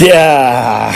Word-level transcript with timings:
Ja. 0.00 0.92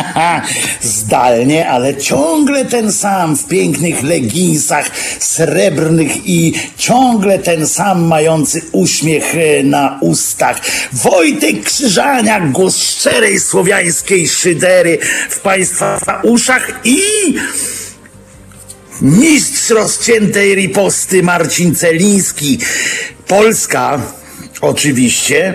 Zdalnie, 0.80 1.68
ale 1.68 1.96
ciągle 1.96 2.64
ten 2.64 2.92
sam 2.92 3.36
w 3.36 3.46
pięknych 3.46 4.02
leginsach 4.02 4.90
srebrnych 5.18 6.26
i 6.26 6.52
ciągle 6.76 7.38
ten 7.38 7.66
sam 7.66 8.04
mający 8.04 8.62
uśmiech 8.72 9.34
e, 9.34 9.62
na 9.62 9.98
ustach. 10.00 10.60
Wojtek 10.92 11.64
Krzyżaniak, 11.64 12.52
głos 12.52 12.76
szczerej 12.76 13.40
słowiańskiej 13.40 14.28
szydery 14.28 14.98
w 15.28 15.40
Państwa 15.40 16.20
uszach 16.22 16.80
i 16.84 17.00
mistrz 19.02 19.70
rozciętej 19.70 20.54
riposty 20.54 21.22
Marcin 21.22 21.74
Celiński. 21.74 22.58
Polska, 23.26 24.00
oczywiście, 24.60 25.54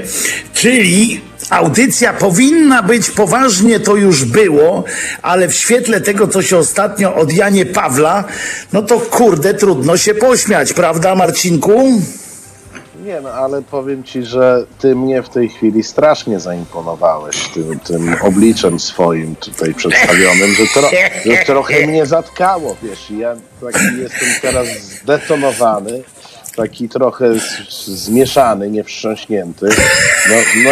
czyli 0.54 1.27
audycja 1.50 2.14
powinna 2.14 2.84
być 2.84 3.10
poważnie, 3.10 3.80
to 3.80 3.96
już 3.96 4.26
było, 4.26 4.84
ale 5.22 5.48
w 5.48 5.54
świetle 5.54 6.02
tego, 6.02 6.28
co 6.28 6.42
się 6.42 6.58
ostatnio 6.58 7.16
od 7.16 7.34
Janie 7.34 7.66
Pawla, 7.66 8.24
no 8.74 8.82
to 8.82 9.00
kurde, 9.00 9.54
trudno 9.54 9.98
się 9.98 10.14
pośmiać, 10.14 10.74
prawda, 10.74 11.16
Marcinku? 11.16 12.02
Nie, 13.08 13.22
no 13.22 13.30
ale 13.30 13.62
powiem 13.62 14.04
ci, 14.04 14.24
że 14.24 14.66
ty 14.80 14.96
mnie 14.96 15.24
w 15.24 15.30
tej 15.30 15.50
chwili 15.50 15.84
strasznie 15.84 16.40
zaimponowałeś 16.40 17.48
tym, 17.48 17.80
tym 17.80 18.16
obliczem 18.22 18.80
swoim 18.80 19.36
tutaj 19.36 19.74
przedstawionym, 19.74 20.54
że, 20.54 20.64
tro, 20.74 20.90
że 21.26 21.46
trochę 21.46 21.82
mnie 21.88 22.06
zatkało, 22.06 22.76
wiesz, 22.84 23.12
ja 23.12 23.36
taki 23.62 23.98
jestem 24.02 24.30
teraz 24.42 24.68
zdetonowany, 24.68 26.04
taki 26.58 26.90
trochę 26.90 27.34
zmieszany, 27.88 28.70
niewstrząśnięty. 28.70 29.66
No, 30.30 30.36
no, 30.64 30.70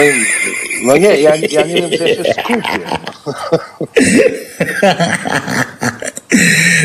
no 0.86 0.98
nie, 0.98 1.22
ja, 1.22 1.36
ja 1.36 1.66
nie 1.66 1.76
wiem, 1.76 1.90
czy 1.90 1.98
ja 1.98 2.16
się 2.16 2.24
skupię. 2.34 2.80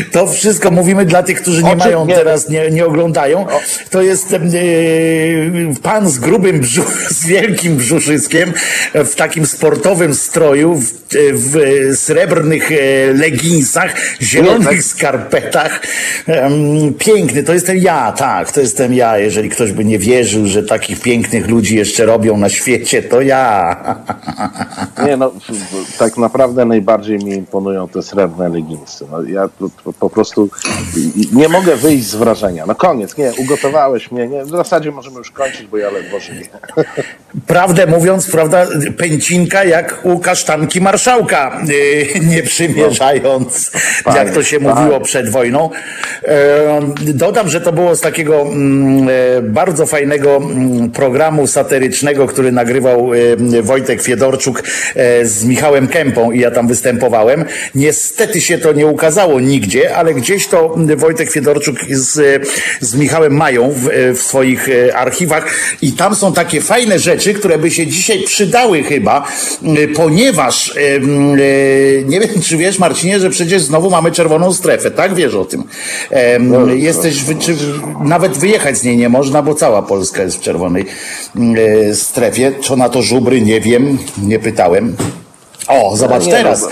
To 0.11 0.27
wszystko 0.27 0.71
mówimy 0.71 1.05
dla 1.05 1.23
tych, 1.23 1.41
którzy 1.41 1.63
nie 1.63 1.75
mają 1.75 2.07
teraz, 2.07 2.49
nie, 2.49 2.71
nie 2.71 2.85
oglądają. 2.85 3.45
To 3.89 4.01
jest 4.01 4.33
e, 4.33 4.39
pan 5.83 6.09
z 6.09 6.19
grubym 6.19 6.59
brzuch, 6.59 6.93
z 7.19 7.25
wielkim 7.25 7.77
brzuszyskiem, 7.77 8.53
e, 8.93 9.03
w 9.03 9.15
takim 9.15 9.45
sportowym 9.45 10.15
stroju, 10.15 10.75
w, 10.75 11.15
e, 11.15 11.17
w 11.33 11.55
srebrnych 11.97 12.69
leginsach, 13.13 13.95
zielonych 14.21 14.67
tak. 14.67 14.83
skarpetach. 14.83 15.81
Piękny, 16.97 17.43
to 17.43 17.53
jestem 17.53 17.77
ja, 17.77 18.11
tak, 18.11 18.51
to 18.51 18.61
jestem 18.61 18.93
ja. 18.93 19.17
Jeżeli 19.17 19.49
ktoś 19.49 19.71
by 19.71 19.85
nie 19.85 19.99
wierzył, 19.99 20.47
że 20.47 20.63
takich 20.63 21.01
pięknych 21.01 21.47
ludzi 21.47 21.75
jeszcze 21.75 22.05
robią 22.05 22.37
na 22.37 22.49
świecie, 22.49 23.03
to 23.03 23.21
ja. 23.21 23.75
Nie 25.05 25.17
no, 25.17 25.31
tak 25.99 26.17
naprawdę 26.17 26.65
najbardziej 26.65 27.17
mi 27.17 27.33
imponują 27.33 27.87
te 27.87 28.03
srebrne 28.03 28.49
leginsy. 28.49 29.05
No, 29.11 29.23
ja 29.23 29.49
po 30.01 30.09
prostu 30.09 30.49
nie 31.33 31.49
mogę 31.49 31.75
wyjść 31.75 32.05
z 32.05 32.15
wrażenia. 32.15 32.65
No 32.65 32.75
koniec, 32.75 33.17
nie, 33.17 33.31
ugotowałeś 33.37 34.11
mnie. 34.11 34.27
Nie, 34.27 34.43
w 34.43 34.49
zasadzie 34.49 34.91
możemy 34.91 35.17
już 35.17 35.31
kończyć, 35.31 35.67
bo 35.67 35.77
ja 35.77 35.89
ledwo 35.89 36.19
żyję. 36.19 36.45
Prawdę 37.47 37.87
mówiąc, 37.87 38.31
prawda, 38.31 38.67
pęcinka 38.97 39.63
jak 39.63 39.99
u 40.03 40.19
kasztanki 40.19 40.81
marszałka, 40.81 41.61
yy, 41.67 42.19
nie 42.19 42.43
przymierzając, 42.43 43.71
No. 44.05 44.15
jak 44.15 44.29
to 44.29 44.43
się 44.43 44.59
Fajnie, 44.59 44.73
mówiło 44.73 44.99
przed 44.99 45.29
wojną. 45.29 45.69
Dodam, 47.01 47.49
że 47.49 47.61
to 47.61 47.73
było 47.73 47.95
z 47.95 48.01
takiego 48.01 48.41
mm, 48.41 49.09
e, 49.09 49.41
bardzo 49.41 49.85
fajnego 49.85 50.35
mm, 50.35 50.91
programu 50.91 51.47
satyrycznego, 51.47 52.27
który 52.27 52.51
nagrywał 52.51 53.09
Wojtek 53.61 54.01
Fiedorczuk 54.01 54.63
e, 54.95 55.25
z 55.25 55.45
Michałem 55.45 55.87
Kępą 55.87 56.31
i 56.31 56.39
ja 56.39 56.51
tam 56.51 56.67
występowałem. 56.67 57.45
Niestety 57.75 58.41
się 58.41 58.57
to 58.57 58.73
nie 58.73 58.87
ukazało 58.87 59.39
nigdzie, 59.39 59.90
ale 59.95 60.13
gdzieś 60.13 60.47
to 60.47 60.75
Wojtek 60.97 61.31
Fiedorczuk 61.31 61.77
z, 61.89 62.47
z 62.81 62.95
Michałem 62.95 63.33
mają 63.33 63.71
w, 63.71 63.89
w 64.15 64.21
swoich 64.21 64.69
e, 64.69 64.97
archiwach 64.97 65.55
i 65.81 65.91
tam 65.93 66.15
są 66.15 66.33
takie 66.33 66.61
fajne 66.61 66.99
rzeczy, 66.99 67.33
które 67.33 67.57
by 67.57 67.71
się 67.71 67.87
dzisiaj 67.87 68.23
przydały 68.23 68.83
chyba, 68.83 69.27
ponieważ 69.95 70.73
em, 70.77 71.33
e, 71.33 71.37
nie 72.03 72.19
wiem, 72.19 72.41
czy 72.41 72.57
wiesz 72.57 72.79
Marcinie, 72.79 73.19
że 73.19 73.29
przecież 73.29 73.61
znowu 73.61 73.89
mamy 73.89 74.11
czerwoną 74.11 74.53
strefę, 74.53 74.91
tak? 74.91 75.15
Wiesz 75.15 75.35
o 75.35 75.45
tym. 75.45 75.63
Em, 76.09 76.79
Jesteś, 76.79 77.23
wy, 77.23 77.35
czy, 77.35 77.55
nawet 78.03 78.37
wyjechać 78.37 78.77
z 78.77 78.83
niej 78.83 78.97
nie 78.97 79.09
można, 79.09 79.41
bo 79.41 79.55
cała 79.55 79.81
Polska 79.81 80.23
jest 80.23 80.37
w 80.37 80.41
czerwonej 80.41 80.85
e, 81.89 81.95
strefie. 81.95 82.51
Co 82.63 82.75
na 82.75 82.89
to 82.89 83.01
żubry, 83.01 83.41
nie 83.41 83.61
wiem, 83.61 83.97
nie 84.23 84.39
pytałem. 84.39 84.95
O, 85.67 85.97
zobacz 85.97 86.27
teraz. 86.27 86.67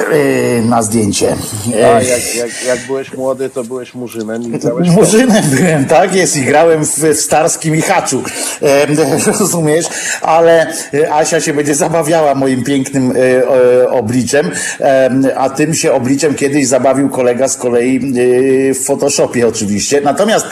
E, 0.00 0.62
Na 0.62 0.82
zdjęcie. 0.82 1.36
A 1.74 2.00
E, 2.00 2.04
jak, 2.04 2.34
jak, 2.34 2.64
jak 2.66 2.78
byłeś 2.86 3.14
młody, 3.14 3.50
to 3.50 3.64
byłeś 3.64 3.94
murzynem 3.94 4.42
i 4.84 4.90
Murzynem 4.90 5.44
byłem, 5.56 5.84
tak 5.84 6.14
jest, 6.14 6.36
i 6.36 6.42
grałem 6.42 6.84
w, 6.84 6.98
w 6.98 7.20
Starskim 7.20 7.76
i 7.76 7.82
e, 8.62 8.86
rozumiesz? 9.40 9.86
Ale 10.22 10.72
Asia 11.10 11.40
się 11.40 11.54
będzie 11.54 11.74
zabawiała 11.74 12.34
moim 12.34 12.64
pięknym 12.64 13.12
obliczem, 13.90 14.50
a 15.36 15.50
tym 15.50 15.74
się 15.74 15.92
obliczem 15.92 16.34
kiedyś 16.34 16.66
zabawił 16.66 17.08
kolega 17.08 17.48
z 17.48 17.56
kolei 17.56 18.00
w 18.74 18.84
Photoshopie 18.84 19.48
oczywiście. 19.48 20.00
Natomiast 20.00 20.46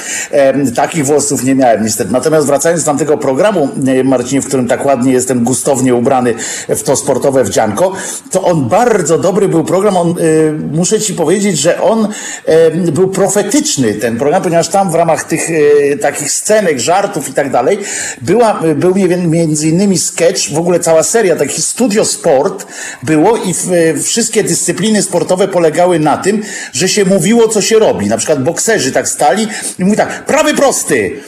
takich 0.77 1.07
włosów 1.07 1.45
nie 1.45 1.55
miałem 1.55 1.85
niestety. 1.85 2.13
Natomiast 2.13 2.47
wracając 2.47 2.83
do 2.83 2.87
tamtego 2.87 3.19
programu, 3.19 3.69
Marcinie, 4.05 4.43
w 4.43 4.47
którym 4.47 4.69
tak 4.69 4.87
ładnie 4.87 5.13
jestem 5.13 5.45
gustownie 5.45 5.95
ubrany 5.95 6.35
w 6.69 6.83
to 6.83 6.97
sportowe 6.97 7.45
wdzianko, 7.45 7.93
to 8.31 8.43
on 8.43 8.69
bardzo 8.69 9.19
dobry 9.39 9.49
był 9.49 9.65
program. 9.65 9.97
On, 9.97 10.11
e, 10.11 10.15
muszę 10.53 11.01
ci 11.01 11.15
powiedzieć, 11.15 11.59
że 11.59 11.83
on 11.83 12.09
e, 12.45 12.71
był 12.71 13.09
profetyczny, 13.09 13.95
ten 13.95 14.17
program, 14.17 14.43
ponieważ 14.43 14.69
tam 14.69 14.91
w 14.91 14.95
ramach 14.95 15.25
tych 15.25 15.51
e, 15.51 15.97
takich 15.97 16.33
scenek, 16.33 16.79
żartów 16.79 17.29
i 17.29 17.33
tak 17.33 17.51
dalej, 17.51 17.79
była, 18.23 18.61
był 18.77 18.95
między 19.29 19.69
innymi 19.69 19.99
sketch, 19.99 20.51
w 20.51 20.59
ogóle 20.59 20.81
cała 20.81 21.03
seria 21.03 21.37
takich 21.37 21.65
studio 21.65 22.05
sport 22.05 22.67
było 23.03 23.37
i 23.37 23.55
wszystkie 24.03 24.45
dyscypliny 24.45 25.03
sportowe 25.03 25.49
polegały 25.49 25.99
na 25.99 26.17
tym, 26.17 26.43
że 26.73 26.89
się 26.89 27.05
mówiło, 27.05 27.49
co 27.49 27.63
się 27.63 27.79
robi. 27.79 28.07
Na 28.07 28.17
przykład 28.17 28.43
bokserzy 28.43 28.93
tak 28.93 29.09
stali 29.09 29.49
i 29.79 29.85
mówi 29.85 29.97
tak, 29.97 30.25
prawy 30.25 30.55
prosty, 30.55 31.21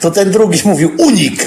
to 0.00 0.10
ten 0.10 0.30
drugi 0.30 0.60
mówił 0.64 0.90
unik. 0.98 1.44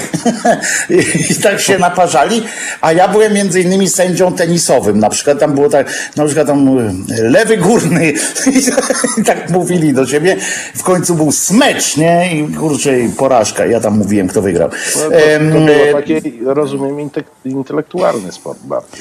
I 1.30 1.34
tak 1.34 1.60
się 1.60 1.78
naparzali, 1.78 2.42
a 2.80 2.92
ja 2.92 3.08
byłem 3.08 3.34
między 3.34 3.60
innymi 3.60 3.88
sędzią 3.88 4.32
tenisowym, 4.32 4.98
na 4.98 5.10
przykład 5.10 5.38
tam 5.38 5.54
było 5.54 5.68
tak, 5.68 5.86
na 6.16 6.24
przykład 6.24 6.46
tam 6.46 6.78
e, 6.78 6.92
lewy 7.22 7.56
górny. 7.56 8.12
I 9.18 9.24
tak 9.24 9.50
mówili 9.50 9.92
do 9.92 10.06
siebie, 10.06 10.36
w 10.74 10.82
końcu 10.82 11.14
był 11.14 11.32
smecz, 11.32 11.96
nie, 11.96 12.30
i 12.36 12.54
kurczę, 12.54 12.90
porażka, 13.16 13.66
ja 13.66 13.80
tam 13.80 13.98
mówiłem, 13.98 14.28
kto 14.28 14.42
wygrał. 14.42 14.68
No, 14.96 15.02
to, 15.02 15.08
to 15.54 15.60
było 15.60 15.92
taki, 15.92 16.32
rozumiem, 16.44 16.96
inte- 17.08 17.22
intelektualny 17.44 18.32
sport 18.32 18.58
bardziej. 18.64 19.00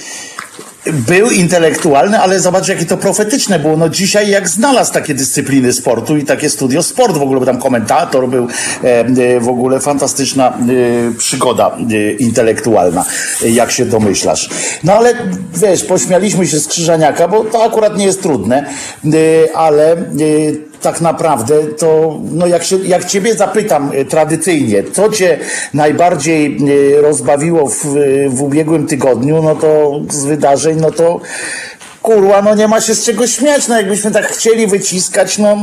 Był 0.94 1.30
intelektualny, 1.30 2.20
ale 2.20 2.40
zobacz, 2.40 2.68
jakie 2.68 2.86
to 2.86 2.98
profetyczne 2.98 3.60
było. 3.60 3.78
No 3.78 3.90
dzisiaj 3.90 4.30
jak 4.30 4.50
znalazł 4.50 4.94
takie 4.94 5.14
dyscypliny 5.14 5.74
sportu 5.74 6.18
i 6.18 6.24
takie 6.24 6.50
studio 6.50 6.84
sport 6.84 7.18
w 7.18 7.22
ogóle, 7.22 7.40
bo 7.40 7.46
tam 7.46 7.58
komentator 7.58 8.30
był, 8.30 8.48
e, 8.84 9.00
e, 9.00 9.40
w 9.40 9.50
ogóle 9.50 9.80
fantastyczna 9.80 10.50
e, 10.50 10.54
przygoda 11.18 11.78
e, 11.92 12.12
intelektualna, 12.12 13.06
e, 13.44 13.50
jak 13.50 13.72
się 13.72 13.86
domyślasz. 13.86 14.50
No 14.84 14.94
ale 14.94 15.14
wiesz, 15.54 15.84
pośmialiśmy 15.84 16.48
się 16.48 16.60
z 16.60 16.68
Krzyżaniaka, 16.68 17.28
bo 17.28 17.44
to 17.44 17.64
akurat 17.64 17.98
nie 17.98 18.06
jest 18.06 18.22
trudne, 18.22 18.66
e, 19.06 19.56
ale 19.56 19.96
tak 20.82 21.02
naprawdę 21.02 21.64
to, 21.64 22.20
no 22.32 22.48
jak, 22.48 22.64
się, 22.64 22.78
jak 22.78 23.06
ciebie 23.06 23.36
zapytam 23.36 23.92
e, 23.94 24.06
tradycyjnie, 24.06 24.84
co 24.84 25.10
cię 25.10 25.40
najbardziej 25.74 26.58
e, 26.98 27.02
rozbawiło 27.02 27.70
w, 27.70 27.86
w 28.30 28.42
ubiegłym 28.42 28.88
tygodniu, 28.88 29.44
no 29.44 29.56
to 29.56 30.02
z 30.10 30.26
wydarzeń, 30.26 30.80
no 30.82 30.92
to 30.92 31.20
kurwa, 32.02 32.42
no 32.42 32.56
nie 32.56 32.68
ma 32.68 32.82
się 32.82 32.96
z 32.96 33.06
czego 33.06 33.28
śmiać, 33.28 33.68
no 33.68 33.78
jakbyśmy 33.78 34.12
tak 34.12 34.28
chcieli 34.28 34.68
wyciskać, 34.68 35.38
no 35.38 35.58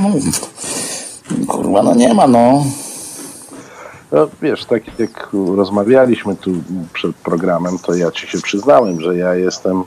kurwa, 1.48 1.82
no 1.82 1.94
nie 1.94 2.14
ma, 2.14 2.26
no. 2.26 2.64
No 4.12 4.28
wiesz, 4.42 4.64
tak 4.64 4.98
jak 4.98 5.28
rozmawialiśmy 5.56 6.36
tu 6.36 6.52
przed 6.92 7.16
programem, 7.16 7.78
to 7.78 7.94
ja 7.94 8.10
ci 8.10 8.26
się 8.26 8.38
przyznałem, 8.40 9.00
że 9.00 9.16
ja 9.16 9.34
jestem 9.34 9.80
e, 9.80 9.84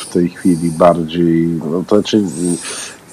w 0.00 0.06
tej 0.12 0.28
chwili 0.28 0.70
bardziej, 0.70 1.46
no 1.46 1.84
to 1.86 1.96
znaczy, 1.96 2.22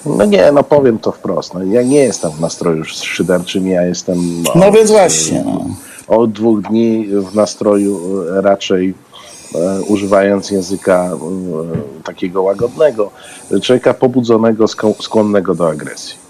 no 0.06 0.24
nie, 0.24 0.52
no 0.52 0.62
powiem 0.62 0.98
to 0.98 1.12
wprost, 1.12 1.54
no, 1.54 1.62
ja 1.64 1.82
nie 1.82 1.98
jestem 2.00 2.30
w 2.30 2.40
nastroju 2.40 2.84
szyderczym, 2.84 3.68
ja 3.68 3.82
jestem 3.82 4.42
No 4.54 4.66
od, 4.68 4.74
więc 4.74 4.90
właśnie, 4.90 5.44
no. 5.46 5.64
od 6.16 6.32
dwóch 6.32 6.62
dni 6.62 7.06
w 7.06 7.34
nastroju 7.34 8.00
raczej 8.42 8.94
e, 9.54 9.80
używając 9.82 10.50
języka 10.50 11.10
e, 11.12 11.18
takiego 12.04 12.42
łagodnego, 12.42 13.10
człowieka 13.62 13.94
pobudzonego, 13.94 14.64
skł- 14.64 15.02
skłonnego 15.02 15.54
do 15.54 15.68
agresji. 15.68 16.27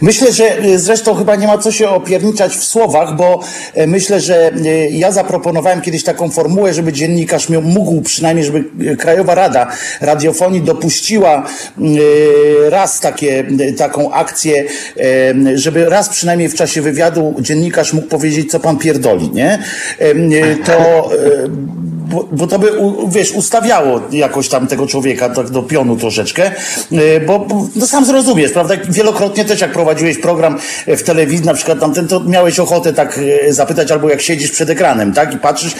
Myślę, 0.00 0.32
że 0.32 0.58
e, 0.58 0.78
zresztą 0.78 1.14
chyba 1.14 1.36
nie 1.36 1.46
ma 1.46 1.58
co 1.58 1.72
się 1.72 1.88
opierniczać 1.88 2.56
w 2.56 2.64
słowach, 2.64 3.16
bo 3.16 3.40
e, 3.74 3.86
myślę, 3.86 4.20
że 4.20 4.52
e, 4.52 4.88
ja 4.90 5.12
zaproponowałem 5.12 5.80
kiedyś 5.80 6.04
taką 6.04 6.30
formułę, 6.30 6.74
żeby 6.74 6.92
dziennikarz 6.92 7.48
mógł 7.48 8.00
przynajmniej, 8.00 8.46
żeby 8.46 8.96
Krajowa 8.96 9.34
Rada 9.34 9.66
Radiofonii 10.00 10.60
dopuściła 10.60 11.46
raz 12.68 13.00
takie, 13.00 13.44
taką 13.76 14.12
akcję, 14.12 14.64
żeby 15.54 15.88
raz 15.88 16.08
przynajmniej 16.08 16.48
w 16.48 16.54
czasie 16.54 16.82
wywiadu 16.82 17.34
dziennikarz 17.40 17.92
mógł 17.92 18.08
powiedzieć, 18.08 18.50
co 18.50 18.60
pan 18.60 18.78
pierdoli, 18.78 19.30
nie? 19.30 19.58
To 20.64 21.10
bo, 22.06 22.28
bo 22.32 22.46
to 22.46 22.58
by, 22.58 22.72
wiesz, 23.08 23.32
ustawiało 23.32 24.00
jakoś 24.10 24.48
tam 24.48 24.66
tego 24.66 24.86
człowieka 24.86 25.28
tak 25.30 25.50
do 25.50 25.62
pionu 25.62 25.96
troszeczkę, 25.96 26.50
e, 26.92 27.20
bo, 27.20 27.38
bo 27.38 27.68
no 27.76 27.86
sam 27.86 28.04
zrozumiesz, 28.04 28.52
prawda? 28.52 28.74
Wielokrotnie 28.88 29.44
też 29.44 29.60
jak 29.60 29.72
prowadziłeś 29.72 30.18
program 30.18 30.58
w 30.86 31.02
telewizji, 31.02 31.46
na 31.46 31.54
przykład 31.54 31.80
tamten, 31.80 32.08
to 32.08 32.20
miałeś 32.20 32.58
ochotę 32.58 32.92
tak 32.92 33.20
e, 33.48 33.52
zapytać, 33.52 33.90
albo 33.90 34.08
jak 34.08 34.22
siedzisz 34.22 34.50
przed 34.50 34.70
ekranem, 34.70 35.12
tak? 35.12 35.34
I 35.34 35.38
patrzysz, 35.38 35.74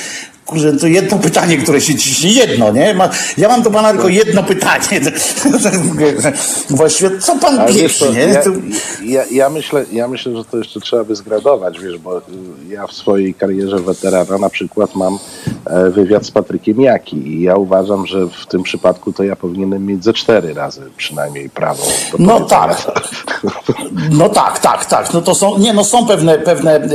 Kurze, 0.47 0.73
to 0.73 0.87
jedno 0.87 1.19
pytanie, 1.19 1.59
które 1.59 1.81
się 1.81 1.95
ciśnie, 1.95 2.33
jedno, 2.33 2.73
nie? 2.73 2.97
ja 3.39 3.49
mam 3.49 3.63
do 3.63 3.71
pana 3.71 3.93
tylko 3.93 4.09
jedno 4.09 4.43
pytanie. 4.43 5.01
Właściwie, 6.71 7.19
co 7.19 7.37
pan 7.37 7.67
pierwszy, 7.75 8.11
nie? 8.13 8.21
Ja, 8.21 8.43
ja, 9.03 9.25
ja, 9.31 9.51
myślę, 9.51 9.85
ja 9.93 10.09
myślę, 10.09 10.37
że 10.37 10.45
to 10.45 10.59
jeszcze 10.59 10.81
trzeba 10.81 11.05
by 11.05 11.17
zgradować, 11.17 11.81
wiesz, 11.81 11.99
bo 11.99 12.21
ja 12.69 12.87
w 12.87 12.93
swojej 12.93 13.35
karierze 13.35 13.79
weterana 13.79 14.39
na 14.39 14.51
przykład 14.51 14.95
mam 14.95 15.19
e, 15.67 15.91
wywiad 15.91 16.27
z 16.27 16.31
Patrykiem 16.31 16.81
Jaki 16.81 17.17
i 17.17 17.43
ja 17.43 17.57
uważam, 17.57 18.07
że 18.07 18.27
w 18.27 18.47
tym 18.47 18.63
przypadku 18.63 19.13
to 19.13 19.25
ja 19.25 19.37
powinienem 19.37 19.87
mieć 19.87 20.05
ze 20.05 20.13
cztery 20.13 20.55
razy 20.55 20.83
przynajmniej 20.97 21.51
prawo. 21.51 21.83
No 22.19 22.41
tak. 22.41 22.93
No 24.11 24.29
tak, 24.29 24.59
tak, 24.59 24.85
tak. 24.85 25.15
No 25.15 25.23
to 25.23 25.35
są, 25.35 25.59
nie, 25.59 25.73
no 25.73 25.85
są 25.85 26.07
pewne, 26.07 26.39
pewne 26.39 26.89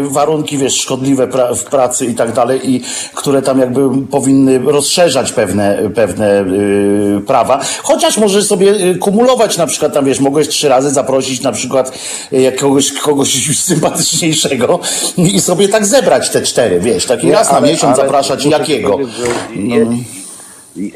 yy, 0.00 0.10
warunki, 0.10 0.58
wiesz, 0.58 0.80
szkodliwe 0.80 1.26
pra 1.28 1.54
w 1.54 1.64
pracy 1.64 2.06
i 2.06 2.14
tak 2.14 2.32
dalej 2.32 2.70
i 2.70 2.87
które 3.14 3.42
tam 3.42 3.58
jakby 3.58 4.06
powinny 4.06 4.58
rozszerzać 4.58 5.32
pewne, 5.32 5.90
pewne 5.94 6.44
yy, 6.50 7.20
prawa. 7.20 7.60
Chociaż 7.82 8.18
możesz 8.18 8.46
sobie 8.46 8.70
y, 8.70 8.98
kumulować 8.98 9.56
na 9.56 9.66
przykład 9.66 9.94
tam, 9.94 10.04
wiesz, 10.04 10.20
mogłeś 10.20 10.48
trzy 10.48 10.68
razy 10.68 10.90
zaprosić 10.90 11.42
na 11.42 11.52
przykład 11.52 11.98
jakiegoś 12.32 12.92
kogoś 12.92 13.58
sympatyczniejszego 13.68 14.80
i 15.16 15.40
sobie 15.40 15.68
tak 15.68 15.86
zebrać 15.86 16.30
te 16.30 16.42
cztery, 16.42 16.80
wiesz, 16.80 17.06
taki 17.06 17.26
nie, 17.26 17.32
raz 17.32 17.48
ale, 17.48 17.60
na 17.60 17.66
miesiąc 17.66 17.96
zapraszać 17.96 18.44
jakiego. 18.44 18.98
Je, 19.56 19.86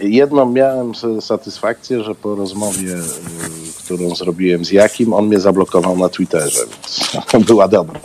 jedną 0.03 0.53
miałem 0.53 0.93
satysfakcję, 1.21 2.03
że 2.03 2.15
po 2.15 2.35
rozmowie, 2.35 2.95
y, 2.95 3.62
którą 3.95 4.15
zrobiłem 4.15 4.65
z 4.65 4.71
Jakim, 4.71 5.13
on 5.13 5.27
mnie 5.27 5.41
zablokował 5.41 5.97
na 5.97 6.09
Twitterze, 6.09 6.61
więc 7.33 7.45
była 7.49 7.69
dobra. 7.69 8.01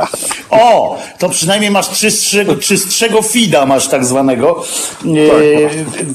O, 0.49 0.97
to 1.19 1.29
przynajmniej 1.29 1.71
masz 1.71 1.89
czystszego, 1.89 2.55
czystszego 2.55 3.21
feeda, 3.21 3.65
masz 3.65 3.87
tak 3.87 4.05
zwanego. 4.05 4.63
Tak. 4.99 6.07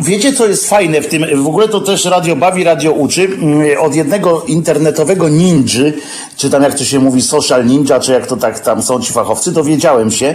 Wiecie, 0.00 0.32
co 0.32 0.46
jest 0.46 0.68
fajne 0.68 1.00
w 1.00 1.06
tym? 1.06 1.42
W 1.42 1.46
ogóle 1.46 1.68
to 1.68 1.80
też 1.80 2.04
radio 2.04 2.36
bawi, 2.36 2.64
radio 2.64 2.92
uczy. 2.92 3.24
Mm, 3.24 3.80
od 3.80 3.94
jednego 3.94 4.42
internetowego 4.42 5.28
ninży, 5.28 5.92
czy 6.36 6.50
tam 6.50 6.62
jak 6.62 6.78
to 6.78 6.84
się 6.84 6.98
mówi, 6.98 7.22
social 7.22 7.66
ninja, 7.66 8.00
czy 8.00 8.12
jak 8.12 8.26
to 8.26 8.36
tak 8.36 8.60
tam 8.60 8.82
są 8.82 9.00
ci 9.00 9.12
fachowcy, 9.12 9.52
dowiedziałem 9.52 10.10
się, 10.10 10.34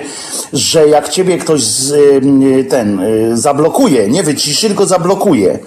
że 0.53 0.87
jak 0.87 1.09
ciebie 1.09 1.37
ktoś 1.37 1.63
z, 1.63 1.91
mm, 2.23 2.65
ten 2.65 2.99
y, 2.99 3.37
zablokuje, 3.37 4.07
nie 4.07 4.23
wyciszy, 4.23 4.67
tylko 4.67 4.85
zablokuje 4.85 5.59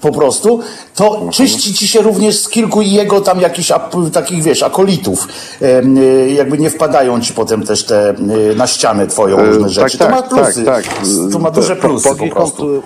po 0.00 0.12
prostu, 0.12 0.60
to 0.94 1.14
mhm. 1.14 1.30
czyści 1.30 1.74
ci 1.74 1.88
się 1.88 2.02
również 2.02 2.38
z 2.38 2.48
kilku 2.48 2.82
jego 2.82 3.20
tam 3.20 3.40
jakichś 3.40 3.72
takich, 4.12 4.42
wiesz, 4.42 4.62
akolitów. 4.62 5.28
Y, 5.62 6.30
jakby 6.30 6.58
nie 6.58 6.70
wpadają 6.70 7.20
ci 7.20 7.32
potem 7.32 7.62
też 7.62 7.84
te 7.84 8.10
y, 8.10 8.54
na 8.56 8.66
ścianę 8.66 9.06
twoją 9.06 9.38
e, 9.38 9.46
różne 9.46 9.68
rzeczy. 9.68 9.98
Tak, 9.98 10.08
to 10.08 10.14
ma 10.16 10.22
tak, 10.22 10.30
plusy. 10.30 10.64
Tak, 10.64 10.86
tak. 10.86 10.96
To 11.32 11.38
ma 11.38 11.50
duże 11.50 11.76
plusy 11.76 12.08
po, 12.08 12.14
po, 12.14 12.26
po 12.26 12.34
prostu 12.34 12.82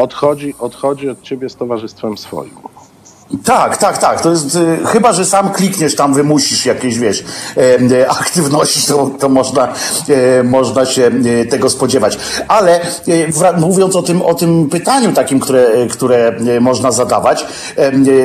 odchodzi, 0.00 0.54
odchodzi 0.58 1.08
od 1.08 1.22
ciebie 1.22 1.48
z 1.48 1.56
towarzystwem 1.56 2.18
swoim. 2.18 2.54
Tak, 3.44 3.76
tak, 3.76 3.98
tak. 3.98 4.20
To 4.20 4.30
jest, 4.30 4.56
y, 4.56 4.78
chyba, 4.86 5.12
że 5.12 5.24
sam 5.24 5.50
klikniesz 5.50 5.96
tam, 5.96 6.14
wymusisz 6.14 6.66
jakieś, 6.66 6.98
wiesz, 6.98 7.24
e, 7.92 8.10
aktywności, 8.20 8.86
to, 8.86 9.10
to 9.18 9.28
można, 9.28 9.68
e, 10.08 10.42
można 10.42 10.86
się 10.86 11.10
e, 11.42 11.44
tego 11.44 11.70
spodziewać. 11.70 12.18
Ale 12.48 12.80
mówiąc 13.56 13.96
o 13.96 14.02
tym, 14.02 14.22
o 14.22 14.34
tym 14.34 14.68
pytaniu 14.68 15.12
takim, 15.12 15.40
które, 15.40 15.66
które 15.90 16.32
można 16.60 16.92
zadawać, 16.92 17.46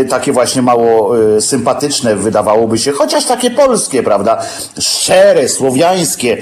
takie 0.10 0.32
właśnie 0.32 0.62
mało 0.62 1.16
sympatyczne 1.40 2.16
wydawałoby 2.16 2.78
się, 2.78 2.92
chociaż 2.92 3.26
takie 3.26 3.52
polskie, 3.52 4.04
prawda? 4.04 4.42
Szczere, 4.80 5.50
słowiańskie, 5.50 6.38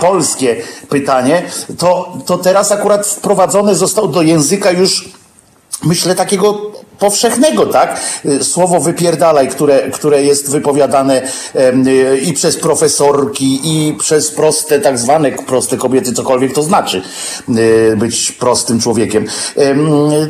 polskie 0.00 0.56
pytanie, 0.88 1.42
to, 1.78 2.12
to 2.26 2.38
teraz 2.38 2.72
akurat 2.72 3.06
wprowadzone 3.06 3.74
zostało 3.74 4.08
do 4.08 4.22
języka 4.22 4.70
już 4.70 5.08
myślę, 5.84 6.14
takiego 6.14 6.74
powszechnego, 6.98 7.66
tak? 7.66 8.00
Słowo 8.42 8.80
wypierdalaj, 8.80 9.48
które, 9.48 9.90
które 9.90 10.22
jest 10.22 10.50
wypowiadane 10.50 11.22
i 12.22 12.32
przez 12.32 12.56
profesorki, 12.56 13.60
i 13.64 13.94
przez 13.94 14.30
proste, 14.30 14.80
tak 14.80 14.98
zwane 14.98 15.32
proste 15.32 15.76
kobiety, 15.76 16.12
cokolwiek 16.12 16.54
to 16.54 16.62
znaczy 16.62 17.02
e, 17.92 17.96
być 17.96 18.32
prostym 18.32 18.80
człowiekiem. 18.80 19.26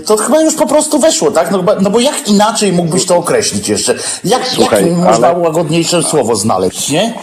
To 0.06 0.16
chyba 0.16 0.42
już 0.42 0.54
po 0.54 0.66
prostu 0.66 0.98
weszło, 0.98 1.30
tak? 1.30 1.50
No, 1.50 1.64
no 1.80 1.90
bo 1.90 2.00
jak 2.00 2.28
inaczej 2.28 2.72
mógłbyś 2.72 3.06
to 3.06 3.16
określić 3.16 3.68
jeszcze? 3.68 3.94
Jak, 4.24 4.48
Słuchaj, 4.48 4.88
jak 4.88 4.96
można 4.96 5.28
ale... 5.28 5.38
łagodniejsze 5.38 6.02
słowo 6.02 6.36
znaleźć, 6.36 6.90
nie? 6.90 7.14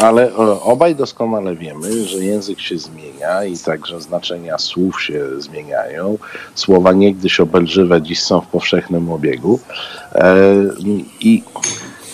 Ale 0.00 0.30
e, 0.30 0.36
obaj 0.60 0.96
doskonale 0.96 1.56
wiemy, 1.56 2.04
że 2.04 2.24
język 2.24 2.60
się 2.60 2.78
zmienia 2.78 3.44
i 3.44 3.58
także 3.58 4.00
znaczenia 4.00 4.58
słów 4.58 5.02
się 5.02 5.24
zmieniają. 5.38 6.18
Słowa 6.54 6.92
niegdyś 6.92 7.40
obelżywe 7.40 8.02
dziś 8.02 8.22
są 8.22 8.40
w 8.40 8.46
powszechnym 8.46 9.12
obiegu. 9.12 9.60
E, 10.14 10.44
I 11.20 11.42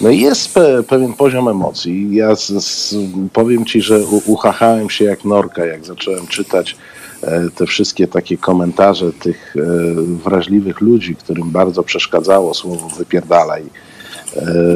no 0.01 0.11
jest 0.11 0.55
pe, 0.55 0.83
pewien 0.83 1.15
poziom 1.15 1.49
emocji. 1.49 2.15
Ja 2.15 2.37
z, 2.37 2.49
z, 2.65 2.95
powiem 3.33 3.65
ci, 3.65 3.83
że 3.83 4.01
uchachałem 4.27 4.91
się 4.91 5.05
jak 5.05 5.25
norka, 5.25 5.65
jak 5.67 5.85
zacząłem 5.85 6.27
czytać 6.27 6.77
e, 7.23 7.41
te 7.55 7.67
wszystkie 7.67 8.09
takie 8.09 8.39
komentarze 8.39 9.13
tych 9.13 9.55
wrażliwych 10.25 10.81
ludzi, 10.81 11.17
którym 11.17 11.51
bardzo 11.51 11.83
przeszkadzało 11.83 12.55
słowo 12.55 12.89
wypierdalaj 12.89 13.63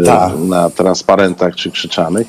tak. 0.07 0.33
na 0.39 0.71
transparentach 0.71 1.55
czy 1.55 1.71
krzyczanych 1.71 2.27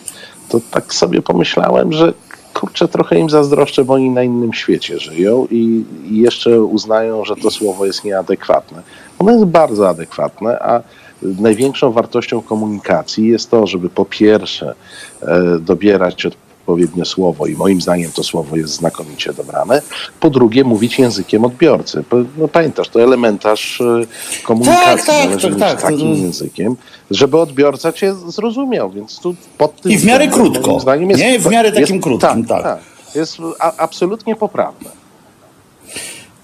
to 0.49 0.59
tak 0.71 0.93
sobie 0.93 1.21
pomyślałem, 1.21 1.93
że 1.93 2.13
kurczę, 2.53 2.87
trochę 2.87 3.19
im 3.19 3.29
zazdroszczę, 3.29 3.83
bo 3.85 3.93
oni 3.93 4.09
na 4.09 4.23
innym 4.23 4.53
świecie 4.53 4.99
żyją 4.99 5.47
i, 5.51 5.85
jeszcze 6.03 6.61
uznają, 6.61 7.25
że 7.25 7.35
to 7.35 7.51
słowo 7.51 7.85
jest 7.85 8.03
nieadekwatne. 8.03 8.81
Ono 9.19 9.31
jest 9.31 9.45
bardzo 9.45 9.89
adekwatne, 9.89 10.59
a 10.59 10.81
największą 11.21 11.91
wartością 11.91 12.41
komunikacji 12.41 13.27
jest 13.27 13.51
to, 13.51 13.67
żeby 13.67 13.89
po 13.89 14.05
pierwsze 14.05 14.75
e, 15.21 15.59
dobierać 15.59 16.25
od 16.25 16.35
odpowiednie 16.65 17.05
słowo 17.05 17.47
i 17.47 17.55
moim 17.55 17.81
zdaniem 17.81 18.11
to 18.11 18.23
słowo 18.23 18.55
jest 18.55 18.73
znakomicie 18.73 19.33
dobrane. 19.33 19.81
Po 20.19 20.29
drugie, 20.29 20.63
mówić 20.63 20.99
językiem 20.99 21.45
odbiorcy. 21.45 22.03
No, 22.37 22.47
pamiętasz, 22.47 22.89
to 22.89 23.01
elementarz 23.01 23.81
e, 23.81 24.43
komunikacji. 24.43 25.07
Tak, 25.07 25.29
tak, 25.31 25.41
tak, 25.41 25.59
tak, 25.59 25.81
takim 25.81 26.15
językiem, 26.15 26.75
żeby 27.11 27.37
odbiorca 27.37 27.91
cię 27.91 28.13
zrozumiał, 28.27 28.91
więc 28.91 29.19
tu 29.19 29.35
pod 29.57 29.81
tym... 29.81 29.91
I 29.91 29.97
w 29.97 30.05
miarę 30.05 30.27
krótko, 30.27 30.79
zdaniem 30.79 31.09
jest, 31.09 31.21
nie? 31.21 31.39
W 31.39 31.49
miarę 31.49 31.71
takim 31.71 31.95
jest, 31.95 32.03
krótkim, 32.03 32.45
tak. 32.45 32.63
tak. 32.63 32.79
Jest 33.15 33.37
a, 33.59 33.77
absolutnie 33.77 34.35
poprawne. 34.35 35.04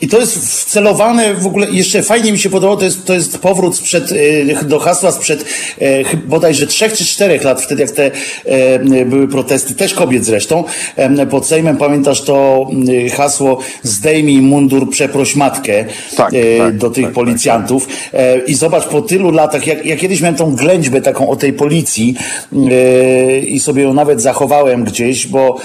I 0.02 0.08
to 0.08 0.20
jest 0.20 0.38
wcelowane 0.38 1.34
w 1.34 1.48
ogóle, 1.48 1.68
jeszcze 1.72 2.04
fajnie 2.04 2.32
mi 2.32 2.40
się 2.40 2.50
podobało, 2.50 2.78
to 2.78 2.86
jest, 2.86 3.06
to 3.06 3.14
jest 3.14 3.38
powrót 3.38 3.76
sprzed, 3.76 4.12
e, 4.12 4.66
do 4.66 4.80
hasła 4.80 5.12
sprzed 5.12 5.46
e, 5.82 6.18
bodajże 6.28 6.68
trzech 6.68 6.94
czy 6.94 7.06
czterech 7.06 7.44
lat, 7.44 7.62
wtedy 7.62 7.82
jak 7.82 7.92
te 7.92 8.12
e, 8.46 9.06
były 9.06 9.28
protesty, 9.28 9.76
też 9.76 9.94
kobiet 9.94 10.26
zresztą, 10.26 10.64
pod 11.30 11.46
Sejmem, 11.46 11.78
pamiętasz 11.78 12.22
to 12.22 12.68
hasło 13.14 13.60
zdejmij 13.84 14.42
mundur, 14.42 14.90
przeproś 14.90 15.36
matkę 15.36 15.86
tak, 16.16 16.32
tak, 16.58 16.78
do 16.78 16.90
tych 16.90 17.06
tak, 17.06 17.14
policjantów. 17.14 17.88
i 18.48 18.54
zobacz 18.54 18.88
po 18.88 19.02
tylu 19.02 19.32
latach, 19.32 19.68
jak, 19.68 19.86
ja 19.86 19.98
kiedyś 19.98 20.22
miałem 20.22 20.36
tą 20.36 20.56
ględźbę 20.56 21.02
taką 21.02 21.30
o 21.30 21.36
tej 21.36 21.54
policji 21.54 22.16
i 23.48 23.60
sobie 23.60 23.84
ją 23.84 23.94
nawet 23.94 24.22
zachowałem 24.22 24.84
gdzieś, 24.84 25.28
bo, 25.28 25.58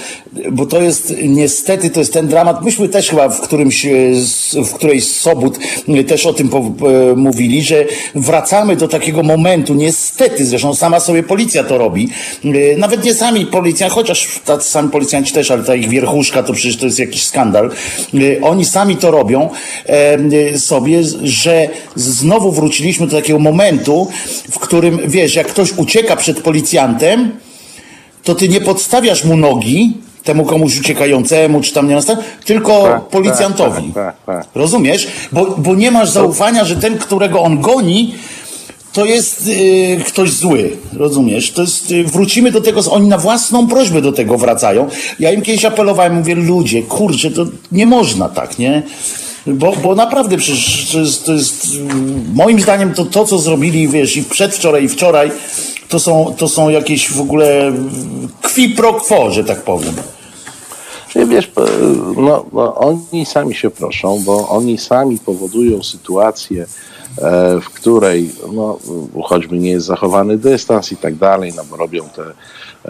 bo 0.51 0.65
to 0.65 0.81
jest 0.81 1.13
niestety, 1.23 1.89
to 1.89 1.99
jest 1.99 2.13
ten 2.13 2.27
dramat, 2.27 2.63
myśmy 2.63 2.89
też 2.89 3.09
chyba 3.09 3.29
w 3.29 3.41
którymś 3.41 3.87
w 4.53 4.73
którejś 4.73 5.03
z 5.07 5.19
sobót 5.19 5.59
też 6.07 6.25
o 6.25 6.33
tym 6.33 6.49
po, 6.49 6.71
mówili, 7.15 7.63
że 7.63 7.85
wracamy 8.15 8.75
do 8.75 8.87
takiego 8.87 9.23
momentu, 9.23 9.73
niestety, 9.73 10.45
zresztą 10.45 10.75
sama 10.75 10.99
sobie 10.99 11.23
policja 11.23 11.63
to 11.63 11.77
robi, 11.77 12.09
nawet 12.77 13.03
nie 13.03 13.13
sami 13.13 13.45
policjanci, 13.45 13.95
chociaż 13.95 14.39
tacy 14.45 14.69
sami 14.69 14.89
policjanci 14.89 15.33
też, 15.33 15.51
ale 15.51 15.63
ta 15.63 15.75
ich 15.75 15.89
wierchuszka 15.89 16.43
to 16.43 16.53
przecież 16.53 16.77
to 16.77 16.85
jest 16.85 16.99
jakiś 16.99 17.23
skandal, 17.23 17.71
oni 18.41 18.65
sami 18.65 18.97
to 18.97 19.11
robią 19.11 19.49
sobie, 20.57 21.03
że 21.23 21.69
znowu 21.95 22.51
wróciliśmy 22.51 23.07
do 23.07 23.15
takiego 23.15 23.39
momentu, 23.39 24.07
w 24.51 24.59
którym, 24.59 24.99
wiesz, 25.05 25.35
jak 25.35 25.47
ktoś 25.47 25.73
ucieka 25.77 26.15
przed 26.15 26.41
policjantem, 26.41 27.31
to 28.23 28.35
ty 28.35 28.49
nie 28.49 28.61
podstawiasz 28.61 29.23
mu 29.23 29.37
nogi, 29.37 29.93
temu 30.27 30.45
komuś 30.45 30.79
uciekającemu, 30.79 31.61
czy 31.61 31.73
tam 31.73 31.87
nie 31.87 31.95
nastaw, 31.95 32.17
tylko 32.45 32.83
tak, 32.83 33.01
policjantowi. 33.01 33.91
Tak, 33.93 34.15
tak, 34.25 34.43
tak, 34.43 34.47
Rozumiesz? 34.55 35.07
Bo, 35.31 35.55
bo 35.57 35.75
nie 35.75 35.91
masz 35.91 36.09
zaufania, 36.09 36.65
że 36.65 36.75
ten, 36.75 36.97
którego 36.97 37.41
on 37.41 37.61
goni, 37.61 38.15
to 38.93 39.05
jest 39.05 39.47
y, 39.47 40.03
ktoś 40.07 40.31
zły, 40.31 40.77
rozumiesz? 40.93 41.51
To 41.51 41.61
jest, 41.61 41.91
y, 41.91 42.03
wrócimy 42.03 42.51
do 42.51 42.61
tego, 42.61 42.81
oni 42.91 43.07
na 43.07 43.17
własną 43.17 43.67
prośbę 43.67 44.01
do 44.01 44.11
tego 44.11 44.37
wracają. 44.37 44.87
Ja 45.19 45.31
im 45.31 45.41
kiedyś 45.41 45.65
apelowałem, 45.65 46.15
mówię, 46.15 46.35
ludzie, 46.35 46.83
kurczę, 46.83 47.31
to 47.31 47.45
nie 47.71 47.85
można 47.85 48.29
tak, 48.29 48.59
nie? 48.59 48.83
Bo, 49.47 49.73
bo 49.83 49.95
naprawdę 49.95 50.37
przecież 50.37 50.89
to 50.91 50.99
jest, 50.99 51.25
to 51.25 51.33
jest, 51.33 51.67
moim 52.33 52.59
zdaniem 52.59 52.93
to, 52.93 53.05
to, 53.05 53.25
co 53.25 53.37
zrobili, 53.37 53.87
wiesz, 53.87 54.17
i 54.17 54.23
przedwczoraj, 54.23 54.83
i 54.83 54.89
wczoraj, 54.89 55.31
to 55.89 55.99
są, 55.99 56.33
to 56.37 56.47
są 56.47 56.69
jakieś 56.69 57.09
w 57.09 57.21
ogóle 57.21 57.73
kwi 58.41 58.69
pro 58.69 58.93
quo, 58.93 59.31
że 59.31 59.43
tak 59.43 59.61
powiem. 59.61 59.93
Wiesz, 61.15 61.51
no, 62.17 62.45
no, 62.53 62.75
oni 62.75 63.25
sami 63.25 63.55
się 63.55 63.69
proszą, 63.69 64.23
bo 64.25 64.49
oni 64.49 64.77
sami 64.77 65.19
powodują 65.19 65.83
sytuację, 65.83 66.65
e, 67.17 67.59
w 67.61 67.69
której 67.69 68.31
no, 68.53 68.79
choćby 69.23 69.57
nie 69.57 69.69
jest 69.69 69.85
zachowany 69.85 70.37
dystans 70.37 70.91
i 70.91 70.97
tak 70.97 71.15
dalej, 71.15 71.53
no 71.55 71.63
bo 71.69 71.77
robią 71.77 72.03
te, 72.15 72.23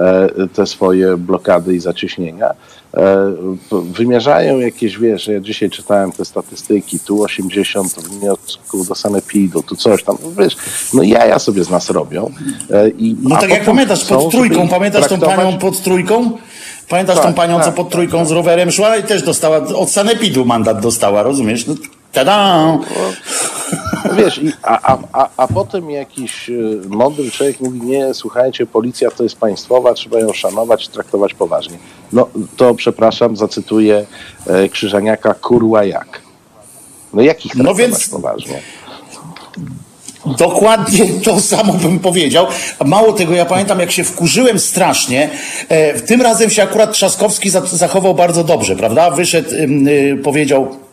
e, 0.04 0.48
te 0.48 0.68
swoje 0.68 1.18
blokady 1.18 1.76
i 1.76 1.80
zacieśnienia, 1.80 2.50
e, 2.94 3.34
wymierzają 3.72 4.60
jakieś, 4.60 4.98
wiesz, 4.98 5.28
ja 5.28 5.40
dzisiaj 5.40 5.70
czytałem 5.70 6.12
te 6.12 6.26
statystyki, 6.26 7.00
tu 7.00 7.24
80 7.24 7.94
wniosków 7.94 8.88
do 8.88 8.96
sanepidu, 8.96 9.64
tu 9.64 9.76
coś 9.76 10.04
tam, 10.04 10.18
wiesz, 10.40 10.56
no 10.94 11.04
jaja 11.04 11.40
sobie 11.40 11.64
z 11.64 11.70
nas 11.70 11.90
robią. 11.90 12.32
I, 12.98 13.16
no 13.22 13.38
tak 13.38 13.50
jak 13.50 13.66
pamiętasz, 13.66 14.06
pod 14.06 14.32
trójką, 14.32 14.68
pamiętasz 14.68 15.08
tą 15.08 15.20
panią 15.20 15.58
pod 15.58 15.82
trójką? 15.82 16.38
Pamiętasz 16.90 17.16
tak, 17.16 17.26
tą 17.26 17.34
panią, 17.34 17.56
tak, 17.56 17.66
co 17.66 17.72
pod 17.72 17.90
trójką 17.90 18.18
tak, 18.18 18.28
z 18.28 18.32
rowerem 18.32 18.72
szła 18.72 18.98
i 18.98 19.04
też 19.04 19.24
dostała, 19.24 19.58
od 19.58 19.90
sanepidu 19.90 20.46
mandat 20.46 20.80
dostała, 20.80 21.24
rozumiesz? 21.24 21.68
No, 21.68 21.76
tada! 22.12 22.66
No, 22.66 22.80
wiesz, 24.18 24.42
a, 24.64 24.98
a, 25.14 25.30
a 25.38 25.48
potem 25.48 25.90
jakiś 25.90 26.50
y, 26.50 26.82
mądry 26.88 27.32
człowiek 27.32 27.60
mówi, 27.60 27.82
nie, 27.82 28.14
słuchajcie, 28.14 28.66
policja 28.66 29.12
to 29.12 29.24
jest 29.24 29.40
państwowa, 29.40 29.94
trzeba 29.94 30.20
ją 30.20 30.34
szanować, 30.34 30.88
traktować 30.88 31.34
poważnie. 31.34 31.78
No 32.14 32.30
to, 32.58 32.76
przepraszam, 32.76 33.38
zacytuję 33.38 34.06
e, 34.48 34.70
Krzyżaniaka, 34.70 35.34
kurła 35.34 35.84
jak? 35.84 36.22
No 37.14 37.22
jakich 37.22 37.52
traktować 37.52 37.78
no 37.78 37.88
więc... 37.88 38.10
poważnie? 38.10 38.62
Dokładnie 40.38 41.06
to 41.24 41.42
samo 41.42 41.74
bym 41.74 42.00
powiedział. 42.00 42.48
Mało 42.86 43.14
tego, 43.14 43.36
ja 43.36 43.46
pamiętam, 43.46 43.80
jak 43.80 43.92
się 43.92 44.04
wkurzyłem 44.04 44.60
strasznie. 44.60 45.30
E, 45.70 46.00
tym 46.00 46.22
razem 46.22 46.50
się 46.50 46.64
akurat 46.64 46.94
Trzaskowski 46.94 47.50
zachował 47.72 48.14
bardzo 48.16 48.44
dobrze, 48.44 48.76
prawda? 48.76 49.12
Wyszedł, 49.12 49.50
y, 49.88 50.20
powiedział 50.24 50.87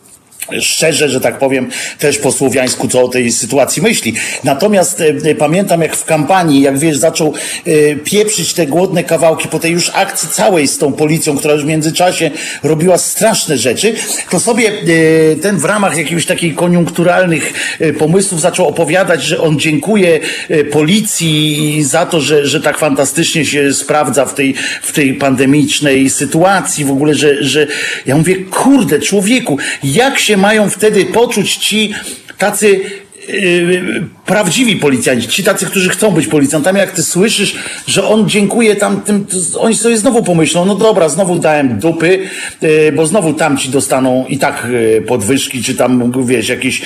szczerze, 0.61 1.09
że 1.09 1.21
tak 1.21 1.39
powiem, 1.39 1.69
też 1.99 2.17
po 2.17 2.31
słowiańsku, 2.31 2.87
co 2.87 3.03
o 3.03 3.07
tej 3.07 3.31
sytuacji 3.31 3.81
myśli. 3.81 4.13
Natomiast 4.43 5.01
e, 5.01 5.35
pamiętam, 5.35 5.81
jak 5.81 5.95
w 5.95 6.05
kampanii, 6.05 6.61
jak 6.61 6.79
wiesz, 6.79 6.97
zaczął 6.97 7.33
e, 7.65 7.95
pieprzyć 7.95 8.53
te 8.53 8.67
głodne 8.67 9.03
kawałki 9.03 9.47
po 9.47 9.59
tej 9.59 9.71
już 9.71 9.91
akcji 9.93 10.29
całej 10.29 10.67
z 10.67 10.77
tą 10.77 10.93
policją, 10.93 11.37
która 11.37 11.53
już 11.53 11.63
w 11.63 11.67
międzyczasie 11.67 12.31
robiła 12.63 12.97
straszne 12.97 13.57
rzeczy, 13.57 13.95
to 14.29 14.39
sobie 14.39 14.71
e, 14.71 15.35
ten 15.35 15.57
w 15.57 15.65
ramach 15.65 15.97
jakichś 15.97 16.25
takich 16.25 16.55
koniunkturalnych 16.55 17.53
e, 17.79 17.93
pomysłów 17.93 18.41
zaczął 18.41 18.67
opowiadać, 18.67 19.23
że 19.23 19.41
on 19.41 19.59
dziękuje 19.59 20.19
e, 20.49 20.63
policji 20.63 21.83
za 21.83 22.05
to, 22.05 22.21
że, 22.21 22.47
że 22.47 22.61
tak 22.61 22.77
fantastycznie 22.77 23.45
się 23.45 23.73
sprawdza 23.73 24.25
w 24.25 24.33
tej, 24.33 24.53
w 24.81 24.91
tej 24.91 25.13
pandemicznej 25.13 26.09
sytuacji, 26.09 26.85
w 26.85 26.91
ogóle, 26.91 27.15
że, 27.15 27.43
że 27.43 27.67
ja 28.05 28.17
mówię, 28.17 28.35
kurde, 28.35 28.99
człowieku, 28.99 29.57
jak 29.83 30.19
się 30.19 30.34
mają 30.37 30.69
wtedy 30.69 31.05
poczuć 31.05 31.55
ci 31.55 31.93
tacy 32.37 32.81
Yy, 33.27 34.03
prawdziwi 34.25 34.75
policjanci, 34.75 35.27
ci 35.27 35.43
tacy, 35.43 35.65
którzy 35.65 35.89
chcą 35.89 36.11
być 36.11 36.27
policjantami, 36.27 36.79
jak 36.79 36.91
ty 36.91 37.03
słyszysz, 37.03 37.55
że 37.87 38.07
on 38.07 38.29
dziękuję 38.29 38.75
tam 38.75 39.01
tym, 39.01 39.25
oni 39.59 39.75
sobie 39.75 39.97
znowu 39.97 40.23
pomyślą, 40.23 40.65
no 40.65 40.75
dobra, 40.75 41.09
znowu 41.09 41.39
dałem 41.39 41.79
dupy, 41.79 42.19
yy, 42.61 42.91
bo 42.91 43.05
znowu 43.05 43.33
tam 43.33 43.57
ci 43.57 43.69
dostaną 43.69 44.25
i 44.29 44.37
tak 44.37 44.67
yy, 44.71 45.01
podwyżki, 45.01 45.63
czy 45.63 45.75
tam, 45.75 46.11
wiesz, 46.25 46.49
jakieś 46.49 46.81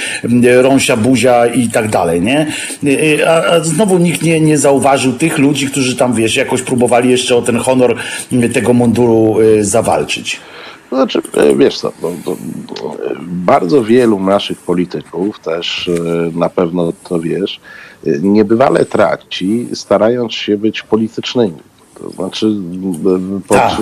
rąsia, 0.61 0.97
buzia 0.97 1.45
i 1.45 1.67
tak 1.67 1.89
dalej, 1.89 2.21
nie? 2.21 2.47
A, 3.27 3.43
a, 3.45 3.59
znowu 3.59 3.97
nikt 3.97 4.21
nie, 4.21 4.39
nie 4.39 4.57
zauważył 4.57 5.13
tych 5.13 5.37
ludzi, 5.37 5.67
którzy 5.67 5.95
tam, 5.95 6.13
wiesz, 6.13 6.35
jakoś 6.35 6.61
próbowali 6.61 7.09
jeszcze 7.09 7.35
o 7.35 7.41
ten 7.41 7.57
honor 7.57 7.95
tego 8.53 8.73
munduru 8.73 9.37
zawalczyć. 9.61 10.39
Znaczy, 10.89 11.21
e, 11.33 11.55
wiesz 11.55 11.77
co, 11.77 11.91
to, 12.01 12.31
e, 12.31 13.15
bardzo 13.21 13.83
wielu 13.83 14.19
naszych 14.19 14.59
polityków 14.59 15.39
też 15.39 15.87
e, 15.87 16.37
na 16.37 16.49
pewno 16.49 16.93
to 17.09 17.19
wiesz, 17.19 17.59
niebywale 18.21 18.85
traci, 18.85 19.67
starając 19.73 20.33
się 20.33 20.57
być 20.57 20.83
politycznymi. 20.83 21.68
To 22.01 22.09
znaczy, 22.09 22.55
pod, 23.47 23.57
tak. 23.57 23.77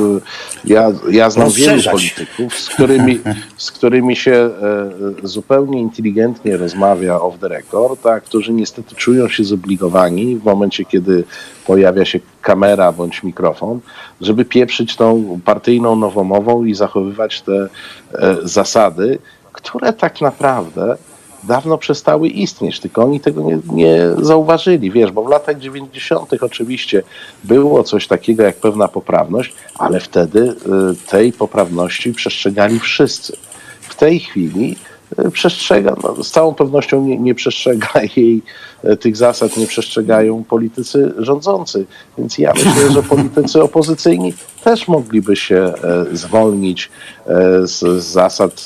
ja, 0.66 0.92
ja 1.12 1.30
znam 1.30 1.50
wielu 1.50 1.82
polityków, 1.92 2.60
z 2.60 2.70
którymi, 2.70 3.20
z 3.58 3.72
którymi 3.72 4.16
się 4.16 4.32
e, 4.32 4.90
zupełnie 5.24 5.82
inteligentnie 5.82 6.58
rozmawia 6.58 7.20
off 7.22 7.40
the 7.40 7.48
record, 7.48 8.06
a 8.06 8.20
którzy 8.20 8.54
niestety 8.54 8.96
czują 8.96 9.30
się 9.30 9.44
zobligowani 9.44 10.36
w 10.36 10.44
momencie, 10.44 10.86
kiedy 10.86 11.24
pojawia 11.66 12.06
się 12.06 12.20
kamera 12.42 12.92
bądź 12.92 13.24
mikrofon, 13.24 13.80
żeby 14.22 14.46
pieprzyć 14.46 14.96
tą 14.96 15.40
partyjną 15.46 15.96
nowomową 15.96 16.66
i 16.66 16.76
zachowywać 16.76 17.42
te 17.42 17.68
e, 18.14 18.36
zasady, 18.44 19.20
które 19.52 19.94
tak 19.94 20.22
naprawdę 20.22 20.98
dawno 21.44 21.78
przestały 21.78 22.28
istnieć, 22.28 22.80
tylko 22.80 23.04
oni 23.04 23.20
tego 23.20 23.42
nie, 23.42 23.60
nie, 23.74 24.00
zauważyli, 24.22 24.92
wiesz, 24.92 25.12
bo 25.12 25.24
w 25.24 25.30
latach 25.30 25.60
90. 25.60 26.34
oczywiście 26.42 27.04
było 27.44 27.84
coś 27.84 28.08
takiego 28.08 28.44
jak 28.44 28.56
pewna 28.56 28.88
poprawność, 28.88 29.54
ale 29.76 30.00
wtedy 30.00 30.40
y, 30.40 30.56
tej 31.10 31.34
poprawności 31.34 32.14
przestrzegali 32.14 32.80
wszyscy. 32.80 33.38
W 33.82 33.96
tej 33.96 34.20
chwili 34.20 34.76
przestrzega, 35.32 35.96
no, 36.04 36.24
z 36.24 36.32
całą 36.32 36.54
pewnością 36.54 37.06
nie, 37.06 37.18
nie 37.18 37.36
przestrzega 37.36 37.90
jej 38.16 38.42
E, 38.84 38.98
tych 38.98 39.18
zasad 39.18 39.58
nie 39.58 39.68
przestrzegają 39.68 40.44
politycy 40.44 41.14
rządzący. 41.18 41.86
Więc 42.18 42.38
ja 42.38 42.54
myślę, 42.54 42.92
że 42.92 43.04
politycy 43.04 43.64
opozycyjni 43.64 44.34
też 44.64 44.88
mogliby 44.88 45.36
się 45.36 45.56
e, 45.56 46.06
zwolnić 46.16 46.90
e, 47.26 47.68
z 47.68 48.04
zasad 48.04 48.66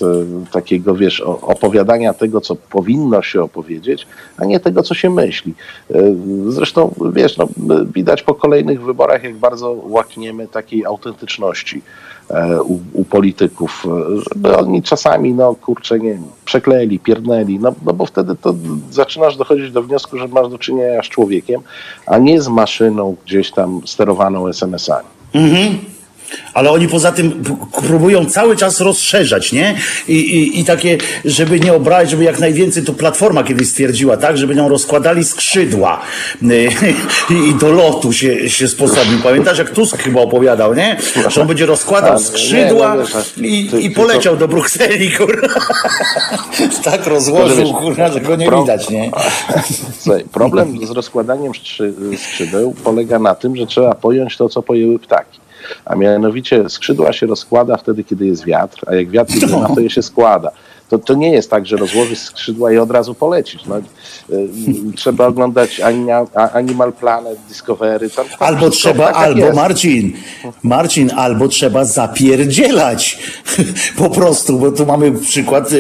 takiego, 0.52 0.96
wiesz, 0.96 1.22
opowiadania 1.22 2.14
tego, 2.14 2.42
co 2.42 2.56
powinno 2.56 3.22
się 3.22 3.42
opowiedzieć, 3.44 4.08
a 4.38 4.46
nie 4.46 4.60
tego, 4.60 4.84
co 4.84 4.94
się 4.94 5.10
myśli. 5.10 5.54
Zresztą, 6.48 6.96
wiesz, 7.14 7.38
no, 7.38 7.48
widać 7.96 8.24
po 8.24 8.36
kolejnych 8.36 8.82
wyborach, 8.82 9.24
jak 9.24 9.36
bardzo 9.36 9.72
łakniemy 9.84 10.48
takiej 10.48 10.86
autentyczności 10.86 11.82
u, 12.64 12.80
u 12.94 13.06
polityków, 13.06 13.88
żeby 14.34 14.58
oni 14.58 14.84
czasami, 14.84 15.34
no 15.34 15.56
kurczę, 15.56 16.00
nie 16.00 16.18
przekleli, 16.46 17.00
pierdnęli, 17.00 17.60
no, 17.60 17.74
no 17.86 17.94
bo 17.94 18.06
wtedy 18.06 18.36
to 18.36 18.56
zaczynasz 18.92 19.38
dochodzić 19.38 19.72
do 19.72 19.84
wniosku, 19.84 20.18
że 20.18 20.28
masz 20.28 20.50
do 20.50 20.58
czynienia 20.58 21.04
z 21.04 21.06
człowiekiem, 21.06 21.62
a 22.06 22.18
nie 22.18 22.42
z 22.42 22.48
maszyną 22.48 23.16
gdzieś 23.26 23.52
tam 23.52 23.82
sterowaną 23.86 24.48
SMS-ami. 24.48 25.08
Mhm. 25.34 25.78
Ale 26.54 26.72
oni 26.72 26.88
poza 26.88 27.12
tym 27.12 27.44
próbują 27.88 28.26
cały 28.26 28.58
czas 28.58 28.82
rozszerzać, 28.82 29.52
nie? 29.52 29.76
I, 30.08 30.14
i, 30.14 30.60
I 30.60 30.66
takie, 30.66 30.98
żeby 31.26 31.60
nie 31.60 31.74
obrać, 31.74 32.10
żeby 32.10 32.24
jak 32.24 32.40
najwięcej, 32.40 32.84
to 32.84 32.94
Platforma 32.94 33.44
kiedyś 33.44 33.68
stwierdziła, 33.68 34.18
tak? 34.18 34.38
Żeby 34.38 34.56
nią 34.56 34.70
rozkładali 34.70 35.24
skrzydła 35.24 36.02
i, 37.30 37.50
i 37.50 37.56
do 37.56 37.72
lotu 37.72 38.14
się, 38.14 38.50
się 38.50 38.68
sposobił. 38.68 39.20
Pamiętasz, 39.24 39.58
jak 39.58 39.70
Tusk 39.70 39.98
chyba 39.98 40.22
opowiadał, 40.22 40.76
nie? 40.76 40.98
Że 41.28 41.42
on 41.42 41.48
będzie 41.48 41.66
rozkładał 41.66 42.20
skrzydła 42.20 42.96
no 42.96 43.48
i, 43.48 43.86
i 43.86 43.90
poleciał 43.90 44.38
do 44.38 44.48
Brukseli, 44.48 45.12
kurwa. 45.12 45.48
tak 46.84 47.08
rozłożył, 47.08 47.74
kurwa, 47.74 48.12
że 48.12 48.22
go 48.22 48.36
nie 48.36 48.52
widać, 48.52 48.90
nie? 48.90 49.12
problem 50.32 50.88
z 50.88 50.92
rozkładaniem 50.92 51.52
skrzydeł 52.18 52.76
polega 52.84 53.20
na 53.20 53.36
tym, 53.36 53.56
że 53.56 53.68
trzeba 53.68 53.96
pojąć 53.96 54.38
to, 54.38 54.50
co 54.50 54.62
pojęły 54.62 55.00
ptaki 55.00 55.40
a 55.86 55.96
mianowicie 55.96 56.70
skrzydła 56.70 57.14
się 57.14 57.28
rozkłada 57.28 57.78
wtedy, 57.78 58.04
kiedy 58.04 58.26
jest 58.26 58.46
wiatr, 58.46 58.84
a 58.88 58.96
jak 58.96 59.10
wiatr 59.10 59.34
jest, 59.34 59.52
no. 59.52 59.76
to 59.76 59.82
je 59.82 59.90
się 59.90 60.02
składa. 60.02 60.52
To, 60.92 61.00
to 61.00 61.14
nie 61.14 61.32
jest 61.32 61.50
tak, 61.50 61.66
że 61.66 61.78
rozłożysz 61.78 62.20
skrzydła 62.20 62.72
i 62.72 62.78
od 62.78 62.92
razu 62.92 63.14
polecisz. 63.14 63.62
No, 63.66 63.78
y, 63.78 63.84
trzeba 64.96 65.28
oglądać 65.28 65.82
Animal 66.54 66.94
Planet, 66.94 67.40
Discovery. 67.50 68.10
Tam, 68.10 68.26
tam 68.26 68.38
Albo 68.40 68.70
trzeba, 68.70 69.08
tak 69.08 69.16
albo 69.16 69.40
jest. 69.40 69.56
Marcin, 69.56 70.14
Marcin, 70.64 71.12
albo 71.16 71.48
trzeba 71.48 71.86
zapierdzielać. 71.86 73.20
Po 73.98 74.10
prostu, 74.10 74.60
bo 74.60 74.72
tu 74.72 74.86
mamy 74.86 75.12
przykład 75.12 75.72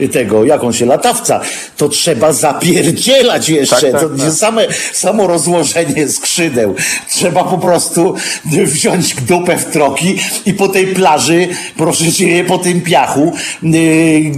y, 0.00 0.08
tego, 0.08 0.44
jak 0.44 0.64
on 0.64 0.72
się 0.72 0.86
latawca. 0.86 1.40
To 1.76 1.88
trzeba 1.88 2.32
zapierdzielać 2.32 3.48
jeszcze. 3.48 3.80
Tak, 3.80 3.92
tak, 3.92 4.00
to 4.00 4.08
tak. 4.08 4.18
nie 4.18 4.30
same, 4.30 4.66
samo 4.92 5.26
rozłożenie 5.26 6.08
skrzydeł. 6.08 6.74
Trzeba 7.08 7.44
po 7.44 7.58
prostu 7.58 8.14
wziąć 8.44 9.14
dupę 9.14 9.56
w 9.56 9.64
troki 9.64 10.18
i 10.46 10.54
po 10.54 10.68
tej 10.68 10.86
plaży, 10.86 11.48
proszę 11.76 12.12
cię, 12.12 12.44
po 12.44 12.58
tym 12.58 12.80
piachu 12.80 13.32
y, 13.64 14.32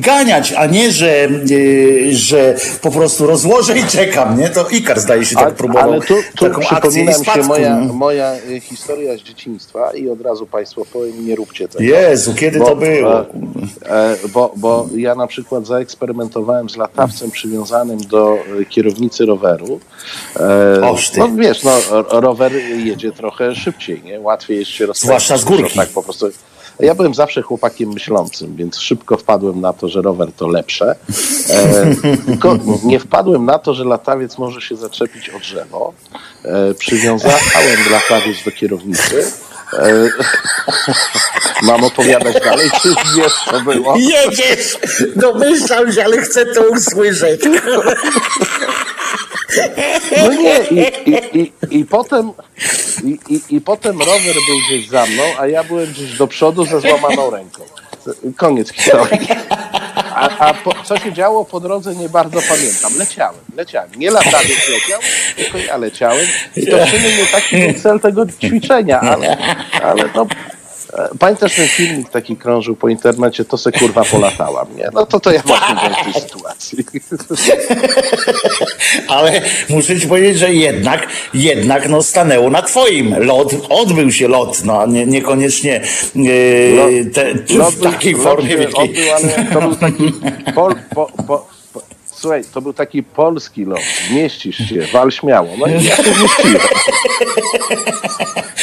a 0.57 0.67
nie, 0.67 0.93
że, 0.93 1.29
y, 1.51 2.17
że 2.17 2.55
po 2.81 2.91
prostu 2.91 3.27
rozłożę 3.27 3.79
i 3.79 3.85
czekam, 3.85 4.39
nie? 4.39 4.49
To 4.49 4.69
Ikar 4.69 5.01
zdaje 5.01 5.25
się 5.25 5.35
tak 5.35 5.45
Ale, 5.45 5.55
próbował 5.55 5.93
ale 5.93 6.01
tu, 6.01 6.15
tu 6.37 6.49
taką 6.49 6.69
akcję 6.69 7.05
i 7.05 7.25
się 7.25 7.43
moja, 7.43 7.77
no. 7.77 7.93
moja 7.93 8.35
y, 8.51 8.61
historia 8.61 9.17
z 9.17 9.21
dzieciństwa 9.21 9.91
i 9.95 10.09
od 10.09 10.21
razu 10.21 10.47
Państwo 10.47 10.85
powiem, 10.93 11.27
nie 11.27 11.37
róbcie 11.37 11.69
tego. 11.69 11.85
Jezu, 11.85 12.35
kiedy 12.35 12.59
to 12.59 12.77
było? 12.77 13.21
E, 13.21 13.25
e, 13.87 14.17
bo, 14.33 14.53
bo 14.57 14.89
ja 14.97 15.15
na 15.15 15.27
przykład 15.27 15.67
zaeksperymentowałem 15.67 16.71
z 16.71 16.77
latawcem 16.77 17.31
przywiązanym 17.31 17.99
do 17.99 18.39
e, 18.61 18.65
kierownicy 18.65 19.27
roweru. 19.27 19.81
Oż. 20.83 21.13
No 21.17 21.29
wiesz, 21.37 21.63
no, 21.63 21.71
ro- 21.91 22.21
rower 22.21 22.53
jedzie 22.85 23.13
trochę 23.13 23.55
szybciej, 23.55 24.03
nie? 24.03 24.21
Łatwiej 24.21 24.59
jest 24.59 24.71
się 24.71 24.87
rozpędzić. 24.87 25.07
Zwłaszcza 25.07 25.37
z 25.37 25.45
górki. 25.45 25.75
Tak, 25.75 25.89
po 25.89 26.03
prostu. 26.03 26.31
Ja 26.83 26.95
byłem 26.95 27.15
zawsze 27.15 27.43
chłopakiem 27.43 27.93
myślącym, 27.93 28.57
więc 28.57 28.79
szybko 28.79 29.17
wpadłem 29.17 29.61
na 29.61 29.73
to, 29.73 29.89
że 29.89 30.03
rower 30.03 30.33
to 30.33 30.49
lepsze. 30.49 30.95
E, 31.51 31.95
tylko 32.27 32.59
nie 32.85 33.01
wpadłem 33.01 33.45
na 33.45 33.59
to, 33.59 33.75
że 33.75 33.85
latawiec 33.85 34.39
może 34.39 34.61
się 34.61 34.77
zaczepić 34.77 35.31
o 35.31 35.39
drzewo. 35.39 35.93
E, 36.45 36.75
przywiązałem 36.75 37.39
latawiec 37.91 38.45
do 38.45 38.51
kierownicy. 38.51 39.25
E, 39.73 40.11
mam 41.63 41.85
opowiadać 41.85 42.45
dalej, 42.45 42.71
czy 42.83 42.89
wiesz, 43.17 43.33
co 43.51 43.61
było? 43.61 43.97
Jedziesz! 43.97 44.79
Domyślam 45.17 45.93
się, 45.93 46.05
ale 46.05 46.23
chcę 46.23 46.47
to 46.47 46.63
usłyszeć. 46.63 47.41
No 50.23 50.33
nie, 50.33 50.61
i, 50.71 51.11
i, 51.11 51.39
i, 51.39 51.53
i 51.71 51.85
potem 51.85 52.33
i, 53.05 53.19
i, 53.29 53.57
i 53.57 53.61
potem 53.61 53.99
rower 53.99 54.35
był 54.47 54.57
gdzieś 54.67 54.89
za 54.89 55.07
mną, 55.07 55.23
a 55.39 55.47
ja 55.47 55.65
byłem 55.65 55.87
gdzieś 55.87 56.19
do 56.19 56.27
przodu 56.27 56.65
ze 56.65 56.81
złamaną 56.81 57.31
ręką. 57.31 57.63
Koniec 58.37 58.73
historii. 58.73 59.29
A, 60.15 60.39
a 60.39 60.55
po, 60.55 60.75
co 60.85 60.99
się 60.99 61.13
działo 61.13 61.45
po 61.45 61.61
drodze 61.61 61.95
nie 61.95 62.09
bardzo 62.09 62.41
pamiętam. 62.49 62.93
Leciałem, 62.99 63.41
leciałem. 63.57 63.91
Nie 63.97 64.11
latawiec 64.11 64.69
leciał, 64.69 65.01
tylko 65.37 65.59
ja 65.59 65.77
leciałem. 65.77 66.27
I 66.57 66.67
to 66.67 66.87
w 66.87 66.91
sumie 66.91 67.17
nie 67.17 67.27
taki 67.27 67.81
cel 67.83 68.01
tego 68.01 68.27
ćwiczenia, 68.27 69.01
ale, 69.01 69.37
ale 69.83 70.05
no... 70.15 70.27
Pamiętasz 71.19 71.57
ten 71.57 71.69
filmik 71.69 72.11
taki 72.11 72.37
krążył 72.37 72.77
po 72.77 72.89
internecie, 72.89 73.45
to 73.45 73.59
se 73.59 73.73
kurwa 73.73 74.05
polatałam, 74.05 74.67
nie? 74.77 74.89
No 74.93 75.07
to 75.07 75.21
to 75.21 75.33
ja 75.33 75.43
właśnie 75.47 75.75
w 75.75 76.05
tej 76.05 76.23
sytuacji. 76.23 76.79
Ale 79.09 79.43
muszę 79.69 80.01
ci 80.01 80.09
powiedzieć, 80.09 80.39
że 80.39 80.55
jednak, 80.55 81.07
jednak 81.35 81.89
no 81.89 82.03
stanęło 82.03 82.51
na 82.51 82.63
twoim. 82.63 83.15
Lot, 83.19 83.55
odbył 83.69 84.13
się 84.13 84.29
lot, 84.29 84.65
no 84.65 84.87
nie, 84.87 85.07
niekoniecznie 85.07 85.81
yy, 86.15 87.11
te, 87.15 87.35
Lot 87.55 87.75
w 87.75 87.83
takiej 87.83 88.13
lot 88.13 88.23
formie, 88.23 88.51
się 88.51 88.69
odbył, 88.75 89.05
ale 89.15 89.47
to 89.53 89.61
był 89.61 89.77
taki 89.77 90.13
po, 90.55 90.69
po, 90.95 91.07
po, 91.27 91.47
słuchaj, 92.23 92.45
to 92.55 92.63
był 92.63 92.73
taki 92.73 93.03
polski 93.03 93.65
lot. 93.65 93.81
Zmieścisz 94.09 94.57
się, 94.57 94.87
wal 94.93 95.11
śmiało. 95.11 95.49
No 95.59 95.67
i 95.67 95.73
ja 95.85 95.97
się 95.97 96.03
zmieściłem. 96.03 96.63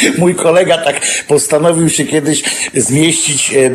Mój 0.18 0.36
kolega 0.36 0.78
tak 0.78 1.02
postanowił 1.28 1.90
się 1.90 2.06
kiedyś 2.06 2.44
zmieścić 2.74 3.54
e, 3.54 3.66
e, 3.66 3.70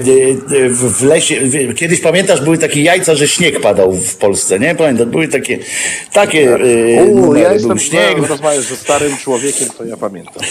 w 0.68 1.02
lesie. 1.02 1.36
Kiedyś 1.76 2.00
pamiętasz, 2.00 2.40
były 2.40 2.58
takie 2.58 2.82
jajca, 2.82 3.14
że 3.14 3.28
śnieg 3.28 3.60
padał 3.60 3.92
w 3.92 4.16
Polsce, 4.16 4.58
nie? 4.58 4.74
Pamiętam, 4.74 5.10
były 5.10 5.28
takie, 5.28 5.58
takie 6.12 6.54
e, 6.54 7.04
U, 7.04 7.34
ja 7.34 7.52
jestem, 7.52 7.78
śnieg. 7.78 8.18
no, 8.18 8.26
rozmawiasz 8.26 8.64
ze 8.64 8.76
starym 8.76 9.16
człowiekiem, 9.16 9.68
to 9.78 9.84
ja 9.84 9.96
pamiętam. 9.96 10.42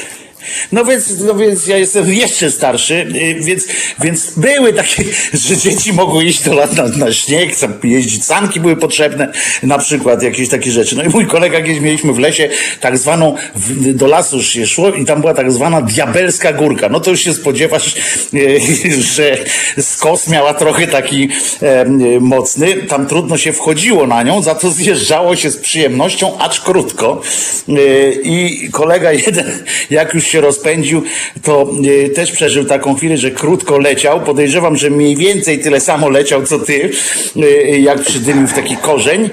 No 0.72 0.86
więc, 0.86 1.20
no 1.20 1.36
więc 1.36 1.68
ja 1.68 1.78
jestem 1.78 2.14
jeszcze 2.14 2.52
starszy, 2.52 2.94
y, 2.94 3.36
więc, 3.40 3.68
więc 4.00 4.32
były 4.38 4.74
takie, 4.74 5.04
że 5.34 5.58
dzieci 5.58 5.94
mogły 5.94 6.26
iść 6.26 6.44
do 6.44 6.54
lat 6.54 6.78
na, 6.78 6.88
na 6.88 7.14
śnieg, 7.14 7.50
jeździć, 7.84 8.26
sanki 8.26 8.60
były 8.60 8.76
potrzebne, 8.76 9.32
na 9.64 9.78
przykład 9.78 10.24
jakieś 10.24 10.50
takie 10.50 10.72
rzeczy. 10.72 10.96
No 10.96 11.04
i 11.04 11.10
mój 11.10 11.28
kolega 11.28 11.62
kiedyś 11.62 11.80
mieliśmy 11.80 12.14
w 12.14 12.20
lesie 12.20 12.50
tak 12.80 12.98
zwaną, 12.98 13.36
w, 13.56 13.94
do 13.94 14.08
lasu 14.08 14.38
już 14.38 14.48
się 14.48 14.68
szło 14.68 14.90
i 14.90 15.06
tam 15.06 15.22
była 15.22 15.34
tak 15.34 15.52
zwana 15.52 15.82
diabelska 15.82 16.54
górka. 16.54 16.90
No 16.90 17.00
to 17.00 17.12
już 17.12 17.22
się 17.22 17.34
spodziewasz, 17.34 17.96
y, 18.34 18.60
że 19.16 19.38
skos 19.82 20.28
miała 20.28 20.54
trochę 20.54 20.88
taki 20.88 21.30
e, 21.62 21.86
mocny, 22.20 22.74
tam 22.74 23.08
trudno 23.08 23.38
się 23.38 23.54
wchodziło 23.54 24.08
na 24.08 24.24
nią, 24.24 24.42
za 24.42 24.56
to 24.56 24.72
zjeżdżało 24.72 25.36
się 25.36 25.52
z 25.52 25.58
przyjemnością, 25.58 26.40
acz 26.40 26.62
krótko. 26.62 27.22
Y, 27.70 28.22
I 28.24 28.70
kolega 28.72 29.12
jeden, 29.12 29.64
jak 29.90 30.14
już 30.14 30.33
się 30.34 30.42
rozpędził, 30.42 31.04
to 31.44 31.70
y, 31.86 32.10
też 32.10 32.32
przeżył 32.32 32.66
taką 32.66 32.96
chwilę, 32.96 33.18
że 33.18 33.32
krótko 33.32 33.78
leciał. 33.78 34.22
Podejrzewam, 34.22 34.78
że 34.78 34.90
mniej 34.90 35.16
więcej 35.16 35.60
tyle 35.60 35.80
samo 35.80 36.10
leciał, 36.10 36.46
co 36.46 36.60
ty, 36.60 36.92
y, 37.38 37.80
jak 37.80 38.02
przydymił 38.02 38.48
w 38.48 38.54
taki 38.54 38.78
korzeń. 38.78 39.30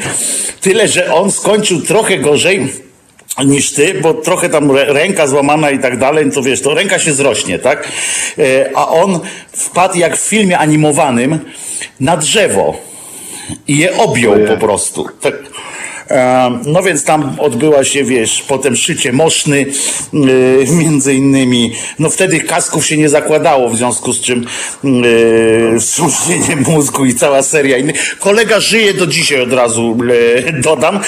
Tyle, 0.60 0.88
że 0.88 1.14
on 1.14 1.30
skończył 1.32 1.80
trochę 1.82 2.18
gorzej 2.18 2.68
niż 3.44 3.72
ty, 3.72 3.94
bo 3.94 4.14
trochę 4.14 4.48
tam 4.48 4.68
rę- 4.68 4.92
ręka 4.92 5.26
złamana 5.26 5.70
i 5.70 5.78
tak 5.78 5.98
dalej, 5.98 6.30
to 6.34 6.42
wiesz, 6.42 6.60
to 6.60 6.74
ręka 6.74 6.98
się 6.98 7.12
zrośnie, 7.12 7.58
tak? 7.58 7.88
E, 8.38 8.70
A 8.74 8.88
on 8.88 9.20
wpadł 9.52 9.98
jak 9.98 10.16
w 10.16 10.20
filmie 10.28 10.58
animowanym 10.58 11.38
na 12.00 12.16
drzewo 12.16 12.76
i 13.68 13.78
je 13.78 13.96
objął 13.96 14.34
po 14.48 14.56
prostu. 14.56 15.06
Tak. 15.20 15.34
No 16.66 16.82
więc 16.82 17.04
tam 17.04 17.36
odbyła 17.38 17.84
się, 17.84 18.04
wiesz, 18.04 18.44
potem 18.48 18.76
szycie 18.76 19.12
moszny, 19.12 19.66
e, 20.14 20.72
między 20.72 21.14
innymi. 21.14 21.72
No 21.98 22.10
wtedy 22.10 22.40
kasków 22.40 22.86
się 22.86 22.96
nie 22.96 23.08
zakładało, 23.08 23.68
w 23.68 23.76
związku 23.76 24.12
z 24.12 24.20
czym 24.20 24.46
e, 24.84 25.80
wstrząśnienie 25.80 26.56
mózgu 26.56 27.04
i 27.04 27.14
cała 27.14 27.42
seria 27.42 27.76
innych. 27.76 28.18
Kolega 28.18 28.60
żyje 28.60 28.94
do 28.94 29.06
dzisiaj, 29.06 29.40
od 29.40 29.52
razu 29.52 29.96
e, 30.46 30.52
dodam. 30.52 31.00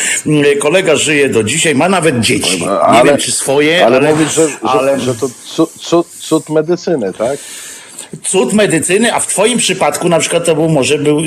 Kolega 0.60 0.96
żyje 0.96 1.28
do 1.28 1.42
dzisiaj, 1.44 1.74
ma 1.74 1.88
nawet 1.88 2.20
dzieci. 2.20 2.64
Nie 2.92 3.02
wiem, 3.04 3.18
czy 3.18 3.32
swoje, 3.32 3.86
ale, 3.86 3.96
ale, 3.96 4.12
mówisz, 4.12 4.34
że, 4.34 4.48
że, 4.48 4.58
ale 4.62 5.00
że 5.00 5.14
to 5.14 5.28
cud, 5.44 5.70
cud, 5.80 6.06
cud 6.20 6.48
medycyny, 6.48 7.12
tak? 7.12 7.38
Cud 8.22 8.52
medycyny, 8.52 9.14
a 9.14 9.20
w 9.20 9.26
twoim 9.26 9.58
przypadku 9.58 10.08
na 10.08 10.18
przykład 10.18 10.44
to 10.44 10.54
był 10.54 10.68
może 10.68 10.98
był, 10.98 11.20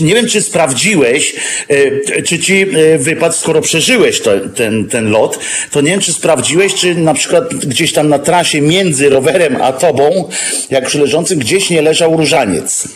nie 0.00 0.14
wiem 0.14 0.26
czy 0.26 0.42
sprawdziłeś, 0.42 1.34
e, 1.68 2.22
czy 2.22 2.38
ci 2.38 2.62
e, 2.62 2.98
wypadł, 2.98 3.34
skoro 3.34 3.60
przeżyłeś 3.60 4.20
to, 4.20 4.30
ten, 4.54 4.88
ten 4.88 5.10
lot, 5.10 5.38
to 5.70 5.80
nie 5.80 5.90
wiem 5.90 6.00
czy 6.00 6.12
sprawdziłeś, 6.12 6.74
czy 6.74 6.94
na 6.94 7.14
przykład 7.14 7.54
gdzieś 7.54 7.92
tam 7.92 8.08
na 8.08 8.18
trasie 8.18 8.60
między 8.60 9.08
rowerem 9.08 9.62
a 9.62 9.72
tobą, 9.72 10.28
jak 10.70 10.86
przy 10.86 10.98
leżącym, 10.98 11.38
gdzieś 11.38 11.70
nie 11.70 11.82
leżał 11.82 12.16
różaniec. 12.16 12.88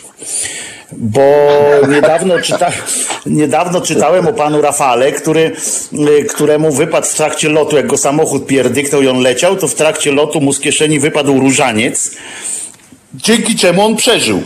Bo 0.92 1.20
niedawno, 1.88 2.40
czyta, 2.40 2.72
niedawno 3.26 3.80
czytałem 3.80 4.26
o 4.26 4.32
panu 4.32 4.62
Rafale, 4.62 5.12
który, 5.12 5.52
y, 6.20 6.24
któremu 6.24 6.72
wypadł 6.72 7.06
w 7.06 7.14
trakcie 7.14 7.48
lotu, 7.48 7.76
jak 7.76 7.86
go 7.86 7.96
samochód 7.96 8.46
pierdyknął 8.46 9.02
i 9.02 9.08
on 9.08 9.20
leciał, 9.20 9.56
to 9.56 9.68
w 9.68 9.74
trakcie 9.74 10.12
lotu 10.12 10.40
mu 10.40 10.52
z 10.52 10.60
kieszeni 10.60 11.00
wypadł 11.00 11.40
różaniec, 11.40 12.10
dzięki 13.16 13.56
czemu 13.56 13.82
on 13.82 13.96
przeżył. 13.96 14.42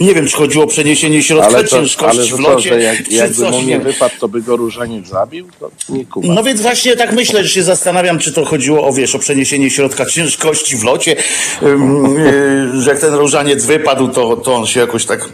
Nie 0.00 0.14
wiem, 0.14 0.28
czy 0.28 0.36
chodziło 0.36 0.64
o 0.64 0.66
przeniesienie 0.66 1.22
środka 1.22 1.46
Ale, 1.46 1.64
to, 1.64 1.68
ciężkości 1.76 2.20
ale 2.20 2.26
w 2.26 2.30
to, 2.30 2.36
locie, 2.36 2.68
że 2.68 2.82
jak, 2.82 3.08
czy 3.08 3.14
jakby 3.14 3.34
coś, 3.34 3.50
mu 3.50 3.62
nie 3.62 3.78
wypadł, 3.78 4.14
to 4.20 4.28
by 4.28 4.42
go 4.42 4.56
różaniec 4.56 5.08
zabił? 5.08 5.48
To 5.60 5.70
nie 5.88 6.06
kuma. 6.06 6.34
No 6.34 6.42
więc 6.42 6.60
właśnie 6.60 6.96
tak 6.96 7.12
myślę, 7.12 7.44
że 7.44 7.50
się 7.50 7.62
zastanawiam, 7.62 8.18
czy 8.18 8.32
to 8.32 8.44
chodziło 8.44 8.86
o, 8.86 8.92
wiesz, 8.92 9.14
o 9.14 9.18
przeniesienie 9.18 9.70
środka 9.70 10.06
ciężkości 10.06 10.76
w 10.76 10.84
locie, 10.84 11.16
yy, 11.62 12.82
że 12.82 12.90
jak 12.90 13.00
ten 13.00 13.14
różaniec 13.14 13.64
wypadł, 13.64 14.08
to, 14.08 14.36
to 14.36 14.54
on 14.54 14.66
się 14.66 14.80
jakoś 14.80 15.04
tak 15.06 15.28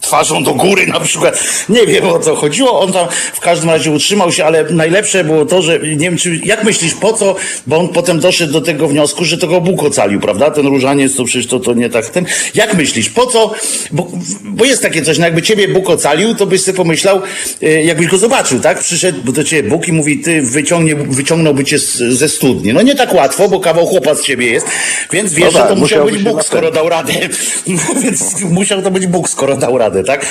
twarzą 0.00 0.44
do 0.44 0.54
góry 0.54 0.86
na 0.86 1.00
przykład. 1.00 1.44
Nie 1.68 1.86
wiem 1.86 2.04
o 2.08 2.18
co 2.18 2.36
chodziło. 2.36 2.80
On 2.80 2.92
tam 2.92 3.08
w 3.34 3.40
każdym 3.40 3.70
razie 3.70 3.90
utrzymał 3.90 4.32
się, 4.32 4.44
ale 4.44 4.64
najlepsze 4.70 5.24
było 5.24 5.46
to, 5.46 5.62
że 5.62 5.78
nie 5.78 5.96
wiem, 5.96 6.16
czy, 6.18 6.40
jak 6.44 6.64
myślisz, 6.64 6.94
po 6.94 7.12
co, 7.12 7.36
bo 7.66 7.76
on 7.78 7.88
potem 7.88 8.20
doszedł 8.20 8.52
do 8.52 8.60
tego 8.60 8.88
wniosku, 8.88 9.24
że 9.24 9.38
to 9.38 9.46
go 9.46 9.60
Bóg 9.60 9.82
ocalił, 9.82 10.20
prawda? 10.20 10.50
Ten 10.50 10.66
różaniec 10.66 11.16
to 11.16 11.24
przecież 11.24 11.46
to, 11.46 11.60
to 11.60 11.74
nie 11.74 11.90
tak 11.90 12.10
ten. 12.10 12.26
Jak 12.54 12.74
myślisz, 12.74 13.08
po 13.08 13.26
co, 13.26 13.54
bo, 13.90 14.08
bo 14.44 14.64
jest 14.64 14.82
takie 14.82 15.02
coś, 15.02 15.18
no 15.18 15.24
jakby 15.24 15.42
ciebie 15.42 15.68
Bóg 15.68 15.90
ocalił, 15.90 16.34
to 16.34 16.46
byś 16.46 16.62
sobie 16.62 16.76
pomyślał, 16.76 17.22
e, 17.62 17.84
jakbyś 17.84 18.06
go 18.06 18.18
zobaczył, 18.18 18.60
tak? 18.60 18.78
Przyszedł 18.80 19.32
do 19.32 19.44
ciebie 19.44 19.70
Bóg 19.70 19.88
i 19.88 19.92
mówi, 19.92 20.18
ty 20.18 20.42
wyciągnie, 20.42 20.96
wyciągnąłby 20.96 21.64
cię 21.64 21.78
z, 21.78 21.96
ze 21.96 22.28
studni. 22.28 22.72
No 22.72 22.82
nie 22.82 22.94
tak 22.94 23.14
łatwo, 23.14 23.48
bo 23.48 23.60
kawał 23.60 23.86
chłopa 23.86 24.14
z 24.14 24.22
ciebie 24.22 24.46
jest, 24.46 24.66
więc 25.12 25.32
wiesz, 25.34 25.54
No 25.54 25.60
tak, 25.60 25.68
że 25.68 25.74
to 25.74 25.80
musiał 25.80 25.96
musiałby 25.96 26.12
być 26.12 26.22
Bóg, 26.22 26.44
skoro 26.44 26.70
dał 26.70 26.88
radę. 26.88 27.12
więc 28.02 28.42
musiał 28.42 28.82
to 28.82 28.90
być 28.90 29.06
Bóg, 29.06 29.28
skoro 29.28 29.56
dał 29.56 29.78
radę. 29.78 29.85
Radę, 29.86 30.04
tak? 30.04 30.26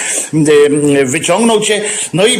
E, 1.00 1.06
Wyciągnął 1.06 1.62
cię, 1.62 1.82
no 2.14 2.26
i 2.28 2.36
e, 2.36 2.40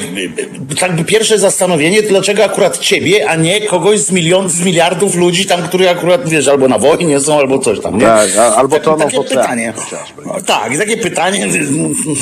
tak 0.80 0.96
by 0.96 1.04
pierwsze 1.04 1.40
zastanowienie, 1.40 2.04
to 2.04 2.10
dlaczego 2.10 2.44
akurat 2.44 2.78
ciebie, 2.78 3.30
a 3.30 3.36
nie 3.36 3.62
kogoś 3.62 4.00
z 4.00 4.12
milion, 4.12 4.50
z 4.50 4.62
miliardów 4.62 5.16
ludzi 5.16 5.46
tam, 5.46 5.64
którzy 5.68 5.90
akurat, 5.90 6.30
wiesz, 6.30 6.48
albo 6.48 6.68
na 6.68 6.78
wojnie 6.78 7.20
są, 7.20 7.38
albo 7.40 7.60
coś 7.60 7.80
tam, 7.80 7.98
nie? 7.98 8.06
Tak, 8.06 8.30
albo 8.56 8.76
Tak- 8.76 8.84
toną 8.84 8.98
takie 9.06 9.24
pytanie. 9.24 9.74
tak, 10.46 10.78
takie 10.78 10.98
pytanie, 10.98 11.48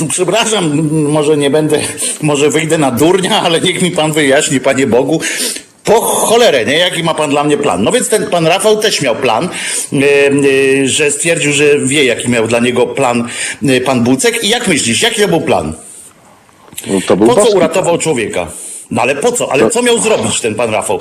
przepraszam, 0.10 0.90
może 0.92 1.38
nie 1.38 1.50
będę, 1.50 1.80
może 2.22 2.50
wyjdę 2.50 2.78
na 2.78 2.92
durnia, 2.92 3.42
ale 3.42 3.62
niech 3.62 3.82
mi 3.82 3.92
pan 3.92 4.12
wyjaśni, 4.14 4.60
panie 4.60 4.88
Bogu, 4.88 5.22
po 5.84 6.02
cholerę, 6.02 6.66
nie? 6.66 6.78
Jaki 6.78 7.04
ma 7.04 7.14
pan 7.14 7.30
dla 7.30 7.44
mnie 7.44 7.58
plan? 7.58 7.84
No 7.84 7.92
więc 7.92 8.10
ten 8.10 8.30
pan 8.30 8.48
Rafał 8.48 8.78
też 8.78 9.02
miał 9.02 9.16
plan, 9.16 9.50
e, 9.94 9.98
e, 9.98 10.88
że 10.88 11.12
stwierdził, 11.12 11.54
że 11.54 11.80
wie, 11.80 12.06
jaki 12.06 12.30
miał 12.30 12.48
dla 12.48 12.60
niego 12.60 12.88
plan 12.88 13.30
e, 13.68 13.82
pan 13.82 14.04
Bucek. 14.04 14.44
I 14.44 14.50
jak 14.50 14.68
myślisz, 14.68 15.02
jaki 15.02 15.22
to 15.22 15.28
był 15.28 15.42
plan? 15.42 15.74
No, 16.88 17.00
to 17.08 17.18
był 17.18 17.28
Po 17.28 17.46
co 17.46 17.52
uratował 17.52 17.98
człowieka? 17.98 18.48
No 18.92 19.02
ale 19.02 19.16
po 19.16 19.32
co? 19.32 19.52
Ale 19.52 19.70
co 19.70 19.82
miał 19.82 20.00
zrobić 20.00 20.42
ten 20.42 20.56
pan 20.56 20.72
Rafał? 20.72 21.00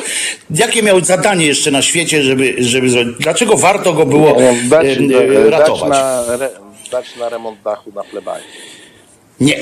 Jakie 0.50 0.82
miał 0.82 1.00
zadanie 1.00 1.46
jeszcze 1.46 1.70
na 1.70 1.82
świecie, 1.82 2.22
żeby, 2.22 2.54
żeby 2.58 2.90
zrobić? 2.90 3.16
Dlaczego 3.20 3.56
warto 3.56 3.92
go 3.92 4.06
było. 4.06 4.36
Dać, 4.64 4.86
e, 4.86 4.96
dać, 4.96 5.50
ratować? 5.50 5.90
na, 5.90 6.24
re, 6.28 6.50
dać 6.90 7.16
na 7.16 7.28
remont 7.28 7.62
dachu 7.62 7.92
na 7.94 8.02
plebanie. 8.02 8.44
Nie. 9.40 9.60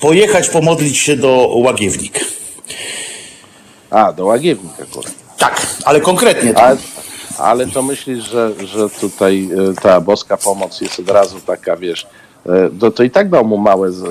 Pojechać 0.00 0.48
pomodlić 0.48 0.98
się 0.98 1.16
do 1.16 1.48
Łagiewnik. 1.54 2.20
A, 3.92 4.12
do 4.12 4.24
łagiewnika, 4.26 4.84
kurwa. 4.92 5.10
Tak, 5.38 5.66
ale 5.84 6.00
konkretnie. 6.00 6.58
Ale, 6.58 6.76
Tak. 6.76 6.86
ale 7.38 7.66
to 7.66 7.82
myślisz, 7.82 8.24
że, 8.24 8.52
że 8.66 8.90
tutaj 8.90 9.48
e, 9.70 9.74
ta 9.82 10.00
boska 10.00 10.36
pomoc 10.36 10.80
jest 10.80 11.00
od 11.00 11.10
razu 11.10 11.40
taka, 11.46 11.76
wiesz, 11.76 12.06
e, 12.46 12.50
to, 12.80 12.90
to 12.90 13.02
i 13.02 13.10
tak 13.10 13.30
dał 13.30 13.44
mu 13.44 13.58
małe 13.58 13.92
z, 13.92 14.02
e, 14.04 14.08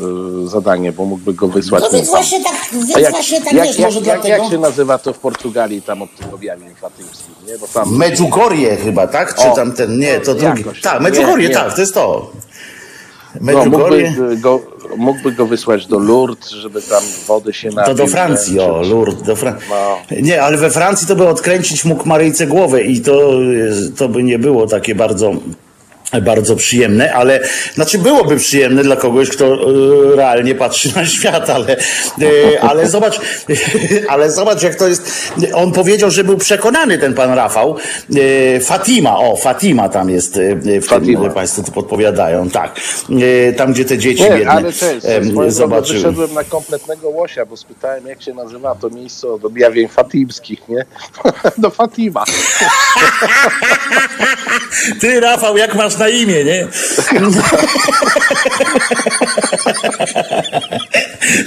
zadanie, 0.50 0.92
bo 0.92 1.06
mógłby 1.06 1.34
go 1.34 1.48
wysłać. 1.48 1.84
No 1.84 1.90
więc 1.90 2.12
tam. 2.12 2.16
właśnie 2.16 2.44
tak, 2.44 2.56
więc 2.72 2.96
A 2.96 3.00
jak, 3.00 3.12
właśnie 3.12 3.42
tak 3.42 3.54
jak, 3.54 3.68
wiesz, 3.68 3.78
jak, 3.80 3.86
może 3.88 4.00
jak, 4.00 4.04
dlatego... 4.06 4.28
jak 4.44 4.52
się 4.52 4.58
nazywa 4.58 4.98
to 4.98 5.14
w 5.14 5.20
Portugalii 5.20 5.82
tam 5.82 6.02
od 6.02 6.16
tych 6.16 6.34
objawień 6.34 6.76
fatymskich, 6.76 7.36
nie? 7.48 7.58
Bo 7.58 7.68
tam... 7.68 7.98
Medjugorje 7.98 8.76
chyba, 8.78 9.08
tak? 9.08 9.36
Czy 9.36 9.50
O, 9.52 9.56
tam 9.56 9.72
ten, 9.72 10.00
nie, 10.00 10.20
to 10.20 10.34
no, 10.34 10.40
drugi. 10.40 10.62
jakoś. 10.62 10.82
Tak, 10.82 11.02
Medjugorje, 11.02 11.50
nie. 11.50 11.56
tak, 11.56 11.74
to 11.76 11.82
jest 11.82 11.94
to. 11.94 12.32
No, 13.42 13.42
mógłby, 13.42 13.70
Medjugorje, 13.70 14.14
go, 14.38 14.60
mógłby 14.98 15.32
go 15.32 15.46
wysłać 15.46 15.88
do 15.88 16.00
Lourdes, 16.00 16.50
żeby 16.50 16.82
tam 16.82 17.04
wody 17.28 17.54
się 17.54 17.70
napił. 17.70 17.96
to 17.96 18.04
do 18.04 18.08
Francji, 18.08 18.60
o, 18.60 18.82
Lourdes, 18.82 19.24
do 19.24 19.36
Francji. 19.36 19.68
No. 19.70 19.98
Nie, 20.22 20.44
ale 20.44 20.58
we 20.58 20.72
Francji 20.72 21.08
to 21.08 21.16
by 21.16 21.28
odkręcić 21.28 21.86
mógł 21.86 22.10
Maryjce 22.10 22.48
głowę 22.48 22.84
i 22.84 23.02
to, 23.02 23.34
e, 23.34 23.92
to 23.98 24.10
by 24.10 24.24
nie 24.24 24.40
było 24.40 24.68
takie 24.68 24.96
bardzo 24.96 25.34
bardzo 26.22 26.56
przyjemne, 26.56 27.14
ale 27.14 27.40
znaczy 27.74 27.98
byłoby 27.98 28.38
przyjemne 28.38 28.84
dla 28.84 28.96
kogoś, 28.96 29.30
kto 29.30 29.46
e, 29.46 29.58
realnie 30.16 30.56
patrzy 30.56 30.96
na 30.96 31.06
świat, 31.06 31.50
ale, 31.50 31.78
e, 31.78 32.62
ale 32.62 32.90
zobacz, 32.90 33.20
ale 34.14 34.32
zobacz 34.32 34.64
jak 34.64 34.76
to 34.76 34.88
jest. 34.88 35.32
On 35.54 35.72
powiedział, 35.72 36.12
że 36.12 36.24
był 36.24 36.38
przekonany 36.38 36.98
ten 36.98 37.14
pan 37.14 37.34
Rafał. 37.34 37.78
E, 38.56 38.60
Fatima, 38.60 39.18
o, 39.18 39.36
Fatima 39.36 39.90
tam 39.90 40.10
jest 40.10 40.40
w 40.82 40.86
Fatima. 40.86 41.22
tym, 41.22 41.34
Państwo 41.34 41.64
tu 41.64 41.72
podpowiadają, 41.72 42.50
tak. 42.50 42.76
Tam, 43.58 43.74
gdzie 43.74 43.86
te 43.86 43.98
dzieci 43.98 44.24
Nie, 44.24 44.30
biedne 44.30 44.52
ale 44.52 44.74
też, 44.74 45.04
zobaczyły. 45.48 46.00
wyszedłem 46.00 46.34
na 46.34 46.44
kompletnego 46.44 47.10
łosia, 47.10 47.46
bo 47.46 47.58
spytałem, 47.58 48.08
jak 48.08 48.22
się 48.22 48.34
nazywa 48.34 48.76
to 48.76 48.90
miejsce 48.90 49.28
od 49.30 49.46
objawień 49.46 49.88
fatimskich, 49.88 50.70
nie? 50.70 50.86
do 51.58 51.70
Fatima. 51.82 52.24
Ty, 55.02 55.20
Rafał, 55.20 55.58
jak 55.58 55.76
masz 55.76 55.98
na 56.02 56.10
imię, 56.10 56.44
nie? 56.44 56.68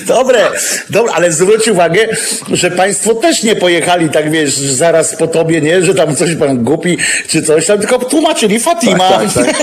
Dobre, 0.07 0.51
dobre, 0.91 1.13
ale 1.13 1.33
zwróć 1.33 1.69
uwagę, 1.69 2.09
że 2.53 2.71
państwo 2.71 3.15
też 3.15 3.43
nie 3.43 3.57
pojechali 3.57 4.11
tak, 4.11 4.31
wiesz, 4.31 4.55
zaraz 4.55 5.17
po 5.17 5.27
tobie, 5.27 5.61
nie, 5.61 5.83
że 5.83 5.95
tam 5.95 6.17
coś 6.17 6.35
pan 6.35 6.65
głupi, 6.65 6.99
czy 7.29 7.43
coś 7.43 7.67
tam, 7.67 7.79
tylko 7.79 7.99
tłumaczyli 7.99 8.61
Fatima. 8.61 9.11
Tak, 9.11 9.33
tak, 9.33 9.47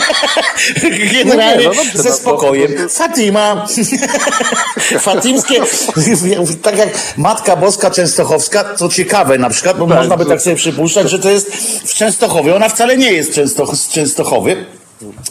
Generalnie 1.13 1.57
Nie, 1.57 1.65
no 1.65 1.83
no, 1.95 2.03
ze 2.03 2.09
bo 2.09 2.15
spokojem. 2.15 2.89
Fatima. 2.89 3.65
Fatimskie, 4.99 5.55
tak 6.63 6.77
jak 6.77 6.89
Matka 7.17 7.55
Boska 7.55 7.91
Częstochowska, 7.91 8.63
to 8.63 8.89
ciekawe 8.89 9.37
na 9.37 9.49
przykład, 9.49 9.77
bo 9.77 9.87
Tak, 9.87 9.97
można 9.97 10.17
by 10.17 10.25
tak 10.25 10.41
sobie 10.41 10.55
przypuszczać, 10.55 11.09
że 11.09 11.19
to 11.19 11.29
jest 11.29 11.51
w 11.85 11.93
Częstochowie. 11.93 12.55
Ona 12.55 12.69
wcale 12.69 12.97
nie 12.97 13.13
jest 13.13 13.33
Często, 13.33 13.75
z 13.75 13.89
Częstochowy. 13.89 14.80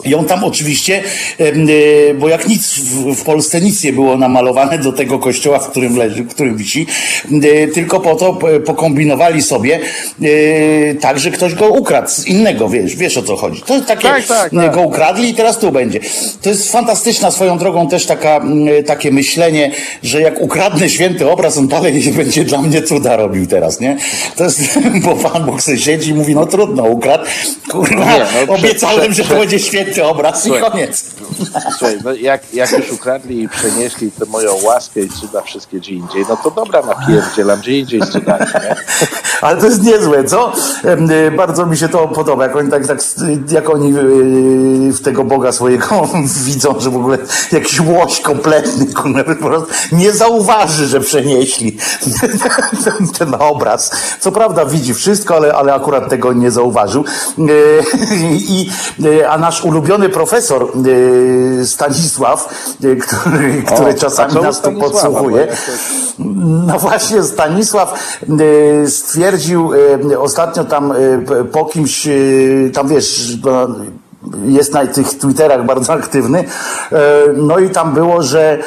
Ją 0.05 0.25
tam 0.25 0.43
oczywiście, 0.43 1.03
e, 1.39 2.13
bo 2.13 2.29
jak 2.29 2.47
nic 2.47 2.73
w, 3.15 3.23
Polsce 3.23 3.61
nic 3.61 3.83
nie 3.83 3.93
było 3.93 4.17
namalowane 4.17 4.77
do 4.77 4.91
tego 4.91 5.19
kościoła, 5.19 5.59
w 5.59 5.69
którym 5.69 5.97
leży, 5.97 6.23
w 6.23 6.27
którym 6.27 6.57
wisi, 6.57 6.87
e, 7.31 7.67
tylko 7.67 7.99
po 7.99 8.15
to 8.15 8.39
pokombinowali 8.65 9.41
sobie 9.41 9.79
e, 10.21 10.95
tak, 10.95 11.19
że 11.19 11.31
ktoś 11.31 11.55
go 11.55 11.69
ukradł 11.69 12.09
z 12.09 12.27
innego, 12.27 12.69
wiesz, 12.69 12.95
wiesz 12.95 13.17
o 13.17 13.23
co 13.23 13.35
chodzi. 13.35 13.61
To 13.61 13.73
jest 13.73 13.87
takie, 13.87 14.03
Tak, 14.03 14.25
tak, 14.25 14.51
tak. 14.51 14.75
go 14.75 14.81
ukradli 14.81 15.29
i 15.29 15.33
teraz 15.33 15.59
tu 15.59 15.71
będzie. 15.71 15.99
To 16.41 16.49
jest 16.49 16.71
fantastyczna 16.71 17.31
swoją 17.31 17.57
drogą 17.57 17.87
też 17.87 18.05
taka, 18.05 18.41
takie 18.85 19.11
myślenie, 19.11 19.71
że 20.03 20.21
jak 20.21 20.41
ukradnę 20.41 20.89
święty 20.89 21.29
obraz, 21.29 21.57
on 21.57 21.67
dalej 21.67 22.13
będzie 22.17 22.43
dla 22.43 22.61
mnie 22.61 22.81
cuda 22.81 23.15
robił 23.15 23.47
teraz, 23.47 23.79
nie? 23.79 23.97
To 24.35 24.43
jest, 24.43 24.79
bo 25.05 25.15
Pan 25.15 25.45
Bóg 25.45 25.61
sobie 25.61 25.77
siedzi 25.77 26.11
i 26.11 26.13
mówi, 26.13 26.35
no 26.35 26.45
trudno, 26.45 26.83
ukradł. 26.83 27.23
Kurwa, 27.71 28.05
Nie, 28.05 28.25
no, 28.47 28.53
obiecałem, 28.53 29.13
że 29.13 29.23
to 29.23 29.35
będzie 29.35 29.59
święty 29.61 30.05
obraz 30.05 30.45
i 30.45 30.49
Słuchaj. 30.49 30.71
koniec. 30.71 31.05
Słuchaj, 31.77 31.97
no 32.03 32.13
jak, 32.13 32.53
jak 32.53 32.71
już 32.71 32.91
ukradli 32.91 33.43
i 33.43 33.49
przenieśli 33.49 34.11
tę 34.11 34.25
moją 34.25 34.53
łaskę 34.63 34.99
i 34.99 35.09
cuda 35.09 35.41
wszystkie 35.41 35.77
gdzie 35.77 35.93
indziej, 35.93 36.25
no 36.29 36.37
to 36.37 36.51
dobra, 36.51 36.81
napierdzielam 36.81 37.59
gdzie 37.59 37.79
indziej 37.79 38.01
z 38.01 38.09
cudami, 38.09 38.45
nie? 38.63 38.75
Ale 39.41 39.59
to 39.61 39.65
jest 39.65 39.83
niezłe, 39.83 40.23
co? 40.23 40.53
Y, 41.27 41.31
Bardzo 41.31 41.65
mi 41.65 41.77
się 41.77 41.89
to 41.89 42.07
podoba, 42.07 42.43
jak 42.43 42.55
oni 42.55 42.71
tak, 42.71 42.87
tak 42.87 42.99
jak 43.51 43.69
oni 43.69 43.93
y, 44.89 44.93
w 44.93 45.01
tego 45.01 45.23
Boga 45.23 45.51
swojego 45.51 46.09
widzą, 46.45 46.79
że 46.79 46.89
w 46.89 46.95
ogóle 46.95 47.17
jakiś 47.51 47.79
łoś 47.79 48.21
kompletny, 48.21 48.93
kurwa, 48.93 49.23
po 49.23 49.35
prostu 49.35 49.71
nie 49.91 50.11
zauważy, 50.11 50.87
że 50.87 50.99
przenieśli 50.99 51.77
ten, 52.83 53.07
ten 53.07 53.35
obraz. 53.39 53.91
Co 54.19 54.31
prawda 54.31 54.65
widzi 54.65 54.93
wszystko, 54.93 55.35
ale, 55.35 55.53
ale 55.53 55.73
akurat 55.73 56.09
tego 56.09 56.33
nie 56.33 56.51
zauważył. 56.51 57.05
Y, 57.39 57.83
I, 58.55 58.69
a 59.29 59.37
nasz 59.51 59.65
ulubiony 59.65 60.09
profesor 60.09 60.71
y, 60.87 61.67
Stanisław, 61.67 62.49
y, 62.83 62.95
który, 62.95 63.63
który 63.63 63.93
O, 63.95 63.99
czasami 63.99 64.33
co 64.33 64.39
u 64.39 64.43
nas 64.43 64.61
tu 64.61 64.71
podsłuchuje, 64.71 65.47
no 66.67 66.79
właśnie, 66.79 67.23
Stanisław 67.23 68.19
e, 68.83 68.87
stwierdził 68.87 69.71
ostatnio 70.19 70.63
tam 70.63 70.93
po 71.51 71.65
kimś, 71.65 72.07
tam 72.73 72.87
wiesz, 72.87 73.37
jest 74.45 74.73
na 74.73 74.87
tych 74.87 75.17
Twitterach 75.17 75.65
bardzo 75.65 75.93
aktywny, 75.93 76.39
e, 76.91 76.97
no 77.35 77.59
i 77.59 77.69
tam 77.69 77.93
było, 77.93 78.23
że 78.23 78.57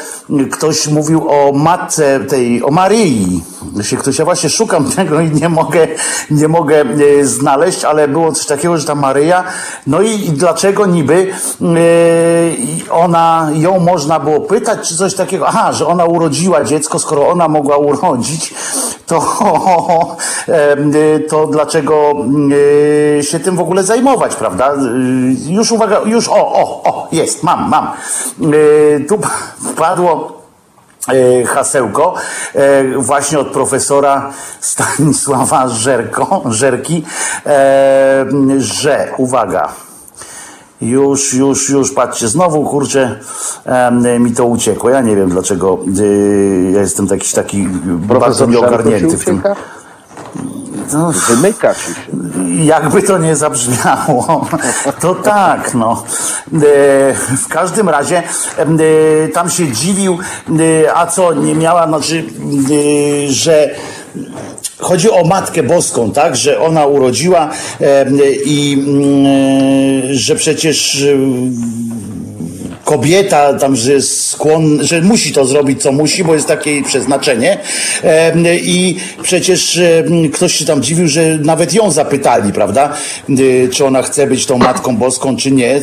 ktoś 0.53 0.89
mówił 0.89 1.31
o 1.31 1.53
matce 1.53 2.21
tej, 2.21 2.63
o 2.63 2.71
Maryi, 2.71 3.45
się 3.83 3.97
ktoś, 3.97 4.19
ja 4.19 4.25
właśnie 4.25 4.51
szukam 4.51 4.91
tego 4.97 5.21
i 5.21 5.31
nie 5.31 5.49
mogę, 5.49 5.89
nie 6.31 6.49
mogę 6.49 6.81
e, 6.81 7.25
znaleźć, 7.25 7.85
ale 7.85 8.09
było 8.09 8.33
coś 8.33 8.47
takiego, 8.47 8.79
że 8.79 8.87
ta 8.87 8.95
Maryja, 8.95 9.45
no 9.87 10.03
i, 10.03 10.19
dlaczego 10.19 10.87
niby 10.87 11.27
e, 11.27 12.91
ona, 12.91 13.51
ją 13.55 13.81
można 13.81 14.21
było 14.21 14.41
pytać, 14.41 14.89
czy 14.89 14.97
coś 14.97 15.15
takiego, 15.15 15.49
aha, 15.49 15.73
że 15.73 15.87
ona 15.87 16.05
urodziła 16.05 16.65
dziecko, 16.65 16.99
skoro 16.99 17.29
ona 17.29 17.49
mogła 17.49 17.77
urodzić, 17.77 18.55
to, 19.07 19.21
to 21.31 21.47
dlaczego 21.47 22.15
się 23.23 23.41
tym 23.41 23.57
w 23.57 23.61
ogóle 23.61 23.85
zajmować, 23.85 24.37
prawda? 24.37 24.75
Już 25.47 25.73
uwaga, 25.73 26.01
już, 26.05 26.29
o, 26.29 26.53
o, 26.53 26.83
o, 26.85 27.09
jest, 27.13 27.43
mam, 27.43 27.69
mam. 27.69 27.93
Tu 29.09 29.19
wpadło 29.73 30.43
e, 31.09 31.45
hasełko 31.45 32.15
e, 32.55 32.85
właśnie 32.99 33.39
od 33.39 33.49
profesora 33.49 34.33
Stanisława 34.61 35.69
Żerko, 35.69 36.43
Żerki, 36.47 37.05
że, 38.59 39.09
uwaga, 39.17 39.69
już, 40.85 41.35
już, 41.35 41.71
już, 41.71 41.93
patrzcie, 41.93 42.29
znowu, 42.29 42.65
kurczę, 42.65 43.21
mi 44.21 44.33
to 44.33 44.45
uciekło. 44.45 44.91
Ja 44.91 45.01
nie 45.01 45.17
wiem, 45.17 45.31
dlaczego 45.31 45.79
y, 45.99 46.71
ja 46.75 46.81
jestem 46.81 47.07
jakiś 47.07 47.33
taki 47.33 47.69
bardzo 47.87 48.47
nieogarnięty 48.47 49.19
w 49.19 49.25
tym. 49.25 49.43
No, 50.93 51.13
Wymyka 51.29 51.75
się. 51.75 51.91
jakby 52.65 53.03
to 53.03 53.19
nie 53.19 53.37
zabrzmiało, 53.37 54.47
to 55.01 55.15
tak, 55.15 55.75
no. 55.75 56.03
E, 56.55 57.15
W 57.37 57.49
każdym 57.49 57.89
razie 57.89 58.23
e, 58.57 59.29
tam 59.29 59.51
się 59.51 59.73
dziwił, 59.73 60.19
e, 60.85 60.97
a 60.97 61.07
co, 61.07 61.33
nie 61.35 61.55
miała, 61.55 61.89
znaczy, 61.89 62.25
że 63.29 63.71
chodzi 64.79 65.11
o 65.11 65.25
Matkę 65.25 65.63
Boską, 65.63 66.13
tak, 66.13 66.37
że 66.37 66.61
ona 66.61 66.87
urodziła 66.87 67.51
i 68.45 68.79
mm, 68.87 69.27
e, 69.27 70.15
że 70.15 70.37
przecież 70.37 71.03
e, 71.03 71.17
kobieta 72.85 73.55
tam, 73.55 73.77
że 73.77 73.93
jest 73.93 74.31
skłonna, 74.31 74.85
że 74.85 75.01
musi 75.03 75.33
to 75.33 75.45
zrobić, 75.45 75.83
co 75.83 75.93
musi, 75.93 76.25
bo 76.25 76.35
jest 76.35 76.47
takie 76.49 76.71
jej 76.71 76.83
przeznaczenie. 76.83 77.59
I 78.63 78.97
przecież 79.23 79.81
ktoś 80.33 80.55
się 80.55 80.65
tam 80.65 80.83
dziwił, 80.83 81.09
że 81.09 81.39
nawet 81.39 81.75
ją 81.75 81.91
zapytali, 81.91 82.53
prawda, 82.53 82.97
e, 83.29 83.69
czy 83.69 83.85
ona 83.85 84.03
chce 84.03 84.27
być 84.27 84.47
tą 84.47 84.59
Matką 84.59 84.97
Boską, 84.97 85.37
czy 85.37 85.51
nie. 85.51 85.81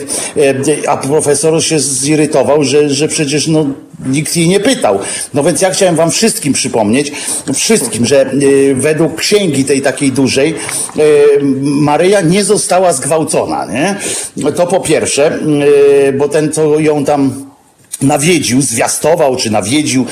A 0.88 0.98
profesor 0.98 1.64
się 1.64 1.80
zirytował, 1.80 2.64
że, 2.64 2.90
że 2.90 3.08
przecież 3.08 3.48
no, 3.48 3.66
nikt 4.06 4.36
jej 4.36 4.48
nie 4.48 4.60
pytał. 4.60 5.00
No 5.34 5.44
więc 5.44 5.62
ja 5.62 5.70
chciałem 5.70 5.96
wam 5.96 6.12
wszystkim 6.12 6.54
przypomnieć, 6.54 7.12
wszystkim, 7.54 8.06
że 8.06 8.34
y, 8.34 8.76
według 8.76 9.16
księgi 9.16 9.66
tej 9.66 9.82
takiej 9.82 10.12
dużej 10.12 10.56
y, 10.98 11.02
Maryja 11.62 12.22
nie 12.22 12.44
została 12.44 12.94
zgwałcona, 12.94 13.66
nie? 13.66 13.96
To 14.52 14.68
po 14.68 14.80
pierwsze, 14.80 15.40
y, 16.08 16.14
bo 16.14 16.28
ten, 16.28 16.52
co 16.52 16.80
ją 16.80 17.06
tam 17.06 17.51
nawiedził, 18.02 18.62
zwiastował 18.62 19.36
czy 19.36 19.52
nawiedził, 19.52 20.06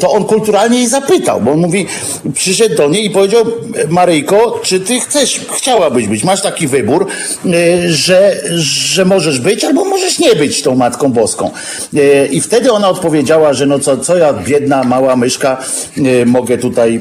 to 0.00 0.10
on 0.10 0.24
kulturalnie 0.24 0.78
jej 0.78 0.88
zapytał, 0.88 1.40
bo 1.40 1.50
on 1.50 1.58
mówi, 1.58 1.86
przyszedł 2.34 2.76
do 2.76 2.88
niej 2.88 3.06
i 3.06 3.10
powiedział, 3.10 3.44
Maryjko, 3.88 4.60
czy 4.62 4.80
ty 4.80 5.00
chcesz, 5.00 5.40
chciałabyś 5.56 6.06
być, 6.06 6.24
masz 6.24 6.42
taki 6.42 6.66
wybór, 6.66 7.06
e, 7.46 7.92
że, 7.92 8.40
że 8.56 9.04
możesz 9.04 9.40
być 9.40 9.64
albo 9.64 9.84
możesz 9.84 10.18
nie 10.18 10.34
być 10.34 10.62
tą 10.62 10.74
Matką 10.74 11.12
Boską. 11.12 11.50
E, 11.96 12.26
I 12.26 12.40
wtedy 12.40 12.72
ona 12.72 12.88
odpowiedziała, 12.88 13.52
że 13.52 13.66
no 13.66 13.78
co, 13.78 13.96
co 13.96 14.16
ja, 14.16 14.32
biedna, 14.32 14.84
mała 14.84 15.16
myszka, 15.16 15.56
e, 15.96 16.26
mogę 16.26 16.58
tutaj 16.58 17.00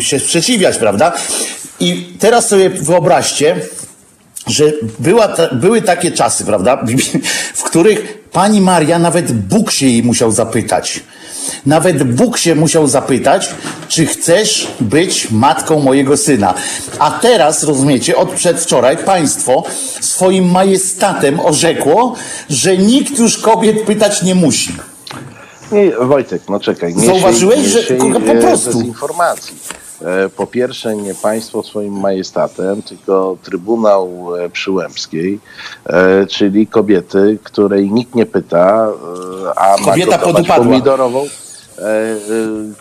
się 0.00 0.20
sprzeciwiać, 0.20 0.78
prawda? 0.78 1.12
I 1.80 2.06
teraz 2.18 2.48
sobie 2.48 2.70
wyobraźcie, 2.70 3.56
że 4.46 4.72
była 4.98 5.36
były 5.52 5.82
takie 5.82 6.10
czasy, 6.10 6.44
prawda, 6.44 6.84
których 7.74 8.18
pani 8.32 8.60
Maria, 8.60 8.98
nawet 8.98 9.32
Bóg 9.32 9.70
się 9.70 9.86
jej 9.86 10.02
musiał 10.02 10.30
zapytać. 10.30 11.00
Nawet 11.66 12.02
Bóg 12.14 12.38
się 12.38 12.54
musiał 12.54 12.86
zapytać, 12.88 13.48
czy 13.88 14.06
chcesz 14.06 14.68
być 14.80 15.30
matką 15.30 15.80
mojego 15.80 16.16
syna. 16.16 16.54
A 16.98 17.10
teraz, 17.10 17.62
rozumiecie, 17.62 18.16
od 18.16 18.30
przedwczoraj 18.30 18.96
państwo 18.96 19.64
swoim 20.00 20.50
majestatem 20.50 21.40
orzekło, 21.40 22.14
że 22.50 22.76
nikt 22.76 23.18
już 23.18 23.38
kobiet 23.38 23.82
pytać 23.82 24.22
nie 24.22 24.34
musi. 24.34 24.72
Nie, 25.72 25.90
Wojtek, 26.06 26.42
no 26.48 26.60
czekaj. 26.60 26.94
Nie 26.94 27.06
Zauważyłeś, 27.06 27.58
nie 27.58 27.68
że- 27.68 27.82
po 27.82 28.32
e, 28.32 28.40
prostu. 28.40 28.78
Dezinformacji. 28.78 29.54
E, 30.04 30.28
Po 30.28 30.46
pierwsze, 30.46 30.96
nie 30.96 31.14
państwo 31.14 31.62
swoim 31.62 32.00
majestatem, 32.00 32.82
tylko 32.82 33.36
Trybunał 33.42 34.08
e, 34.36 34.50
Przyłębskiej, 34.50 35.40
e, 35.86 36.26
czyli 36.26 36.66
kobiety, 36.66 37.38
której 37.42 37.92
nikt 37.92 38.14
nie 38.14 38.26
pyta, 38.26 38.88
a 39.56 39.76
Kobieta 39.84 40.10
ma 40.10 40.18
gotować 40.18 40.46
pomidorową, 40.46 41.26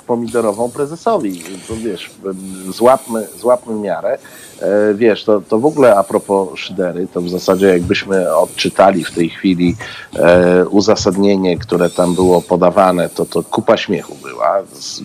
pomidorową 0.08 0.72
prezesowi. 0.72 1.44
To 1.68 1.76
wiesz, 1.76 2.06
e, 2.06 2.72
złapmy, 2.72 3.28
złapmy 3.40 3.76
miarę. 3.76 4.18
E, 4.62 4.94
Wiesz, 4.94 5.24
to, 5.24 5.42
to 5.42 5.60
w 5.60 5.66
ogóle 5.66 5.96
a 5.96 6.04
propos 6.04 6.60
szydery, 6.60 7.08
to 7.14 7.22
w 7.22 7.30
zasadzie 7.30 7.68
jakbyśmy 7.68 8.36
odczytali 8.36 9.04
w 9.04 9.12
tej 9.12 9.30
chwili 9.30 9.76
e, 10.16 10.66
uzasadnienie, 10.66 11.58
które 11.58 11.90
tam 11.90 12.16
było 12.16 12.42
podawane, 12.42 13.10
to 13.10 13.26
to 13.26 13.44
kupa 13.44 13.78
śmiechu 13.78 14.16
była. 14.24 14.62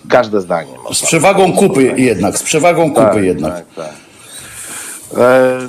Każde 0.09 0.41
zdanie. 0.41 0.71
Z 0.93 1.01
przewagą 1.01 1.53
kupy 1.53 1.83
jednak, 1.97 2.37
z 2.37 2.43
przewagą 2.43 2.89
kupy 2.89 3.01
tak, 3.01 3.23
jednak. 3.23 3.53
Tak, 3.53 3.65
tak. 3.75 4.09
E, 5.17 5.21
e, 5.21 5.59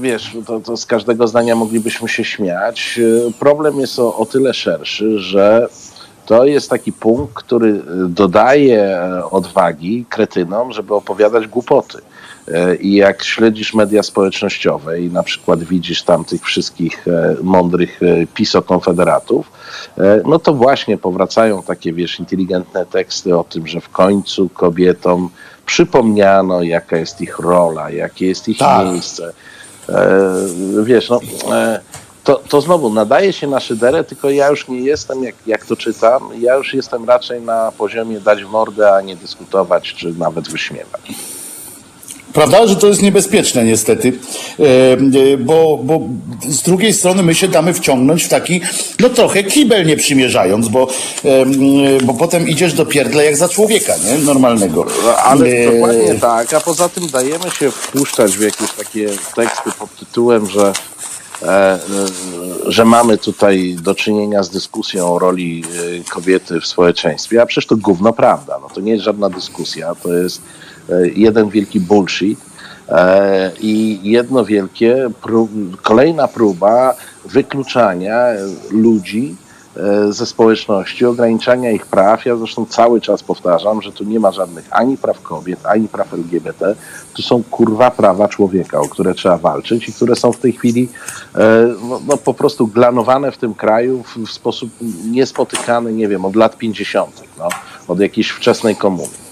wiesz, 0.00 0.36
to, 0.46 0.60
to 0.60 0.76
z 0.76 0.86
każdego 0.86 1.28
zdania 1.28 1.56
moglibyśmy 1.56 2.08
się 2.08 2.24
śmiać. 2.24 3.00
E, 3.28 3.32
Problem 3.38 3.80
jest 3.80 3.98
o, 3.98 4.16
o 4.16 4.26
tyle 4.26 4.54
szerszy, 4.54 5.18
że 5.18 5.68
to 6.26 6.44
jest 6.44 6.70
taki 6.70 6.92
punkt, 6.92 7.34
który 7.34 7.68
e, 7.68 7.82
dodaje 8.08 8.82
e, 8.82 9.30
odwagi 9.30 10.04
kretynom, 10.08 10.72
żeby 10.72 10.94
opowiadać 10.94 11.46
głupoty. 11.46 11.98
E, 12.48 12.76
I 12.76 12.94
jak 12.94 13.24
śledzisz 13.24 13.74
media 13.74 14.02
społecznościowe 14.02 15.00
i 15.00 15.10
na 15.10 15.22
przykład 15.22 15.64
widzisz 15.64 16.02
tam 16.02 16.24
tych 16.24 16.44
wszystkich 16.44 17.04
mądrych 17.42 18.00
pisokonfederatów, 18.34 19.52
no 20.24 20.38
to 20.38 20.54
właśnie 20.54 20.98
powracają 20.98 21.62
takie, 21.62 21.92
wiesz, 21.92 22.20
inteligentne 22.20 22.86
teksty 22.86 23.38
o 23.38 23.44
tym, 23.44 23.66
że 23.66 23.80
w 23.80 23.88
końcu 23.88 24.48
kobietom 24.48 25.30
przypomniano, 25.66 26.62
jaka 26.62 26.96
jest 26.96 27.20
ich 27.20 27.38
rola, 27.38 27.90
jakie 27.90 28.26
jest 28.26 28.48
ich 28.48 28.58
Tak. 28.58 28.86
miejsce. 28.86 29.32
Wiesz, 30.84 31.10
no, 31.10 31.20
to, 32.26 32.40
to 32.48 32.60
znowu 32.60 32.90
nadaje 32.90 33.32
się 33.32 33.46
na 33.46 33.60
szyderę, 33.60 34.04
tylko 34.04 34.30
ja 34.30 34.48
już 34.48 34.68
nie 34.68 34.80
jestem, 34.80 35.24
jak, 35.24 35.34
jak 35.46 35.66
to 35.66 35.76
czytam, 35.76 36.30
ja 36.38 36.54
już 36.54 36.74
jestem 36.74 37.04
raczej 37.04 37.40
na 37.40 37.72
poziomie 37.72 38.20
dać 38.20 38.44
w 38.44 38.50
mordę, 38.50 38.92
a 38.92 39.00
nie 39.00 39.16
dyskutować, 39.16 39.94
czy 39.94 40.14
nawet 40.18 40.48
wyśmiewać. 40.48 41.00
Prawda, 42.32 42.66
że 42.66 42.76
to 42.76 42.86
jest 42.86 43.02
niebezpieczne 43.02 43.64
niestety, 43.64 44.12
e, 44.58 44.62
e, 44.62 45.36
bo, 45.36 45.78
bo 45.82 46.00
z 46.48 46.62
drugiej 46.62 46.92
strony 46.92 47.22
my 47.22 47.34
się 47.34 47.48
damy 47.48 47.74
wciągnąć 47.74 48.24
w 48.24 48.28
taki, 48.28 48.60
no 49.00 49.08
trochę 49.08 49.42
kibel 49.42 49.86
nie 49.86 49.96
przymierzając, 49.96 50.68
bo, 50.68 50.88
e, 51.24 51.44
bo 52.02 52.14
potem 52.14 52.48
idziesz 52.48 52.72
do 52.72 52.86
pierdla 52.86 53.22
jak 53.22 53.36
za 53.36 53.48
człowieka, 53.48 53.94
nie? 54.04 54.18
Normalnego. 54.18 54.86
No, 55.04 55.16
Ale 55.16 55.46
E, 55.46 55.72
dokładnie 55.72 56.14
tak, 56.14 56.54
a 56.54 56.60
poza 56.60 56.88
tym 56.88 57.08
dajemy 57.08 57.50
się 57.58 57.70
wpuszczać 57.70 58.36
w 58.36 58.42
jakieś 58.42 58.70
takie 58.70 59.08
teksty 59.36 59.70
pod 59.78 59.96
tytułem, 59.96 60.46
że, 60.46 60.72
że 62.66 62.84
mamy 62.84 63.18
tutaj 63.18 63.76
do 63.82 63.94
czynienia 63.94 64.42
z 64.42 64.50
dyskusją 64.50 65.12
o 65.14 65.18
roli 65.18 65.64
e, 66.00 66.10
kobiety 66.10 66.60
w 66.60 66.66
społeczeństwie, 66.66 67.42
a 67.42 67.46
przecież 67.46 67.66
to 67.66 67.76
gówno 67.76 68.12
prawda. 68.12 68.58
No, 68.62 68.68
to 68.74 68.80
nie 68.80 68.92
jest 68.92 69.04
żadna 69.04 69.30
dyskusja, 69.30 69.94
to 69.94 70.12
jest 70.12 70.42
e, 70.90 71.08
jeden 71.08 71.48
wielki 71.48 71.80
bullshit. 71.80 72.40
E, 72.88 73.52
I 73.60 74.00
jedno 74.02 74.44
wielkie, 74.44 75.10
pró- 75.22 75.76
kolejna 75.82 76.28
próba 76.28 76.94
wykluczania 77.24 78.24
ludzi 78.70 79.36
e, 79.42 79.45
ze 80.08 80.26
społeczności, 80.26 81.06
ograniczania 81.06 81.70
ich 81.70 81.86
praw. 81.86 82.26
Ja 82.26 82.36
zresztą 82.36 82.66
cały 82.66 83.00
czas 83.00 83.22
powtarzam, 83.22 83.82
że 83.82 83.92
tu 83.92 84.04
nie 84.04 84.20
ma 84.20 84.32
żadnych 84.32 84.68
ani 84.70 84.96
praw 84.96 85.22
kobiet, 85.22 85.66
ani 85.66 85.88
praw 85.88 86.14
LGBT. 86.14 86.74
Tu 87.14 87.22
są 87.22 87.42
kurwa 87.42 87.90
prawa 87.90 88.28
człowieka, 88.28 88.80
o 88.80 88.88
które 88.88 89.14
trzeba 89.14 89.38
walczyć 89.38 89.88
i 89.88 89.92
które 89.92 90.16
są 90.16 90.32
w 90.32 90.38
tej 90.38 90.52
chwili 90.52 90.88
e, 91.34 91.74
no, 91.88 92.00
no, 92.06 92.16
po 92.16 92.34
prostu 92.34 92.66
glanowane 92.66 93.32
w 93.32 93.38
tym 93.38 93.54
kraju 93.54 94.02
w, 94.02 94.26
w 94.26 94.32
sposób 94.32 94.70
niespotykany, 95.04 95.92
nie 95.92 96.08
wiem, 96.08 96.24
od 96.24 96.36
lat 96.36 96.58
50., 96.58 97.22
no, 97.38 97.48
od 97.88 98.00
jakiejś 98.00 98.30
wczesnej 98.30 98.76
komuny. 98.76 99.25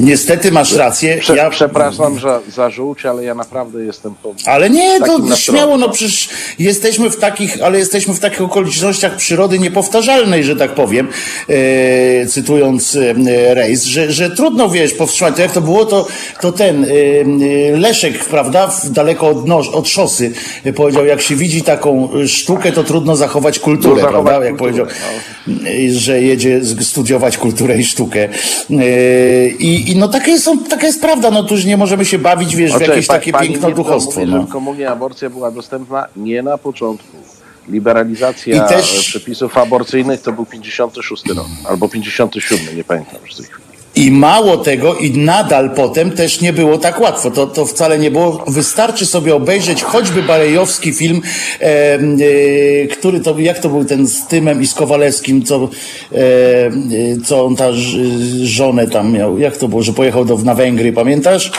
Niestety 0.00 0.52
masz 0.52 0.72
rację. 0.72 1.18
Prze, 1.20 1.36
ja, 1.36 1.50
Przepraszam 1.50 2.20
za, 2.20 2.40
za 2.54 2.70
żółć, 2.70 3.06
ale 3.06 3.24
ja 3.24 3.34
naprawdę 3.34 3.84
jestem 3.84 4.14
po, 4.22 4.34
Ale 4.46 4.70
nie, 4.70 5.00
to 5.00 5.36
śmiało, 5.36 5.76
no 5.76 5.88
przecież 5.88 6.28
jesteśmy 6.58 7.10
w 7.10 7.16
takich, 7.16 7.62
ale 7.62 7.78
jesteśmy 7.78 8.14
w 8.14 8.20
takich 8.20 8.42
okolicznościach 8.42 9.16
przyrody 9.16 9.58
niepowtarzalnej, 9.58 10.44
że 10.44 10.56
tak 10.56 10.74
powiem, 10.74 11.08
e, 11.48 12.26
cytując 12.26 12.96
e, 12.96 13.54
Rejs, 13.54 13.84
że, 13.84 14.12
że 14.12 14.30
trudno, 14.30 14.68
wiesz, 14.68 14.94
powstrzymać. 14.94 15.36
To 15.36 15.42
jak 15.42 15.52
to 15.52 15.60
było, 15.60 15.86
to, 15.86 16.06
to 16.40 16.52
ten 16.52 16.84
e, 16.84 16.88
e, 16.88 17.76
Leszek, 17.76 18.24
prawda, 18.24 18.70
daleko 18.84 19.28
od, 19.28 19.46
noż, 19.46 19.68
od 19.68 19.88
szosy 19.88 20.32
powiedział, 20.76 21.06
jak 21.06 21.22
się 21.22 21.36
widzi 21.36 21.62
taką 21.62 22.08
sztukę, 22.26 22.72
to 22.72 22.84
trudno 22.84 23.16
zachować 23.16 23.58
kulturę, 23.58 23.94
No, 23.94 24.00
zachować 24.00 24.22
prawda? 24.24 24.46
Jak 24.46 24.56
kulturę, 24.56 24.86
powiedział, 24.86 24.86
e, 25.66 25.98
że 25.98 26.22
jedzie 26.22 26.60
studiować 26.80 27.38
kulturę 27.38 27.78
i 27.78 27.84
sztukę. 27.84 28.28
E, 28.70 29.48
I, 29.48 29.91
i 29.92 29.96
no 29.96 30.08
taka 30.08 30.26
jest, 30.26 30.48
taka 30.70 30.86
jest 30.86 31.00
prawda, 31.00 31.30
no 31.30 31.42
tu 31.42 31.54
już 31.54 31.64
nie 31.64 31.76
możemy 31.76 32.04
się 32.04 32.18
bawić, 32.18 32.56
wiesz, 32.56 32.70
w 32.72 32.76
Znaczy, 32.76 32.90
jakieś 32.90 33.06
pa- 33.06 33.14
takie 33.14 33.32
piękno 33.32 33.70
duchostwo. 33.70 34.20
Mówi, 34.20 34.32
No. 34.32 34.40
że 34.40 34.46
w 34.46 34.50
komunie 34.50 34.90
aborcja 34.90 35.30
była 35.30 35.50
dostępna 35.50 36.06
nie 36.16 36.42
na 36.42 36.58
początku. 36.58 37.16
Liberalizacja 37.68 38.64
też- 38.68 39.00
przepisów 39.00 39.58
aborcyjnych 39.58 40.20
to 40.22 40.32
był 40.32 40.46
56 40.46 41.26
rok, 41.28 41.46
albo 41.68 41.88
57, 41.88 42.76
nie 42.76 42.84
pamiętam 42.84 43.16
już 43.22 43.34
w 43.34 43.36
tej 43.36 43.46
chwili. 43.46 43.71
I 43.94 44.10
mało 44.10 44.56
tego, 44.56 44.94
i 44.94 45.10
nadal 45.10 45.70
potem 45.70 46.10
też 46.10 46.40
nie 46.40 46.52
było 46.52 46.78
tak 46.78 47.00
łatwo. 47.00 47.30
To, 47.30 47.46
to 47.46 47.66
wcale 47.66 47.98
nie 47.98 48.10
było. 48.10 48.44
Wystarczy 48.48 49.06
sobie 49.06 49.34
obejrzeć 49.34 49.82
choćby 49.82 50.22
barejowski 50.22 50.92
film, 50.92 51.22
e, 51.60 51.64
e, 51.64 51.98
który 52.86 53.20
to, 53.20 53.38
jak 53.38 53.58
to 53.58 53.68
był 53.68 53.84
ten 53.84 54.06
z 54.06 54.26
Tymem 54.26 54.62
i 54.62 54.66
z 54.66 54.74
Kowalewskim, 54.74 55.42
co, 55.42 55.68
e, 56.12 56.16
e, 56.16 56.70
co 57.24 57.44
on 57.44 57.56
ta 57.56 57.72
ż, 57.72 57.98
żonę 58.42 58.86
tam 58.86 59.12
miał. 59.12 59.38
Jak 59.38 59.56
to 59.56 59.68
było, 59.68 59.82
że 59.82 59.92
pojechał 59.92 60.24
do, 60.24 60.38
na 60.38 60.54
Węgry, 60.54 60.92
pamiętasz? 60.92 61.50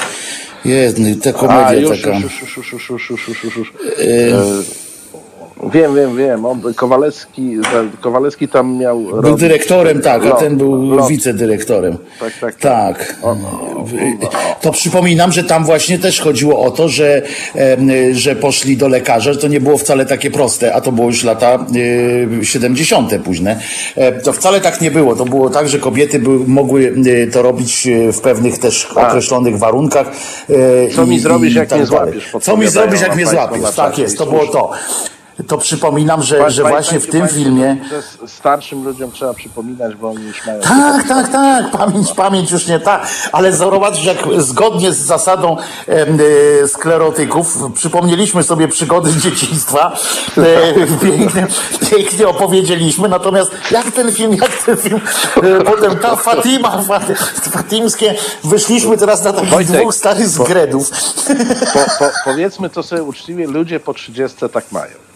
Jedny, 0.65 1.15
ta 1.15 1.34
komedia 1.34 1.67
A, 1.67 1.74
już. 1.74 1.89
Już, 1.89 2.58
już, 2.58 2.74
już, 2.74 2.89
już, 2.89 3.10
już, 3.10 3.43
już, 3.43 3.58
już. 3.58 3.74
E, 4.00 4.83
Wiem, 5.71 5.95
wiem, 5.95 6.17
wiem. 6.17 6.45
On, 6.45 6.62
Kowalewski, 6.76 7.58
Kowalewski 8.02 8.47
tam 8.47 8.78
miał. 8.78 8.99
Był 8.99 9.21
robić- 9.21 9.39
dyrektorem, 9.39 10.02
tak, 10.02 10.21
a 10.21 10.26
lot- 10.26 10.39
ten 10.39 10.58
był 10.58 10.95
lot. 10.95 11.08
wicedyrektorem. 11.10 11.97
Tak, 12.19 12.34
tak, 12.41 12.56
tak. 12.56 12.97
Tak. 12.97 13.15
To 14.62 14.71
przypominam, 14.71 15.32
że 15.32 15.43
tam 15.43 15.65
właśnie 15.65 15.99
też 15.99 16.21
chodziło 16.21 16.60
o 16.62 16.71
to, 16.71 16.89
że, 16.89 17.21
że 18.12 18.36
poszli 18.36 18.78
do 18.78 18.88
lekarza, 18.88 19.34
że 19.34 19.39
to 19.39 19.47
nie 19.47 19.62
było 19.62 19.78
wcale 19.78 20.06
takie 20.06 20.32
proste, 20.32 20.73
a 20.73 20.82
to 20.82 20.91
było 20.91 21.08
już 21.08 21.23
lata 21.23 21.65
y, 21.76 22.45
70. 22.45 23.19
późne. 23.23 23.60
E, 23.95 24.12
To 24.12 24.34
wcale 24.34 24.62
tak 24.62 24.82
nie 24.82 24.91
było. 24.91 25.15
To 25.15 25.26
było 25.26 25.49
tak, 25.49 25.67
że 25.69 25.80
kobiety 25.80 26.19
były, 26.19 26.47
mogły 26.47 26.82
y, 27.08 27.30
to 27.34 27.41
robić 27.41 27.88
y, 27.88 28.12
w 28.13 28.21
pewnych 28.21 28.58
też 28.60 28.86
określonych 28.95 29.58
warunkach. 29.58 30.12
y, 30.49 30.89
Co 30.95 31.06
mi 31.06 31.15
i- 31.15 31.19
zrobisz, 31.19 31.54
i 31.54 31.58
jak 31.58 31.67
tak 31.69 31.78
mnie 31.80 31.88
złapiesz? 31.88 32.32
Co 32.41 32.58
mi 32.58 32.67
zrobisz, 32.67 33.02
jak 33.02 33.15
mnie 33.15 33.26
złapiesz? 33.26 33.76
Tak 33.76 33.97
jest, 33.97 34.17
to 34.17 34.26
było 34.26 34.47
to. 34.47 34.71
To 35.48 35.58
przypominam, 35.58 36.24
że, 36.24 36.52
że 36.52 36.63
właśnie 36.63 37.00
w 37.00 37.08
tym 37.10 37.28
filmie. 37.28 37.78
Starszym 38.28 38.84
ludziom 38.84 39.12
trzeba 39.12 39.34
przypominać, 39.34 39.96
bo 39.96 40.10
oni 40.10 40.24
już 40.24 40.46
mają. 40.46 40.60
Tak, 40.62 41.08
tak, 41.08 41.32
tak, 41.32 41.72
pamięć, 41.72 42.13
pamięć 42.13 42.52
już 42.52 42.67
nie 42.67 42.80
ta, 42.80 43.02
ale 43.32 43.54
zauważ, 43.54 44.06
jak 44.06 44.17
zgodnie 44.38 44.91
z 44.91 44.98
zasadą 44.98 45.58
e, 45.88 46.67
sklerotyków 46.67 47.58
przypomnieliśmy 47.74 48.43
sobie 48.43 48.67
przygody 48.67 49.12
z 49.12 49.17
dzieciństwa, 49.17 49.98
e, 50.38 50.74
pięknie, 51.02 51.48
pięknie 51.91 52.28
opowiedzieliśmy, 52.28 53.10
natomiast 53.10 53.52
jak 53.72 53.91
ten 53.91 54.12
film, 54.12 54.34
jak 54.34 54.63
ten 54.63 54.78
film, 54.78 55.02
e, 55.43 55.63
potem 55.63 56.00
ta 56.00 56.15
Fatima, 56.15 56.84
Fat- 56.88 57.13
Fatimskie, 57.52 58.15
wyszliśmy 58.43 58.98
teraz 58.98 59.24
na 59.24 59.34
takich 59.34 59.50
Wojtek, 59.50 59.82
dwóch 59.82 59.96
starych 59.96 60.28
zgredów. 60.28 60.89
Po, 61.74 61.80
po, 62.06 62.12
powiedzmy 62.26 62.69
to 62.69 62.84
sobie 62.84 63.04
uczciwie, 63.04 63.48
ludzie 63.48 63.80
po 63.80 63.93
30 63.93 64.38
tak 64.54 64.72
mają. 64.72 65.12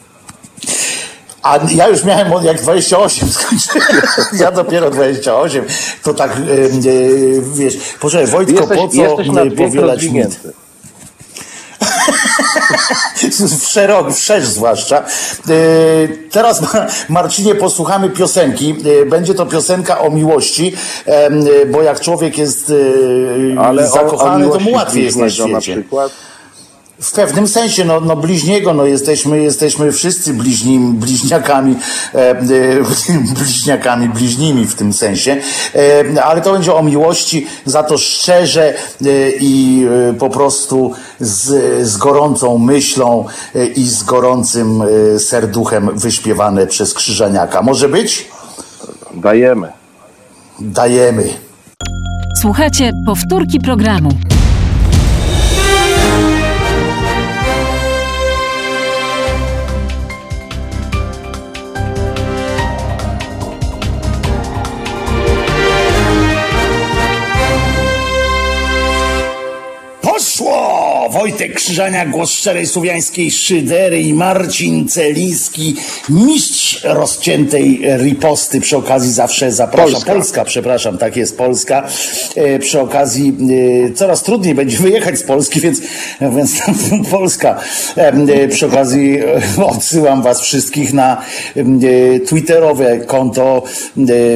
A 1.43 1.59
ja 1.75 1.87
już 1.87 2.03
miałem 2.03 2.33
od 2.33 2.43
jak 2.43 2.61
28 2.61 3.29
skończyłem. 3.39 3.87
Ja 4.33 4.51
dopiero 4.51 4.89
28. 4.89 5.65
To 6.03 6.13
tak, 6.13 6.31
e, 6.31 6.35
wiesz, 7.53 7.77
poczekaj, 7.99 8.27
Wojtko, 8.27 8.59
Jesteś, 8.59 8.77
po 8.79 8.87
co 8.87 9.33
na 9.33 9.41
powielać 9.57 10.03
mit? 10.03 10.39
szerok, 13.67 14.11
wszerz 14.13 14.45
zwłaszcza. 14.45 14.97
E, 14.97 15.03
Teraz, 16.31 16.61
Ma- 16.61 16.85
Marcinie, 17.09 17.55
posłuchamy 17.55 18.09
piosenki. 18.09 18.75
E, 19.01 19.05
Będzie 19.05 19.33
to 19.33 19.45
piosenka 19.45 19.99
o 19.99 20.09
miłości, 20.09 20.73
bo 21.71 21.81
jak 21.81 21.99
człowiek 21.99 22.37
jest 22.37 22.73
Ale 23.59 23.87
zakochany, 23.87 24.49
to 24.49 24.59
mu 24.59 24.71
łatwiej 24.71 25.03
jest 25.03 25.17
na 25.17 25.23
na 25.25 25.29
świecie. 25.31 25.73
przykład. 25.73 26.11
W 27.01 27.11
pewnym 27.11 27.47
sensie, 27.47 27.85
no, 27.85 28.01
no 28.01 28.15
bliźniego, 28.15 28.73
no 28.73 28.85
jesteśmy, 28.85 29.43
jesteśmy 29.43 29.91
wszyscy 29.91 30.33
bliźni, 30.33 30.79
bliźniakami, 30.79 31.75
e, 32.15 32.29
e, 32.29 32.35
bliźniakami, 33.39 34.09
bliźnimi 34.09 34.65
w 34.65 34.75
tym 34.75 34.93
sensie, 34.93 35.37
e, 36.15 36.23
ale 36.23 36.41
to 36.41 36.53
będzie 36.53 36.73
o 36.73 36.83
miłości, 36.83 37.47
za 37.65 37.83
to 37.83 37.97
szczerze 37.97 38.73
e, 38.73 38.75
i 39.39 39.85
e, 40.09 40.13
po 40.13 40.29
prostu 40.29 40.93
z, 41.19 41.87
z 41.87 41.97
gorącą 41.97 42.57
myślą 42.57 43.25
e, 43.55 43.65
i 43.65 43.87
z 43.87 44.03
gorącym 44.03 44.81
e, 44.81 45.19
serduchem 45.19 45.89
wyśpiewane 45.99 46.67
przez 46.67 46.93
Krzyżaniaka. 46.93 47.61
Może 47.61 47.89
być? 47.89 48.27
Dajemy. 49.13 49.71
Dajemy. 50.59 51.29
Słuchajcie 52.41 52.91
powtórki 53.05 53.59
programu. 53.59 54.09
Wojtek 71.09 71.53
Krzyżania, 71.53 72.05
głos 72.05 72.31
szczerej 72.31 72.67
słowiańskiej 72.67 73.31
szydery 73.31 74.01
i 74.01 74.13
Marcin 74.13 74.87
Celiński, 74.87 75.75
mistrz 76.09 76.83
rozciętej 76.83 77.81
riposty. 77.97 78.61
Przy 78.61 78.77
okazji 78.77 79.11
zawsze 79.11 79.51
zapraszam. 79.51 79.93
Polska. 79.93 80.13
Polska, 80.13 80.45
przepraszam, 80.45 80.97
tak 80.97 81.17
jest 81.17 81.37
Polska. 81.37 81.87
E, 82.35 82.59
przy 82.59 82.81
okazji 82.81 83.37
e, 83.87 83.93
coraz 83.93 84.23
trudniej 84.23 84.55
będzie 84.55 84.77
wyjechać 84.87 85.19
z 85.19 85.23
Polski, 85.23 85.61
więc, 85.61 85.81
więc 86.21 86.61
Polska. 87.11 87.59
E, 87.95 88.47
przy 88.47 88.65
okazji 88.65 89.19
odsyłam 89.65 90.23
was 90.23 90.41
wszystkich 90.41 90.93
na 90.93 91.21
twitterowe 92.27 92.97
konto, 92.97 93.63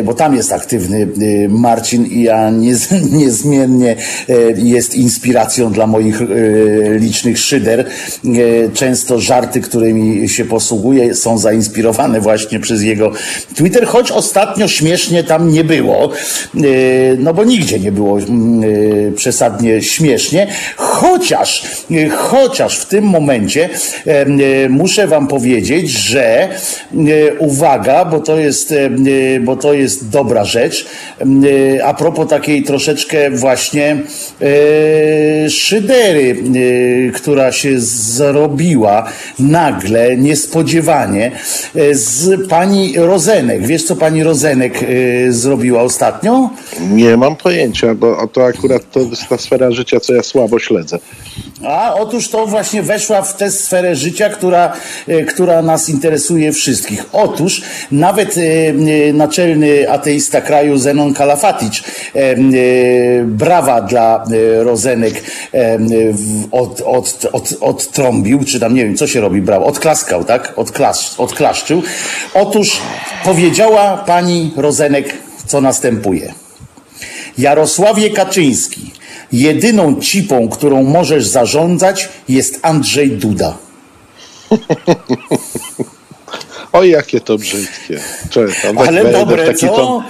bo 0.03 0.13
tam 0.13 0.35
jest 0.35 0.51
aktywny 0.51 1.07
Marcin 1.49 2.05
i 2.05 2.21
ja 2.21 2.49
niez, 2.49 2.87
niezmiennie 3.11 3.95
jest 4.55 4.95
inspiracją 4.95 5.71
dla 5.71 5.87
moich 5.87 6.21
licznych 6.99 7.39
szyder. 7.39 7.79
E, 7.79 7.85
Często 8.73 9.19
żarty, 9.19 9.61
którymi 9.61 10.29
się 10.29 10.45
posługuje, 10.45 11.15
są 11.15 11.37
zainspirowane 11.37 12.21
właśnie 12.21 12.59
przez 12.59 12.83
jego 12.83 13.11
Twitter, 13.55 13.85
choć 13.85 14.11
ostatnio 14.11 14.67
śmiesznie 14.67 15.23
tam 15.23 15.51
nie 15.51 15.63
było, 15.63 16.09
e, 16.55 16.59
no 17.17 17.33
bo 17.33 17.43
nigdzie 17.43 17.79
nie 17.79 17.91
było 17.91 18.19
mm, 18.19 18.63
e, 18.63 19.11
przesadnie 19.11 19.81
śmiesznie, 19.81 20.47
chociaż, 20.77 21.63
e, 21.91 22.09
chociaż 22.09 22.77
w 22.77 22.85
tym 22.85 23.03
momencie 23.03 23.69
e, 24.07 24.25
e, 24.65 24.69
muszę 24.69 25.07
wam 25.07 25.27
powiedzieć, 25.27 25.89
że 25.89 26.43
e, 26.43 26.49
uwaga, 27.39 28.05
bo 28.05 28.19
to 28.19 28.37
jest, 28.37 28.71
e, 28.71 28.89
bo 29.39 29.55
to 29.55 29.73
jest 29.73 30.09
dobra 30.09 30.45
rzecz, 30.45 30.85
e, 31.77 31.85
a 31.85 31.93
propos 31.93 32.29
takiej 32.29 32.63
troszeczkę 32.63 33.31
właśnie 33.31 33.97
e, 34.41 35.49
szydery, 35.49 36.37
e, 36.50 36.50
która 37.13 37.51
się 37.51 37.79
zrobiła 37.79 39.09
nagle, 39.39 40.17
niespodziewanie 40.17 41.31
e, 41.75 41.95
z 41.95 42.47
pani 42.49 42.93
Rozenek. 42.97 43.67
Wiesz, 43.67 43.83
co 43.83 43.95
pani 43.95 44.23
Rozenek 44.23 44.83
e, 44.83 45.31
zrobiła 45.31 45.81
ostatnio? 45.81 46.49
Nie 46.89 47.17
mam 47.17 47.35
pojęcia, 47.35 47.95
bo 47.95 48.27
to 48.27 48.45
akurat 48.45 48.91
to 48.91 48.99
jest 48.99 49.27
ta 49.29 49.37
sfera 49.37 49.71
życia, 49.71 49.99
co 49.99 50.13
ja 50.13 50.23
słabo 50.23 50.59
śledzę. 50.59 50.99
A 51.67 51.93
otóż 51.93 52.29
to 52.29 52.47
właśnie 52.47 52.83
weszła 52.83 53.21
w 53.21 53.37
tę 53.37 53.51
sferę 53.51 53.95
życia, 53.95 54.29
która, 54.29 54.73
e, 55.07 55.23
która 55.23 55.61
nas 55.61 55.89
interesuje 55.89 56.51
wszystkich. 56.51 57.05
Otóż 57.11 57.61
nawet 57.91 58.35
e, 58.37 59.13
naczelny 59.13 59.91
ateista 59.91 60.41
kraju 60.41 60.77
Zenon 60.77 61.13
Kalafatic 61.13 61.83
e, 62.15 62.35
brawa 63.25 63.81
dla 63.81 64.23
Rozenek 64.59 65.23
od, 66.51 66.81
od, 66.81 67.27
od, 67.31 67.53
odtrąbił, 67.61 68.43
czy 68.45 68.59
tam 68.59 68.75
nie 68.75 68.85
wiem, 68.85 68.97
co 68.97 69.07
się 69.07 69.21
robi 69.21 69.41
brawa, 69.41 69.65
odklaskał, 69.65 70.23
tak? 70.23 70.53
Odklas, 70.55 71.15
odklaszczył. 71.17 71.83
Otóż 72.33 72.81
powiedziała 73.23 73.97
pani 73.97 74.53
Rozenek, 74.55 75.13
co 75.45 75.61
następuje. 75.61 76.33
Jarosławie 77.37 78.09
Kaczyński, 78.09 78.91
jedyną 79.33 80.01
cipą, 80.01 80.49
którą 80.49 80.83
możesz 80.83 81.27
zarządzać, 81.27 82.09
jest 82.29 82.59
Andrzej 82.61 83.11
Duda. 83.11 83.57
O, 86.71 86.83
jakie 86.83 87.21
to 87.21 87.37
brzydkie. 87.37 87.99
Tak 88.33 88.87
Ale 88.87 89.11
dobre, 89.11 89.45
taki 89.45 89.59
co? 89.59 89.75
ton. 89.75 90.03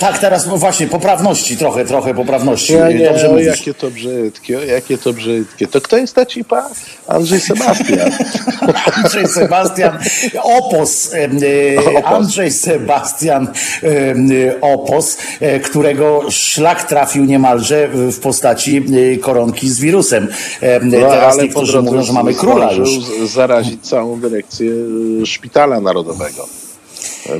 Tak, 0.00 0.18
teraz 0.18 0.46
no 0.46 0.56
właśnie, 0.56 0.86
poprawności, 0.86 1.56
trochę, 1.56 1.84
trochę 1.84 2.14
poprawności. 2.14 2.72
Nie, 2.74 2.94
nie, 2.94 3.06
Dobrze 3.08 3.28
o, 3.28 3.32
mówisz. 3.32 3.46
jakie 3.46 3.74
to 3.74 3.90
brzydkie, 3.90 4.58
o, 4.58 4.62
jakie 4.62 4.98
to 4.98 5.12
brzydkie. 5.12 5.66
To 5.66 5.80
kto 5.80 5.96
jest 5.96 6.14
ta 6.14 6.26
cipa? 6.26 6.68
Andrzej 7.06 7.40
Sebastian. 7.40 8.10
Andrzej 8.96 9.28
Sebastian 9.28 9.98
Opos, 10.42 11.14
e. 11.14 12.04
Andrzej 12.04 12.50
Sebastian 12.50 13.48
e, 13.82 14.60
Opos, 14.60 15.16
e, 15.40 15.60
którego 15.60 16.30
szlak 16.30 16.88
trafił 16.88 17.24
niemalże 17.24 17.88
w 17.92 18.18
postaci 18.20 18.82
koronki 19.20 19.68
z 19.70 19.80
wirusem. 19.80 20.28
Em, 20.60 20.88
No, 20.90 21.08
Teraz 21.08 21.34
ale 21.34 21.42
niektórzy 21.42 21.82
mówią, 21.82 22.02
że 22.02 22.12
mamy 22.12 22.34
króla 22.34 22.72
już. 22.72 22.88
zarazić 23.30 23.86
całą 23.86 24.20
dyrekcję 24.20 24.70
Szpitala 25.24 25.80
Narodowego. 25.80 26.48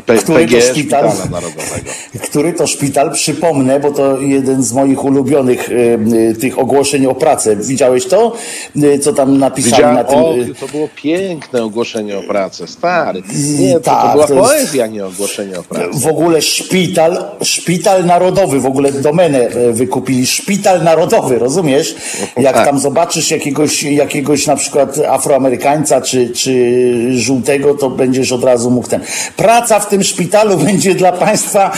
P- 0.07 0.17
Który 0.19 0.47
to 0.47 0.61
szpital? 0.61 1.11
Szpitala 1.11 1.13
Narodowego. 1.31 1.91
który 2.23 2.53
to 2.53 2.67
szpital, 2.67 3.13
przypomnę, 3.13 3.81
bo 3.81 3.91
to 3.91 4.21
jeden 4.21 4.63
z 4.63 4.73
moich 4.73 5.05
ulubionych 5.05 5.69
y, 5.71 5.99
y, 6.31 6.35
tych 6.41 6.59
ogłoszeń 6.59 7.07
o 7.07 7.15
pracę. 7.15 7.57
Widziałeś 7.57 8.07
to? 8.07 8.33
Y, 8.77 8.99
co 8.99 9.13
tam 9.13 9.39
napisali 9.39 9.73
Widziałem, 9.73 9.95
na 9.97 10.05
tym? 10.05 10.19
o, 10.19 10.35
y, 10.37 10.55
to 10.61 10.69
było 10.69 10.89
piękne 10.97 11.65
ogłoszenie 11.65 12.19
o 12.19 12.23
pracę, 12.23 12.67
stary. 12.67 13.23
Nie, 13.59 13.73
to, 13.75 13.81
tak, 13.81 14.03
to 14.07 14.13
była 14.13 14.27
to 14.27 14.35
jest- 14.35 14.49
poezja, 14.49 14.87
nie 14.87 15.07
ogłoszenie 15.07 15.59
o 15.59 15.63
pracy. 15.63 15.89
W 16.01 16.07
ogóle 16.07 16.43
szpital, 16.43 17.25
szpital 17.43 18.05
narodowy, 18.07 18.61
w 18.61 18.67
ogóle 18.67 18.93
domenę 18.93 19.39
e, 19.39 19.73
wykupili, 19.73 20.27
szpital 20.27 20.85
narodowy, 20.85 21.39
rozumiesz? 21.39 21.95
Jak 22.37 22.55
tak. 22.55 22.67
tam 22.67 22.79
zobaczysz 22.79 23.31
jakiegoś, 23.31 23.83
jakiegoś 23.83 24.47
na 24.47 24.57
przykład 24.57 24.99
afroamerykańca 25.09 26.01
czy, 26.01 26.31
czy 26.31 26.73
żółtego, 27.21 27.75
to 27.75 27.91
będziesz 27.91 28.33
od 28.33 28.45
razu 28.45 28.71
mógł 28.71 28.89
ten. 28.89 29.01
Praca 29.37 29.78
w 29.81 29.87
tym 29.87 30.05
szpitalu 30.05 30.57
będzie 30.57 30.95
dla 30.95 31.13
państwa, 31.13 31.73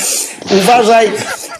uważaj, 0.62 1.08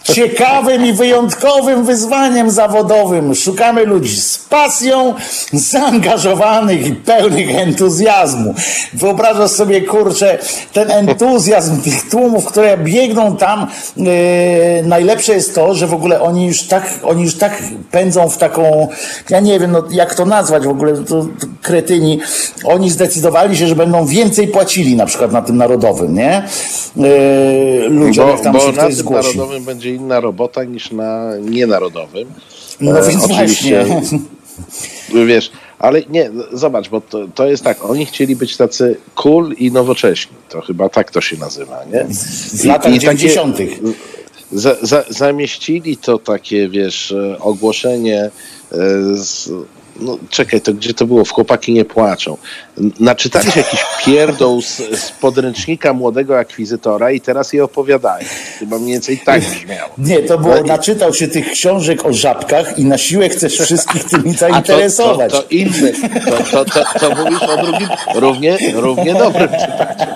ciekawym 0.03 0.85
i 0.85 0.93
wyjątkowym 0.93 1.85
wyzwaniem 1.85 2.51
zawodowym. 2.51 3.35
Szukamy 3.35 3.85
ludzi 3.85 4.21
z 4.21 4.37
pasją, 4.37 5.13
zaangażowanych 5.53 6.87
i 6.87 6.93
pełnych 6.93 7.55
entuzjazmu. 7.55 8.53
Wyobrażasz 8.93 9.51
sobie, 9.51 9.81
kurczę, 9.81 10.37
ten 10.73 10.91
entuzjazm 10.91 11.81
tych 11.81 12.09
tłumów, 12.09 12.45
które 12.45 12.77
biegną 12.77 13.37
tam. 13.37 13.67
Yy, 13.97 14.05
najlepsze 14.83 15.33
jest 15.33 15.55
to, 15.55 15.75
że 15.75 15.87
w 15.87 15.93
ogóle 15.93 16.21
oni 16.21 16.47
już 16.47 16.63
tak, 16.63 16.93
oni 17.03 17.23
już 17.23 17.37
tak 17.37 17.63
pędzą 17.91 18.29
w 18.29 18.37
taką, 18.37 18.87
ja 19.29 19.39
nie 19.39 19.59
wiem, 19.59 19.71
no, 19.71 19.83
jak 19.91 20.15
to 20.15 20.25
nazwać 20.25 20.63
w 20.63 20.69
ogóle, 20.69 20.97
to, 20.97 21.03
to 21.03 21.47
kretyni. 21.61 22.19
Oni 22.63 22.89
zdecydowali 22.89 23.57
się, 23.57 23.67
że 23.67 23.75
będą 23.75 24.05
więcej 24.05 24.47
płacili 24.47 24.95
na 24.95 25.05
przykład 25.05 25.31
na 25.31 25.41
tym 25.41 25.57
narodowym, 25.57 26.15
nie? 26.15 26.20
Yy, 26.95 27.89
ludziom, 27.89 28.37
Bo, 28.37 28.43
tam 28.43 28.53
bo 28.53 28.59
się 28.59 28.71
na 28.71 28.87
tym 28.87 29.05
narodowym 29.09 29.63
będzie 29.63 29.95
inna 29.95 30.19
robota 30.19 30.63
niż 30.63 30.91
na 30.91 31.37
nienarodowym. 31.37 32.33
No 32.81 32.99
E, 32.99 33.09
więc 33.09 33.23
oczywiście, 33.23 33.85
właśnie. 33.85 34.19
Wiesz, 35.27 35.51
ale 35.79 36.01
nie, 36.09 36.31
zobacz, 36.53 36.89
bo 36.89 37.01
to, 37.01 37.27
to 37.35 37.47
jest 37.47 37.63
tak, 37.63 37.85
oni 37.85 38.05
chcieli 38.05 38.35
być 38.35 38.57
tacy 38.57 38.97
cool 39.15 39.53
i 39.57 39.71
nowocześni. 39.71 40.35
To 40.49 40.61
chyba 40.61 40.89
tak 40.89 41.11
to 41.11 41.21
się 41.21 41.37
nazywa, 41.37 41.85
nie? 41.93 42.05
W 42.53 42.65
latach 42.65 42.93
90. 42.93 43.57
Za, 44.51 44.75
za, 44.81 45.03
zamieścili 45.09 45.97
to 45.97 46.17
takie, 46.19 46.69
wiesz, 46.69 47.13
ogłoszenie 47.39 48.23
e, 48.23 48.31
z, 49.15 49.49
no 49.99 50.17
czekaj, 50.29 50.61
to 50.61 50.73
gdzie 50.73 50.93
to 50.93 51.05
było? 51.05 51.25
W 51.25 51.31
Chłopaki 51.31 51.73
nie 51.73 51.85
płaczą. 51.85 52.37
Naczytali 52.99 53.51
się 53.51 53.59
jakiś 53.59 53.79
pierdół 54.05 54.61
z, 54.61 54.77
z 54.77 55.11
podręcznika 55.11 55.93
młodego 55.93 56.39
akwizytora 56.39 57.11
i 57.11 57.21
teraz 57.21 57.53
je 57.53 57.63
opowiadają. 57.63 58.25
Chyba 58.59 58.79
mniej 58.79 58.93
więcej 58.93 59.19
tak 59.25 59.41
brzmiało. 59.41 59.89
Nie, 59.97 60.19
to 60.19 60.37
było, 60.37 60.55
No 60.55 60.63
naczytał 60.63 61.13
się 61.13 61.27
tych 61.27 61.51
książek 61.51 62.05
o 62.05 62.13
żabkach 62.13 62.79
i 62.79 62.85
na 62.85 62.97
siłę 62.97 63.29
chcesz 63.29 63.59
wszystkich 63.59 64.03
tymi 64.03 64.29
A 64.29 64.33
to, 64.33 64.39
zainteresować. 64.39 65.31
to, 65.31 65.41
to 65.41 65.47
inny. 65.49 65.93
To, 66.25 66.43
to, 66.51 66.65
to, 66.65 66.99
to 66.99 67.23
mówisz 67.23 67.43
o 67.43 67.65
drugim, 67.65 67.89
równie, 68.15 68.57
równie 68.73 69.13
dobrym 69.13 69.49
czytacie. 69.49 70.07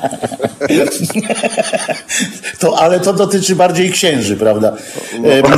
To, 2.59 2.79
ale 2.79 2.99
to 2.99 3.13
dotyczy 3.13 3.55
bardziej 3.55 3.91
księży, 3.91 4.37
prawda? 4.37 4.73
No. 5.19 5.29
Em, 5.29 5.43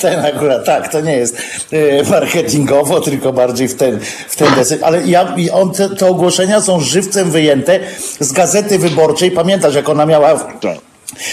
Ten 0.00 0.24
akurat, 0.24 0.64
tak, 0.64 0.92
to 0.92 1.00
nie 1.00 1.16
jest 1.16 1.36
e, 1.72 2.02
marketingowo, 2.10 3.00
tylko 3.00 3.32
bardziej 3.32 3.68
w 3.68 3.74
ten, 3.74 3.98
w 4.28 4.36
ten 4.36 4.54
deseń. 4.54 4.78
Ale 4.82 5.06
ja, 5.06 5.34
on, 5.52 5.72
te, 5.72 5.88
te 5.88 6.06
ogłoszenia 6.06 6.60
są 6.60 6.80
żywcem 6.80 7.30
wyjęte 7.30 7.80
z 8.20 8.32
gazety 8.32 8.78
wyborczej. 8.78 9.30
Pamiętasz, 9.30 9.74
jak 9.74 9.88
ona 9.88 10.06
miała 10.06 10.34
Tak. 10.60 10.87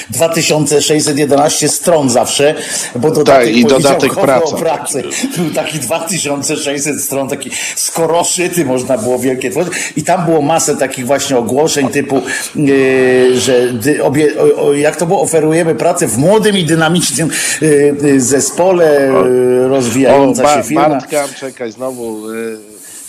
2611 0.09 1.69
stron 1.69 2.09
zawsze, 2.09 2.55
bo 2.95 3.11
dodatek, 3.11 3.45
Tak, 3.45 3.55
i 3.55 3.65
dodatek 3.65 4.13
praca. 4.13 4.45
o 4.45 4.57
pracy. 4.57 5.03
Był 5.37 5.49
taki 5.49 5.79
2600 5.79 7.01
stron, 7.01 7.29
taki 7.29 7.49
skoroszyty 7.75 8.65
można 8.65 8.97
było 8.97 9.19
wielkie 9.19 9.51
tworzyć. 9.51 9.73
I 9.95 10.03
tam 10.03 10.25
było 10.25 10.41
masę 10.41 10.75
takich 10.77 11.05
właśnie 11.05 11.37
ogłoszeń 11.37 11.89
typu, 11.89 12.21
yy, 12.55 13.39
że 13.39 13.73
dy, 13.73 14.03
obie, 14.03 14.27
o, 14.39 14.65
o, 14.65 14.73
jak 14.73 14.95
to 14.95 15.05
było, 15.05 15.21
oferujemy 15.21 15.75
pracę 15.75 16.07
w 16.07 16.17
młodym 16.17 16.57
i 16.57 16.63
dynamicznym 16.63 17.29
yy, 17.61 18.21
zespole, 18.21 19.11
yy, 19.13 19.65
O, 19.65 19.67
rozwijająca 19.67 20.43
ba, 20.43 20.55
się 20.57 20.63
firma. 20.63 20.89
Bartka, 20.89 21.27
czekaj, 21.39 21.71
znowu. 21.71 22.21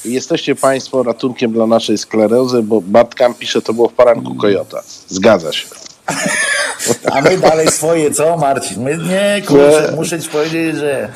Jesteście 0.05 0.55
Państwo 0.55 1.03
ratunkiem 1.03 1.53
dla 1.53 1.67
naszej 1.67 1.99
sklerozy, 1.99 2.63
bo 2.63 2.81
Bartkam 2.81 3.35
pisze, 3.35 3.63
to 3.63 3.75
było 3.75 3.89
w 3.89 3.93
poranku 3.93 4.35
Kojota. 4.35 4.83
Zgadza 5.09 5.53
się. 5.53 5.67
A 7.13 7.21
my 7.21 7.37
dalej 7.39 7.69
swoje, 7.69 8.11
co 8.11 8.37
Marcin? 8.37 8.83
My 8.83 8.99
nie, 8.99 9.43
kurczę, 9.47 9.93
muszę 9.97 10.21
ci 10.21 10.29
powiedzieć, 10.29 10.77
że 10.77 11.09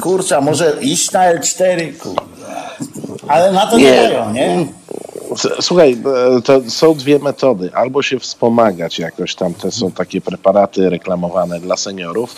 kurczę, 0.00 0.40
może 0.40 0.76
iść 0.80 1.12
na 1.12 1.34
L4, 1.34 1.96
kurwa. 1.98 2.22
Ale 3.28 3.52
na 3.52 3.66
to 3.66 3.78
nie, 3.78 3.84
Nie. 3.84 3.96
dają, 3.96 4.32
nie? 4.32 4.66
Słuchaj, 5.60 5.96
e, 6.36 6.42
to 6.42 6.60
są 6.68 6.94
dwie 6.94 7.18
metody. 7.18 7.70
Albo 7.74 8.02
się 8.02 8.18
wspomagać 8.18 8.98
jakoś 8.98 9.34
tam, 9.34 9.54
te 9.54 9.70
są 9.70 9.90
takie 9.90 10.20
preparaty 10.20 10.90
reklamowane 10.90 11.60
dla 11.60 11.76
seniorów, 11.76 12.34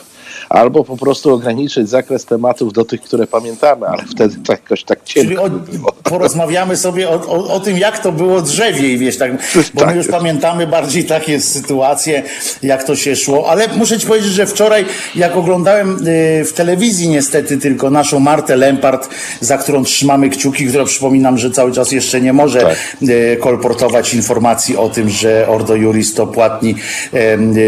albo 0.48 0.84
po 0.84 0.96
prostu 0.96 1.34
ograniczyć 1.34 1.88
zakres 1.88 2.24
tematów 2.24 2.72
do 2.72 2.84
tych, 2.84 3.00
które 3.00 3.26
pamiętamy, 3.26 3.86
ale 3.86 4.04
wtedy 4.04 4.36
tak 4.46 4.60
jakoś 4.60 4.84
tak 4.84 5.04
Czyli 5.04 5.28
cienko 5.28 5.44
o, 5.44 5.92
porozmawiamy 6.02 6.76
sobie 6.76 7.08
o, 7.08 7.12
o, 7.12 7.54
o 7.54 7.60
tym, 7.60 7.78
jak 7.78 7.98
to 7.98 8.12
było 8.12 8.42
drzewiej, 8.42 8.98
wiesz, 8.98 9.18
tak, 9.18 9.32
bo 9.74 9.80
Tak 9.80 9.90
my 9.90 9.96
już 9.96 10.08
pamiętamy 10.08 10.66
bardziej 10.66 11.04
takie 11.04 11.40
sytuacje, 11.40 12.22
jak 12.62 12.84
to 12.84 12.96
się 12.96 13.16
szło, 13.16 13.50
ale 13.50 13.68
muszę 13.68 13.98
ci 13.98 14.06
powiedzieć, 14.06 14.32
że 14.32 14.46
wczoraj, 14.46 14.84
jak 15.14 15.36
oglądałem 15.36 16.06
y, 16.06 16.44
w 16.44 16.52
telewizji 16.52 17.08
niestety 17.08 17.58
tylko 17.58 17.90
naszą 17.90 18.20
Martę 18.20 18.56
Lempart, 18.56 19.08
za 19.40 19.58
którą 19.58 19.84
trzymamy 19.84 20.30
kciuki, 20.30 20.66
która 20.66 20.84
przypominam, 20.84 21.38
że 21.38 21.50
cały 21.50 21.72
czas 21.72 21.92
jeszcze 21.92 22.20
nie 22.20 22.32
może 22.32 22.60
Tak. 22.60 22.76
Y, 23.02 23.36
kolportować 23.40 24.14
informacji 24.14 24.76
o 24.76 24.88
tym, 24.88 25.08
że 25.10 25.48
Ordo 25.48 25.74
Juris 25.74 26.14
to 26.14 26.26
płatni 26.26 26.74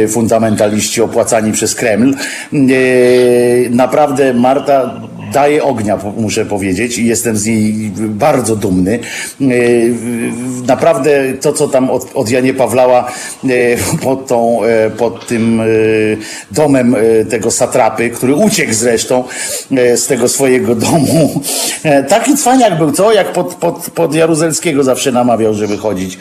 y, 0.04 0.08
fundamentaliści 0.08 1.02
opłacani 1.02 1.52
przez 1.52 1.74
Kreml. 1.74 2.14
Naprawdę 3.70 4.34
Marta 4.34 5.00
daje 5.32 5.62
ognia, 5.62 5.98
muszę 6.16 6.46
powiedzieć, 6.46 6.98
i 6.98 7.06
jestem 7.06 7.36
z 7.36 7.46
niej 7.46 7.92
bardzo 7.96 8.56
dumny. 8.56 8.98
Yy, 9.40 9.94
Naprawdę 10.66 11.10
to, 11.40 11.52
co 11.52 11.68
tam 11.68 11.90
od, 11.90 12.10
od 12.14 12.30
Janie 12.30 12.54
Pawlała 12.54 13.12
yy, 13.44 13.76
pod, 14.02 14.26
tą, 14.26 14.60
yy, 14.84 14.90
pod 14.90 15.26
tym 15.26 15.62
domem 16.50 16.96
tego 17.30 17.50
satrapy, 17.50 18.10
który 18.10 18.34
uciekł 18.34 18.72
zresztą 18.72 19.24
z 19.96 20.06
tego 20.06 20.28
swojego 20.28 20.74
domu. 20.74 21.40
Taki 22.08 22.36
cwaniak 22.36 22.78
był, 22.78 22.92
co? 22.92 23.12
Jak 23.12 23.32
pod, 23.32 23.54
pod, 23.54 23.90
pod 23.94 24.14
Jaruzelskiego 24.14 24.84
zawsze 24.84 25.12
namawiał, 25.12 25.54
żeby 25.54 25.76
chodzić. 25.76 26.18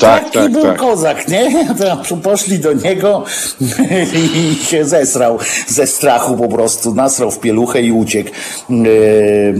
Tak, 0.00 0.24
Taki 0.24 0.32
tak, 0.38 0.52
był 0.52 0.62
tak. 0.62 0.76
kozak, 0.76 1.28
nie? 1.28 1.66
Poszli 2.22 2.58
do 2.58 2.72
niego 2.72 3.24
i 4.34 4.64
się 4.64 4.84
zesrał 4.84 5.38
ze 5.66 5.86
strachu 5.86 6.36
po 6.36 6.48
prostu, 6.48 6.94
nasrał 6.94 7.30
w 7.30 7.40
pieluchę 7.40 7.82
i 7.82 7.92
uciekł. 7.92 8.30
Yy, 8.70 9.54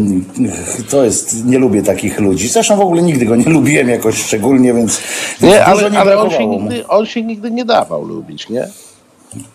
To 0.91 1.05
jest, 1.05 1.45
nie 1.45 1.59
lubię 1.59 1.83
takich 1.83 2.21
ludzi. 2.21 2.49
Zresztą 2.49 2.77
w 2.77 2.81
ogóle 2.81 3.03
nigdy 3.03 3.27
go 3.27 3.37
nie 3.37 3.45
lubiłem 3.45 3.89
jakoś 3.89 4.23
szczególnie, 4.25 4.75
więc 4.75 5.01
Nie, 5.41 5.65
ale, 5.65 5.91
nie 5.91 5.99
ale 5.99 6.19
on, 6.19 6.31
się 6.31 6.47
nigdy, 6.47 6.87
on 6.87 7.07
się 7.07 7.23
nigdy 7.23 7.51
nie 7.51 7.65
dawał 7.65 8.05
lubić, 8.05 8.49
nie? 8.49 8.69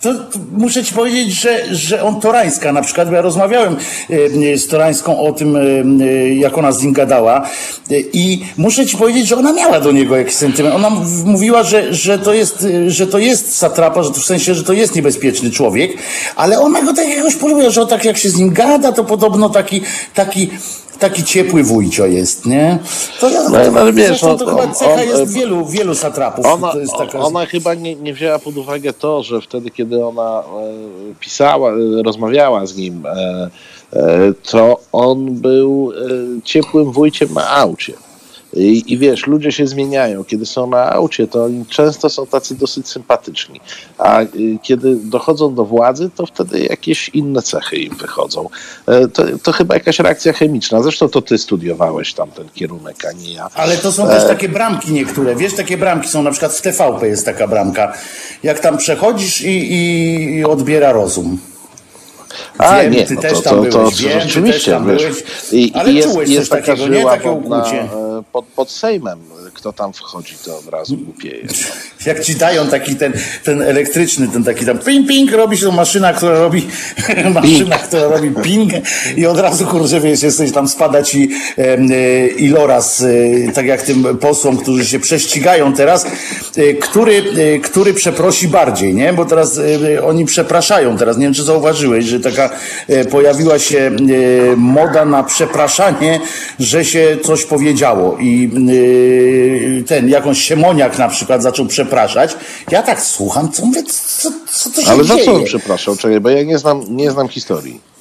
To, 0.02 0.14
to 0.14 0.40
muszę 0.52 0.84
ci 0.84 0.94
powiedzieć, 0.94 1.42
że, 1.42 1.76
że 1.76 2.04
on 2.04 2.20
Torańska 2.22 2.72
na 2.72 2.82
przykład, 2.82 3.10
bo 3.10 3.16
ja 3.16 3.22
rozmawiałem 3.22 3.78
e, 4.10 4.58
z 4.58 4.68
Torańską 4.68 5.20
o 5.20 5.32
tym, 5.32 5.56
e, 5.56 5.60
e, 6.06 6.36
jak 6.36 6.58
ona 6.58 6.72
z 6.72 6.82
nim 6.82 6.94
gadała 6.94 7.50
i 8.14 8.46
muszę 8.58 8.86
ci 8.86 8.98
powiedzieć, 8.98 9.28
że 9.28 9.38
ona 9.38 9.54
miała 9.54 9.80
do 9.80 9.92
niego 9.92 10.18
jakiś 10.18 10.34
sentyment. 10.34 10.76
Ona 10.76 10.90
mówiła, 11.26 11.64
że, 11.64 11.94
że, 11.94 12.20
to 12.20 12.34
jest, 12.34 12.68
że 12.88 13.08
to 13.08 13.18
jest 13.18 13.56
satrapa, 13.56 14.04
że 14.04 14.12
to 14.12 14.20
w 14.20 14.26
sensie, 14.26 14.56
że 14.56 14.64
to 14.64 14.74
jest 14.74 14.96
niebezpieczny 14.96 15.52
człowiek, 15.52 15.98
ale 16.36 16.60
ona 16.60 16.82
go 16.82 16.94
tak 16.94 17.08
jakoś 17.08 17.36
polubiła, 17.36 17.70
że 17.70 17.82
on 17.82 17.88
tak 17.88 18.06
jak 18.06 18.18
się 18.18 18.30
z 18.30 18.36
nim 18.36 18.54
gada, 18.54 18.92
to 18.92 19.04
podobno 19.04 19.50
taki, 19.50 19.82
taki 20.14 20.50
taki 21.00 21.24
ciepły 21.24 21.64
wujcio 21.64 22.06
jest, 22.06 22.46
nie? 22.46 22.80
To 23.20 23.30
ja, 23.30 23.50
No, 23.50 23.80
ale 23.80 23.94
wiesz, 23.94 24.20
to 24.20 24.38
chyba 24.38 24.52
on- 24.64 24.74
cecha 24.74 24.94
on- 24.94 25.00
jest 25.08 25.34
wielu, 25.34 25.66
wielu 25.66 25.96
satrapów. 25.96 26.46
Ona, 26.46 26.72
to 26.72 26.98
taka... 26.98 27.20
ona 27.20 27.46
chyba 27.46 27.74
nie, 27.74 27.96
nie 27.96 28.14
wzięła 28.14 28.40
pod 28.40 28.58
uwagę 28.58 28.94
to, 28.94 29.24
że 29.24 29.42
wtedy, 29.42 29.70
kiedy 29.72 30.06
ona 30.06 30.40
e, 31.12 31.16
pisała, 31.20 31.72
e, 31.72 32.04
rozmawiała 32.04 32.66
z 32.66 32.76
nim, 32.76 33.06
e, 33.06 33.50
e, 33.94 34.34
to 34.52 34.80
on 34.92 35.26
był 35.32 35.92
e, 35.92 36.42
ciepłym 36.44 36.92
wujciem 36.92 37.34
na 37.34 37.50
aucie. 37.50 37.94
I, 38.56 38.84
I 38.94 38.98
wiesz, 38.98 39.28
ludzie 39.28 39.52
się 39.52 39.68
zmieniają. 39.68 40.24
Kiedy 40.24 40.46
są 40.46 40.68
na 40.68 40.92
aucie, 40.92 41.28
to 41.28 41.44
oni 41.44 41.66
często 41.66 42.10
są 42.10 42.28
tacy 42.28 42.56
dosyć 42.56 42.88
sympatyczni. 42.88 43.62
A 43.98 44.22
y, 44.22 44.28
kiedy 44.64 44.96
dochodzą 44.96 45.56
do 45.56 45.66
władzy, 45.66 46.10
to 46.16 46.26
wtedy 46.26 46.60
jakieś 46.60 47.10
inne 47.10 47.42
cechy 47.42 47.76
im 47.76 47.96
wychodzą. 47.96 48.50
E, 48.88 49.08
To, 49.08 49.24
to 49.44 49.52
chyba 49.52 49.74
jakaś 49.74 50.00
reakcja 50.00 50.34
chemiczna. 50.34 50.82
Zresztą 50.84 51.10
to 51.10 51.22
ty 51.22 51.38
studiowałeś 51.38 52.14
tam 52.14 52.32
ten 52.32 52.50
kierunek, 52.50 52.96
a 53.10 53.12
nie 53.12 53.34
ja. 53.34 53.50
Ale 53.54 53.78
to 53.78 53.92
są 53.92 54.08
też 54.08 54.28
takie 54.28 54.50
bramki 54.50 54.92
niektóre. 54.94 55.36
Wiesz, 55.36 55.54
takie 55.54 55.78
bramki 55.78 56.08
są 56.08 56.24
na 56.24 56.32
przykład 56.32 56.54
w 56.54 56.62
TVP 56.62 57.08
jest 57.08 57.26
taka 57.26 57.48
bramka. 57.48 57.94
Jak 58.44 58.60
tam 58.60 58.78
przechodzisz 58.78 59.42
i, 59.42 59.74
i, 59.74 60.46
odbiera 60.46 60.92
rozum. 60.92 61.38
A 62.58 62.82
Wiem, 62.82 62.92
nie, 62.94 63.06
ty 63.06 63.14
no 63.16 63.22
też 63.22 63.34
to, 63.34 63.42
tam 63.42 63.56
to, 63.56 63.62
byłeś, 63.80 63.96
to, 64.02 64.10
wiem, 64.10 64.20
ty 64.30 64.42
też 64.52 64.66
tam 64.66 64.88
wiesz, 64.88 65.04
byłeś. 65.04 65.24
Ale 65.74 65.92
i 65.92 65.96
jest, 65.96 66.12
czułeś 66.12 66.30
jest 66.30 66.50
coś 66.50 66.66
takiego, 66.66 66.88
nie? 66.88 67.04
Takie 67.04 67.32
ukłucie. 67.32 67.82
e, 67.82 68.03
pod, 68.34 68.46
pod 68.56 68.70
Sejmem. 68.70 69.22
Kto 69.54 69.74
tam 69.74 69.94
wchodzi, 69.94 70.36
to 70.46 70.58
od 70.58 70.68
razu 70.68 70.98
głupieje. 70.98 71.44
No. 71.48 71.54
Jak 72.06 72.24
ci 72.24 72.36
dają 72.36 72.68
taki 72.68 72.96
ten, 72.96 73.14
ten 73.44 73.62
elektryczny, 73.62 74.28
ten 74.28 74.44
taki 74.44 74.66
tam 74.66 74.80
ping, 74.80 75.08
ping, 75.08 75.32
robi 75.32 75.58
się 75.58 75.72
maszyna, 75.72 76.14
która 76.14 76.40
robi 76.40 76.68
maszyna, 77.42 77.78
która 77.78 78.08
robi 78.08 78.32
ping 78.44 78.72
i 79.18 79.26
od 79.26 79.40
razu 79.40 79.66
kurczę, 79.66 80.00
wiesz, 80.00 80.24
jesteś 80.24 80.52
tam 80.52 80.68
spada 80.68 81.04
ci 81.04 81.30
em, 81.58 81.92
e, 81.92 82.28
iloraz, 82.28 83.02
e, 83.02 83.52
tak 83.52 83.66
jak 83.66 83.82
tym 83.82 84.18
posłom, 84.18 84.58
którzy 84.58 84.86
się 84.86 85.00
prześcigają 85.00 85.74
teraz, 85.74 86.06
e, 86.56 86.74
który, 86.74 87.24
e, 87.56 87.60
który 87.60 87.94
przeprosi 87.94 88.48
bardziej, 88.48 88.94
nie? 88.94 89.14
Bo 89.14 89.26
teraz 89.26 89.60
e, 89.60 90.04
oni 90.06 90.26
przepraszają 90.26 90.98
teraz. 90.98 91.18
Nie 91.18 91.26
wiem, 91.26 91.34
czy 91.34 91.44
zauważyłeś, 91.44 92.06
że 92.06 92.20
taka 92.20 92.50
e, 92.88 93.06
pojawiła 93.06 93.60
się 93.60 93.80
e, 93.80 94.56
moda 94.56 95.06
na 95.06 95.24
przepraszanie, 95.24 96.20
że 96.60 96.86
się 96.86 97.18
coś 97.24 97.46
powiedziało 97.46 98.18
i 98.20 98.50
e, 98.54 99.43
ten, 99.88 100.10
jakąś 100.10 100.42
siemoniak 100.42 100.98
na 100.98 101.10
przykład 101.10 101.44
zaczął 101.44 101.66
przepraszać. 101.66 102.36
Ja 102.72 102.84
tak 102.84 103.02
słucham, 103.02 103.52
co 103.52 103.66
mówię, 103.66 103.84
co, 103.84 104.32
co 104.52 104.70
to 104.70 104.82
się 104.82 104.92
Ale 104.92 105.04
za 105.04 105.16
dzieje? 105.16 105.26
co 105.26 105.34
on 105.34 105.44
przepraszał? 105.44 105.96
Czekaj, 105.96 106.20
bo 106.20 106.30
ja 106.30 106.44
nie 106.44 106.58
znam, 106.58 106.84
nie 106.90 107.12
znam 107.12 107.28
historii. 107.28 107.93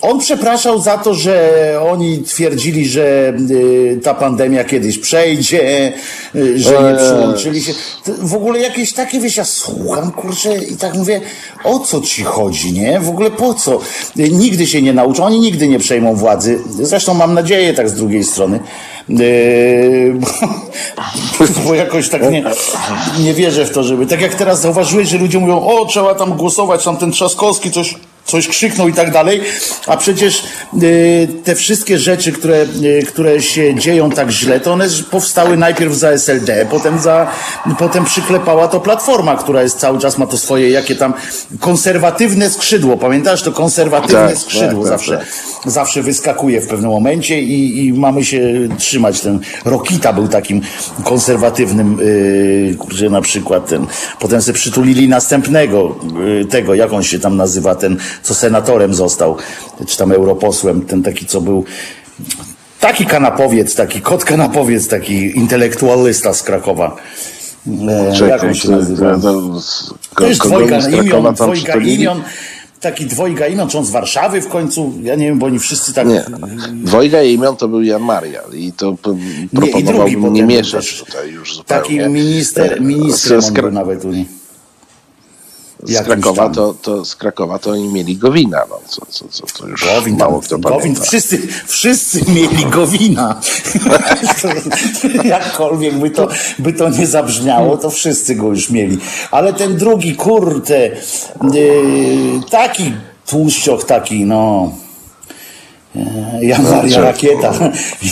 On 0.00 0.18
przepraszał 0.18 0.78
za 0.78 0.98
to, 0.98 1.14
że 1.14 1.60
oni 1.90 2.18
twierdzili, 2.22 2.88
że 2.88 3.32
y, 3.50 4.00
ta 4.02 4.14
pandemia 4.14 4.64
kiedyś 4.64 4.98
przejdzie, 4.98 5.92
y, 6.34 6.58
że 6.58 6.70
nie 6.70 6.88
Eee. 6.88 6.96
przyłączyli 6.96 7.62
się. 7.62 7.72
W 8.18 8.34
ogóle 8.34 8.60
jakieś 8.60 8.92
takie, 8.92 9.20
wiesz, 9.20 9.36
ja 9.36 9.44
słucham, 9.44 10.12
kurczę, 10.12 10.58
i 10.58 10.76
tak 10.76 10.94
mówię, 10.94 11.20
o 11.64 11.78
co 11.78 12.00
ci 12.00 12.22
chodzi, 12.24 12.72
nie? 12.72 13.00
W 13.00 13.08
ogóle 13.08 13.30
po 13.30 13.54
co? 13.54 13.80
Y, 14.18 14.30
Nigdy 14.30 14.66
się 14.66 14.82
nie 14.82 14.92
nauczą, 14.92 15.24
oni 15.24 15.40
nigdy 15.40 15.68
nie 15.68 15.78
przejmą 15.78 16.14
władzy. 16.14 16.58
Zresztą 16.82 17.14
mam 17.14 17.34
nadzieję 17.34 17.74
tak 17.74 17.88
z 17.88 17.94
drugiej 17.94 18.24
strony. 18.24 18.60
Yy, 19.08 20.14
bo, 21.38 21.44
bo 21.66 21.74
jakoś 21.74 22.08
tak 22.08 22.30
nie, 22.30 22.44
nie 23.20 23.34
wierzę 23.34 23.64
w 23.64 23.70
to, 23.70 23.82
żeby. 23.82 24.06
Tak 24.06 24.20
jak 24.20 24.34
teraz 24.34 24.60
zauważyłeś, 24.60 25.08
że 25.08 25.18
ludzie 25.18 25.38
mówią, 25.38 25.66
o, 25.66 25.86
trzeba 25.86 26.14
tam 26.14 26.36
głosować, 26.36 26.84
tam 26.84 26.96
ten 26.96 27.12
Trzaskowski 27.12 27.70
coś, 27.70 27.94
coś 28.28 28.48
krzyknął 28.48 28.88
i 28.88 28.92
tak 28.92 29.10
dalej, 29.10 29.40
a 29.86 29.96
przecież 29.96 30.42
y, 30.82 31.28
te 31.44 31.54
wszystkie 31.54 31.98
rzeczy, 31.98 32.32
które, 32.32 32.66
y, 32.82 33.06
które 33.08 33.42
się 33.42 33.74
dzieją 33.74 34.10
tak 34.10 34.30
źle, 34.30 34.60
to 34.60 34.72
one 34.72 34.88
powstały 35.10 35.56
najpierw 35.56 35.94
za 35.94 36.10
SLD, 36.10 36.66
potem 36.70 36.98
za, 36.98 37.30
potem 37.78 38.04
przyklepała 38.04 38.68
to 38.68 38.80
Platforma, 38.80 39.36
która 39.36 39.62
jest 39.62 39.78
cały 39.78 39.98
czas, 39.98 40.18
ma 40.18 40.26
to 40.26 40.38
swoje, 40.38 40.70
jakie 40.70 40.96
tam 40.96 41.14
konserwatywne 41.60 42.50
skrzydło, 42.50 42.96
pamiętasz, 42.96 43.42
to 43.42 43.52
konserwatywne 43.52 44.28
Tak, 44.28 44.38
skrzydło 44.38 44.68
tak, 44.68 44.90
tak, 44.90 44.98
zawsze, 44.98 45.18
tak. 45.18 45.72
zawsze 45.72 46.02
wyskakuje 46.02 46.60
w 46.60 46.66
pewnym 46.66 46.90
momencie 46.90 47.42
i, 47.42 47.86
i 47.86 47.92
mamy 47.92 48.24
się 48.24 48.68
trzymać. 48.78 49.20
Ten 49.20 49.40
Rokita 49.64 50.12
był 50.12 50.28
takim 50.28 50.60
konserwatywnym, 51.04 51.98
yy, 51.98 52.76
kurczę, 52.78 53.10
na 53.10 53.20
przykład 53.20 53.66
ten. 53.66 53.86
Potem 54.20 54.42
sobie 54.42 54.58
przytulili 54.58 55.08
następnego, 55.08 55.96
yy, 56.24 56.44
tego, 56.44 56.74
jak 56.74 56.92
on 56.92 57.02
się 57.02 57.18
tam 57.18 57.36
nazywa, 57.36 57.74
ten, 57.74 57.96
co 58.22 58.34
senatorem 58.34 58.94
został, 58.94 59.36
czy 59.86 59.96
tam 59.98 60.12
europosłem, 60.12 60.82
ten 60.82 61.02
taki, 61.02 61.26
co 61.26 61.40
był 61.40 61.64
taki 62.80 63.06
kanapowiec, 63.06 63.74
taki 63.74 64.00
kot 64.00 64.24
kanapowiec, 64.24 64.88
taki 64.88 65.38
intelektualysta 65.38 66.34
z 66.34 66.42
Krakowa. 66.42 66.96
E, 68.22 68.28
jak 68.28 68.44
on 68.44 68.54
się 68.54 68.68
to- 68.68 68.76
nazywa? 68.76 69.18
to- 70.16 70.26
jest 70.26 70.40
dwojga 70.44 70.78
imion, 70.88 71.34
dwojga 71.34 71.74
imion, 71.76 72.22
taki 72.80 73.06
dwojga 73.06 73.46
imion, 73.46 73.68
czy 73.68 73.78
on 73.78 73.84
z 73.84 73.90
Warszawy 73.90 74.40
w 74.40 74.48
końcu? 74.48 74.92
Ja 75.02 75.14
nie 75.14 75.26
wiem, 75.26 75.38
bo 75.38 75.46
oni 75.46 75.58
wszyscy 75.58 75.92
tak... 75.94 76.06
Nie, 76.08 76.24
dwojga 76.72 77.22
imion 77.22 77.56
to 77.56 77.68
był 77.68 77.82
Jan 77.82 78.02
Marial 78.02 78.52
i 78.54 78.72
to 78.72 78.90
i 78.90 79.48
drugi 79.52 79.72
proponowałbym 79.72 80.20
potem 80.20 80.34
nie 80.34 80.42
mieszać 80.42 80.98
tutaj 81.06 81.30
już 81.30 81.56
zupełnie. 81.56 81.82
Taki 81.82 82.10
minister, 82.10 82.72
E, 82.72 82.80
ministrem 82.80 83.42
z, 83.42 83.48
on 83.48 83.54
Kra- 83.54 83.60
był 83.60 83.70
nawet. 83.72 84.04
Z 85.82 86.02
Krakowa 86.02 86.48
to, 86.48 86.74
to 86.82 87.04
z 87.04 87.16
Krakowa 87.16 87.58
to 87.58 87.70
oni 87.70 87.88
mieli 87.88 88.16
Gowina, 88.16 88.64
no 88.70 88.80
co, 88.86 89.06
co, 89.06 89.28
co 89.28 89.46
to 89.58 89.68
już 89.68 89.84
Gowin, 89.84 90.16
mało 90.16 90.40
kto 90.40 90.58
Gowin 90.58 90.78
pamięta. 90.78 91.02
wszyscy, 91.02 91.48
wszyscy 91.66 92.32
mieli 92.32 92.66
Gowina. 92.66 93.40
Jakkolwiek 95.24 95.94
by 95.94 96.10
to, 96.10 96.28
by 96.58 96.72
to 96.72 96.88
nie 96.88 97.06
zabrzmiało, 97.06 97.76
to 97.76 97.90
wszyscy 97.90 98.34
go 98.34 98.48
już 98.48 98.70
mieli. 98.70 98.98
Ale 99.30 99.52
ten 99.52 99.76
drugi, 99.76 100.16
kurde, 100.16 100.90
yy, 101.52 102.40
taki 102.50 102.92
tłuszczoch 103.26 103.84
taki, 103.84 104.24
no... 104.24 104.72
e, 105.98 106.44
Jan 106.44 106.62
Maria 106.62 106.94
co? 106.96 107.02
Rakieta, 107.02 107.52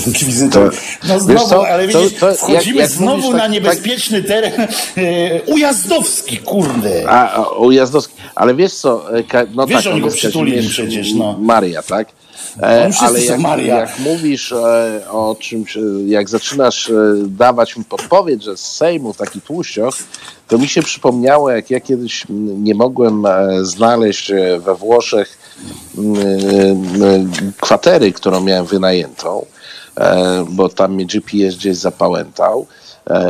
inkwizytor. 0.07 0.71
To- 0.75 1.09
No 1.09 1.21
znowu, 1.21 1.49
co, 1.49 1.69
ale 1.69 1.89
to- 1.89 2.03
widzisz, 2.03 2.19
to 2.21 2.29
jak- 2.29 2.37
wchodzimy 2.39 2.79
jak 2.81 2.91
znowu 2.91 3.17
mówisz 3.17 3.33
na 3.33 3.39
tak- 3.39 3.51
niebezpieczny 3.51 4.23
teren 4.23 4.53
e, 4.61 5.43
ujazdowski, 5.43 6.39
kurde. 6.39 7.05
A, 7.09 7.33
a, 7.33 7.47
o 7.51 7.71
Jazdowski. 7.71 8.15
Ale 8.35 8.55
wiesz 8.55 8.75
co, 8.75 9.19
e, 9.19 9.23
no 9.55 9.67
Wiesz, 9.67 9.85
tak, 9.85 9.93
oni 9.93 10.03
on 10.03 10.09
go 10.09 10.15
przytulili 10.15 10.69
przecież, 10.69 11.13
no. 11.15 11.37
Maria, 11.41 11.83
tak? 11.83 12.09
E, 12.63 12.91
ale 13.01 13.25
jak, 13.25 13.59
jak 13.59 13.99
mówisz 13.99 14.53
e, 14.53 15.03
o 15.11 15.37
czymś, 15.41 15.77
e, 15.77 15.81
jak 16.07 16.29
zaczynasz 16.29 16.93
dawać 17.27 17.77
mi 17.77 17.85
podpowiedź, 17.85 18.43
że 18.43 18.57
z 18.57 18.67
Sejmu 18.67 19.15
taki 19.15 19.41
tłuścioch, 19.41 19.95
to 20.49 20.59
mi 20.59 20.69
się 20.69 20.83
przypomniało, 20.83 21.51
jak 21.51 21.71
ja 21.71 21.81
kiedyś 21.81 22.27
nie 22.59 22.75
mogłem 22.75 23.25
znaleźć 23.63 24.33
we 24.59 24.75
Włoszech 24.75 25.39
kwatery, 27.61 28.13
którą 28.13 28.41
miałem 28.41 28.67
wynajętą, 28.67 29.47
bo 30.49 30.69
tam 30.69 30.95
mnie 30.95 31.07
GPS 31.07 31.57
gdzieś 31.57 31.77
zapałętał. 31.77 32.67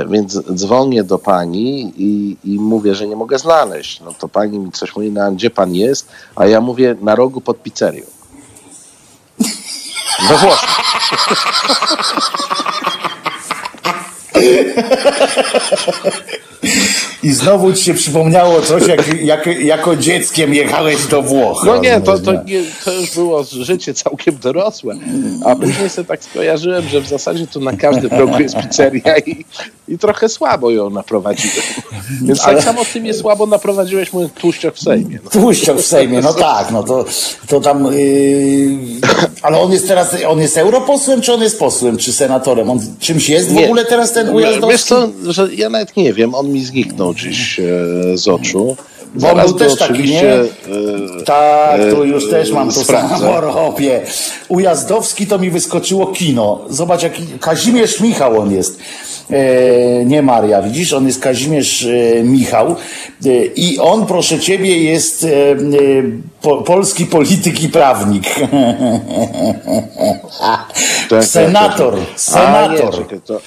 Więc 0.09 0.41
dzwonię 0.55 1.05
do 1.05 1.19
pani 1.19 1.93
i, 1.97 2.37
i 2.45 2.61
mówię, 2.61 2.95
że 2.95 3.07
nie 3.07 3.17
mogę 3.17 3.39
znaleźć. 3.39 4.01
No 4.01 4.13
to 4.13 4.29
pani 4.29 4.59
mi 4.59 4.73
coś 4.73 4.97
mówi, 4.97 5.11
no, 5.11 5.33
gdzie 5.33 5.51
pan 5.51 5.75
jest? 5.75 6.09
A 6.37 6.47
ja 6.47 6.61
mówię, 6.61 6.97
na 7.01 7.15
rogu 7.15 7.41
pod 7.41 7.63
pizzerią. 7.63 8.03
We 10.23 10.37
Włoszech. 10.37 10.77
I 17.27 17.33
znowu 17.33 17.73
ci 17.73 17.85
się 17.85 17.95
przypomniało 17.95 18.61
coś, 18.63 18.87
jak, 18.87 19.21
jak, 19.23 19.47
jako 19.47 19.97
dzieckiem 19.97 20.55
jechałeś 20.55 21.07
do 21.07 21.23
Włoch. 21.23 21.63
No 21.67 21.77
nie 21.77 22.01
to, 22.01 22.19
to, 22.19 22.33
nie, 22.33 22.63
to 22.85 22.93
już 22.93 23.15
było 23.15 23.45
życie 23.45 23.95
całkiem 23.95 24.39
dorosłe. 24.39 24.95
A 25.45 25.57
później 25.57 25.91
sobie 25.91 26.09
tak 26.09 26.25
skojarzyłem, 26.25 26.89
że 26.89 27.01
w 27.01 27.09
zasadzie 27.09 27.47
to 27.47 27.61
na 27.61 27.77
każdym 27.77 28.11
rogu 28.11 28.39
jest 28.39 28.57
pizzeria 28.57 29.19
i, 29.19 29.45
i 29.89 29.99
trochę 29.99 30.29
słabo 30.29 30.71
ją 30.71 30.91
naprowadziłem. 30.91 31.67
Więc 32.23 32.45
Ale- 32.45 32.55
tak 32.55 32.65
samo 32.65 32.85
ty 32.93 33.01
mnie 33.01 33.15
słabo 33.15 33.47
naprowadziłeś 33.47 34.13
mój 34.13 34.31
tłuszczok 34.31 34.75
w 34.75 34.83
Sejmie. 34.83 35.19
No. 35.25 35.31
Tłuściok 35.31 35.79
w 35.79 35.87
Sejmie, 35.87 36.21
no 36.21 36.35
tak, 36.49 36.71
no 36.71 36.83
to, 36.83 37.05
to 37.49 37.61
tam. 37.61 37.93
Yy, 37.93 38.79
ale 39.43 39.61
on 39.61 39.73
jest 39.73 39.89
teraz, 39.89 40.17
on 40.29 40.41
jest 40.41 40.57
europosłem, 40.59 41.21
czy 41.21 41.33
on 41.33 41.43
jest 41.43 41.59
posłem, 41.59 41.97
czy 41.97 42.13
senatorem? 42.13 42.71
On 42.71 42.81
czymś 43.01 43.29
jest 43.29 43.49
w 43.49 43.53
Nie. 43.53 43.65
ogóle 43.65 43.85
teraz 43.85 44.13
ten 44.13 44.29
Ujazdowski? 44.29 44.73
Wiesz 44.73 44.85
co, 44.85 45.09
że 45.29 45.55
ja 45.55 45.71
nawet 45.71 45.97
nie 45.97 46.13
wiem, 46.13 46.35
on 46.35 46.53
mi 46.53 46.65
zniknął 46.65 47.15
gdzieś 47.17 47.61
e, 47.61 47.63
z 48.15 48.29
oczu. 48.29 48.77
Zaraz 49.17 49.47
był 49.47 49.59
go 49.59 49.65
też 49.65 49.79
taki, 49.79 49.93
oczywiście, 49.93 50.23
nie? 50.23 51.21
e, 51.21 51.25
Tak, 51.25 51.81
tu 51.91 52.03
e, 52.03 52.07
już 52.07 52.31
też 52.31 52.53
mam 52.53 52.69
to 52.69 52.85
samo 52.85 53.41
robię. 53.41 54.01
Ujazdowski 54.49 55.27
to 55.27 55.39
mi 55.39 55.51
wyskoczyło 55.51 56.07
kino. 56.07 56.61
Zobacz, 56.71 57.03
jaki 57.03 57.23
Kazimierz 57.41 58.01
Michał 58.01 58.41
on 58.41 58.53
jest. 58.53 58.79
E, 59.31 60.05
nie 60.05 60.23
Maria, 60.23 60.63
widzisz, 60.63 60.93
on 60.93 61.07
jest 61.07 61.21
Kazimierz 61.21 61.85
e, 61.85 62.23
Michał 62.23 62.77
e, 63.27 63.45
i 63.47 63.79
on, 63.79 64.07
proszę 64.07 64.41
ciebie, 64.41 64.83
jest 64.83 65.27
po, 66.43 66.57
polski 66.63 67.07
polityk 67.07 67.63
i 67.63 67.69
prawnik. 67.69 68.25
Tak, 71.09 71.25
senator, 71.25 71.95
tak, 71.95 72.03
tak. 72.05 72.15
A, 72.15 72.19
senator. 72.19 72.93
nie, 72.93 72.99
czekaj, 72.99 73.21
to, 73.21 73.35
to 73.35 73.41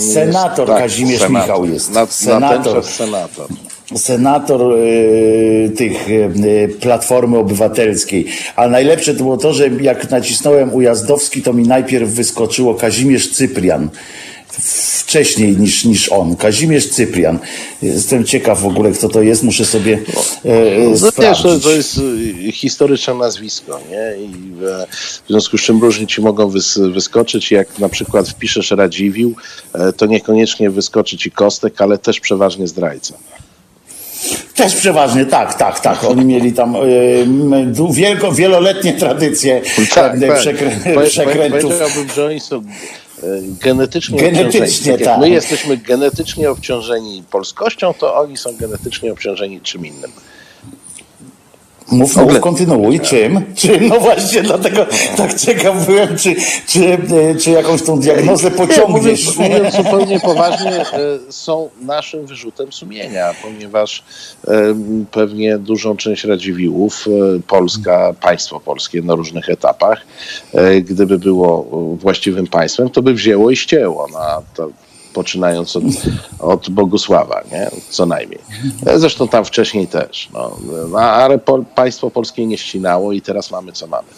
Senator 0.00 0.68
jest, 0.68 0.72
tak, 0.72 0.82
Kazimierz 0.82 1.20
senator. 1.20 1.48
Michał 1.48 1.64
jest. 1.64 1.92
Na, 1.92 2.06
Senator. 2.06 2.76
Na 2.76 2.82
senator. 2.82 3.48
senator 3.96 4.60
e, 4.62 5.68
tych 5.68 6.08
e, 6.10 6.68
Platformy 6.68 7.38
Obywatelskiej. 7.38 8.26
Ale 8.56 8.70
najlepsze 8.70 9.14
to 9.14 9.22
było 9.22 9.36
to, 9.36 9.52
że 9.52 9.68
jak 9.68 10.10
nacisnąłem 10.10 10.74
Ujazdowski, 10.74 11.42
to 11.42 11.52
mi 11.52 11.62
najpierw 11.62 12.10
wyskoczyło 12.10 12.74
Kazimierz 12.74 13.30
Cyprian. 13.30 13.90
Wcześniej 14.52 15.56
niż, 15.56 15.84
niż 15.84 16.08
on. 16.12 16.36
Kazimierz 16.36 16.88
Cyprian. 16.90 17.38
Jestem 17.82 18.24
ciekaw 18.24 18.60
w 18.60 18.66
ogóle, 18.66 18.92
kto 18.92 19.08
to 19.08 19.22
jest. 19.22 19.42
Muszę 19.42 19.64
sobie 19.64 19.98
e, 20.44 20.48
e, 20.76 20.78
No 20.84 20.90
wiesz, 20.90 21.00
to, 21.00 21.10
sprawdzić. 21.10 21.62
to 21.64 21.70
jest 21.70 21.98
y, 22.48 22.52
historyczne 22.52 23.14
nazwisko, 23.14 23.80
nie? 23.90 24.24
I 24.24 24.26
e, 24.64 24.86
w 25.24 25.28
związku 25.28 25.58
z 25.58 25.60
czym 25.62 25.80
różni 25.80 26.06
ci 26.06 26.20
mogą 26.20 26.48
wys, 26.50 26.78
wyskoczyć. 26.92 27.50
Jak 27.50 27.78
na 27.78 27.88
przykład 27.88 28.28
wpiszesz 28.28 28.70
Radziwił, 28.70 29.34
e, 29.74 29.92
to 29.92 30.06
niekoniecznie 30.06 30.70
wyskoczy 30.70 31.16
ci 31.16 31.30
Kostek, 31.30 31.80
ale 31.80 31.98
też 31.98 32.20
przeważnie 32.20 32.68
zdrajca. 32.68 33.14
Też 34.54 34.74
przeważnie, 34.76 35.26
tak, 35.26 35.54
tak, 35.58 35.80
tak. 35.80 36.04
Oni 36.04 36.24
mieli 36.24 36.52
tam 36.52 36.76
e, 36.76 36.80
du- 37.66 37.92
wielko, 37.92 38.32
wieloletnie 38.32 38.92
tradycje 38.92 39.56
e, 39.56 39.60
Po- 39.60 40.26
po- 40.26 40.36
przekrętów. 41.10 41.72
Powiedziałbym, 41.74 42.08
że 42.16 42.26
oni 42.26 42.40
są 42.40 42.56
e, 42.56 42.62
genetycznie, 43.60 44.18
Genetycznie, 44.18 44.56
obciążeni. 44.60 44.98
Tak 44.98 45.00
jak 45.00 45.08
tak. 45.08 45.20
my 45.20 45.30
jesteśmy 45.30 45.76
genetycznie 45.76 46.50
obciążeni 46.50 47.24
polskością, 47.30 47.94
to 47.94 48.14
oni 48.14 48.36
są 48.36 48.56
genetycznie 48.56 49.12
obciążeni 49.12 49.60
czym 49.60 49.86
innym. 49.86 50.12
Mów, 51.90 52.16
ogóle- 52.18 52.32
mów, 52.34 52.42
kontynuuj. 52.42 53.00
Czym? 53.00 53.40
Czym? 53.56 53.88
No 53.88 54.00
właśnie, 54.00 54.42
dlatego 54.42 54.86
tak 55.16 55.34
ciekaw 55.34 55.86
byłem, 55.86 56.16
czy, 56.18 56.34
czy, 56.66 56.84
e, 56.84 57.34
czy 57.34 57.50
jakąś 57.50 57.82
tą 57.82 58.00
diagnozę 58.00 58.50
Nie, 58.50 58.56
pociągniesz. 58.56 58.88
mówiąc, 59.36 59.36
mówiąc 59.36 59.74
zupełnie 59.76 60.20
poważnie, 60.30 60.80
e, 60.80 60.86
są 61.30 61.68
naszym 61.82 62.26
wyrzutem 62.26 62.72
sumienia, 62.72 63.34
ponieważ 63.42 64.02
e, 64.48 64.52
pewnie 65.10 65.58
dużą 65.58 65.96
część 65.96 66.24
Radziwiłłów, 66.24 67.06
e, 67.36 67.40
Polska, 67.48 68.14
państwo 68.20 68.60
polskie 68.60 69.02
na 69.02 69.14
różnych 69.14 69.48
etapach, 69.48 70.00
gdyby 70.82 71.18
było 71.18 71.62
właściwym 71.96 72.46
państwem, 72.46 72.90
to 72.90 73.02
by 73.02 73.14
wzięło 73.14 73.50
i 73.50 73.56
ścięło. 73.56 74.06
Na 74.12 74.42
to, 74.54 74.68
poczynając 75.14 75.76
od, 75.76 75.84
od 76.38 76.70
Bogusława, 76.70 77.42
nie? 77.52 77.70
co 77.88 78.06
najmniej. 78.06 78.40
E, 78.86 78.98
Zresztą 78.98 79.28
tam 79.28 79.44
wcześniej 79.44 79.86
też. 79.86 80.28
No, 80.32 80.98
ale 80.98 81.38
po, 81.38 81.58
państwo 81.74 82.10
polskie 82.10 82.46
nie 82.46 82.58
ścinało 82.58 83.12
i 83.12 83.20
teraz 83.22 83.50
mamy 83.50 83.72
co 83.72 83.86
mamy. 83.86 84.08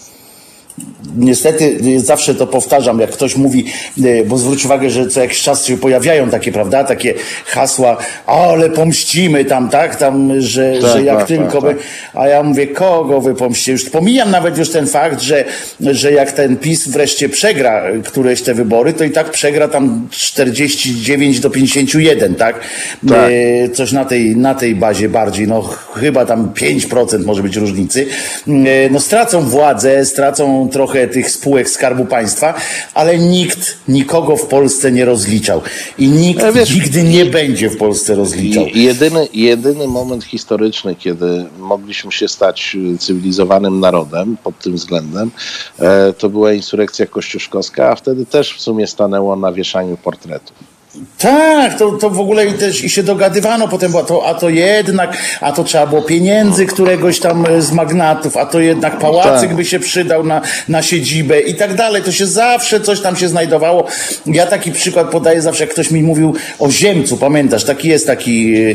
Niestety 1.17 1.65
y, 1.87 2.01
zawsze 2.01 2.35
to 2.35 2.47
powtarzam, 2.47 3.01
jak 3.01 3.11
ktoś 3.11 3.37
mówi, 3.37 3.65
y, 4.05 4.25
bo 4.27 4.39
zwróć 4.39 4.65
uwagę, 4.65 4.91
że 4.91 5.09
co 5.09 5.21
jakiś 5.21 5.43
czas 5.43 5.67
się 5.67 5.77
pojawiają 5.79 6.31
takie, 6.31 6.53
prawda, 6.53 6.85
takie 6.85 7.15
hasła, 7.47 7.97
ale 8.27 8.71
pomścimy 8.71 9.45
tam, 9.45 9.69
tak, 9.69 9.97
tam, 9.97 10.41
że, 10.41 10.73
Tak, 10.83 10.91
że 10.91 11.03
jak 11.03 11.19
tak, 11.19 11.27
tylko 11.29 11.63
tak, 11.63 11.77
by, 11.77 11.83
a 12.15 12.29
ja 12.29 12.43
mówię, 12.43 12.67
kogo 12.67 13.21
wy 13.21 13.35
pomścicie? 13.35 13.73
Już 13.73 13.91
pomijam 13.91 14.31
nawet 14.31 14.59
już 14.59 14.71
ten 14.71 14.87
fakt, 14.87 15.21
że, 15.21 15.45
że 15.81 16.13
jak 16.13 16.33
ten 16.33 16.57
PiS 16.57 16.89
wreszcie 16.89 17.29
przegra 17.29 17.83
któreś 18.05 18.43
te 18.43 18.55
wybory, 18.55 18.93
to 18.93 19.05
i 19.05 19.11
tak 19.11 19.31
przegra 19.31 19.69
tam 19.69 20.09
49 20.11 21.41
do 21.41 21.51
51, 21.51 22.35
tak? 22.35 22.61
Tak. 23.09 23.31
Y, 23.31 23.71
Coś 23.75 23.93
na 23.93 24.05
tej, 24.05 24.37
na 24.37 24.55
tej 24.55 24.75
bazie 24.75 25.09
bardziej, 25.09 25.49
no 25.49 25.63
ch- 25.63 25.95
chyba 26.01 26.27
tam 26.27 26.49
5% 26.55 27.25
może 27.25 27.43
być 27.43 27.57
różnicy. 27.57 28.07
Y, 28.49 28.89
No 28.91 29.01
stracą 29.01 29.41
władzę, 29.49 30.05
stracą 30.05 30.62
trochę 30.69 31.09
tych 31.09 31.31
spółek 31.31 31.71
Skarbu 31.71 32.05
Państwa, 32.05 32.55
ale 32.95 33.19
nikt 33.19 33.77
nikogo 33.89 34.37
w 34.37 34.47
Polsce 34.47 34.93
nie 34.93 35.05
rozliczał. 35.05 35.63
I 35.99 36.09
nikt 36.09 36.43
Ale 36.43 36.53
wiesz, 36.53 36.75
nigdy 36.75 37.03
nie 37.03 37.25
będzie 37.25 37.71
w 37.71 37.77
Polsce 37.77 38.15
rozliczał. 38.15 38.67
Jedyny, 38.75 39.29
jedyny 39.35 39.87
moment 39.87 40.25
historyczny, 40.25 40.95
kiedy 40.95 41.45
mogliśmy 41.59 42.13
się 42.13 42.29
stać 42.29 42.77
y, 42.95 42.99
cywilizowanym 42.99 43.81
narodem 43.81 44.37
pod 44.45 44.59
tym 44.59 44.75
względem, 44.75 45.31
e, 45.79 46.13
to 46.13 46.29
była 46.29 46.53
insurrekcja 46.53 47.07
kościuszkowska, 47.07 47.91
a 47.91 47.95
wtedy 47.95 48.27
też 48.27 48.57
w 48.57 48.61
sumie 48.61 48.87
stanęło 48.87 49.37
na 49.37 49.53
wieszaniu 49.53 49.97
portretów. 49.97 50.72
Tak, 51.19 51.79
to, 51.79 51.93
to 51.93 52.11
w 52.11 52.21
ogóle 52.21 52.47
i 52.47 52.53
też 52.53 52.85
i 52.85 52.91
się 52.91 53.03
dogadywano 53.03 53.69
potem, 53.69 53.91
było 53.91 54.05
to, 54.05 54.27
a 54.27 54.35
to 54.35 54.49
jednak, 54.49 55.17
a 55.41 55.53
to 55.53 55.65
trzeba 55.65 55.87
było 55.87 56.03
pieniędzy 56.03 56.67
któregoś 56.67 57.21
tam 57.21 57.47
e, 57.47 57.63
z 57.63 57.73
magnatów, 57.73 58.37
a 58.37 58.47
to 58.47 58.61
jednak 58.61 58.99
pałacyk 58.99 59.49
tak. 59.49 59.57
by 59.57 59.65
się 59.65 59.81
przydał 59.81 60.25
na, 60.25 60.41
na 60.69 60.83
siedzibę 60.83 61.41
i 61.41 61.55
tak 61.55 61.75
dalej. 61.75 62.03
To 62.03 62.13
się 62.13 62.27
zawsze 62.27 62.81
coś 62.81 63.01
tam 63.01 63.17
się 63.17 63.29
znajdowało. 63.29 63.87
Ja 64.27 64.47
taki 64.47 64.73
przykład 64.73 65.11
podaję 65.11 65.43
zawsze, 65.43 65.65
jak 65.65 65.73
ktoś 65.73 65.91
mi 65.91 66.03
mówił 66.03 66.35
o 66.59 66.71
Ziemcu, 66.71 67.17
pamiętasz, 67.17 67.65
taki 67.65 67.89
jest 67.89 68.07
taki 68.07 68.55
e, 68.55 68.75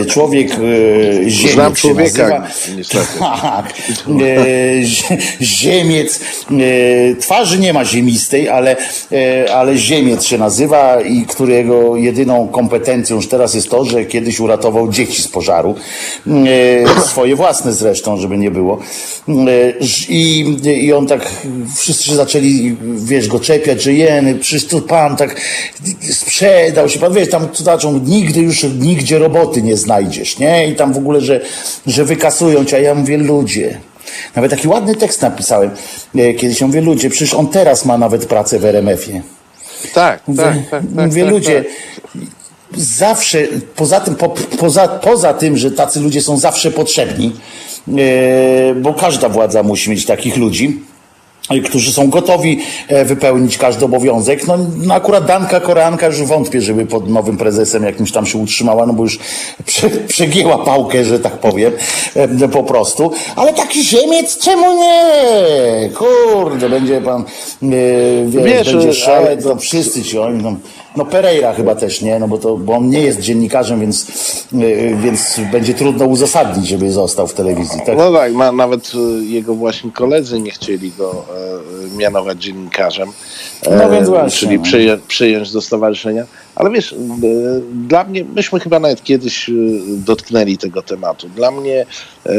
e, 0.00 0.04
człowiek 0.04 0.48
Ziemiec 1.26 1.54
Znam 1.54 1.74
człowieka. 1.74 2.46
Tak. 3.18 3.72
Zie- 4.82 5.16
ziemiec. 5.40 6.20
Twarzy 7.20 7.58
nie 7.58 7.72
ma 7.72 7.84
ziemistej, 7.84 8.48
ale, 8.48 8.76
ale 9.54 9.76
ziemiec 9.76 10.24
się 10.24 10.38
nazywa 10.38 11.00
i 11.00 11.26
którego 11.48 11.96
jedyną 11.96 12.48
kompetencją 12.48 13.16
już 13.16 13.28
teraz 13.28 13.54
jest 13.54 13.70
to, 13.70 13.84
że 13.84 14.04
kiedyś 14.04 14.40
uratował 14.40 14.88
dzieci 14.88 15.22
z 15.22 15.28
pożaru. 15.28 15.74
E, 16.26 17.00
swoje 17.02 17.36
własne 17.36 17.72
zresztą, 17.72 18.16
żeby 18.16 18.38
nie 18.38 18.50
było. 18.50 18.78
E, 19.28 19.32
I, 20.08 20.56
I 20.64 20.92
on 20.92 21.06
tak, 21.06 21.30
wszyscy 21.76 22.14
zaczęli, 22.14 22.76
wiesz, 22.96 23.28
go 23.28 23.40
czepiać, 23.40 23.82
że 23.82 23.92
jeny, 23.92 24.34
przecież 24.34 24.82
pan 24.88 25.16
tak 25.16 25.40
sprzedał 26.12 26.88
się, 26.88 26.98
pan 26.98 27.14
wiesz, 27.14 27.30
tam 27.30 27.48
zaczął, 27.54 27.98
nigdy 27.98 28.40
już 28.40 28.62
nigdzie 28.62 29.18
roboty 29.18 29.62
nie 29.62 29.76
znajdziesz, 29.76 30.38
nie? 30.38 30.68
I 30.68 30.74
tam 30.74 30.92
w 30.92 30.98
ogóle, 30.98 31.20
że, 31.20 31.40
że 31.86 32.04
wykasują 32.04 32.64
cię, 32.64 32.76
a 32.76 32.80
ja 32.80 32.94
mówię, 32.94 33.18
ludzie. 33.18 33.80
Nawet 34.36 34.50
taki 34.50 34.68
ładny 34.68 34.94
tekst 34.94 35.22
napisałem 35.22 35.70
e, 36.16 36.34
kiedyś. 36.34 36.60
Ja 36.60 36.66
mówię, 36.66 36.80
ludzie, 36.80 37.10
przecież 37.10 37.34
on 37.34 37.48
teraz 37.48 37.84
ma 37.84 37.98
nawet 37.98 38.26
pracę 38.26 38.58
w 38.58 38.64
RMF-ie. 38.64 39.37
Tak, 39.94 40.28
Mówię, 40.28 40.42
tak, 40.42 40.54
tak. 40.70 40.82
tak 40.96 41.06
mówię 41.06 41.22
tak, 41.22 41.32
ludzie, 41.32 41.64
tak. 41.64 42.22
zawsze, 42.76 43.38
poza 43.76 44.00
tym, 44.00 44.14
po, 44.14 44.28
poza, 44.58 44.88
poza 44.88 45.34
tym, 45.34 45.56
że 45.56 45.70
tacy 45.70 46.00
ludzie 46.00 46.20
są 46.20 46.36
zawsze 46.38 46.70
potrzebni, 46.70 47.32
e, 47.98 48.74
bo 48.74 48.94
każda 48.94 49.28
władza 49.28 49.62
musi 49.62 49.90
mieć 49.90 50.06
takich 50.06 50.36
ludzi, 50.36 50.82
którzy 51.64 51.92
są 51.92 52.10
gotowi 52.10 52.60
e, 52.88 53.04
wypełnić 53.04 53.58
każdy 53.58 53.84
obowiązek. 53.84 54.46
No, 54.46 54.58
no 54.76 54.94
akurat 54.94 55.26
Danka 55.26 55.60
Koreanka 55.60 56.06
już 56.06 56.22
wątpię, 56.22 56.60
żeby 56.60 56.86
pod 56.86 57.10
nowym 57.10 57.36
prezesem 57.36 57.82
jakimś 57.84 58.12
tam 58.12 58.26
się 58.26 58.38
utrzymała, 58.38 58.86
no 58.86 58.92
bo 58.92 59.02
już 59.02 59.18
prze, 59.66 59.90
przegięła 59.90 60.58
pałkę, 60.58 61.04
że 61.04 61.18
tak 61.20 61.38
powiem, 61.38 61.72
e, 62.14 62.48
po 62.48 62.62
prostu. 62.62 63.10
Ale 63.36 63.52
taki 63.54 63.84
ziemiec, 63.84 64.38
czemu 64.38 64.66
nie? 64.80 65.90
Kurde, 65.94 66.68
będzie 66.68 67.00
pan, 67.00 67.20
e, 67.22 67.66
wie, 68.26 68.42
Wiesz, 68.42 68.66
będzie 68.72 68.86
ale- 68.88 68.94
szaleć, 68.94 69.42
to 69.42 69.56
wszyscy 69.56 70.02
ci 70.02 70.18
oni 70.18 70.42
tam, 70.42 70.52
no 70.52 70.58
Pereira 71.04 71.52
chyba 71.54 71.74
też 71.74 72.02
nie, 72.02 72.18
no 72.18 72.28
bo, 72.28 72.38
to, 72.38 72.56
bo 72.56 72.72
on 72.72 72.88
nie 72.88 73.00
jest 73.00 73.20
dziennikarzem, 73.20 73.80
więc, 73.80 74.06
e, 74.54 74.96
więc 74.96 75.40
będzie 75.52 75.74
trudno 75.74 76.06
uzasadnić, 76.06 76.68
żeby 76.68 76.92
został 76.92 77.26
w 77.26 77.34
telewizji. 77.34 77.80
Tak? 77.86 77.98
No 77.98 78.12
tak, 78.12 78.32
ma, 78.32 78.52
nawet 78.52 78.92
y, 78.94 79.24
jego 79.24 79.54
właśnie 79.54 79.92
koledzy 79.92 80.40
nie 80.40 80.50
chcieli 80.50 80.92
go 80.98 81.24
e, 81.92 81.96
mianować 81.96 82.42
dziennikarzem, 82.42 83.08
e, 83.62 83.76
No 83.76 83.90
więc 83.90 84.08
właśnie, 84.08 84.38
czyli 84.38 84.58
no. 84.58 84.64
przyję, 84.64 84.98
przyjąć 85.08 85.52
do 85.52 85.60
stowarzyszenia. 85.60 86.24
Ale 86.58 86.70
wiesz, 86.70 86.94
dla 87.72 88.04
mnie, 88.04 88.24
myśmy 88.24 88.60
chyba 88.60 88.80
nawet 88.80 89.04
kiedyś 89.04 89.50
dotknęli 89.86 90.58
tego 90.58 90.82
tematu. 90.82 91.28
Dla 91.28 91.50
mnie 91.50 91.86
e, 92.26 92.32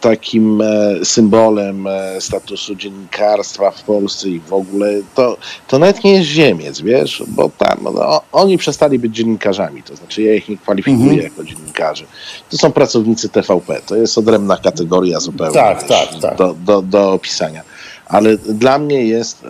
takim 0.00 0.62
e, 0.62 1.04
symbolem 1.04 1.86
e, 1.86 2.20
statusu 2.20 2.74
dziennikarstwa 2.74 3.70
w 3.70 3.82
Polsce 3.82 4.28
i 4.28 4.40
w 4.40 4.52
ogóle 4.52 4.92
to, 5.14 5.36
to 5.66 5.78
nawet 5.78 6.04
nie 6.04 6.12
jest 6.12 6.28
Ziemiec, 6.28 6.80
wiesz, 6.80 7.22
bo 7.26 7.50
tam 7.58 7.78
no, 7.98 8.20
oni 8.32 8.58
przestali 8.58 8.98
być 8.98 9.14
dziennikarzami, 9.16 9.82
to 9.82 9.96
znaczy 9.96 10.22
ja 10.22 10.34
ich 10.34 10.48
nie 10.48 10.56
kwalifikuję 10.56 11.10
Mhm. 11.10 11.22
jako 11.22 11.44
dziennikarzy. 11.44 12.04
To 12.50 12.56
są 12.56 12.72
pracownicy 12.72 13.28
TVP, 13.28 13.80
to 13.86 13.96
jest 13.96 14.18
odrębna 14.18 14.56
kategoria 14.56 15.20
zupełnie 15.20 15.54
Tak, 15.54 15.78
wiesz, 15.80 15.88
tak, 15.88 16.08
tak. 16.22 16.36
Do, 16.38 16.54
do, 16.54 16.82
do 16.82 17.12
opisania. 17.12 17.62
Ale 18.06 18.36
dla 18.36 18.78
mnie 18.78 19.04
jest 19.04 19.44
e, 19.44 19.48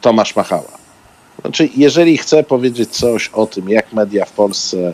Tomasz 0.00 0.36
Machała. 0.36 0.78
Znaczy, 1.40 1.68
jeżeli 1.76 2.18
chcę 2.18 2.42
powiedzieć 2.42 2.90
coś 2.90 3.28
o 3.28 3.46
tym, 3.46 3.68
jak 3.68 3.92
media 3.92 4.24
w 4.24 4.32
Polsce 4.32 4.92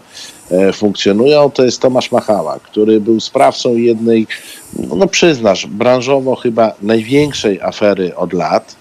e, 0.51 0.73
funkcjonują, 0.73 1.51
to 1.51 1.65
jest 1.65 1.81
Tomasz 1.81 2.13
Machała, 2.13 2.59
który 2.63 3.01
był 3.01 3.21
sprawcą 3.21 3.77
jednej, 3.77 4.27
no, 4.79 4.97
no 4.97 5.07
przyznasz, 5.07 5.67
branżowo 5.67 6.37
chyba 6.37 6.73
największej 6.83 7.61
afery 7.63 8.17
od 8.17 8.33
lat, 8.33 8.77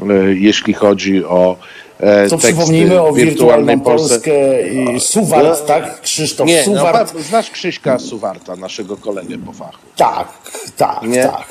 e, 0.00 0.04
jeśli 0.34 0.74
chodzi 0.74 1.24
o 1.24 1.56
e, 2.04 2.28
teksty 2.28 2.38
przypomnijmy 2.48 3.02
o 3.02 3.12
w 3.12 3.16
wirtualną 3.16 3.80
Polskę 3.80 4.68
i 4.68 5.00
Suwart, 5.00 5.66
tak? 5.66 6.00
Krzysztof 6.00 6.46
Nie, 6.46 6.58
no, 6.58 6.64
Suwart. 6.78 7.12
pa- 7.12 7.18
znasz 7.22 7.50
Krzyśka 7.50 7.98
Suwarta, 7.98 8.56
naszego 8.56 8.96
kolegę 8.96 9.38
po 9.38 9.52
fachu. 9.52 9.78
Tak, 9.96 10.28
tak, 10.76 11.02
Nie? 11.02 11.22
tak. 11.22 11.46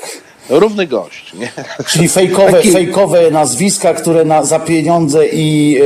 Równy 0.48 0.86
gość, 0.86 1.32
nie? 1.34 1.52
Czyli 1.88 2.08
fejkowe, 2.08 2.52
Taki- 2.52 2.70
fejkowe 2.72 3.30
nazwiska, 3.30 3.94
które 3.94 4.24
na, 4.24 4.44
za 4.44 4.58
pieniądze 4.60 5.26
i 5.32 5.78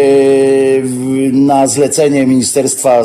w- 0.83 1.31
na 1.33 1.67
zlecenie 1.67 2.27
Ministerstwa 2.27 3.01
e, 3.01 3.05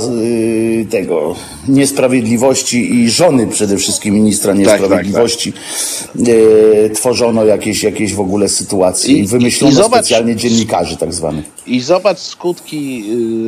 tego 0.91 1.35
Niesprawiedliwości 1.67 2.95
i 2.95 3.09
żony 3.09 3.47
przede 3.47 3.77
wszystkim 3.77 4.13
ministra 4.15 4.51
tak, 4.53 4.59
Niesprawiedliwości 4.59 5.53
e, 6.85 6.89
tworzono 6.89 7.45
jakieś, 7.45 7.83
jakieś 7.83 8.13
w 8.13 8.19
ogóle 8.19 8.49
sytuacje 8.49 9.13
i, 9.13 9.19
I- 9.19 9.27
wymyślono 9.27 9.73
i 9.73 9.75
zobacz- 9.75 9.89
specjalnie 10.05 10.35
dziennikarzy 10.35 10.97
tak 10.97 11.13
zwanych. 11.13 11.45
I 11.67 11.79
zobacz 11.81 12.19
skutki 12.19 13.03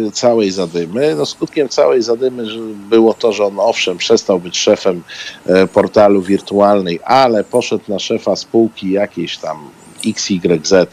y, 0.08 0.12
całej 0.12 0.52
zadymy. 0.52 1.16
No, 1.16 1.26
skutkiem 1.26 1.70
całej 1.70 2.02
zadymy 2.02 2.44
było 2.90 3.14
to, 3.14 3.34
że 3.34 3.46
on 3.46 3.60
owszem 3.60 3.98
przestał 3.98 4.40
być 4.40 4.58
szefem 4.58 5.04
e, 5.48 5.68
portalu 5.68 6.22
wirtualnej, 6.22 7.00
ale 7.04 7.44
poszedł 7.44 7.84
na 7.88 7.95
szefa 8.00 8.36
spółki 8.36 8.92
jakiejś 8.92 9.38
tam 9.38 9.58
XYZ 10.08 10.74
e, 10.74 10.88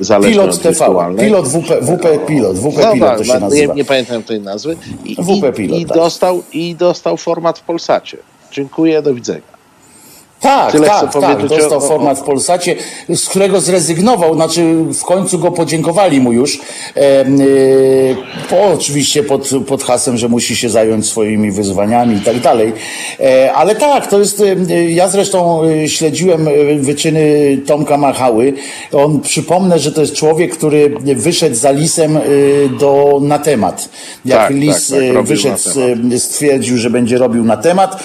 zależnej 0.00 0.32
Pilot 0.32 0.54
od 0.54 0.62
TV, 0.62 0.74
wirtualnej. 0.74 1.26
pilot 1.26 1.48
WP, 1.48 1.80
WP 1.82 2.26
Pilot, 2.26 2.56
WP 2.58 2.64
No 2.84 2.92
Pilot 2.92 3.08
tak, 3.08 3.18
to 3.18 3.24
się 3.24 3.32
nie, 3.34 3.40
nazywa. 3.40 3.74
nie 3.74 3.84
pamiętam 3.84 4.22
tej 4.22 4.40
nazwy. 4.40 4.76
I, 5.04 5.14
WP 5.14 5.48
i, 5.48 5.52
Pilot, 5.52 5.78
i, 5.80 5.86
tak. 5.86 5.96
dostał, 5.96 6.42
I 6.52 6.74
dostał 6.74 7.16
format 7.16 7.58
w 7.58 7.62
Polsacie. 7.62 8.16
Dziękuję, 8.52 9.02
do 9.02 9.14
widzenia. 9.14 9.51
Tak, 10.42 10.72
Tyle 10.72 10.86
tak, 10.86 11.12
tak. 11.20 11.46
Dostał 11.46 11.78
o- 11.78 11.84
o- 11.84 11.88
format 11.88 12.18
w 12.18 12.22
Polsacie, 12.22 12.76
z 13.08 13.28
którego 13.28 13.60
zrezygnował, 13.60 14.34
znaczy 14.34 14.74
w 14.74 15.04
końcu 15.04 15.38
go 15.38 15.50
podziękowali 15.50 16.20
mu 16.20 16.32
już. 16.32 16.60
E, 16.96 17.24
po, 18.50 18.62
oczywiście 18.62 19.22
pod, 19.22 19.50
pod 19.66 19.82
hasłem, 19.82 20.16
że 20.16 20.28
musi 20.28 20.56
się 20.56 20.68
zająć 20.68 21.06
swoimi 21.06 21.50
wyzwaniami 21.52 22.16
i 22.16 22.20
tak 22.20 22.40
dalej. 22.40 22.72
E, 23.20 23.52
ale 23.52 23.74
tak, 23.74 24.06
to 24.06 24.18
jest. 24.18 24.42
E, 24.70 24.90
ja 24.90 25.08
zresztą 25.08 25.62
e, 25.64 25.88
śledziłem 25.88 26.48
wyczyny 26.80 27.58
Tomka 27.66 27.96
Machały. 27.96 28.52
On 28.92 29.20
przypomnę, 29.20 29.78
że 29.78 29.92
to 29.92 30.00
jest 30.00 30.14
człowiek, 30.14 30.52
który 30.56 30.94
wyszedł 31.16 31.56
za 31.56 31.70
lisem 31.70 32.18
do, 32.80 33.18
na 33.22 33.38
temat. 33.38 33.88
Jak 34.24 34.38
Tak, 34.38 34.50
lis 34.50 34.88
tak, 34.88 34.98
tak, 35.14 35.24
wyszedł 35.24 35.58
stwierdził, 36.18 36.76
że 36.76 36.90
będzie 36.90 37.18
robił 37.18 37.44
na 37.44 37.56
temat. 37.56 38.02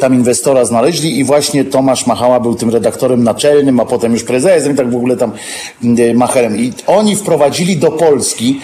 Tam 0.00 0.14
inwestora 0.14 0.64
znaleźli 0.64 1.18
i 1.18 1.24
właśnie 1.24 1.64
Tomasz 1.72 2.06
Machała 2.06 2.40
był 2.40 2.54
tym 2.54 2.70
redaktorem 2.70 3.24
naczelnym, 3.24 3.80
a 3.80 3.84
potem 3.84 4.12
już 4.12 4.24
prezesem 4.24 4.72
i 4.72 4.76
tak 4.76 4.90
w 4.90 4.96
ogóle 4.96 5.16
tam 5.16 5.32
e, 5.98 6.14
macherem. 6.14 6.56
I 6.56 6.72
oni 6.86 7.16
wprowadzili 7.16 7.76
do 7.76 7.90
Polski 7.90 8.60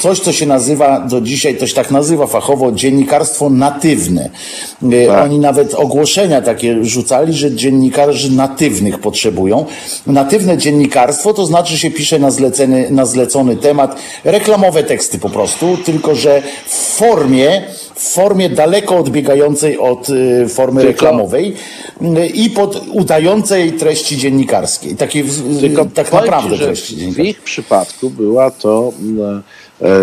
coś, 0.00 0.20
co 0.20 0.32
się 0.32 0.46
nazywa, 0.46 1.00
do 1.00 1.20
dzisiaj 1.20 1.56
to 1.56 1.66
się 1.66 1.74
tak 1.74 1.90
nazywa 1.90 2.26
fachowo, 2.26 2.72
dziennikarstwo 2.72 3.50
natywne. 3.50 4.30
E, 4.92 5.06
Tak. 5.06 5.24
Oni 5.24 5.38
nawet 5.38 5.74
ogłoszenia 5.74 6.42
takie 6.42 6.84
rzucali, 6.84 7.32
że 7.32 7.54
dziennikarzy 7.54 8.32
natywnych 8.32 8.98
potrzebują. 8.98 9.64
Natywne 10.06 10.58
dziennikarstwo 10.58 11.34
to 11.34 11.46
znaczy 11.46 11.78
się 11.78 11.90
pisze 11.90 12.18
na 12.18 12.30
zlecony, 12.30 12.86
na 12.90 13.06
zlecony 13.06 13.56
temat 13.56 13.96
reklamowe 14.24 14.82
teksty 14.84 15.18
po 15.18 15.30
prostu, 15.30 15.76
tylko 15.84 16.14
że 16.14 16.42
w 16.66 16.74
formie, 16.74 17.62
w 17.94 18.08
formie 18.14 18.48
daleko 18.50 18.96
odbiegającej 18.96 19.78
od 19.78 20.08
y, 20.10 20.48
formy 20.48 20.80
Tylko- 20.80 20.92
reklamowej 20.92 21.54
i 22.34 22.50
pod 22.50 22.80
udającej 22.92 23.72
treści 23.72 24.16
dziennikarskiej. 24.16 24.94
Takiej 24.96 25.22
w- 25.22 25.92
tak 25.94 26.12
naprawdę 26.12 26.58
treści 26.58 26.94
w 26.94 26.98
dziennikarskiej. 26.98 27.28
ich 27.30 27.40
przypadku 27.42 28.10
była 28.10 28.50
to 28.50 28.92
e, 29.18 29.21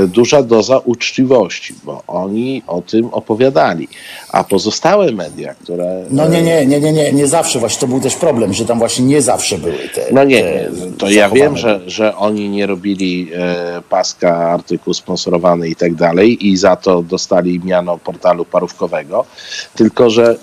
duża 0.07 0.43
doza 0.43 0.77
uczciwości, 0.77 1.73
bo 1.83 2.03
oni 2.07 2.63
o 2.67 2.81
tym 2.81 3.09
opowiadali. 3.11 3.87
A 4.29 4.43
pozostałe 4.43 5.11
media, 5.11 5.53
które. 5.53 6.05
No 6.09 6.27
nie, 6.27 6.41
nie, 6.41 6.65
nie, 6.65 6.79
nie, 6.79 6.93
nie, 6.93 7.13
nie 7.13 7.27
zawsze 7.27 7.59
właśnie 7.59 7.79
to 7.79 7.87
był 7.87 7.99
też 7.99 8.15
problem, 8.15 8.53
że 8.53 8.65
tam 8.65 8.79
właśnie 8.79 9.05
nie 9.05 9.21
zawsze 9.21 9.57
były 9.57 9.89
te. 9.95 10.01
No 10.11 10.23
nie, 10.23 10.43
nie. 10.43 10.69
To 10.97 11.09
ja 11.09 11.29
wiem, 11.29 11.57
że, 11.57 11.81
że 11.87 12.15
oni 12.15 12.49
nie 12.49 12.67
robili 12.67 13.29
e, 13.35 13.81
paska, 13.89 14.37
artykuł 14.37 14.93
sponsorowany 14.93 15.69
i 15.69 15.75
tak 15.75 15.95
dalej 15.95 16.47
i 16.47 16.57
za 16.57 16.75
to 16.75 17.03
dostali 17.03 17.61
miano 17.63 17.97
portalu 17.97 18.45
parówkowego, 18.45 19.25
tylko 19.75 20.09
że 20.09 20.35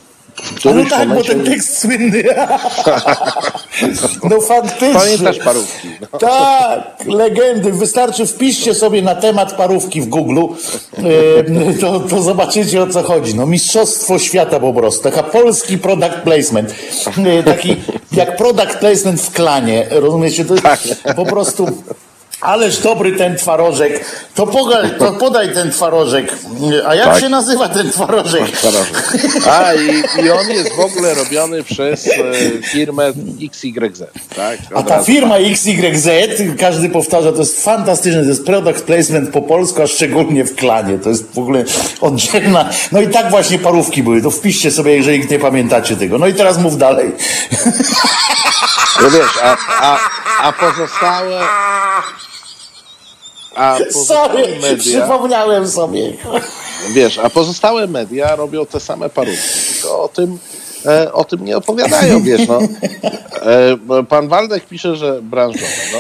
no 0.65 0.85
tak, 0.91 1.09
bo 1.15 1.25
ten 1.25 1.45
tekst 1.45 1.79
słynny. 1.79 2.23
No 4.31 4.41
faktycznie. 4.41 4.95
Pamiętasz 4.95 5.39
parówki? 5.39 5.89
No. 6.13 6.19
Tak, 6.19 6.81
legendy. 7.07 7.73
Wystarczy 7.73 8.27
wpiszcie 8.27 8.75
sobie 8.75 9.03
na 9.03 9.15
temat 9.15 9.53
parówki 9.53 10.01
w 10.01 10.07
Google, 10.09 10.41
e, 10.99 11.75
to, 11.81 12.01
to 12.01 12.23
zobaczycie 12.23 12.83
o 12.83 12.87
co 12.87 13.03
chodzi. 13.03 13.35
No 13.35 13.47
mistrzostwo 13.47 14.19
świata 14.19 14.61
po 14.61 14.73
prostu. 14.73 15.03
Taka 15.03 15.23
polski 15.23 15.79
product 15.79 16.15
placement. 16.25 16.75
E, 17.39 17.43
Taki 17.43 17.77
jak 18.13 18.37
product 18.37 18.77
placement 18.79 19.21
w 19.21 19.33
klanie. 19.33 19.87
Rozumiecie? 19.91 20.45
To 20.45 20.55
Tak. 20.55 20.81
po 21.17 21.25
prostu... 21.27 21.67
Ależ 22.41 22.79
dobry 22.79 23.13
ten 23.13 23.37
twarożek. 23.37 24.05
To, 24.35 24.47
poga, 24.47 24.77
to 24.99 25.13
podaj 25.13 25.55
ten 25.55 25.71
twarożek. 25.71 26.33
A 26.87 26.95
jak 26.95 27.05
Tak. 27.05 27.21
się 27.21 27.29
nazywa 27.29 27.69
ten 27.69 27.91
twarożek? 27.91 28.43
A 29.51 29.75
i, 29.75 30.25
i 30.25 30.31
on 30.31 30.51
jest 30.51 30.73
w 30.77 30.81
ogóle 30.81 31.15
robiony 31.15 31.65
przez 31.65 32.07
e, 32.07 32.13
firmę 32.63 33.13
XYZ, 33.43 34.03
tak? 34.37 34.59
A 34.75 34.83
ta 34.83 35.03
firma 35.03 35.37
XYZ, 35.37 36.09
każdy 36.59 36.89
powtarza, 36.89 37.33
to 37.33 37.39
jest 37.39 37.65
fantastyczne, 37.65 38.23
to 38.23 38.29
jest 38.29 38.45
product 38.47 38.83
placement 38.85 39.31
po 39.31 39.43
polsku, 39.43 39.83
a 39.83 39.87
szczególnie 39.87 40.45
w 40.45 40.55
klanie. 40.55 40.99
To 40.99 41.09
jest 41.09 41.35
w 41.35 41.39
ogóle 41.39 41.65
oddzielna. 42.01 42.71
No 42.93 43.01
i 43.01 43.09
tak 43.09 43.31
właśnie 43.31 43.59
parówki 43.59 44.03
były. 44.03 44.23
To 44.23 44.31
wpiszcie 44.31 44.71
sobie, 44.71 44.97
jeżeli 44.97 45.27
nie 45.31 45.39
pamiętacie 45.39 45.97
tego. 45.97 46.19
No 46.19 46.27
i 46.27 46.35
teraz 46.35 46.59
mów 46.59 46.79
dalej. 46.79 47.13
No 49.03 49.11
wiesz, 49.11 49.39
a, 49.43 49.57
a, 49.81 49.99
a 50.43 50.53
pozostałe... 50.53 51.41
A 53.57 53.77
pozostałe 53.79 54.29
Sorry, 54.45 54.59
media... 54.61 54.77
przypomniałem 54.77 55.69
sobie. 55.69 56.13
Wiesz, 56.95 57.19
a 57.19 57.31
pozostałe 57.31 57.87
media 57.87 58.37
robią 58.37 58.67
te 58.67 58.81
same 58.81 59.11
parówki, 59.11 59.49
tylko 59.73 60.03
o 60.03 60.09
tym, 60.09 60.39
e, 60.87 61.13
o 61.13 61.25
tym 61.25 61.45
nie 61.45 61.57
opowiadają, 61.57 62.23
wiesz, 62.23 62.49
no. 62.49 62.59
E, 64.01 64.05
pan 64.05 64.29
Waldek 64.29 64.67
pisze, 64.67 64.97
że 64.97 65.23
branżowe, 65.23 65.67
no. 65.93 65.99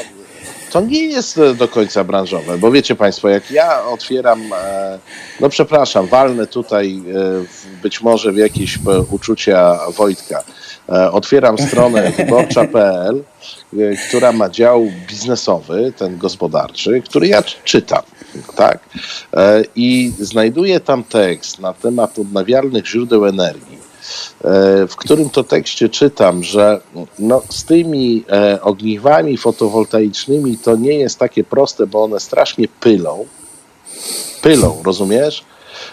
To 0.72 0.80
nie 0.80 1.04
jest 1.06 1.38
e, 1.38 1.54
do 1.54 1.68
końca 1.68 2.04
branżowe, 2.04 2.58
bo 2.58 2.70
wiecie 2.70 2.94
Państwo, 2.96 3.28
jak 3.28 3.50
ja 3.50 3.84
otwieram, 3.86 4.52
e, 4.52 4.98
no 5.40 5.48
przepraszam, 5.48 6.06
walnę 6.06 6.46
tutaj 6.46 7.02
e, 7.08 7.12
w- 7.44 7.66
być 7.82 8.00
może 8.00 8.32
w 8.32 8.36
jakieś 8.36 8.76
e, 8.76 8.80
uczucia 9.10 9.78
Wojtka. 9.88 10.42
E, 10.88 11.12
Otwieram 11.12 11.58
stronę 11.58 12.12
wyborcza.pl, 12.16 13.24
e, 13.78 13.96
która 14.08 14.32
ma 14.32 14.48
dział 14.48 14.86
biznesowy, 15.08 15.92
ten 15.96 16.18
gospodarczy, 16.18 17.02
który 17.02 17.28
ja 17.28 17.42
czy- 17.42 17.56
czytam, 17.64 18.02
tak? 18.56 18.78
E, 19.36 19.62
I 19.76 20.12
znajduję 20.18 20.80
tam 20.80 21.04
tekst 21.04 21.58
na 21.58 21.72
temat 21.72 22.18
odnawialnych 22.18 22.86
źródeł 22.86 23.26
energii 23.26 23.76
w 24.88 24.96
którym 24.96 25.30
to 25.30 25.44
tekście 25.44 25.88
czytam, 25.88 26.44
że 26.44 26.80
no, 27.18 27.42
z 27.48 27.64
tymi 27.64 28.24
ogniwami 28.62 29.36
fotowoltaicznymi 29.36 30.58
to 30.58 30.76
nie 30.76 30.94
jest 30.94 31.18
takie 31.18 31.44
proste, 31.44 31.86
bo 31.86 32.02
one 32.02 32.20
strasznie 32.20 32.68
pylą. 32.80 33.26
Pylą, 34.42 34.82
rozumiesz? 34.84 35.44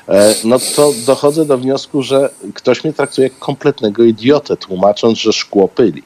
E, 0.09 0.35
no 0.43 0.59
to 0.75 0.93
dochodzę 1.05 1.45
do 1.45 1.57
wniosku, 1.57 2.03
że 2.03 2.29
ktoś 2.53 2.83
mnie 2.83 2.93
traktuje 2.93 3.27
jak 3.27 3.39
kompletnego 3.39 4.03
idiotę, 4.03 4.57
tłumacząc, 4.57 5.17
że 5.17 5.33
szkło 5.33 5.67
pyli. 5.67 6.03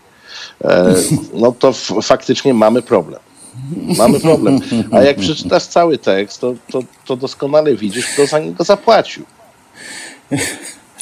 E, 0.64 0.96
no 1.34 1.52
to 1.52 1.74
faktycznie 2.02 2.54
mamy 2.54 2.82
problem. 2.82 3.20
Mamy 3.98 4.20
problem. 4.20 4.60
A 4.92 5.02
jak 5.02 5.18
przeczytasz 5.18 5.64
cały 5.64 5.98
tekst, 5.98 6.42
to, 6.42 6.54
to, 6.72 6.80
to 7.06 7.16
doskonale 7.16 7.76
widzisz, 7.76 8.08
kto 8.08 8.26
za 8.26 8.40
niego 8.40 8.64
zapłacił. 8.64 9.26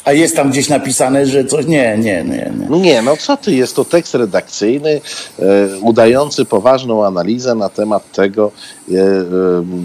A 0.06 0.12
jest 0.12 0.36
tam 0.36 0.50
gdzieś 0.50 0.68
napisane, 0.68 1.26
że 1.26 1.44
coś. 1.44 1.66
Nie, 1.66 1.98
nie, 1.98 2.24
nie. 2.24 2.52
nie. 2.58 2.66
No 2.70 2.78
nie, 2.78 3.02
no 3.02 3.16
co 3.16 3.36
ty, 3.36 3.54
jest 3.54 3.76
to 3.76 3.84
tekst 3.84 4.14
redakcyjny, 4.14 5.00
e, 5.38 5.42
udający 5.80 6.44
poważną 6.44 7.06
analizę 7.06 7.54
na 7.54 7.68
temat 7.68 8.12
tego, 8.12 8.52
e, 8.90 8.94
e, 8.94 9.04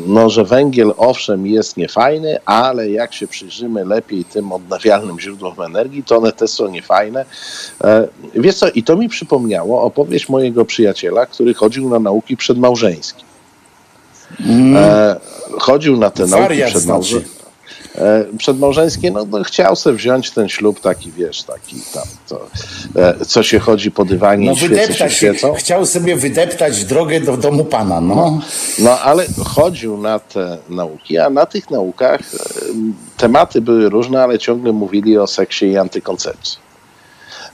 no, 0.08 0.30
że 0.30 0.46
węgiel 0.46 0.94
owszem 0.98 1.48
jest 1.48 1.78
niefajny, 1.78 2.38
ale 2.46 2.90
jak 2.90 3.14
się 3.14 3.28
przyjrzymy 3.28 3.86
lepiej 3.86 4.26
tym 4.26 4.52
odnawialnym 4.52 5.20
źródłom 5.20 5.62
energii, 5.62 6.04
to 6.04 6.18
one 6.18 6.32
też 6.32 6.50
są 6.50 6.68
niefajne. 6.68 7.26
E, 7.84 8.08
wiesz 8.36 8.56
co, 8.56 8.70
i 8.70 8.84
to 8.84 8.96
mi 8.96 9.10
przypomniało 9.10 9.84
opowieść 9.84 10.30
mojego 10.30 10.66
przyjaciela, 10.66 11.26
który 11.26 11.54
chodził 11.54 11.90
na 11.90 12.00
nauki 12.00 12.38
przedmałżeńskie. 12.38 13.24
E, 14.76 15.16
chodził 15.60 15.98
na 15.98 16.10
te 16.10 16.22
nauki 16.22 16.36
Mm. 16.36 16.48
Wariat 16.50 16.70
przedmałżeńskie. 16.70 17.20
znaczy. 17.20 17.41
E, 17.96 18.26
przedmałżeńskie, 18.38 19.12
no, 19.12 19.26
no 19.26 19.44
chciał 19.44 19.76
sobie 19.76 19.98
wziąć 19.98 20.32
ten 20.32 20.50
ślub 20.50 20.80
taki, 20.80 21.12
wiesz, 21.12 21.44
taki 21.44 21.76
tam, 21.94 22.04
to, 22.30 22.48
e, 22.96 23.26
co 23.26 23.44
się 23.44 23.60
chodzi 23.60 23.92
po 23.92 24.06
dywanie 24.06 24.46
No 24.46 24.52
i 24.52 24.58
świece 24.58 24.94
się 24.94 25.10
świecą. 25.10 25.54
Chciał 25.54 25.86
sobie 25.86 26.16
wydeptać 26.16 26.86
drogę 26.86 27.20
do 27.20 27.38
domu 27.38 27.66
pana. 27.66 28.02
No. 28.02 28.40
No 28.80 29.00
ale 29.00 29.26
chodził 29.46 29.98
na 29.98 30.20
te 30.20 30.58
nauki, 30.70 31.18
a 31.18 31.30
na 31.30 31.46
tych 31.46 31.70
naukach 31.70 32.20
e, 32.22 32.38
tematy 33.18 33.62
były 33.62 33.90
różne, 33.90 34.24
ale 34.24 34.40
ciągle 34.40 34.72
mówili 34.72 35.18
o 35.18 35.28
seksie 35.28 35.66
i 35.66 35.78
antykoncepcji. 35.78 36.71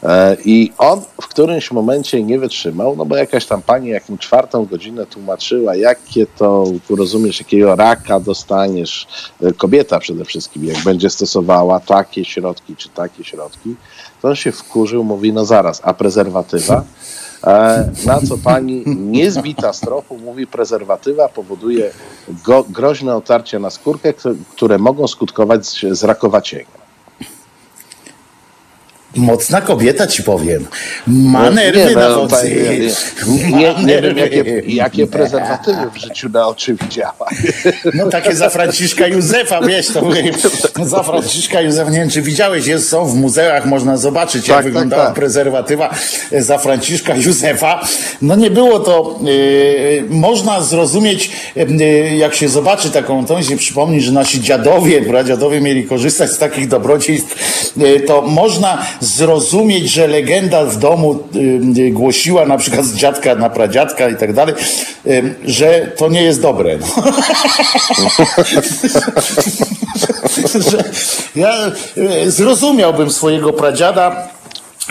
E, 0.04 0.38
I 0.45 0.72
on 0.78 1.02
w 1.22 1.28
którymś 1.28 1.72
momencie 1.72 2.24
nie 2.24 2.39
wytrzymał, 2.39 2.95
no 2.95 3.06
bo 3.06 3.16
jakaś 3.16 3.45
tam 3.45 3.62
pani 3.62 3.89
jakim 3.89 4.18
czwartą 4.18 4.66
godzinę 4.66 5.06
tłumaczyła, 5.06 5.76
jakie 5.76 6.26
to, 6.38 6.66
rozumiesz, 6.89 7.39
jakiego 7.39 7.76
raka 7.76 8.20
dostaniesz, 8.20 9.08
e, 9.41 9.54
kobieta 9.54 10.00
przede 10.00 10.26
wszystkim, 10.26 10.66
jak 10.66 10.84
będzie 10.84 11.10
stosowała 11.10 11.80
takie 11.80 12.26
środki 12.26 12.76
czy 12.76 12.89
takie 12.89 13.24
środki, 13.24 13.76
to 14.22 14.28
on 14.28 14.36
się 14.36 14.52
wkurzył, 14.52 15.04
mówi, 15.04 15.34
no 15.34 15.45
zaraz, 15.45 15.82
a 15.84 15.93
prezerwatywa? 15.93 16.84
E, 17.43 17.89
Na 18.06 18.22
co 18.30 18.38
pani 18.38 18.84
niezbita 18.86 19.74
z 19.74 19.80
tropu 19.80 20.18
mówi, 20.18 20.48
prezerwatywa 20.48 21.30
powoduje 21.30 21.91
go, 22.45 22.66
groźne 22.70 23.16
otarcie 23.16 23.60
na 23.60 23.70
skórkę, 23.70 24.14
które- 24.56 24.78
mogą 24.78 25.08
skutkować 25.08 25.86
zrakowacieniem. 25.91 26.86
Mocna 29.18 29.61
kobieta 29.61 30.07
ci 30.07 30.24
powiem. 30.24 30.68
Ma 31.07 31.43
No, 31.43 31.51
nerwy 31.51 31.95
na 31.95 32.09
no, 32.09 32.15
wodzy. 32.15 32.36
tak, 32.36 33.28
nie, 33.28 33.51
nie, 33.51 33.76
nie, 33.86 34.01
wiem, 34.01 34.18
jakie, 34.18 34.61
jakie 34.68 35.07
prezerwatywy 35.18 35.89
w 35.93 35.97
życiu 35.97 36.30
na 36.30 36.47
oczy 36.47 36.76
widziała. 36.82 37.28
No 37.93 38.09
takie 38.09 38.36
za 38.36 38.49
Franciszka 38.49 39.07
Józefa, 39.07 39.61
wiesz, 39.61 39.88
to 39.88 40.01
mówię, 40.01 40.32
za 40.84 41.03
Franciszka 41.03 41.61
Józefa, 41.61 41.89
nie 41.91 41.99
wiem 41.99 42.09
czy 42.09 42.22
widziałeś, 42.22 42.68
jest, 42.68 42.89
są 42.89 43.05
w 43.05 43.15
muzeach, 43.15 43.65
można 43.65 43.97
zobaczyć 43.97 44.47
jak 44.47 44.57
Tak, 44.57 44.57
tak, 44.57 44.65
wyglądała 44.65 45.05
tak. 45.05 45.13
prezerwatywa 45.15 45.95
za 46.39 46.57
Franciszka 46.57 47.15
Józefa. 47.15 47.88
No 48.22 48.36
nie 48.36 48.51
było 48.51 48.80
to, 48.80 49.20
yy, 49.24 50.03
można 50.09 50.61
zrozumieć, 50.61 51.32
yy, 51.55 52.15
jak 52.18 52.36
się 52.36 52.49
zobaczy 52.49 52.89
taką, 52.91 53.26
to 53.26 53.43
się 53.43 53.57
przypomni, 53.57 54.01
że 54.01 54.11
nasi 54.11 54.41
dziadowie, 54.41 55.01
pradziadowie 55.01 55.61
mieli 55.61 55.84
korzystać 55.86 56.32
z 56.32 56.38
takich 56.38 56.68
dobrodziejstw, 56.68 57.36
yy, 57.78 57.99
to 57.99 58.22
można 58.22 58.86
zrozumieć, 59.08 59.89
że 59.91 60.08
legenda 60.08 60.66
w 60.66 60.78
domu 60.78 61.20
yy, 61.76 61.91
głosiła 61.91 62.45
na 62.45 62.58
przykład 62.58 62.86
z 62.86 62.95
dziadka 62.95 63.36
na 63.36 63.49
pradziadka 63.49 64.10
i 64.10 64.16
tak 64.16 64.34
dalej, 64.34 64.55
yy, 65.05 65.36
że 65.45 65.91
to 65.97 66.10
nie 66.10 66.22
jest 66.24 66.41
dobre. 66.41 66.78
No. 66.78 66.88
że 70.72 70.84
ja 71.36 71.72
zrozumiałbym 72.28 73.12
swojego 73.12 73.53
pradziada, 73.53 74.28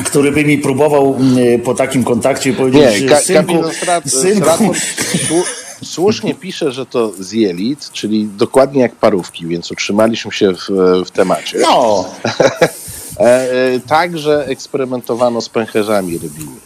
który 0.05 0.33
by 0.33 0.45
mi 0.45 0.59
próbował 0.59 1.17
po 1.65 1.75
takim 1.75 2.05
kontakcie 2.05 2.53
powiedzieć, 2.53 2.83
Nie, 2.83 2.99
że 2.99 3.07
Ka- 3.15 3.21
synku, 3.21 3.55
Strat- 3.55 4.09
synku, 4.09 4.41
Stratford 4.41 4.79
słu- 5.29 5.45
słusznie 5.85 6.35
pisze, 6.35 6.73
że 6.73 6.87
to 6.87 7.13
z 7.19 7.33
jelit, 7.33 7.91
czyli 7.93 8.29
dokładnie 8.37 8.83
jak 8.83 8.95
parówki, 8.95 9.47
więc 9.47 9.71
utrzymaliśmy 9.71 10.33
się 10.33 10.53
w, 10.53 10.69
w 11.07 11.11
temacie. 11.11 11.59
no, 11.61 12.05
także 13.87 14.47
eksperymentowano 14.47 15.41
z 15.41 15.49
pęcherzami 15.49 16.19
rybimi. 16.19 16.57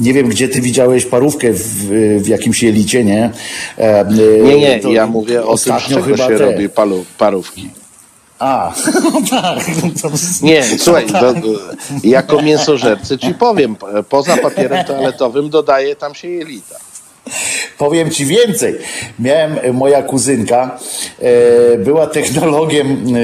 nie 0.00 0.12
wiem, 0.12 0.28
gdzie 0.28 0.48
ty 0.48 0.60
widziałeś 0.60 1.06
parówkę 1.06 1.52
w, 1.52 1.88
w 2.22 2.28
jakimś 2.28 2.62
jelicie, 2.62 3.04
nie? 3.04 3.30
E, 3.78 4.00
e, 4.00 4.04
Nie, 4.42 4.58
nie, 4.60 4.80
to 4.80 4.90
ja 4.90 5.06
mówię 5.06 5.44
o 5.44 5.58
tym, 5.58 5.80
z 5.80 5.82
czego 5.82 6.16
się 6.16 6.26
te. 6.26 6.38
robi 6.38 6.68
palu, 6.68 7.04
parówki. 7.18 7.70
A, 8.38 8.72
no 9.04 9.22
tak. 9.30 9.64
To, 10.02 10.10
Nie, 10.42 10.64
słuchaj, 10.78 11.06
do, 11.06 11.34
do, 11.42 11.48
jako 12.04 12.42
mięsożercy 12.42 13.18
ci 13.18 13.34
powiem, 13.34 13.76
poza 14.08 14.36
papierem 14.36 14.84
toaletowym 14.84 15.50
dodaje 15.50 15.96
tam 15.96 16.14
się 16.14 16.28
jelita. 16.28 16.74
Powiem 17.78 18.10
ci 18.10 18.26
więcej. 18.26 18.74
Miałem, 19.18 19.76
moja 19.76 20.02
kuzynka 20.02 20.78
e, 21.18 21.78
była 21.78 22.06
technologiem 22.06 22.86
e, 22.92 23.20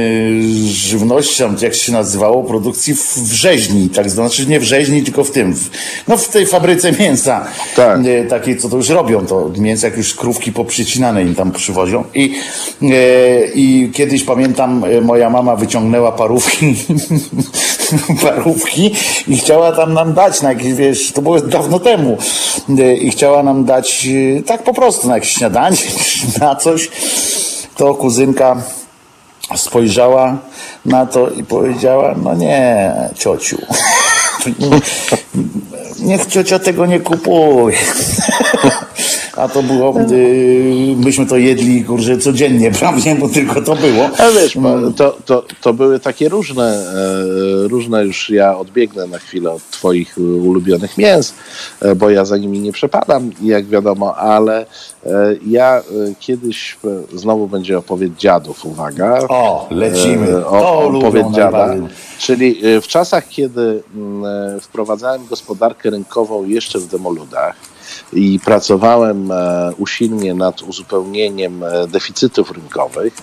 żywności, 0.72 1.38
tam 1.38 1.56
jak 1.62 1.74
się 1.74 1.92
nazywało, 1.92 2.44
produkcji 2.44 2.94
w, 2.94 3.18
w 3.18 3.32
rzeźni, 3.32 3.88
tak 3.90 4.10
znaczy 4.10 4.46
nie 4.46 4.60
w 4.60 4.62
rzeźni, 4.62 5.02
tylko 5.02 5.24
w 5.24 5.30
tym, 5.30 5.54
w, 5.54 5.70
no 6.08 6.16
w 6.16 6.28
tej 6.28 6.46
fabryce 6.46 6.92
mięsa. 6.92 7.46
Tak. 7.76 8.00
E, 8.06 8.24
takiej, 8.24 8.56
co 8.56 8.68
to 8.68 8.76
już 8.76 8.88
robią, 8.88 9.26
to 9.26 9.50
mięso 9.58 9.86
jak 9.86 9.96
już 9.96 10.14
krówki 10.14 10.52
poprzycinane 10.52 11.22
im 11.22 11.34
tam 11.34 11.52
przywozią. 11.52 12.04
I, 12.14 12.34
e, 12.82 13.46
i 13.54 13.90
kiedyś 13.94 14.22
pamiętam, 14.22 14.84
e, 14.84 15.00
moja 15.00 15.30
mama 15.30 15.56
wyciągnęła 15.56 16.12
parówki, 16.12 16.74
parówki 18.22 18.94
i 19.28 19.36
chciała 19.36 19.72
tam 19.72 19.94
nam 19.94 20.14
dać 20.14 20.42
na 20.42 20.48
jakieś, 20.52 20.74
wiesz, 20.74 21.12
to 21.12 21.22
było 21.22 21.40
dawno 21.40 21.78
temu, 21.78 22.18
e, 22.78 22.94
i 22.94 23.10
chciała 23.10 23.42
nam 23.42 23.64
dać 23.64 23.85
e, 24.38 24.42
tak 24.42 24.62
po 24.62 24.74
prostu 24.74 25.08
na 25.08 25.14
jakieś 25.14 25.30
śniadanie, 25.30 25.76
na 26.40 26.56
coś, 26.56 26.88
to 27.76 27.94
kuzynka 27.94 28.56
spojrzała 29.56 30.38
na 30.84 31.06
to 31.06 31.30
i 31.30 31.44
powiedziała, 31.44 32.14
no 32.22 32.34
nie, 32.34 32.92
ciociu, 33.14 33.58
niech 36.08 36.26
ciocia 36.26 36.58
tego 36.58 36.86
nie 36.86 37.00
kupuje. 37.00 37.78
A 39.36 39.48
to 39.48 39.62
było, 39.62 39.94
myśmy 40.96 41.26
to 41.26 41.36
jedli, 41.36 41.84
kurczę, 41.84 42.18
codziennie, 42.18 42.70
prawda, 42.80 43.14
bo 43.20 43.28
tylko 43.28 43.62
to 43.62 43.76
było. 43.76 44.10
A 44.18 44.30
wiesz, 44.30 44.54
pa- 44.54 44.92
to, 44.96 45.16
to, 45.24 45.44
to 45.60 45.72
były 45.74 46.00
takie 46.00 46.28
różne, 46.28 46.64
e, 47.64 47.68
różne 47.68 48.04
już 48.04 48.30
ja 48.30 48.58
odbiegnę 48.58 49.06
na 49.06 49.18
chwilę 49.18 49.50
od 49.50 49.70
twoich 49.70 50.18
ulubionych 50.18 50.98
mięs, 50.98 51.34
e, 51.80 51.94
bo 51.94 52.10
ja 52.10 52.24
za 52.24 52.36
nimi 52.36 52.60
nie 52.60 52.72
przepadam, 52.72 53.30
jak 53.42 53.66
wiadomo, 53.66 54.16
ale 54.16 54.66
e, 55.06 55.36
ja 55.46 55.82
kiedyś, 56.20 56.76
znowu 57.14 57.48
będzie 57.48 57.78
opowieść 57.78 58.12
dziadów, 58.18 58.66
uwaga. 58.66 59.18
O, 59.28 59.68
lecimy. 59.70 60.26
To 60.26 60.48
O, 60.48 60.80
opowieść 60.98 61.28
dziada. 61.30 61.74
Czyli 62.18 62.60
w 62.82 62.86
czasach, 62.86 63.28
kiedy 63.28 63.82
mm, 63.96 64.60
wprowadzałem 64.60 65.26
gospodarkę 65.26 65.90
rynkową 65.90 66.44
jeszcze 66.44 66.78
w 66.78 66.86
demoludach, 66.86 67.56
i 68.12 68.40
pracowałem 68.44 69.30
e, 69.32 69.72
usilnie 69.78 70.34
nad 70.34 70.62
uzupełnieniem 70.62 71.64
e, 71.64 71.88
deficytów 71.88 72.50
rynkowych, 72.50 73.14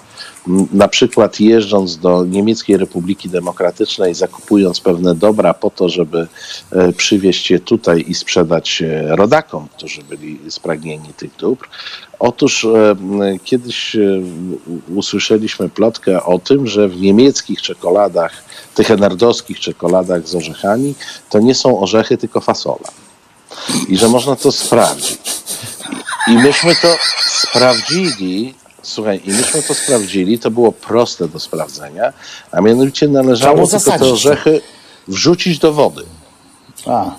na 0.73 0.87
przykład 0.87 1.39
jeżdżąc 1.39 1.97
do 1.97 2.25
Niemieckiej 2.25 2.77
Republiki 2.77 3.29
Demokratycznej, 3.29 4.13
zakupując 4.13 4.79
pewne 4.79 5.15
dobra 5.15 5.53
po 5.53 5.69
to, 5.69 5.89
żeby 5.89 6.27
e, 6.71 6.93
przywieźć 6.93 7.51
je 7.51 7.59
tutaj 7.59 8.05
i 8.07 8.13
sprzedać 8.13 8.83
rodakom, 9.07 9.67
którzy 9.77 10.03
byli 10.03 10.39
spragnieni 10.49 11.13
tych 11.17 11.35
dóbr. 11.35 11.67
Otóż 12.19 12.67
kiedyś 13.43 13.95
usłyszeliśmy 14.95 15.69
plotkę 15.69 16.23
o 16.23 16.39
tym, 16.39 16.67
że 16.67 16.87
w 16.87 17.01
niemieckich 17.01 17.61
czekoladach, 17.61 18.43
tych 18.75 18.91
enerdowskich 18.91 19.59
czekoladach 19.59 20.27
z 20.27 20.35
orzechami, 20.35 20.95
to 21.29 21.39
nie 21.39 21.55
są 21.55 21.79
orzechy, 21.79 22.17
tylko 22.17 22.41
fasola 22.41 23.02
i 23.87 23.97
że 23.97 24.07
można 24.09 24.35
to 24.35 24.51
sprawdzić. 24.51 25.19
I 26.27 26.31
myśmy 26.31 26.75
to 26.75 26.97
sprawdzili. 27.29 28.55
Słuchaj, 28.81 29.21
i 29.25 29.31
myśmy 29.31 29.63
to 29.63 29.73
sprawdzili, 29.73 30.39
to 30.39 30.51
było 30.51 30.71
proste 30.71 31.27
do 31.27 31.39
sprawdzenia, 31.39 32.13
a 32.51 32.61
mianowicie 32.61 33.07
należało 33.07 33.67
tylko 33.67 33.91
te 33.91 34.05
orzechy 34.05 34.61
wrzucić 35.07 35.59
do 35.59 35.73
wody. 35.73 36.05
A, 36.87 37.11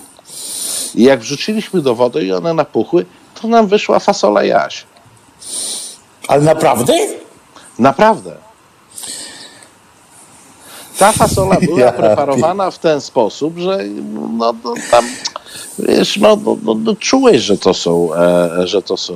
I 0.95 1.03
jak 1.03 1.19
wrzuciliśmy 1.19 1.81
do 1.81 1.95
wody 1.95 2.23
i 2.23 2.31
one 2.31 2.53
napuchły, 2.53 3.05
to 3.41 3.47
nam 3.47 3.67
wyszła 3.67 3.99
fasola 3.99 4.43
jaś. 4.43 4.85
ale 6.27 6.41
naprawdę? 6.41 6.93
Naprawdę. 7.79 8.35
Ta 10.97 11.11
fasola 11.11 11.57
była 11.61 11.79
Ja 11.79 11.91
preparowana 11.91 12.71
w 12.71 12.79
ten 12.79 13.01
sposób, 13.01 13.57
że 13.57 13.79
no, 14.37 14.53
no 14.63 14.73
tam 14.91 15.05
wiesz, 15.79 16.17
no, 16.17 16.37
no, 16.45 16.57
no, 16.63 16.73
no 16.75 16.95
czułeś, 16.95 17.41
że 17.41 17.57
to 17.57 17.73
są, 17.73 18.09
e, 18.15 18.67
że 18.67 18.81
to 18.81 18.97
są 18.97 19.13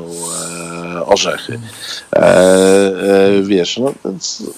e, 0.95 1.05
orzechy. 1.05 1.59
E, 2.15 2.19
e, 2.19 3.41
wiesz, 3.43 3.77
no 3.77 3.93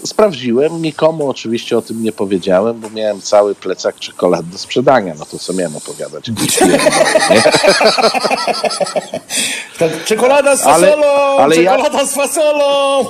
sprawdziłem, 0.03 0.81
nikomu 0.81 1.29
oczywiście 1.29 1.77
o 1.77 1.81
tym 1.81 2.03
nie 2.03 2.11
powiedziałem, 2.11 2.79
bo 2.79 2.89
miałem 2.89 3.21
cały 3.21 3.55
plecak 3.55 3.99
czekolad 3.99 4.49
do 4.49 4.57
sprzedania, 4.57 5.13
no 5.19 5.25
to 5.25 5.39
co 5.39 5.53
miałem 5.53 5.75
opowiadać? 5.75 6.31
Tak, 9.79 10.03
czekolada 10.05 10.55
z 10.55 10.61
Ale- 10.63 10.87
fasolą! 10.87 11.07
ale 11.39 11.55
ja- 11.55 11.71
czekolada 11.77 12.05
z 12.05 12.13
fasolą! 12.13 13.05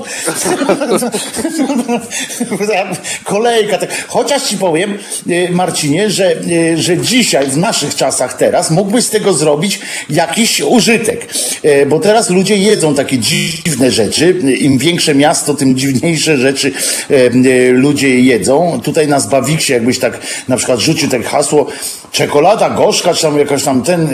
Kolejka. 3.24 3.78
Tak. 3.78 4.08
Chociaż 4.08 4.44
ci 4.44 4.58
powiem, 4.58 4.98
e, 5.30 5.52
Marcinie, 5.52 6.10
że, 6.10 6.32
e, 6.32 6.78
że 6.78 6.98
dzisiaj, 6.98 7.48
w 7.48 7.58
naszych 7.58 7.96
czasach 7.96 8.34
teraz, 8.34 8.72
mógłbyś 8.82 9.06
z 9.06 9.10
tego 9.10 9.34
zrobić 9.34 9.80
jakiś 10.10 10.62
użytek. 10.62 11.28
E, 11.64 11.86
Bo 11.86 12.00
teraz 12.00 12.30
ludzie 12.30 12.58
jedzą 12.58 12.96
takie 12.96 13.18
dziwne 13.18 13.92
rzeczy. 13.92 14.40
Im 14.60 14.78
większe 14.78 15.16
miasto, 15.16 15.54
tym 15.54 15.78
dziwniejsze 15.78 16.38
rzeczy 16.38 16.72
e, 17.10 17.14
e, 17.16 17.72
ludzie 17.72 18.20
jedzą. 18.20 18.82
Tutaj 18.84 19.08
na 19.08 19.20
Zbawiksie, 19.20 19.74
jakbyś 19.74 20.00
tak 20.00 20.20
na 20.48 20.58
przykład 20.58 20.80
rzucił 20.80 21.10
tak 21.10 21.26
hasło 21.26 21.68
czekolada 22.12 22.70
gorzka, 22.70 23.14
czy 23.14 23.22
tam 23.22 23.38
jakaś 23.38 23.64
tam 23.64 23.84
ten, 23.84 24.10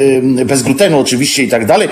bez 0.46 0.62
glutenu 0.64 1.00
oczywiście 1.00 1.44
i 1.44 1.50
tak 1.50 1.66
dalej 1.66 1.90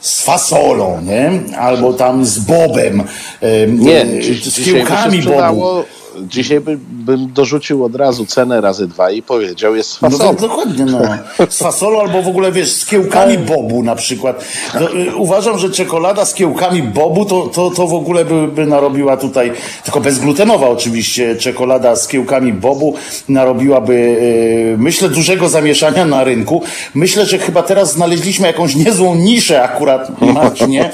z 0.00 0.20
fasolą, 0.20 1.00
nie? 1.02 1.30
Albo 1.58 1.92
tam 1.92 2.24
z 2.24 2.38
bobem, 2.38 3.02
em, 3.40 3.80
Nie, 3.80 4.06
z 4.42 4.64
kiełkami 4.64 5.22
bobu. 5.22 5.84
Dzisiaj 6.20 6.60
by, 6.60 6.78
bym 6.80 7.32
dorzucił 7.32 7.84
od 7.84 7.94
razu 7.94 8.26
cenę 8.26 8.60
razy 8.60 8.88
dwa 8.88 9.10
i 9.10 9.22
powiedział, 9.22 9.76
jest 9.76 9.90
z 9.90 10.00
No 10.02 10.34
dokładnie, 10.34 10.84
no. 10.84 11.00
Z 11.48 11.58
fasolą 11.58 12.00
albo 12.00 12.22
w 12.22 12.28
ogóle, 12.28 12.52
wiesz, 12.52 12.72
z 12.72 12.86
kiełkami 12.86 13.38
bobu 13.38 13.82
na 13.82 13.94
przykład. 13.94 14.44
No, 14.80 14.94
y, 14.94 15.16
uważam, 15.16 15.58
że 15.58 15.70
czekolada 15.70 16.24
z 16.24 16.34
kiełkami 16.34 16.82
bobu 16.82 17.24
to, 17.24 17.46
to, 17.46 17.70
to 17.70 17.86
w 17.86 17.94
ogóle 17.94 18.24
by, 18.24 18.48
by 18.48 18.66
narobiła 18.66 19.16
tutaj, 19.16 19.52
tylko 19.84 20.00
bezglutenowa 20.00 20.68
oczywiście, 20.68 21.36
czekolada 21.36 21.96
z 21.96 22.08
kiełkami 22.08 22.52
bobu 22.52 22.94
narobiłaby, 23.28 23.94
y, 23.94 24.76
myślę, 24.78 25.08
dużego 25.08 25.48
zamieszania 25.48 26.04
na 26.04 26.24
rynku. 26.24 26.62
Myślę, 26.94 27.26
że 27.26 27.38
chyba 27.38 27.62
teraz 27.62 27.92
znaleźliśmy 27.92 28.46
jakąś 28.46 28.76
niezłą 28.76 29.14
niszę 29.14 29.62
akurat, 29.62 30.20
Marcinie. 30.20 30.90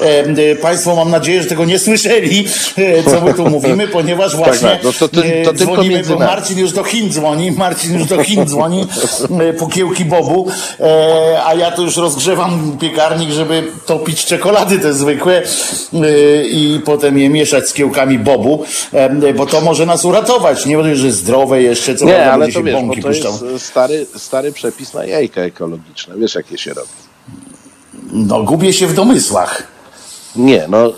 E, 0.00 0.38
y, 0.38 0.56
Państwo 0.56 0.96
mam 0.96 1.10
nadzieję, 1.10 1.42
że 1.42 1.48
tego 1.48 1.64
nie 1.64 1.78
słyszeli, 1.78 2.46
co 3.04 3.20
my 3.20 3.34
tu 3.34 3.50
mówimy, 3.50 3.88
ponieważ 3.88 4.36
właśnie 4.36 4.53
tak, 4.60 4.84
no 4.84 4.92
to 4.92 5.08
ty- 5.08 5.42
to 5.44 5.52
tylko 5.52 5.72
dzwonimy, 5.72 5.94
między 5.94 6.12
bo 6.12 6.18
nami. 6.18 6.30
Marcin 6.30 6.58
już 6.58 6.72
do 6.72 6.84
Chin 6.84 7.10
dzwoni, 7.10 7.52
Marcin 7.64 7.98
już 7.98 8.06
do 8.08 8.22
Chin 8.22 8.46
dzwoni 8.46 8.86
e, 9.40 9.52
po 9.52 9.66
kiełki 9.66 10.04
bobu, 10.04 10.48
e, 10.80 11.40
a 11.44 11.54
ja 11.54 11.70
to 11.70 11.82
już 11.82 11.96
rozgrzewam 11.96 12.76
piekarnik, 12.80 13.30
żeby 13.30 13.62
topić 13.86 14.24
czekolady 14.24 14.78
te 14.78 14.92
zwykłe 14.92 15.42
e, 15.42 16.44
i 16.44 16.80
potem 16.84 17.18
je 17.18 17.28
mieszać 17.30 17.68
z 17.68 17.72
kiełkami 17.72 18.18
bobu, 18.18 18.64
bo 19.36 19.46
to 19.46 19.60
może 19.60 19.86
nas 19.86 20.04
uratować. 20.04 20.66
Nie 20.66 20.76
wiem, 20.76 20.94
że 20.94 21.12
zdrowe 21.12 21.62
jeszcze, 21.62 21.94
co 21.94 22.04
Nie, 22.04 22.32
ale 22.32 22.52
to 22.52 22.62
wiesz, 22.62 22.74
bo 22.82 23.02
to 23.02 23.10
jest 23.10 23.28
stary, 23.58 24.06
stary 24.16 24.52
przepis 24.52 24.94
na 24.94 25.04
jajka 25.04 25.40
ekologiczne. 25.40 26.14
Wiesz, 26.18 26.34
jakie 26.34 26.58
się 26.58 26.74
robi. 26.74 26.88
No, 28.12 28.42
gubię 28.42 28.72
się 28.72 28.86
w 28.86 28.94
domysłach. 28.94 29.73
Nie, 30.36 30.66
no 30.68 30.86
e, 30.86 30.92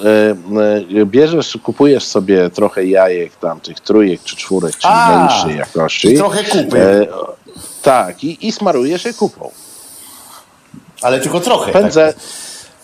e, 1.01 1.07
bierzesz, 1.07 1.59
kupujesz 1.62 2.05
sobie 2.05 2.51
trochę 2.51 2.84
jajek 2.87 3.37
tam, 3.37 3.61
tych 3.61 3.80
trójek 3.80 4.20
czy 4.24 4.37
czwórek, 4.37 4.72
czyli 4.76 4.95
A, 4.95 5.16
najniższej 5.16 5.57
jakości. 5.59 6.14
trochę 6.16 6.45
kupy. 6.45 6.80
E, 6.82 7.07
tak, 7.82 8.24
i, 8.24 8.47
i 8.49 8.53
smarujesz 8.53 9.05
je 9.05 9.14
kupą. 9.14 9.51
Ale 11.03 11.20
tylko 11.20 11.41
trochę. 11.41 11.72
Pędze, 11.72 12.12
Tak. 12.12 12.22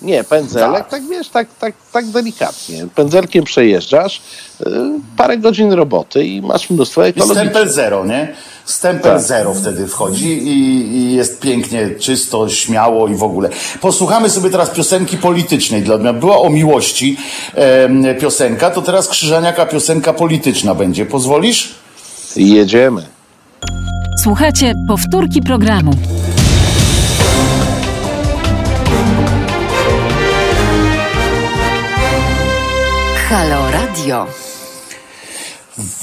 nie, 0.03 0.25
pędzelek, 0.25 0.89
tak. 0.89 1.03
wiesz, 1.09 1.29
tak, 1.29 1.49
tak, 1.61 1.75
tak 1.93 2.07
delikatnie. 2.07 2.87
Pędzelkiem 2.95 3.45
przejeżdżasz, 3.45 4.23
e, 4.67 4.71
parę 5.17 5.39
godzin 5.39 5.73
roboty 5.73 6.25
i 6.25 6.43
masz 6.43 6.71
mnóstwo 6.71 7.05
I 7.07 7.09
ekologicznych. 7.09 7.45
stempel 7.51 7.73
zero, 7.73 8.05
nie? 8.05 8.35
Stempel 8.65 9.13
Tak. 9.13 9.23
zero 9.23 9.55
wtedy 9.55 9.87
wchodzi 9.87 10.29
i, 10.29 10.53
i 10.97 11.13
jest 11.15 11.41
pięknie, 11.41 11.91
czysto, 12.01 12.49
śmiało 12.49 13.09
i 13.09 13.15
w 13.15 13.23
ogóle. 13.23 13.49
Posłuchamy 13.81 14.31
sobie 14.31 14.51
teraz 14.51 14.71
piosenki 14.71 15.17
politycznej 15.19 15.83
dla 15.83 15.95
odmiany. 15.95 16.21
Była 16.21 16.39
o 16.39 16.51
miłości 16.51 17.17
em, 17.55 18.05
piosenka, 18.21 18.71
to 18.71 18.83
teraz 18.83 19.09
Krzyżaniaka 19.09 19.67
piosenka 19.67 20.13
polityczna 20.13 20.75
będzie. 20.75 21.07
Pozwolisz? 21.07 21.75
Jedziemy. 22.37 23.07
Słuchajcie 24.23 24.75
powtórki 24.89 25.43
programu. 25.43 25.93
Halo 33.29 33.71
Radio. 33.71 34.27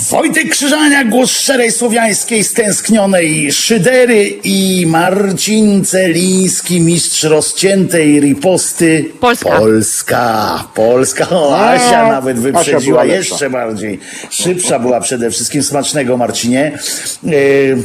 Wojtek 0.10 0.50
Krzyżaniak, 0.50 1.10
głos 1.10 1.32
szczerej 1.32 1.72
słowiańskiej, 1.72 2.44
stęsknionej 2.44 3.52
szydery 3.52 4.40
i 4.44 4.86
Marcin 4.88 5.86
Celiński, 5.86 6.82
mistrz 6.82 7.24
rozciętej 7.24 8.20
riposty. 8.20 9.06
Polska. 9.20 9.50
Polska. 9.50 10.64
Polska. 10.76 11.30
O, 11.30 11.60
Asia 11.70 12.08
nawet 12.08 12.38
Asia 12.38 12.44
wyprzedziła 12.44 13.04
lepsza. 13.04 13.18
jeszcze 13.18 13.50
bardziej. 13.50 14.00
Szybsza 14.30 14.80
była 14.80 15.02
przede 15.02 15.32
wszystkim. 15.32 15.64
Smacznego, 15.64 16.18
Marcinie. 16.18 16.80
Yy, 17.24 17.84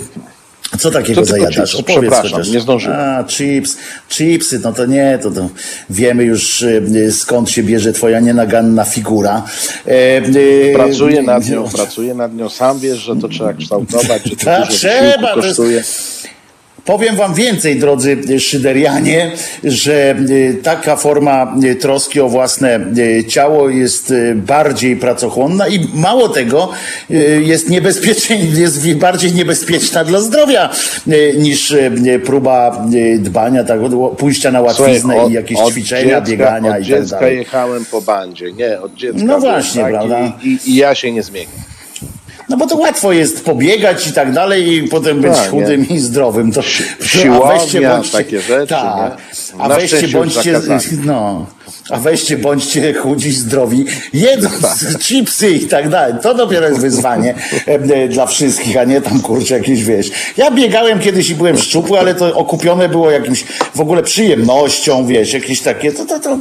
co 0.78 0.90
takiego 0.90 1.20
To 1.20 1.26
zajadasz? 1.26 1.70
chips, 1.70 1.74
Opowiedz 1.74 2.00
przepraszam, 2.12 2.30
chociaż. 2.38 2.48
nie 2.52 2.60
zdążyłem. 2.60 2.98
A, 3.00 3.24
chips. 3.24 3.76
Chipsy, 4.08 4.58
no 4.58 4.72
to 4.72 4.86
nie, 4.86 5.18
to, 5.22 5.30
to 5.30 5.48
wiemy 5.90 6.24
już 6.24 6.62
y, 6.62 7.12
skąd 7.12 7.50
się 7.50 7.62
bierze 7.62 7.92
twoja 7.92 8.20
nienaganna 8.20 8.84
figura. 8.84 9.42
E, 9.86 10.18
y, 10.36 10.72
Pracuję 10.74 11.22
nad 11.22 11.46
y, 11.46 11.50
nią, 11.50 11.68
pracuję 11.68 12.14
nad 12.14 12.34
nią. 12.36 12.48
Sam 12.48 12.78
wiesz, 12.78 12.98
że 12.98 13.16
to 13.16 13.28
trzeba 13.28 13.54
kształtować, 13.54 14.22
że 14.24 14.36
to 14.36 14.44
dużo 14.60 14.72
trzeba, 14.72 15.00
wysiłku 15.02 15.40
to 15.40 15.46
jest- 15.46 15.56
kosztuje. 15.56 15.82
Powiem 16.84 17.16
wam 17.16 17.34
więcej, 17.34 17.76
drodzy 17.76 18.16
Szyderianie, 18.40 19.32
że 19.64 20.16
y, 20.30 20.58
taka 20.62 20.96
forma 20.96 21.54
y, 21.64 21.74
troski 21.76 22.20
o 22.20 22.28
własne 22.28 22.80
y, 22.98 23.24
ciało 23.28 23.68
jest 23.68 24.12
bardziej 24.34 24.96
pracochłonna 24.96 25.68
i 25.68 25.88
mało 25.94 26.28
tego 26.28 26.68
jest 27.40 27.70
niebezpieczna, 27.70 28.36
jest 28.62 28.94
bardziej 28.94 29.32
niebezpieczna 29.32 30.04
dla 30.04 30.20
zdrowia 30.20 30.70
niż 31.38 31.74
próba 32.24 32.86
dbania, 33.18 33.64
tak, 33.64 33.82
od- 33.82 34.18
pójścia 34.18 34.50
na 34.50 34.60
łatwiznę 34.60 35.14
Słuchaj, 35.14 35.30
i 35.30 35.34
jakieś 35.34 35.58
od 35.58 35.70
ćwiczenia, 35.72 36.02
dziecka, 36.20 36.20
biegania 36.30 36.70
od 36.70 36.76
i 36.76 36.78
tak 36.78 36.82
dziecka 36.82 37.20
dalej. 37.20 37.38
jechałem 37.38 37.84
po 37.84 38.02
bandzie. 38.02 38.52
Nie, 38.52 38.80
od 38.80 38.94
dziecka. 38.94 39.22
No 39.24 39.40
właśnie, 39.40 39.82
taki 39.82 39.92
prawda? 39.94 40.18
I, 40.42 40.48
i, 40.48 40.70
I 40.70 40.74
ja 40.76 40.94
się 40.94 41.12
nie 41.12 41.22
zmienię. 41.22 41.73
No 42.48 42.56
bo 42.56 42.66
to 42.66 42.76
łatwo 42.76 43.12
jest 43.12 43.44
pobiegać 43.44 44.06
i 44.06 44.12
tak 44.12 44.32
dalej 44.32 44.72
i 44.72 44.88
potem 44.88 45.20
być 45.20 45.32
Tak, 45.32 45.44
nie? 45.44 45.48
chudym 45.50 45.88
i 45.88 45.98
zdrowym. 45.98 46.52
To, 46.52 46.62
siłownia, 47.06 48.02
takie 48.12 48.40
rzeczy, 48.40 48.66
Tak. 48.66 49.16
nie? 49.58 49.62
A 49.64 49.68
weźcie 49.68 50.08
bądźcie, 50.08 50.60
zakazane. 50.60 51.02
no, 51.04 51.46
a 51.90 51.98
weźcie 51.98 52.38
bądźcie 52.38 52.94
chudzi, 52.94 53.32
zdrowi, 53.32 53.84
jedząc 54.12 54.60
Tak. 54.60 54.98
chipsy 55.00 55.50
i 55.50 55.66
tak 55.66 55.88
dalej. 55.88 56.14
To 56.22 56.34
dopiero 56.34 56.68
jest 56.68 56.80
wyzwanie 56.80 57.34
e, 57.66 58.08
dla 58.08 58.26
wszystkich, 58.26 58.76
a 58.76 58.84
nie 58.84 59.00
tam 59.00 59.20
kurczę 59.20 59.54
jakieś, 59.54 59.84
wiesz. 59.84 60.10
Ja 60.36 60.50
biegałem 60.50 61.00
kiedyś 61.00 61.30
i 61.30 61.34
byłem 61.34 61.58
szczupły, 61.58 61.98
ale 61.98 62.14
to 62.14 62.34
okupione 62.36 62.88
było 62.88 63.10
jakimś 63.10 63.44
w 63.74 63.80
ogóle 63.80 64.02
przyjemnością, 64.02 65.06
wiesz, 65.06 65.32
jakieś 65.32 65.60
takie, 65.60 65.92
to, 65.92 66.04
to, 66.04 66.20
to 66.20 66.38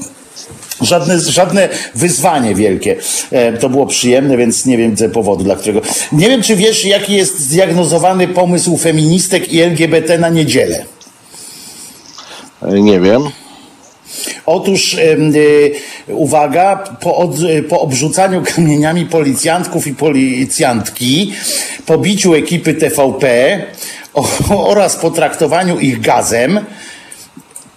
Żadne, 0.81 1.19
żadne 1.19 1.69
wyzwanie 1.95 2.55
wielkie. 2.55 2.95
E, 3.31 3.53
to 3.53 3.69
było 3.69 3.85
przyjemne, 3.85 4.37
więc 4.37 4.65
nie 4.65 4.77
wiem 4.77 4.95
powodu, 5.13 5.43
dla 5.43 5.55
którego. 5.55 5.81
Nie 6.11 6.29
wiem, 6.29 6.41
czy 6.41 6.55
wiesz, 6.55 6.85
jaki 6.85 7.13
jest 7.13 7.39
zdiagnozowany 7.39 8.27
pomysł 8.27 8.77
feministek 8.77 9.53
i 9.53 9.61
LGBT 9.61 10.17
na 10.17 10.29
niedzielę. 10.29 10.85
E, 12.61 12.81
Nie 12.81 12.99
wiem. 12.99 13.23
Otóż, 14.45 14.93
y, 14.93 15.71
uwaga, 16.07 16.83
po, 17.01 17.17
od, 17.17 17.35
po 17.69 17.79
obrzucaniu 17.79 18.43
kamieniami 18.55 19.05
policjantków 19.05 19.87
i 19.87 19.95
policjantki, 19.95 21.33
po 21.85 21.97
biciu 21.97 22.33
ekipy 22.33 22.73
TVP 22.73 23.25
o, 24.13 24.27
oraz 24.71 24.95
potraktowaniu 24.95 25.79
ich 25.79 26.01
gazem, 26.01 26.59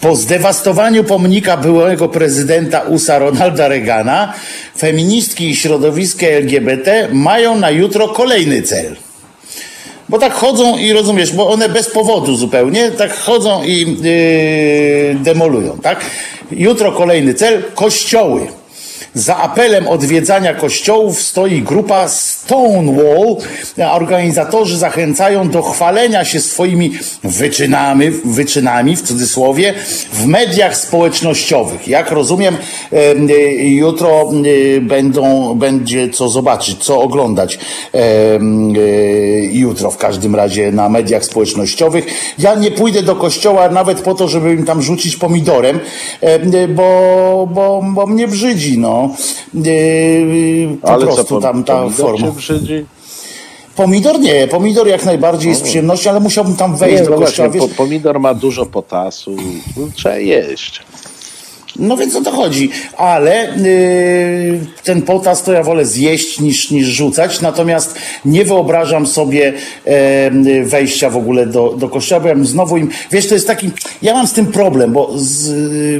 po 0.00 0.16
zdewastowaniu 0.16 1.04
pomnika 1.04 1.56
byłego 1.56 2.08
prezydenta 2.08 2.80
USA 2.80 3.18
Ronalda 3.18 3.68
Reagana, 3.68 4.32
feministki 4.78 5.50
i 5.50 5.56
środowiska 5.56 6.26
LGBT 6.26 7.08
mają 7.12 7.58
na 7.58 7.70
jutro 7.70 8.08
kolejny 8.08 8.62
cel. 8.62 8.96
Bo 10.08 10.18
tak 10.18 10.32
chodzą 10.32 10.78
i 10.78 10.92
rozumiesz, 10.92 11.32
bo 11.32 11.48
one 11.48 11.68
bez 11.68 11.90
powodu 11.90 12.36
zupełnie, 12.36 12.90
tak 12.90 13.18
chodzą 13.18 13.64
i 13.64 13.96
yy, 14.02 15.24
demolują, 15.24 15.78
tak? 15.78 16.00
Jutro 16.50 16.92
kolejny 16.92 17.34
cel, 17.34 17.62
kościoły. 17.74 18.46
Za 19.16 19.36
apelem 19.36 19.88
odwiedzania 19.88 20.54
kościołów 20.54 21.22
stoi 21.22 21.62
grupa 21.62 22.08
Stonewall. 22.08 23.36
Organizatorzy 23.92 24.78
zachęcają 24.78 25.48
do 25.48 25.62
chwalenia 25.62 26.24
się 26.24 26.40
swoimi 26.40 26.92
wyczynami, 27.24 28.10
wyczynami 28.10 28.96
w 28.96 29.02
cudzysłowie 29.02 29.74
w 30.12 30.26
mediach 30.26 30.76
społecznościowych. 30.76 31.88
Jak 31.88 32.10
rozumiem, 32.10 32.56
em, 32.92 33.30
y, 33.30 33.34
jutro 33.64 34.30
y, 34.44 34.80
będą, 34.80 35.54
będzie 35.54 36.08
co 36.08 36.28
zobaczyć, 36.28 36.84
co 36.84 37.00
oglądać 37.00 37.58
jutro 39.50 39.90
w 39.90 39.96
każdym 39.96 40.34
razie 40.34 40.72
na 40.72 40.88
mediach 40.88 41.24
społecznościowych. 41.24 42.06
Ja 42.38 42.54
nie 42.54 42.70
pójdę 42.70 43.02
do 43.02 43.16
kościoła 43.16 43.68
nawet 43.68 44.00
po 44.00 44.14
to, 44.14 44.28
żeby 44.28 44.54
im 44.54 44.64
tam 44.64 44.82
rzucić 44.82 45.16
pomidorem, 45.16 45.80
em, 46.20 46.74
bo, 46.74 47.48
bo, 47.50 47.84
bo 47.94 48.06
mnie 48.06 48.28
brzydzi, 48.28 48.78
no. 48.78 49.05
Y, 49.66 50.68
Po 50.82 50.88
Ale 50.88 51.06
co, 51.06 51.14
prostu 51.14 51.40
tam 51.40 51.64
ta 51.64 51.88
forma. 51.90 52.32
Pomidor 53.76 54.20
nie, 54.20 54.48
pomidor 54.48 54.88
jak 54.88 55.04
najbardziej 55.04 55.50
jest 55.50 55.62
przyjemnością, 55.62 56.10
ale 56.10 56.20
musiałbym 56.20 56.56
tam 56.56 56.76
wejść 56.76 56.98
Nie, 57.00 57.04
do 57.04 57.10
no 57.10 57.16
kościoła. 57.18 57.48
właśnie, 57.48 57.60
Wiesz, 57.66 57.76
po, 57.76 57.84
pomidor 57.84 58.20
ma 58.20 58.34
dużo 58.34 58.66
potasu. 58.66 59.36
No, 59.76 59.88
trzeba 59.94 60.16
jeść. 60.16 60.82
No 61.78 61.96
więc 61.96 62.16
o 62.16 62.20
to 62.20 62.30
chodzi, 62.30 62.70
ale 62.96 63.54
yy, 63.56 64.60
ten 64.84 65.02
potas 65.02 65.42
to 65.42 65.52
ja 65.52 65.62
wolę 65.62 65.84
zjeść 65.84 66.40
niż, 66.40 66.70
niż 66.70 66.86
rzucać, 66.86 67.40
natomiast 67.40 67.98
nie 68.24 68.44
wyobrażam 68.44 69.06
sobie 69.06 69.52
e, 69.84 70.64
wejścia 70.64 71.10
w 71.10 71.16
ogóle 71.16 71.46
do, 71.46 71.74
do 71.78 71.88
kościoła, 71.88 72.20
bo 72.20 72.28
ja 72.28 72.34
bym 72.34 72.46
znowu 72.46 72.76
im, 72.76 72.90
wiesz, 73.12 73.28
to 73.28 73.34
jest 73.34 73.46
taki, 73.46 73.70
ja 74.02 74.14
mam 74.14 74.26
z 74.26 74.32
tym 74.32 74.46
problem, 74.46 74.92
bo, 74.92 75.10
z, 75.16 75.52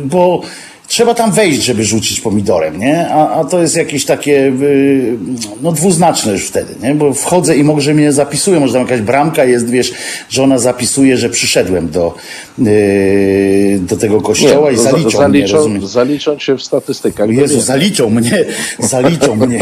bo 0.04 0.40
trzeba 0.88 1.14
tam 1.14 1.32
wejść, 1.32 1.62
żeby 1.62 1.84
rzucić 1.84 2.20
pomidorem, 2.20 2.78
nie? 2.78 3.08
A, 3.08 3.30
a 3.40 3.44
to 3.44 3.60
jest 3.62 3.76
jakieś 3.76 4.04
takie 4.04 4.32
y, 4.62 5.16
no 5.62 5.72
dwuznaczne 5.72 6.32
już 6.32 6.46
wtedy, 6.46 6.74
nie? 6.82 6.94
Bo 6.94 7.14
wchodzę 7.14 7.56
i 7.56 7.64
może 7.64 7.94
mnie 7.94 8.12
zapisuje, 8.12 8.60
może 8.60 8.72
tam 8.72 8.82
jakaś 8.82 9.00
bramka 9.00 9.44
jest, 9.44 9.70
wiesz, 9.70 9.92
że 10.28 10.42
ona 10.42 10.58
zapisuje, 10.58 11.16
że 11.16 11.30
przyszedłem 11.30 11.90
do, 11.90 12.14
y, 12.58 13.78
do 13.82 13.96
tego 13.96 14.20
kościoła 14.20 14.70
i 14.70 14.76
za- 14.76 14.82
zaliczą, 14.82 15.08
mnie, 15.08 15.12
zaliczą, 15.38 15.56
rozumiesz? 15.56 15.84
zaliczą 15.84 16.36
cię 16.36 16.54
w 16.56 16.62
statystykach. 16.62 17.30
Jezu, 17.30 17.56
Nie. 17.56 17.62
zaliczą 17.62 18.10
mnie, 18.10 18.44
zaliczą 18.78 19.36
mnie. 19.36 19.60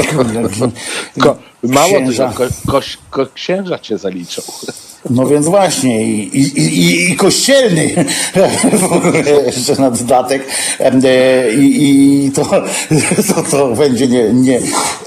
Ko, 1.20 1.36
mało 1.62 1.88
Księża. 1.88 2.28
tego, 2.32 2.48
ko, 2.66 2.80
ko, 3.10 3.26
księża 3.34 3.78
cię 3.78 3.98
zaliczą. 3.98 4.42
No 5.10 5.26
więc 5.26 5.46
właśnie, 5.46 6.02
i, 6.02 6.38
i, 6.38 6.60
i, 6.60 7.10
i 7.10 7.16
kościelny 7.16 8.04
w 8.88 8.92
ogóle 8.92 9.22
jeszcze 9.46 9.74
na 9.82 9.90
dodatek. 9.90 10.46
E, 10.80 11.52
I, 11.54 12.24
i 12.26 12.32
to, 12.32 12.44
to, 13.34 13.42
to 13.50 13.68
będzie 13.68 14.08
nie, 14.08 14.32
nie. 14.32 14.60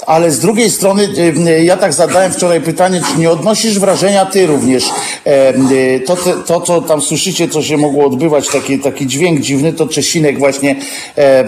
Ale 0.05 0.31
z 0.31 0.39
drugiej 0.39 0.71
strony, 0.71 1.03
em, 1.03 1.65
ja 1.65 1.77
tak 1.77 1.93
zadałem 1.93 2.31
wczoraj 2.31 2.61
pytanie, 2.61 3.01
czy 3.13 3.19
nie 3.19 3.29
odnosisz 3.29 3.79
wrażenia 3.79 4.25
ty 4.25 4.47
również? 4.47 4.83
e, 5.25 5.99
To, 5.99 6.15
to, 6.45 6.61
co 6.61 6.81
tam 6.81 7.01
słyszycie, 7.01 7.47
co 7.47 7.63
się 7.63 7.77
mogło 7.77 8.05
odbywać, 8.05 8.47
taki, 8.47 8.79
taki 8.79 9.07
dźwięk 9.07 9.39
dziwny, 9.41 9.73
to 9.73 9.87
Czesinek 9.87 10.39
właśnie 10.39 10.75
e, 11.15 11.45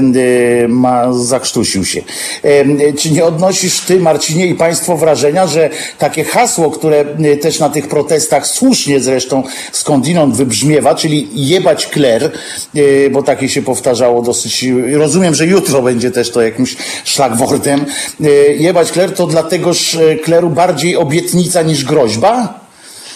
ma, 0.67 1.13
zakrztusił 1.13 1.85
się. 1.85 2.01
E, 2.43 2.93
Czy 2.93 3.11
nie 3.11 3.25
odnosisz 3.25 3.79
ty, 3.79 3.99
Marcinie, 3.99 4.47
i 4.47 4.55
państwo 4.55 4.97
wrażenia, 4.97 5.47
że 5.47 5.69
takie 5.97 6.23
hasło, 6.23 6.71
które 6.71 6.99
e, 7.23 7.37
też 7.37 7.59
na 7.59 7.69
tych 7.69 7.87
protestach 7.87 8.38
słusznie 8.47 8.99
zresztą 8.99 9.43
skądinąd 9.71 10.35
wybrzmiewa, 10.35 10.95
czyli 10.95 11.29
jebać 11.33 11.87
kler, 11.87 12.31
e, 12.75 13.09
bo 13.09 13.23
takie 13.23 13.49
się 13.49 13.61
powtarzało 13.61 14.21
dosyć, 14.21 14.65
rozumiem, 14.93 15.35
że 15.35 15.45
jutro 15.45 15.81
będzie 15.81 16.11
też 16.11 16.31
to 16.31 16.41
jakimś 16.41 16.75
szlagwortem, 17.05 17.85
e, 18.23 18.29
jebać 18.53 18.91
kler 18.91 19.13
to 19.13 19.27
dlategoż 19.27 19.97
kleru 20.23 20.49
bardziej 20.49 20.95
obietnica 20.95 21.61
niż 21.61 21.85
groźba? 21.85 22.59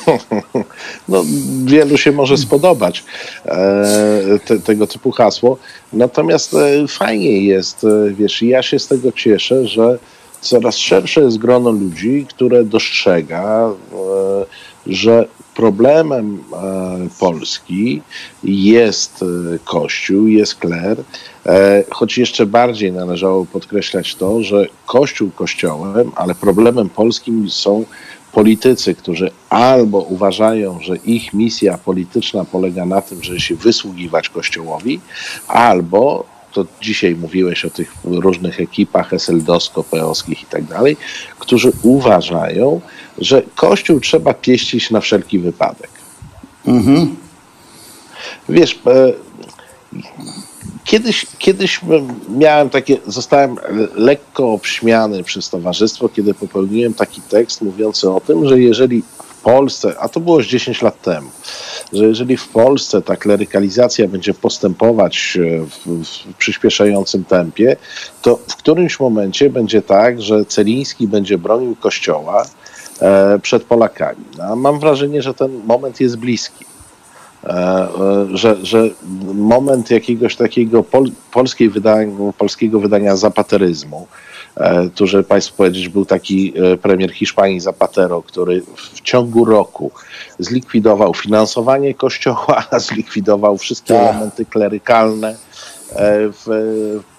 No, 1.10 1.24
wielu 1.66 1.98
się 1.98 2.12
może 2.12 2.38
spodobać 2.38 3.04
e, 3.46 4.40
te, 4.46 4.60
tego 4.60 4.88
typu 4.88 5.12
hasło. 5.12 5.58
Natomiast 5.94 6.54
e, 6.54 6.88
fajnie 6.88 7.44
jest, 7.44 7.84
e, 7.84 8.14
wiesz, 8.14 8.42
ja 8.42 8.64
się 8.64 8.80
z 8.80 8.88
tego 8.88 9.12
cieszę, 9.12 9.68
że 9.68 10.00
coraz 10.42 10.78
szersze 10.78 11.22
jest 11.22 11.38
grono 11.38 11.72
ludzi, 11.72 12.26
które 12.30 12.64
dostrzega, 12.64 13.70
e, 13.92 14.46
że 14.88 15.28
problemem 15.56 16.44
e, 16.54 17.08
Polski 17.20 18.02
jest 18.44 19.24
e, 19.24 19.60
Kościół, 19.64 20.28
jest 20.28 20.56
kler, 20.56 21.04
e, 21.46 21.84
choć 21.90 22.18
jeszcze 22.18 22.46
bardziej 22.46 22.92
należało 22.92 23.46
podkreślać 23.46 24.16
to, 24.16 24.44
że 24.44 24.66
Kościół 24.86 25.32
kościołem, 25.32 26.12
ale 26.16 26.36
problemem 26.36 26.90
polskim 26.90 27.50
są 27.50 27.86
politycy, 28.32 28.96
którzy 28.96 29.32
albo 29.50 30.00
uważają, 30.00 30.80
że 30.82 30.96
ich 30.96 31.34
misja 31.34 31.78
polityczna 31.78 32.46
polega 32.46 32.86
na 32.86 33.02
tym, 33.02 33.24
że 33.24 33.40
się 33.40 33.56
wysługiwać 33.56 34.30
Kościołowi, 34.30 35.00
albo 35.48 36.26
to 36.54 36.66
dzisiaj 36.82 37.16
mówiłeś 37.16 37.66
o 37.66 37.70
tych 37.70 37.94
różnych 38.04 38.60
ekipach 38.60 39.14
SLD-owsko, 39.14 39.84
PO-skich 39.84 40.44
i 40.44 40.46
tak 40.46 40.64
dalej, 40.64 40.98
którzy 41.40 41.72
uważają, 41.84 42.82
że 43.18 43.42
Kościół 43.56 44.00
trzeba 44.00 44.34
pieścić 44.34 44.92
na 44.92 45.00
wszelki 45.02 45.40
wypadek. 45.40 45.90
Wiesz, 48.50 48.80
e, 48.88 49.14
kiedyś, 50.84 51.26
kiedyś 51.38 51.82
miałem 52.30 52.70
takie, 52.70 52.98
zostałem 53.08 53.56
lekko 53.96 54.54
obśmiany 54.54 55.24
przez 55.24 55.50
towarzystwo, 55.50 56.10
kiedy 56.10 56.34
popełniłem 56.34 56.94
taki 56.94 57.22
tekst 57.22 57.62
mówiący 57.62 58.12
o 58.12 58.22
tym, 58.22 58.48
że 58.48 58.60
jeżeli 58.60 59.02
w 59.02 59.42
Polsce, 59.44 59.96
a 60.00 60.10
to 60.10 60.20
było 60.20 60.38
już 60.38 60.48
10 60.48 60.82
lat 60.82 61.02
temu, 61.02 61.30
że 61.94 62.06
jeżeli 62.06 62.38
w 62.38 62.48
Polsce 62.48 63.02
ta 63.02 63.16
klerykalizacja 63.16 64.08
będzie 64.08 64.34
postępować 64.34 65.38
e, 65.38 65.66
w, 65.66 66.04
w 66.06 66.34
przyspieszającym 66.38 67.24
tempie, 67.24 67.76
to 68.22 68.40
w 68.48 68.56
którymś 68.56 69.00
momencie 69.00 69.50
będzie 69.50 69.82
tak, 69.82 70.22
że 70.22 70.46
Celiński 70.46 71.08
będzie 71.08 71.38
bronił 71.38 71.76
Kościoła 71.76 72.46
przed 73.42 73.64
Polakami. 73.64 74.26
A 74.42 74.56
mam 74.56 74.80
wrażenie, 74.80 75.22
że 75.22 75.34
ten 75.34 75.62
moment 75.66 76.00
jest 76.00 76.18
bliski. 76.18 76.66
E, 77.44 77.50
e, 77.50 78.38
że, 78.38 78.66
że 78.66 78.90
moment 79.34 79.92
jakiegoś 79.92 80.36
takiego 80.36 80.84
pol, 80.84 81.12
polskiej 81.32 81.72
polskiego 82.38 82.80
wydania 82.80 83.16
zapateryzmu, 83.16 84.08
e, 84.56 84.90
tu, 84.90 85.08
żeby 85.08 85.24
Państwu 85.24 85.56
powiedzieć, 85.58 85.90
był 85.90 86.06
taki 86.06 86.54
e, 86.56 86.78
premier 86.78 87.12
Hiszpanii 87.12 87.60
Zapatero, 87.60 88.22
który 88.22 88.62
w 88.76 89.02
ciągu 89.02 89.46
roku 89.46 89.92
zlikwidował 90.40 91.14
finansowanie 91.14 91.94
kościoła, 91.94 92.64
zlikwidował 92.88 93.58
wszystkie 93.58 93.94
Tak. 93.94 94.04
elementy 94.04 94.46
klerykalne 94.46 95.30
e, 95.30 95.36
w, 96.30 96.44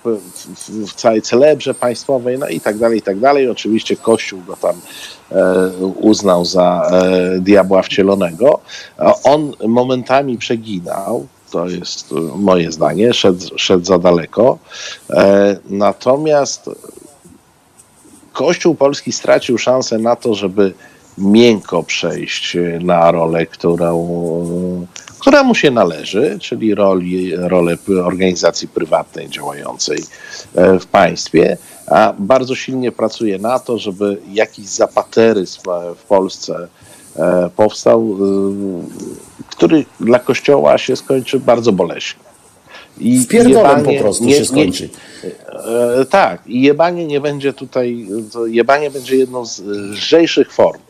w, 0.04 0.18
w, 0.56 0.86
w 0.86 0.94
całej 0.94 1.22
celebrze 1.22 1.74
państwowej, 1.74 2.38
no 2.38 2.48
i 2.48 2.60
tak 2.60 2.78
dalej, 2.78 2.98
i 2.98 3.02
tak 3.02 3.18
dalej. 3.18 3.48
Oczywiście 3.48 3.96
Kościół 3.96 4.40
go 4.46 4.56
tam 4.56 4.74
e, 4.74 5.13
uznał 5.96 6.44
za 6.44 6.90
e, 6.90 7.40
diabła 7.40 7.82
wcielonego. 7.82 8.60
A 8.98 9.14
On 9.22 9.52
momentami 9.66 10.38
przeginał, 10.38 11.26
to 11.50 11.68
jest 11.68 12.12
e, 12.12 12.14
moje 12.38 12.72
zdanie, 12.72 13.14
szedł, 13.14 13.58
szedł 13.58 13.84
za 13.84 13.98
daleko. 13.98 14.58
E, 15.10 15.56
natomiast 15.70 16.70
Kościół 18.32 18.74
polski 18.74 19.12
stracił 19.12 19.58
szansę 19.58 19.98
na 19.98 20.16
to, 20.16 20.34
żeby 20.34 20.72
miękko 21.18 21.82
przejść 21.82 22.56
na 22.80 23.10
rolę, 23.10 23.46
którą, 23.46 24.06
która 25.24 25.44
mu 25.44 25.54
się 25.54 25.70
należy, 25.70 26.38
czyli 26.40 26.74
roli, 26.74 27.36
rolę 27.36 27.76
organizacji 28.04 28.68
prywatnej 28.68 29.28
działającej 29.28 29.98
e, 30.54 30.78
w 30.78 30.86
państwie, 30.86 31.56
a 31.86 32.14
bardzo 32.18 32.54
silnie 32.54 32.92
pracuje 32.92 33.38
na 33.38 33.58
to, 33.58 33.78
żeby 33.78 34.18
jakiś 34.32 34.66
zapateryzm 34.66 35.60
w 35.96 36.02
Polsce 36.02 36.68
e, 37.16 37.50
powstał, 37.56 38.00
e, 38.00 39.46
który 39.50 39.84
dla 40.00 40.18
Kościoła 40.18 40.78
się 40.78 40.96
skończy 40.96 41.40
bardzo 41.40 41.72
boleśnie. 41.72 42.20
I 42.98 43.18
Z 43.18 43.26
pierdolem 43.26 43.84
po 43.84 43.94
prostu 43.94 44.24
nie- 44.24 44.34
się 44.34 44.40
nie- 44.40 44.46
skończy. 44.46 44.88
E, 46.00 46.04
tak, 46.04 46.46
i 46.46 46.62
jebanie 46.62 47.06
nie 47.06 47.20
będzie 47.20 47.52
tutaj, 47.52 48.06
jebanie 48.46 48.90
będzie 48.90 49.16
jedną 49.16 49.46
z 49.46 49.60
lżejszych 49.60 50.52
form. 50.52 50.80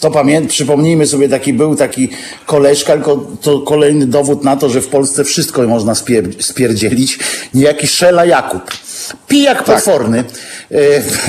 To 0.00 0.10
pamięt, 0.10 0.50
przypomnijmy 0.50 1.06
sobie, 1.06 1.28
taki 1.28 1.52
był 1.52 1.76
taki 1.76 2.08
koleżka, 2.46 2.92
tylko 2.92 3.26
to 3.42 3.60
kolejny 3.60 4.06
dowód 4.06 4.44
na 4.44 4.56
to, 4.56 4.68
że 4.68 4.80
w 4.80 4.88
Polsce 4.88 5.24
wszystko 5.24 5.62
można 5.62 5.94
spier 5.94 6.42
spierdzielić. 6.42 7.18
Niejaki 7.54 7.86
Szela 7.86 8.24
Jakub. 8.24 8.62
Pijak 9.28 9.64
potworny. 9.64 10.24
E, 10.70 10.76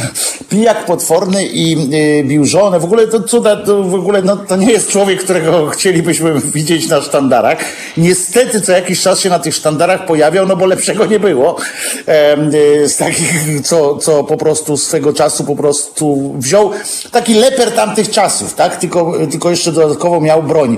pijak 0.49 0.85
potworny 0.85 1.45
i 1.45 1.73
e, 1.73 2.23
bił 2.23 2.45
żonę. 2.45 2.79
W 2.79 2.83
ogóle 2.83 3.07
to 3.07 3.23
cuda, 3.23 3.55
to 3.55 3.83
w 3.83 3.95
ogóle 3.95 4.21
no, 4.21 4.37
to 4.37 4.55
nie 4.55 4.71
jest 4.71 4.89
człowiek, 4.89 5.23
którego 5.23 5.67
chcielibyśmy 5.67 6.41
widzieć 6.41 6.87
na 6.87 7.01
sztandarach. 7.01 7.57
Niestety 7.97 8.61
co 8.61 8.71
jakiś 8.71 9.01
czas 9.01 9.19
się 9.19 9.29
na 9.29 9.39
tych 9.39 9.55
sztandarach 9.55 10.05
pojawiał, 10.05 10.47
no 10.47 10.55
bo 10.55 10.65
lepszego 10.65 11.05
nie 11.05 11.19
było. 11.19 11.57
E, 12.07 12.37
z 12.87 12.97
takich, 12.97 13.61
co, 13.63 13.97
co 13.97 14.23
po 14.23 14.37
prostu 14.37 14.77
swego 14.77 15.13
czasu 15.13 15.43
po 15.43 15.55
prostu 15.55 16.35
wziął 16.37 16.71
taki 17.11 17.33
leper 17.33 17.71
tamtych 17.71 18.09
czasów, 18.09 18.53
tak? 18.53 18.75
Tylko, 18.75 19.13
tylko 19.31 19.49
jeszcze 19.49 19.71
dodatkowo 19.71 20.21
miał 20.21 20.43
broń 20.43 20.77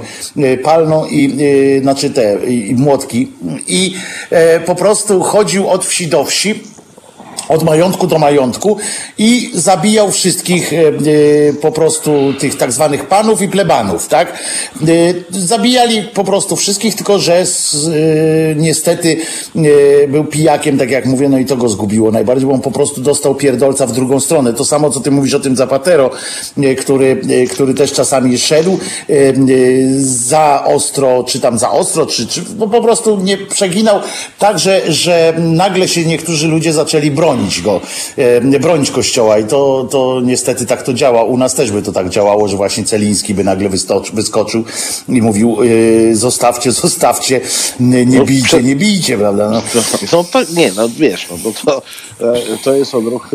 palną 0.64 1.06
i, 1.06 1.80
znaczy 1.82 2.10
te, 2.10 2.46
i, 2.46 2.76
młotki. 2.76 3.32
I 3.68 3.96
po 4.66 4.76
prostu 4.76 5.22
chodził 5.22 5.70
od 5.70 5.86
wsi 5.86 6.08
do 6.08 6.24
wsi 6.26 6.73
od 7.50 7.64
majątku 7.64 8.08
do 8.08 8.20
majątku 8.20 8.78
i 9.18 9.52
zabijał 9.54 10.12
wszystkich 10.12 10.74
e, 10.74 10.78
e, 10.78 11.54
po 11.54 11.72
prostu 11.72 12.34
tych 12.40 12.58
tak 12.58 12.72
zwanych 12.72 13.06
panów 13.06 13.42
i 13.42 13.48
plebanów, 13.48 14.08
tak? 14.08 14.34
E, 14.82 14.86
zabijali 15.30 16.04
po 16.04 16.24
prostu 16.24 16.56
wszystkich, 16.56 16.96
tylko 16.96 17.20
że 17.20 17.46
z, 17.46 17.88
niestety 18.58 19.18
był 20.08 20.24
pijakiem, 20.24 20.78
tak 20.78 20.90
jak 20.90 21.06
mówię, 21.06 21.30
no 21.30 21.38
i 21.38 21.46
to 21.46 21.58
go 21.58 21.70
zgubiło 21.70 22.12
najbardziej, 22.12 22.48
bo 22.48 22.54
on 22.54 22.62
po 22.62 22.72
prostu 22.72 23.02
dostał 23.02 23.36
pierdolca 23.36 23.88
w 23.88 23.92
drugą 23.92 24.20
stronę. 24.20 24.54
To 24.54 24.66
samo, 24.66 24.90
co 24.90 25.00
ty 25.00 25.12
mówisz 25.12 25.34
o 25.34 25.40
tym 25.40 25.56
Zapatero, 25.56 26.10
który, 26.80 27.22
który 27.52 27.74
też 27.74 27.94
czasami 27.94 28.38
szedł 28.38 28.80
za 30.00 30.64
ostro, 30.66 31.24
czy 31.24 31.40
tam 31.40 31.60
za 31.60 31.72
ostro, 31.72 32.06
czy, 32.06 32.28
czy 32.28 32.42
no 32.58 32.68
po 32.68 32.82
prostu 32.82 33.20
nie 33.20 33.38
przeginał 33.38 34.00
tak, 34.40 34.60
że, 34.60 34.82
że 34.92 35.34
nagle 35.38 35.88
się 35.88 36.06
niektórzy 36.06 36.48
ludzie 36.48 36.74
zaczęli 36.74 37.12
bronić 37.12 37.33
bronić 37.34 37.62
go, 37.62 37.82
e, 38.18 38.60
bronić 38.60 38.92
kościoła 38.92 39.40
i 39.40 39.44
to, 39.46 39.88
to 39.92 40.22
niestety 40.24 40.66
tak 40.66 40.84
to 40.84 40.94
działa. 40.94 41.24
U 41.24 41.38
nas 41.38 41.54
też 41.54 41.72
by 41.72 41.82
to 41.82 41.92
tak 41.92 42.10
działało, 42.10 42.48
że 42.48 42.58
właśnie 42.58 42.84
Celiński 42.84 43.34
by 43.34 43.44
nagle 43.44 43.70
wyskoczył 44.14 44.64
i 45.10 45.22
mówił 45.22 45.58
e, 46.12 46.16
zostawcie, 46.16 46.72
zostawcie, 46.84 47.42
nie, 47.80 48.06
No, 48.06 48.26
bijcie, 48.26 48.64
nie 48.64 48.76
bijcie, 48.76 49.18
prawda? 49.18 49.50
No. 49.50 49.62
No 50.12 50.24
to 50.24 50.40
nie, 50.56 50.72
no 50.76 50.90
wiesz, 50.90 51.28
no, 51.32 51.38
bo 51.38 51.52
to, 51.66 51.82
e, 52.22 52.58
to 52.64 52.74
jest 52.74 52.96
odruch, 52.96 53.32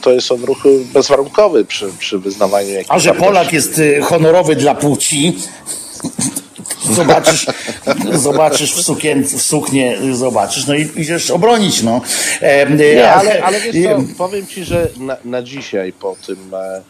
to 0.00 0.12
jest 0.12 0.32
odruch 0.32 0.58
bezwarunkowy 0.94 1.64
przy, 1.64 1.88
przy 1.98 2.18
wyznawaniu 2.18 2.70
jakichś 2.70 2.90
A 2.90 2.98
że. 2.98 3.14
Polak 3.14 3.52
jest 3.52 3.80
honorowy 4.02 4.56
dla 4.56 4.74
płci, 4.74 5.36
zobaczysz, 6.94 7.46
zobaczysz 8.12 8.74
w, 8.74 8.82
sukien, 8.82 9.24
w 9.24 9.42
suknie, 9.42 9.98
y, 10.02 10.16
zobaczysz, 10.16 10.66
no 10.66 10.74
i 10.74 10.88
idziesz 10.96 11.30
obronić, 11.30 11.82
no. 11.82 12.00
E, 12.40 12.70
Nie, 12.70 13.12
ale, 13.12 13.42
ale 13.42 13.60
wiesz 13.60 13.76
co, 13.84 14.02
powiem 14.18 14.46
ci, 14.46 14.64
że 14.64 14.88
na, 15.00 15.16
na 15.24 15.42
dzisiaj 15.42 15.92
po 15.92 16.16
tym, 16.26 16.36
e, 16.54 16.82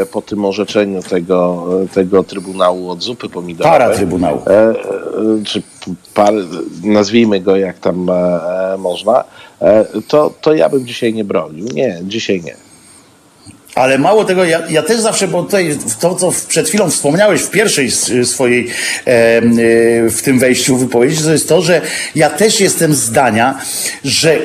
e, 0.00 0.06
po 0.06 0.22
tym 0.22 0.44
orzeczeniu 0.44 1.02
tego, 1.02 1.66
e, 1.84 1.88
tego 1.88 2.24
Trybunału 2.24 2.90
od 2.90 3.02
zupy 3.02 3.28
pomidorowej, 3.28 3.78
Para 3.80 3.94
Trybunału. 3.94 4.42
e, 4.46 4.50
e, 4.50 4.74
czy 5.44 5.62
par, 6.14 6.34
nazwijmy 6.84 7.40
go 7.40 7.56
jak 7.56 7.78
tam 7.78 8.10
e, 8.10 8.12
e, 8.74 8.78
można, 8.78 9.24
e, 9.60 9.84
to, 10.08 10.34
to 10.40 10.54
ja 10.54 10.68
bym 10.68 10.86
dzisiaj 10.86 11.12
nie 11.14 11.24
bronił. 11.24 11.66
Nie, 11.74 12.00
dzisiaj 12.02 12.42
nie. 12.42 12.56
Ale 13.74 13.98
mało 13.98 14.24
tego, 14.24 14.44
ja, 14.44 14.60
ja 14.70 14.82
też 14.82 15.00
zawsze, 15.00 15.28
bo 15.28 15.42
tutaj 15.42 15.78
to, 16.00 16.14
co 16.14 16.32
przed 16.48 16.68
chwilą 16.68 16.90
wspomniałeś 16.90 17.40
w 17.42 17.50
pierwszej 17.50 17.86
s- 17.86 18.10
swojej, 18.24 18.66
e, 18.66 18.70
w 20.10 20.18
tym 20.24 20.38
wejściu 20.38 20.76
wypowiedzi, 20.76 21.22
to 21.24 21.32
jest 21.32 21.48
to, 21.48 21.62
że 21.62 21.80
ja 22.14 22.30
też 22.30 22.60
jestem 22.60 22.94
zdania, 22.94 23.58
że 24.04 24.38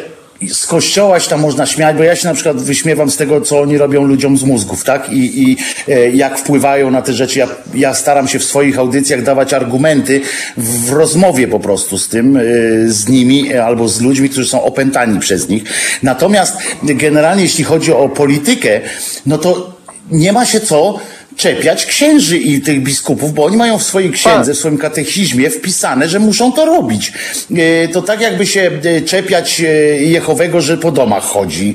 z 0.51 0.67
kościoła 0.67 1.19
się 1.19 1.29
tam 1.29 1.39
można 1.39 1.65
śmiać, 1.65 1.97
bo 1.97 2.03
ja 2.03 2.15
się 2.15 2.27
na 2.27 2.33
przykład 2.33 2.61
wyśmiewam 2.61 3.11
z 3.11 3.17
tego, 3.17 3.41
co 3.41 3.59
oni 3.59 3.77
robią 3.77 4.03
ludziom 4.03 4.37
z 4.37 4.43
mózgów, 4.43 4.83
tak? 4.83 5.09
I, 5.09 5.41
i 5.43 5.57
e, 5.87 6.09
jak 6.09 6.39
wpływają 6.39 6.91
na 6.91 7.01
te 7.01 7.13
rzeczy. 7.13 7.39
Ja, 7.39 7.47
ja 7.73 7.93
staram 7.93 8.27
się 8.27 8.39
w 8.39 8.43
swoich 8.43 8.79
audycjach 8.79 9.23
dawać 9.23 9.53
argumenty 9.53 10.21
w 10.57 10.91
rozmowie 10.91 11.47
po 11.47 11.59
prostu 11.59 11.97
z 11.97 12.09
tym, 12.09 12.37
e, 12.37 12.41
z 12.85 13.09
nimi 13.09 13.53
e, 13.53 13.65
albo 13.65 13.87
z 13.87 14.01
ludźmi, 14.01 14.29
którzy 14.29 14.47
są 14.47 14.63
opętani 14.63 15.19
przez 15.19 15.49
nich. 15.49 15.63
Natomiast 16.03 16.57
generalnie, 16.83 17.43
jeśli 17.43 17.63
chodzi 17.63 17.93
o 17.93 18.09
politykę, 18.09 18.81
no 19.25 19.37
to 19.37 19.77
nie 20.11 20.33
ma 20.33 20.45
się 20.45 20.59
co 20.59 20.99
czepiać 21.37 21.85
księży 21.85 22.37
i 22.37 22.61
tych 22.61 22.83
biskupów, 22.83 23.33
bo 23.33 23.45
oni 23.45 23.57
mają 23.57 23.77
w 23.77 23.83
swojej 23.83 24.11
księdze, 24.11 24.53
w 24.53 24.57
swoim 24.57 24.77
katechizmie 24.77 25.49
wpisane, 25.49 26.09
że 26.09 26.19
muszą 26.19 26.51
to 26.51 26.65
robić. 26.65 27.13
E, 27.55 27.87
To 27.87 28.01
tak 28.01 28.21
jakby 28.21 28.45
się 28.45 28.71
e, 28.83 29.01
czepiać 29.01 29.61
e, 29.61 29.63
Jehowego, 30.03 30.61
że 30.61 30.77
po 30.77 30.91
domach 30.91 31.23
chodzi. 31.23 31.73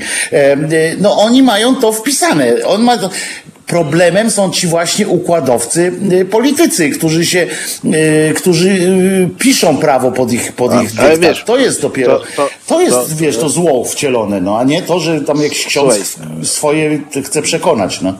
No 0.98 1.18
oni 1.22 1.43
mają 1.43 1.74
to 1.76 1.93
wpisane. 1.93 2.55
On 2.66 2.82
ma 2.82 2.98
to... 2.98 3.10
Problemem 3.66 4.30
są 4.30 4.51
ci 4.51 4.66
właśnie 4.66 5.09
układowcy, 5.09 5.93
politycy, 6.30 6.90
którzy 6.90 7.26
się, 7.26 7.47
y, 7.84 8.34
którzy 8.36 8.68
y, 8.70 9.28
piszą 9.39 9.76
prawo 9.76 10.12
pod 10.12 10.32
ich, 10.32 10.52
pod 10.52 10.72
A, 10.72 10.82
ich 10.82 10.89
dyktat. 10.90 11.18
wiesz, 11.18 11.44
to 11.47 11.59
jest 11.59 11.82
dopiero, 11.82 12.18
to- 12.18 12.26
to, 12.36 12.48
to- 12.66 12.80
jest, 12.80 12.93
to- 12.94 13.06
wiesz, 13.16 13.36
to 13.36 13.48
zło 13.48 13.84
wcielone, 13.84 14.40
no, 14.40 14.59
a 14.59 14.64
nie 14.64 14.82
to, 14.82 15.01
że 15.01 15.20
tam 15.20 15.43
jakiś 15.43 15.66
ksiądz 15.66 16.16
swoje 16.43 17.01
chce 17.24 17.43
przekonać, 17.43 18.01
no. 18.01 18.14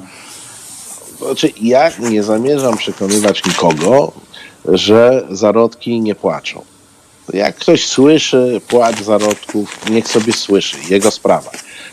Znaczy, 1.25 1.53
ja 1.61 1.91
nie 1.99 2.23
zamierzam 2.23 2.77
przekonywać 2.77 3.45
nikogo, 3.45 4.13
że 4.65 5.27
zarodki 5.31 6.01
nie 6.01 6.15
płaczą. 6.15 6.63
Jak 7.33 7.57
ktoś 7.57 7.87
słyszy 7.87 8.61
płacz 8.69 9.03
zarodków, 9.03 9.91
niech 9.91 10.09
sobie 10.09 10.33
słyszy, 10.33 10.77
jego 10.91 11.11
sprawa. 11.11 11.51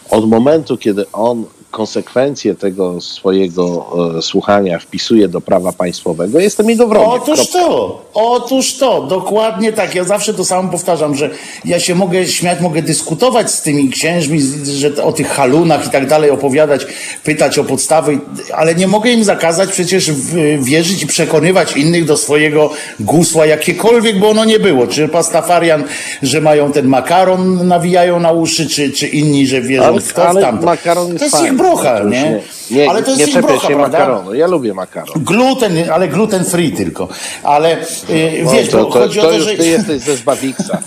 Od 0.10 0.30
momentu, 0.30 0.78
kiedy 0.78 1.12
on 1.12 1.46
konsekwencje 1.72 2.56
tego 2.56 3.02
swojego 3.02 3.86
e, 4.18 4.22
słuchania 4.22 4.80
wpisuje 4.80 5.28
do 5.28 5.42
prawa 5.42 5.74
państwowego, 5.74 6.40
jestem 6.40 6.70
jego 6.70 6.88
wrogiem. 6.88 7.10
Otóż 7.10 7.40
Kropka. 7.40 7.60
to, 7.60 8.06
otóż 8.14 8.78
to, 8.78 9.04
dokładnie 9.04 9.74
tak. 9.74 9.96
Ja 9.96 10.04
zawsze 10.04 10.34
to 10.34 10.46
samo 10.46 10.72
powtarzam, 10.72 11.16
że 11.16 11.30
ja 11.66 11.80
się 11.80 11.96
mogę 11.96 12.28
śmiać, 12.28 12.60
mogę 12.60 12.82
dyskutować 12.82 13.52
z 13.52 13.62
tymi 13.62 13.90
księżmi, 13.90 14.42
że 14.66 15.04
o 15.04 15.12
tych 15.12 15.28
halunach 15.28 15.88
i 15.88 15.90
tak 15.90 16.08
dalej 16.08 16.32
opowiadać, 16.32 16.86
pytać 17.24 17.60
o 17.60 17.64
podstawy, 17.64 18.20
ale 18.54 18.76
nie 18.76 18.88
mogę 18.88 19.12
im 19.12 19.24
zakazać 19.24 19.70
przecież 19.70 20.12
wierzyć 20.60 21.04
i 21.04 21.08
przekonywać 21.08 21.78
innych 21.78 22.06
do 22.06 22.18
swojego 22.18 22.70
gusła, 23.00 23.46
jakiekolwiek 23.46 24.20
by 24.20 24.28
ono 24.28 24.46
nie 24.46 24.60
było. 24.60 24.88
Czy 24.88 25.08
pastafarian, 25.08 25.84
że 26.24 26.42
mają 26.42 26.72
ten 26.72 26.88
makaron, 26.88 27.68
nawijają 27.68 28.20
na 28.20 28.32
uszy, 28.32 28.70
czy, 28.70 28.92
czy 28.92 29.08
inni, 29.08 29.48
że 29.48 29.62
wierzą 29.62 29.86
Ale, 29.86 30.02
w 30.02 30.14
to, 30.14 30.32
w 30.32 30.42
tamto. 30.42 30.66
makaron 30.66 31.08
jest 31.14 31.20
to 31.20 31.26
jest 31.26 31.59
fajny. 31.60 31.72
ich 31.72 31.82
brocha, 31.84 31.98
To 31.98 32.04
już 32.04 32.14
nie? 32.14 32.42
Nie, 32.72 32.90
ale 32.90 33.04
to 33.04 33.12
jest 33.12 33.36
nie 33.36 33.42
brocha, 33.42 33.68
się 33.68 33.76
prawda? 33.76 33.98
makaronu. 34.00 34.34
Ja 34.34 34.48
lubię 34.48 34.74
makaron. 34.74 35.24
Gluten, 35.24 35.74
ale 35.94 36.08
gluten 36.08 36.46
free 36.46 36.72
tylko. 36.72 37.08
Ale 37.44 37.78
y, 38.10 38.42
No, 38.44 38.52
wiesz, 38.52 38.70
to, 38.70 38.78
bo 38.78 38.86
to, 38.86 38.92
chodzi 39.00 39.20
to 39.20 39.28
o 39.28 39.30
to, 39.30 39.38
już 39.38 39.44
że. 39.46 39.56
ty 39.56 39.68
jesteś 39.68 40.02
ze 40.02 40.16
Zbawiksa. 40.18 40.78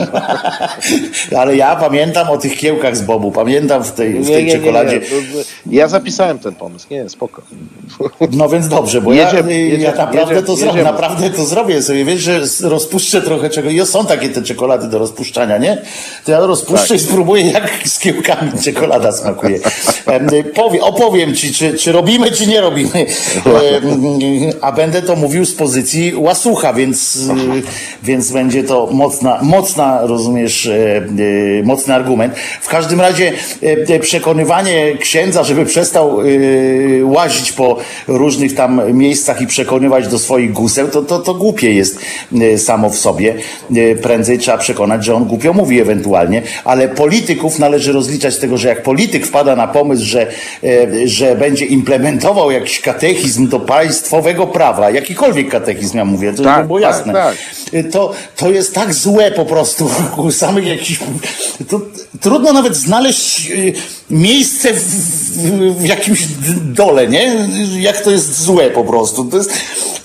Ale 1.38 1.56
ja 1.56 1.76
pamiętam 1.76 2.30
o 2.30 2.38
tych 2.38 2.56
kiełkach 2.58 2.96
z 2.96 3.02
Bobu, 3.02 3.32
pamiętam 3.32 3.84
w 3.84 3.92
tej, 3.92 4.14
w 4.14 4.26
tej 4.26 4.50
czekoladzie. 4.52 5.00
Ja 5.66 5.88
zapisałem 5.88 6.38
ten 6.38 6.54
pomysł. 6.54 6.86
Nie, 6.90 7.08
spoko. 7.08 7.42
No 8.32 8.48
więc 8.48 8.68
dobrze, 8.68 9.00
bo 9.00 9.12
Jedziemy, 9.12 9.52
ja, 9.52 9.58
y, 9.58 9.60
jedziemy, 9.60 9.82
ja 9.82 9.90
naprawdę 9.90 10.20
jedziemy, 10.34 10.42
to 10.42 10.56
zrobię, 10.56 10.82
naprawdę 10.82 11.30
to 11.30 11.44
zrobię 11.44 11.82
sobie, 11.82 12.04
wiesz, 12.04 12.20
że 12.20 12.40
rozpuszczę 12.68 13.22
trochę 13.22 13.50
czego. 13.50 13.70
I 13.70 13.86
są 13.86 14.06
takie 14.06 14.28
te 14.28 14.42
czekolady 14.42 14.88
do 14.88 14.98
rozpuszczania, 14.98 15.58
nie? 15.58 15.82
To 16.24 16.32
ja 16.32 16.40
rozpuszczę 16.40 16.88
Tak. 16.88 16.96
i 16.96 17.00
spróbuję, 17.00 17.50
jak 17.50 17.70
z 17.84 17.98
kiełkami 17.98 18.52
czekolada 18.64 19.12
smakuje. 19.12 19.56
Y, 20.32 20.44
Powie, 20.54 20.82
opowiem 21.00 21.34
ci, 21.34 21.52
czy, 21.54 21.74
czy 21.74 21.92
robimy, 21.92 22.32
czy 22.32 22.46
nie 22.46 22.60
robimy. 22.60 22.90
Em, 22.92 23.06
A 24.60 24.72
będę 24.72 25.02
to 25.02 25.16
mówił 25.16 25.44
z 25.44 25.54
pozycji 25.54 26.12
łasucha, 26.16 26.72
więc, 26.72 27.16
y, 27.16 27.62
więc 28.02 28.32
będzie 28.32 28.64
to 28.64 28.88
mocna, 28.92 29.38
mocna, 29.42 30.00
rozumiesz, 30.02 30.66
e, 30.66 30.96
e, 30.96 31.62
mocny 31.62 31.94
argument. 31.94 32.34
W 32.62 32.68
każdym 32.68 33.00
razie 33.00 33.32
e, 33.62 33.94
e, 33.94 33.98
przekonywanie 33.98 34.96
księdza, 35.00 35.44
żeby 35.44 35.66
przestał 35.66 36.20
e, 36.20 36.24
łazić 37.04 37.52
po 37.52 37.76
różnych 38.08 38.54
tam 38.54 38.92
miejscach 38.92 39.40
i 39.40 39.46
przekonywać 39.46 40.08
do 40.08 40.18
swoich 40.18 40.52
guseł, 40.52 40.88
to, 40.88 41.02
to, 41.02 41.18
to 41.18 41.34
głupie 41.34 41.74
jest 41.74 41.98
e, 42.40 42.58
samo 42.58 42.90
w 42.90 42.96
sobie. 42.96 43.34
E, 43.76 43.94
Prędzej 43.94 44.38
trzeba 44.38 44.58
przekonać, 44.58 45.04
że 45.04 45.14
on 45.14 45.24
głupio 45.24 45.52
mówi 45.52 45.80
ewentualnie, 45.80 46.42
ale 46.64 46.88
polityków 46.88 47.58
należy 47.58 47.92
rozliczać 47.92 48.34
z 48.34 48.38
tego, 48.38 48.56
że 48.56 48.68
jak 48.68 48.82
polityk 48.82 49.26
wpada 49.26 49.56
na 49.56 49.66
pomysł, 49.68 50.04
że, 50.04 50.26
e, 50.62 50.89
że 51.04 51.36
będzie 51.36 51.64
implementował 51.66 52.50
jakiś 52.50 52.80
katechizm 52.80 53.48
do 53.48 53.60
państwowego 53.60 54.46
prawa, 54.46 54.90
jakikolwiek 54.90 55.48
katechizm, 55.50 55.96
ja 55.98 56.04
mówię, 56.04 56.32
to 56.32 56.42
Tak, 56.42 56.66
było 56.66 56.80
tak, 56.80 56.90
jasne, 56.90 57.12
tak. 57.12 57.36
to, 57.92 58.12
to 58.36 58.50
jest 58.50 58.74
tak 58.74 58.94
złe 58.94 59.30
po 59.30 59.44
prostu 59.44 59.90
u 60.16 60.30
samych 60.30 60.66
jakichś. 60.66 61.00
To, 61.68 61.80
trudno 62.20 62.52
nawet 62.52 62.76
znaleźć 62.76 63.50
y, 63.50 63.72
miejsce 64.10 64.72
w, 64.72 64.78
w, 64.82 65.76
w 65.82 65.84
jakimś 65.86 66.26
dole, 66.62 67.08
nie? 67.08 67.48
Jak 67.78 68.00
to 68.00 68.10
jest 68.10 68.42
złe 68.42 68.70
po 68.70 68.84
prostu. 68.84 69.24
To 69.24 69.36
jest, 69.36 69.50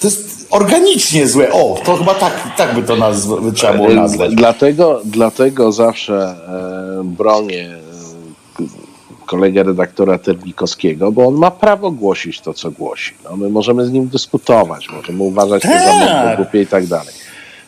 to 0.02 0.08
jest 0.08 0.46
organicznie 0.50 1.28
złe. 1.28 1.52
O, 1.52 1.80
to 1.86 1.98
chyba 1.98 2.14
tak, 2.14 2.34
tak 2.58 2.76
by 2.76 2.84
to 2.84 2.96
nazw- 2.96 3.54
trzeba 3.54 3.74
było 3.74 3.90
nazwać. 3.90 4.36
Dlatego, 4.36 5.02
dlatego 5.06 5.72
zawsze 5.72 6.36
e, 7.00 7.04
bronię 7.04 7.70
kolegę 9.26 9.64
redaktora 9.64 10.18
Terlikowskiego, 10.18 11.12
bo 11.12 11.28
on 11.28 11.34
ma 11.34 11.52
prawo 11.52 11.92
głosić 11.92 12.42
to, 12.42 12.54
co 12.54 12.72
głosi. 12.72 13.14
No, 13.24 13.38
my 13.38 13.50
możemy 13.50 13.86
z 13.86 13.92
nim 13.92 14.08
dyskutować, 14.08 14.90
możemy 14.90 15.24
uważać 15.24 15.64
to 15.64 15.70
za 15.70 15.94
mądre, 15.94 16.34
głupie 16.36 16.62
i 16.62 16.68
tak 16.68 16.86
dalej. 16.86 17.14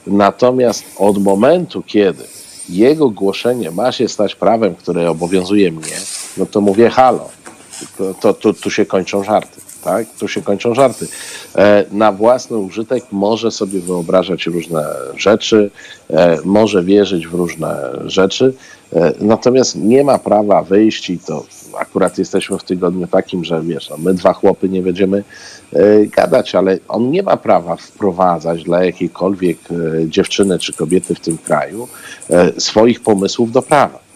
Natomiast 0.08 0.86
od 0.98 1.24
momentu, 1.24 1.84
kiedy 1.86 2.24
jego 2.70 3.10
głoszenie 3.10 3.72
ma 3.72 3.92
się 3.92 4.08
stać 4.08 4.36
prawem, 4.36 4.76
które 4.76 5.10
obowiązuje 5.10 5.72
mnie, 5.72 5.98
no 6.38 6.46
to 6.46 6.62
mówię 6.62 6.90
halo, 6.90 7.30
to, 7.98 8.14
to, 8.14 8.34
to 8.34 8.54
tu 8.54 8.72
się 8.72 8.86
kończą 8.86 9.24
żarty. 9.24 9.62
Tak? 9.88 10.08
Tu 10.20 10.28
się 10.28 10.42
kończą 10.42 10.74
żarty. 10.74 11.08
E, 11.56 11.86
na 11.92 12.12
własny 12.12 12.58
użytek 12.58 13.04
może 13.12 13.52
sobie 13.52 13.80
wyobrażać 13.80 14.46
różne 14.46 14.86
rzeczy, 15.16 15.72
e, 16.10 16.38
może 16.46 16.84
wierzyć 16.84 17.28
w 17.28 17.34
różne 17.34 17.78
rzeczy, 18.06 18.54
e, 18.94 19.14
natomiast 19.20 19.76
nie 19.76 20.04
ma 20.04 20.18
prawa 20.18 20.64
wyjść 20.64 21.10
i 21.10 21.20
to 21.20 21.46
akurat 21.80 22.18
jesteśmy 22.18 22.58
w 22.58 22.64
tygodniu 22.64 23.08
takim, 23.08 23.44
że 23.46 23.62
wiesz, 23.62 23.90
no, 23.90 23.98
my 23.98 24.14
dwa 24.14 24.34
chłopy 24.34 24.70
nie 24.70 24.82
będziemy 24.82 25.24
gadać, 26.16 26.56
ale 26.56 26.78
on 26.88 27.12
nie 27.12 27.24
ma 27.24 27.38
prawa 27.38 27.76
wprowadzać 27.76 28.64
dla 28.64 28.86
jakiejkolwiek 28.86 29.58
dziewczyny 30.06 30.60
czy 30.60 30.74
kobiety 30.74 31.16
w 31.16 31.20
tym 31.20 31.38
kraju 31.38 31.88
swoich 32.58 33.00
pomysłów 33.00 33.52
do 33.52 33.62
prawa. 33.62 34.07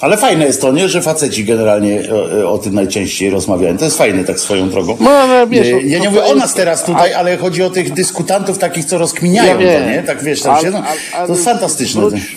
Ale 0.00 0.16
fajne 0.16 0.44
jest 0.44 0.60
to, 0.60 0.72
nie? 0.72 0.88
Że 0.88 1.02
faceci 1.02 1.44
generalnie 1.44 2.02
o, 2.44 2.52
o 2.52 2.58
tym 2.58 2.74
najczęściej 2.74 3.30
rozmawiają. 3.30 3.78
To 3.78 3.84
jest 3.84 3.98
fajne 3.98 4.24
tak 4.24 4.40
swoją 4.40 4.70
drogą. 4.70 4.96
No, 5.00 5.10
ale 5.10 5.46
wiesz, 5.46 5.66
Nie, 5.66 5.72
no, 5.72 5.80
ja 5.84 5.98
nie 5.98 6.10
mówię 6.10 6.24
o 6.24 6.34
nas 6.34 6.54
teraz 6.54 6.84
tutaj, 6.84 7.14
ale 7.14 7.36
chodzi 7.36 7.62
o 7.62 7.70
tych 7.70 7.92
dyskutantów 7.92 8.58
takich, 8.58 8.84
co 8.84 8.98
rozkminiają 8.98 9.60
Ja 9.60 9.80
to, 9.80 9.86
nie? 9.86 10.02
Tak 10.02 10.22
wiesz, 10.22 10.42
tam 10.42 10.60
się, 10.60 10.70
no, 10.70 10.82
to 11.26 11.32
jest 11.32 11.44
fantastyczne. 11.44 12.00
Wróć, 12.00 12.36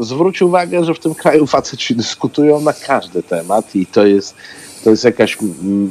zwróć 0.00 0.42
uwagę, 0.42 0.84
że 0.84 0.94
w 0.94 0.98
tym 0.98 1.14
kraju 1.14 1.46
faceci 1.46 1.94
dyskutują 1.94 2.60
na 2.60 2.72
każdy 2.72 3.22
temat 3.22 3.76
i 3.76 3.86
to 3.86 4.06
jest, 4.06 4.34
to 4.84 4.90
jest 4.90 5.04
jakaś 5.04 5.38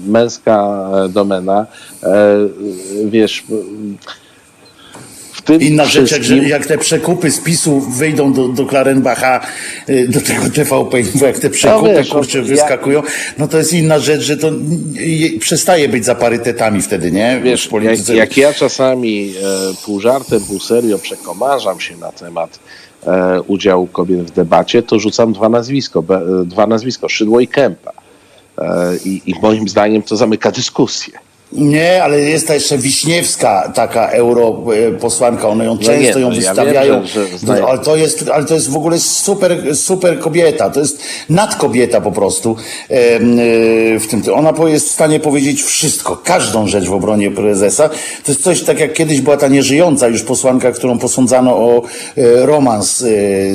męska 0.07 0.89
e, 1.06 1.10
domena. 1.10 1.65
E, 2.03 2.38
wiesz, 3.06 3.44
tym 5.47 5.61
Inna 5.61 5.85
rzecz, 5.85 6.11
jak, 6.11 6.23
że, 6.23 6.37
jak 6.37 6.65
te 6.65 6.77
przekupy 6.77 7.31
z 7.31 7.39
PiSu 7.39 7.79
wyjdą 7.79 8.33
do, 8.33 8.47
do 8.47 8.65
Klarenbacha, 8.65 9.41
y, 9.89 10.07
do 10.07 10.21
tego 10.21 10.49
TVP, 10.49 10.97
bo 11.15 11.25
jak 11.25 11.39
te 11.39 11.49
przekupy 11.49 11.93
wiesz, 11.93 12.09
kurczę 12.09 12.41
no, 12.41 12.47
wyskakują, 12.47 13.03
no 13.37 13.47
to 13.47 13.57
jest 13.57 13.73
inna 13.73 13.99
rzecz, 13.99 14.21
że 14.21 14.37
to 14.37 14.51
przestaje 15.39 15.89
być 15.89 16.05
za 16.05 16.15
parytetami 16.15 16.81
wtedy, 16.81 17.11
nie? 17.11 17.41
Wiesz, 17.43 17.69
jak, 17.81 18.09
jak 18.09 18.37
ja 18.37 18.53
czasami 18.53 19.33
e, 19.43 19.85
pół 19.85 19.99
żartem, 19.99 20.41
pół 20.43 20.59
serio 20.59 20.99
przekomarzam 20.99 21.79
się 21.79 21.97
na 21.97 22.11
temat 22.11 22.59
e, 23.07 23.41
udziału 23.41 23.87
kobiet 23.87 24.21
w 24.21 24.31
debacie, 24.31 24.83
to 24.83 24.99
rzucam 24.99 25.33
dwa 25.33 25.49
nazwisko, 25.49 26.01
be, 26.01 26.15
e, 26.15 26.45
dwa 26.45 26.67
nazwisko 26.67 27.09
Szydło 27.09 27.39
i 27.39 27.47
Kępa. 27.47 27.91
E, 28.57 28.97
i, 29.05 29.21
I 29.25 29.35
moim 29.41 29.69
zdaniem 29.69 30.01
to 30.01 30.17
zamyka 30.17 30.51
dyskusję. 30.51 31.26
Nie, 31.51 32.03
ale 32.03 32.19
jest 32.19 32.47
ta 32.47 32.53
jeszcze 32.53 32.77
Wiśniewska, 32.77 33.71
taka 33.75 34.07
europosłanka, 34.07 35.47
one 35.49 35.65
ją 35.65 35.75
No 35.75 35.81
często 35.81 36.19
nie, 36.19 36.25
ją 36.25 36.29
no 36.29 36.35
ja 36.35 36.39
wystawiają, 36.41 36.93
wiem, 36.93 37.07
że- 37.07 37.27
że 37.55 37.65
ale, 37.67 37.79
to 37.79 37.95
jest, 37.95 38.29
ale 38.33 38.45
to 38.45 38.53
jest 38.53 38.69
w 38.69 38.75
ogóle 38.75 38.99
super, 38.99 39.75
super 39.75 40.19
kobieta, 40.19 40.69
to 40.69 40.79
jest 40.79 40.99
nadkobieta 41.29 42.01
po 42.01 42.11
prostu. 42.11 42.55
E, 42.89 43.19
w 43.99 44.07
tym, 44.09 44.21
ona 44.33 44.53
jest 44.67 44.87
w 44.89 44.91
stanie 44.91 45.19
powiedzieć 45.19 45.61
wszystko, 45.63 46.17
każdą 46.23 46.67
rzecz 46.67 46.85
w 46.85 46.93
obronie 46.93 47.31
prezesa. 47.31 47.89
To 48.25 48.31
jest 48.31 48.43
coś 48.43 48.63
tak 48.63 48.79
jak 48.79 48.93
kiedyś 48.93 49.21
była 49.21 49.37
ta 49.37 49.47
nieżyjąca 49.47 50.07
już 50.07 50.23
posłanka, 50.23 50.71
którą 50.71 50.99
posądzano 50.99 51.55
o 51.55 51.81
e, 52.17 52.45
romans 52.45 53.01
e, 53.01 53.05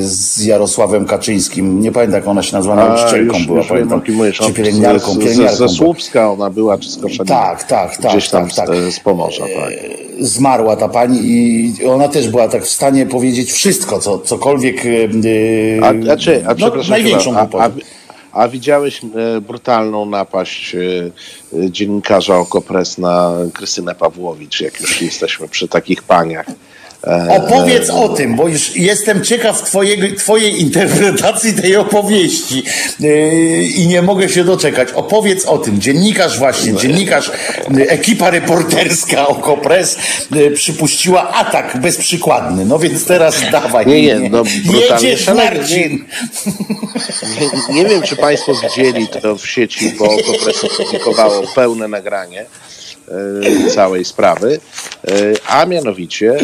z 0.01 0.45
Jarosławem 0.45 1.05
Kaczyńskim. 1.05 1.81
Nie 1.81 1.91
pamiętam 1.91 2.19
jak 2.19 2.27
ona 2.27 2.43
się 2.43 2.55
nazywa, 2.55 2.75
nauczycielką 2.75 3.45
była, 3.45 3.57
już 3.57 3.67
pamiętam. 3.67 4.01
mówisz. 4.09 4.37
Czy 4.37 4.53
pielęgniarką, 4.53 5.13
ze, 5.13 5.19
pielęgniarką 5.19 5.57
ze, 5.57 5.67
ze. 5.67 5.75
Słupska 5.75 6.31
ona 6.31 6.49
była, 6.49 6.77
czy 6.77 6.89
z 6.89 6.97
Koszalina. 6.97 7.35
Tak, 7.35 7.63
tak, 7.63 7.82
tak, 7.87 8.11
Gdzieś 8.11 8.29
tam 8.29 8.49
tak, 8.49 8.67
tak. 8.67 8.75
Z, 8.91 8.99
Pomorza, 8.99 9.43
tak. 9.43 9.73
zmarła 10.19 10.75
ta 10.75 10.89
pani 10.89 11.19
i 11.23 11.73
ona 11.85 12.07
też 12.07 12.29
była 12.29 12.47
tak 12.47 12.63
w 12.63 12.69
stanie 12.69 13.05
powiedzieć 13.05 13.51
wszystko, 13.51 13.99
co, 13.99 14.19
cokolwiek. 14.19 14.85
Yy, 14.85 15.79
A, 15.83 16.13
a, 16.13 16.17
czy, 16.17 16.43
a 16.47 16.53
no, 16.53 16.71
największą 16.89 17.37
a, 17.37 17.47
a, 17.59 17.69
a 18.33 18.47
widziałeś 18.47 19.01
e, 19.03 19.41
brutalną 19.41 20.05
napaść 20.05 20.75
e, 20.75 20.79
e, 20.79 21.71
dziennikarza 21.71 22.37
Okopres 22.37 22.97
na 22.97 23.33
Krystynę 23.53 23.95
Pawłowicz, 23.95 24.61
jak 24.61 24.81
już 24.81 25.01
jesteśmy 25.01 25.47
przy 25.47 25.67
takich 25.67 26.03
paniach. 26.03 26.45
Opowiedz 27.29 27.89
o 27.89 28.09
tym, 28.09 28.35
bo 28.35 28.47
już 28.47 28.75
jestem 28.75 29.23
ciekaw 29.23 29.63
twojego, 29.63 30.15
twojej 30.17 30.61
interpretacji 30.61 31.53
tej 31.53 31.75
opowieści 31.75 32.63
yy, 32.99 33.63
i 33.63 33.87
nie 33.87 34.01
mogę 34.01 34.29
się 34.29 34.43
doczekać. 34.43 34.91
Opowiedz 34.91 35.45
o 35.45 35.57
tym. 35.57 35.81
Dziennikarz 35.81 36.39
właśnie, 36.39 36.73
dziennikarz, 36.73 37.31
yy, 37.73 37.89
ekipa 37.89 38.29
reporterska 38.29 39.27
Okopres 39.27 39.97
yy, 40.31 40.51
przypuściła 40.51 41.29
atak 41.31 41.81
bezprzykładny. 41.81 42.65
No 42.65 42.79
więc 42.79 43.05
teraz 43.05 43.41
dawaj. 43.51 43.85
Nie, 43.87 44.01
nie, 44.01 44.29
no, 44.29 44.43
Jedziesz. 44.73 45.27
Marcin. 45.27 46.05
Nie, 47.69 47.75
nie 47.75 47.89
wiem, 47.89 48.01
czy 48.01 48.15
Państwo 48.15 48.53
widzieli 48.55 49.07
to 49.07 49.37
w 49.37 49.47
sieci, 49.47 49.93
bo 49.99 50.05
Okopres 50.05 50.63
opublikowało 50.63 51.43
pełne 51.55 51.87
nagranie 51.87 52.45
całej 53.75 54.05
sprawy, 54.05 54.59
e, 55.07 55.11
a 55.47 55.65
mianowicie 55.65 56.37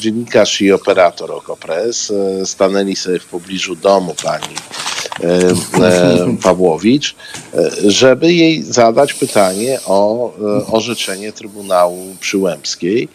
dziennikarz 0.00 0.60
i 0.60 0.72
operator 0.72 1.32
Okopres 1.32 2.10
e, 2.42 2.46
stanęli 2.46 2.96
sobie 2.96 3.18
w 3.18 3.26
pobliżu 3.26 3.76
domu 3.76 4.14
pani 4.24 4.54
e, 5.20 5.84
e, 5.84 6.36
Pawłowicz, 6.42 7.14
e, 7.54 7.70
żeby 7.90 8.32
jej 8.32 8.62
zadać 8.62 9.14
pytanie 9.14 9.78
o 9.86 10.32
e, 10.34 10.66
orzeczenie 10.66 11.32
Trybunału 11.32 12.16
Przyłębskiej. 12.20 13.08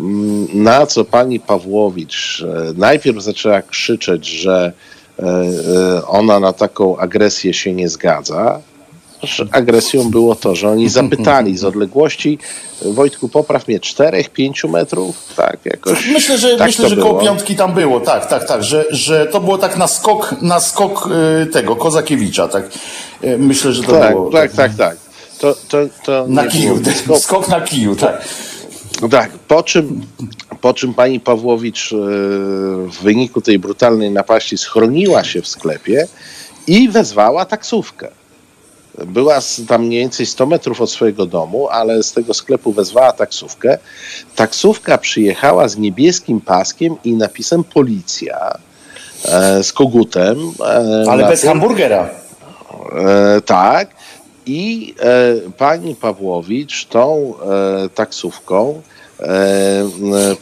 Mm, 0.00 0.46
Na 0.52 0.86
co 0.86 1.04
pani 1.04 1.40
Pawłowicz 1.40 2.44
e, 2.48 2.72
najpierw 2.76 3.22
zaczęła 3.22 3.62
krzyczeć, 3.62 4.26
że 4.26 4.72
e, 5.18 5.22
e, 5.24 6.06
ona 6.06 6.40
na 6.40 6.52
taką 6.52 6.96
agresję 6.98 7.54
się 7.54 7.72
nie 7.72 7.88
zgadza. 7.88 8.60
Agresją 9.50 10.10
było 10.10 10.34
to, 10.34 10.54
że 10.54 10.68
oni 10.70 10.88
zapytali 10.88 11.58
z 11.58 11.64
odległości, 11.64 12.38
Wojtku, 12.82 13.28
popraw 13.28 13.68
mnie, 13.68 13.80
4-5 13.80 14.68
metrów, 14.70 15.16
tak 15.36 15.58
jakoś. 15.64 16.06
Myślę, 16.06 16.38
że, 16.38 16.56
tak 16.56 16.66
myślę, 16.66 16.88
że 16.88 16.96
było. 16.96 17.08
koło 17.08 17.20
piątki 17.20 17.56
tam 17.56 17.74
było, 17.74 18.00
tak, 18.00 18.26
tak, 18.28 18.48
tak, 18.48 18.64
że, 18.64 18.84
że 18.90 19.26
to 19.26 19.40
było 19.40 19.58
tak 19.58 19.76
na 19.76 19.86
skok, 19.86 20.34
na 20.42 20.60
skok 20.60 21.08
y, 21.42 21.46
tego, 21.46 21.76
Kozakiewicza, 21.76 22.48
tak. 22.48 22.64
Y, 23.24 23.38
Myślę, 23.38 23.72
że 23.72 23.82
to 23.82 23.92
Tak, 23.92 24.12
było. 24.12 24.30
tak, 24.30 24.52
tak, 24.52 24.74
tak. 24.74 24.96
To, 25.38 25.54
to, 25.68 25.78
to 26.04 26.24
Na 26.28 26.46
kiju, 26.46 26.76
blisko. 26.76 27.18
skok 27.28 27.48
na 27.48 27.60
kiju, 27.60 27.96
tak. 27.96 28.24
Tak, 29.10 29.30
po 29.30 29.62
czym, 29.62 30.00
po 30.60 30.74
czym 30.74 30.94
pani 30.94 31.20
Pawłowicz 31.20 31.92
e, 31.92 31.96
w 32.86 32.98
wyniku 33.02 33.40
tej 33.40 33.58
brutalnej 33.58 34.10
napaści 34.10 34.58
schroniła 34.58 35.24
się 35.24 35.42
w 35.42 35.48
sklepie 35.48 36.06
i 36.66 36.88
wezwała 36.88 37.44
taksówkę. 37.44 38.08
Była 39.06 39.38
tam 39.68 39.86
mniej 39.86 40.00
więcej 40.00 40.26
100 40.26 40.46
metrów 40.46 40.80
od 40.80 40.90
swojego 40.90 41.26
domu, 41.26 41.68
ale 41.68 42.02
z 42.02 42.12
tego 42.12 42.34
sklepu 42.34 42.72
wezwała 42.72 43.12
taksówkę. 43.12 43.78
Taksówka 44.36 44.98
przyjechała 44.98 45.68
z 45.68 45.76
niebieskim 45.76 46.40
paskiem 46.40 46.96
i 47.04 47.12
napisem 47.14 47.64
policja 47.64 48.58
e, 49.24 49.62
z 49.62 49.72
kogutem. 49.72 50.38
e, 50.60 51.04
Ale 51.10 51.28
bez 51.28 51.40
tym. 51.40 51.48
hamburgera. 51.48 52.08
E, 52.96 53.40
tak. 53.40 53.88
I 54.46 54.94
e, 55.00 55.50
pani 55.50 55.94
Pawłowicz 55.94 56.86
tą 56.86 57.34
e, 57.84 57.88
taksówką 57.88 58.82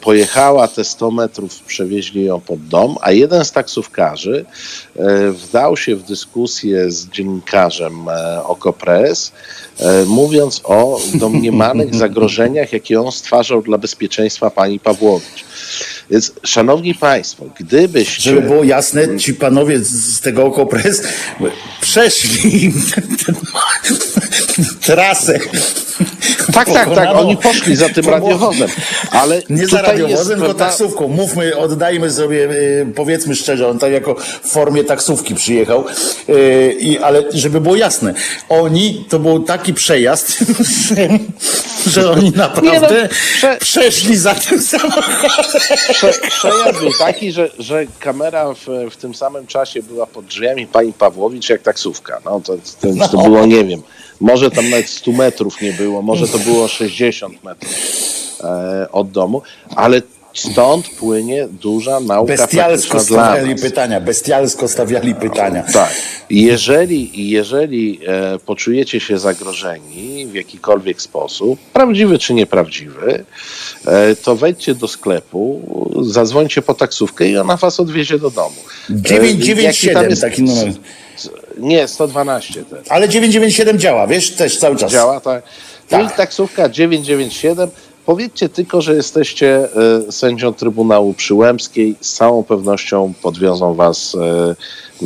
pojechała 0.00 0.68
te 0.68 0.84
100 0.84 1.10
metrów, 1.10 1.60
przewieźli 1.60 2.24
ją 2.24 2.40
pod 2.40 2.66
dom, 2.66 2.96
a 3.00 3.12
jeden 3.12 3.44
z 3.44 3.52
taksówkarzy 3.52 4.44
e, 4.96 5.32
wdał 5.32 5.76
się 5.76 5.96
w 5.96 6.02
dyskusję 6.02 6.90
z 6.90 7.08
dziennikarzem 7.08 8.08
e, 8.08 8.44
Okopres, 8.44 9.32
e, 9.78 10.04
mówiąc 10.04 10.60
o 10.64 11.00
domniemanych 11.14 11.94
zagrożeniach, 12.04 12.72
jakie 12.72 13.00
on 13.00 13.12
stwarzał 13.12 13.62
dla 13.62 13.78
bezpieczeństwa 13.78 14.50
pani 14.50 14.80
Pawłowicz. 14.80 15.44
Więc, 16.10 16.32
szanowni 16.44 16.94
państwo, 16.94 17.44
gdybyście... 17.60 18.22
Żeby 18.22 18.42
było 18.42 18.64
jasne, 18.64 19.18
ci 19.18 19.34
panowie 19.34 19.78
z- 19.78 20.20
tego 20.20 20.44
okopres 20.44 21.02
przeszli 21.80 22.72
trasę. 24.88 25.38
Tak, 26.52 26.72
tak, 26.72 26.94
tak, 26.94 27.16
oni 27.16 27.36
poszli 27.36 27.76
za 27.76 27.88
tym 27.88 28.08
radiowozem, 28.08 28.68
ale 29.10 29.42
Nie 29.50 29.66
za 29.66 29.82
radiowozem, 29.82 30.38
tylko 30.38 30.54
taksówką. 30.54 31.08
Mówmy, 31.08 31.56
oddajmy 31.56 32.10
sobie, 32.10 32.50
y, 32.50 32.86
powiedzmy 32.94 33.34
szczerze, 33.36 33.68
on 33.68 33.78
tak 33.78 33.92
jako 33.92 34.14
w 34.42 34.48
formie 34.48 34.84
taksówki 34.84 35.34
przyjechał, 35.34 35.84
y, 36.28 36.76
i, 36.80 36.98
ale 36.98 37.22
żeby 37.32 37.60
było 37.60 37.76
jasne, 37.76 38.14
oni, 38.48 39.06
to 39.08 39.18
był 39.18 39.40
taki 39.40 39.74
przejazd, 39.74 40.38
że, 40.94 41.08
że 41.86 42.10
oni 42.10 42.32
naprawdę 42.36 43.08
prze- 43.08 43.58
przeszli 43.60 44.16
za 44.16 44.34
tym 44.34 44.62
samochodem. 44.62 45.30
Prze, 45.92 46.12
przejazd 46.12 46.80
był 46.80 46.90
taki, 46.98 47.32
że, 47.32 47.50
że 47.58 47.86
kamera 48.00 48.54
w, 48.54 48.90
w 48.90 48.96
tym 48.96 49.14
samym 49.14 49.46
czasie 49.46 49.82
była 49.82 50.06
pod 50.06 50.24
drzwiami 50.24 50.66
pani 50.66 50.92
Pawłowicz 50.92 51.48
jak 51.48 51.62
taksówka. 51.62 52.20
No 52.24 52.40
to, 52.44 52.56
to, 52.80 53.08
to 53.08 53.22
było, 53.22 53.46
nie 53.46 53.64
wiem, 53.64 53.82
może 54.20 54.50
tam 54.50 54.70
nawet 54.70 54.90
100 54.90 55.12
metrów 55.12 55.60
nie 55.60 55.72
było, 55.72 56.02
może 56.02 56.28
to 56.28 56.38
było 56.38 56.68
60 56.68 57.44
metrów 57.44 57.72
e, 58.44 58.86
od 58.92 59.10
domu, 59.10 59.42
ale 59.76 60.02
stąd 60.34 60.88
płynie 60.88 61.48
duża 61.48 62.00
nauka 62.00 62.36
Bestialsko 62.36 63.00
stawiali 63.00 63.54
pytania, 63.54 64.00
bestialsko 64.00 64.68
stawiali 64.68 65.14
pytania. 65.14 65.62
Tak. 65.72 65.94
Jeżeli, 66.30 67.30
jeżeli 67.30 68.00
e, 68.06 68.38
poczujecie 68.38 69.00
się 69.00 69.18
zagrożeni 69.18 70.26
w 70.26 70.34
jakikolwiek 70.34 71.02
sposób, 71.02 71.60
prawdziwy 71.72 72.18
czy 72.18 72.34
nieprawdziwy, 72.34 73.24
e, 73.86 74.16
to 74.16 74.36
wejdźcie 74.36 74.74
do 74.74 74.88
sklepu, 74.88 75.60
zadzwońcie 76.02 76.62
po 76.62 76.74
taksówkę 76.74 77.28
i 77.28 77.38
ona 77.38 77.56
was 77.56 77.80
odwiezie 77.80 78.18
do 78.18 78.30
domu. 78.30 78.56
E, 78.90 78.94
jaki 78.94 79.02
tam 79.02 79.18
997 79.40 80.10
jest- 80.10 80.22
taki 80.22 80.42
numer. 80.42 80.72
Nie, 81.58 81.88
112 81.88 82.64
też. 82.64 82.88
Ale 82.88 83.08
997 83.08 83.78
działa, 83.78 84.06
wiesz, 84.06 84.30
też 84.30 84.58
cały 84.58 84.76
czas. 84.76 84.92
Działa, 84.92 85.20
tak. 85.20 85.42
Tak. 85.88 86.06
I 86.06 86.16
taksówka 86.16 86.68
997. 86.68 87.70
Powiedzcie 88.06 88.48
tylko, 88.48 88.82
że 88.82 88.94
jesteście 88.94 89.68
e, 90.08 90.12
sędzią 90.12 90.54
Trybunału 90.54 91.14
Przyłębskiej. 91.14 91.94
Z 92.00 92.12
całą 92.14 92.44
pewnością 92.44 93.12
podwiozą 93.22 93.74
was 93.74 94.14
e, 94.14 94.54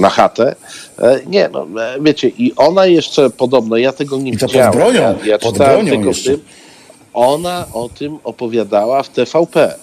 na 0.00 0.10
chatę. 0.10 0.54
E, 0.98 1.20
nie, 1.26 1.48
no 1.52 1.66
wiecie, 2.00 2.28
i 2.28 2.52
ona 2.56 2.86
jeszcze 2.86 3.30
podobno, 3.30 3.76
ja 3.76 3.92
tego 3.92 4.16
nie 4.16 4.30
I 4.30 4.36
to 4.36 4.46
pod 4.46 4.50
widziałem. 4.52 4.72
bronią, 4.72 5.00
ja, 5.00 5.14
ja 5.24 5.38
pod 5.38 5.58
bronią 5.58 5.90
tylko 5.90 6.08
jeszcze. 6.08 6.30
tym. 6.30 6.40
Ona 7.14 7.66
o 7.72 7.88
tym 7.88 8.18
opowiadała 8.24 9.02
w 9.02 9.08
TVP. 9.08 9.74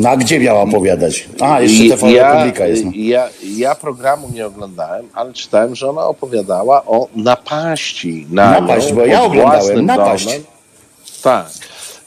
No 0.00 0.08
a 0.08 0.16
gdzie 0.16 0.40
miała 0.40 0.62
opowiadać? 0.62 1.28
A, 1.40 1.60
jeszcze 1.60 1.84
I 1.84 1.90
TV 1.90 2.12
Republika 2.12 2.66
jest. 2.66 2.84
No. 2.84 2.90
Ja, 2.94 3.28
ja 3.56 3.74
programu 3.74 4.30
nie 4.34 4.46
oglądałem, 4.46 5.06
ale 5.14 5.32
czytałem, 5.32 5.74
że 5.74 5.90
ona 5.90 6.06
opowiadała 6.06 6.84
o 6.84 7.08
napaści 7.16 8.26
na 8.30 8.60
Napaść, 8.60 8.92
bo 8.92 9.06
ja 9.06 9.22
oglądałem, 9.22 9.86
napaść. 9.86 10.24
Domem. 10.26 10.42
Tak. 11.22 11.46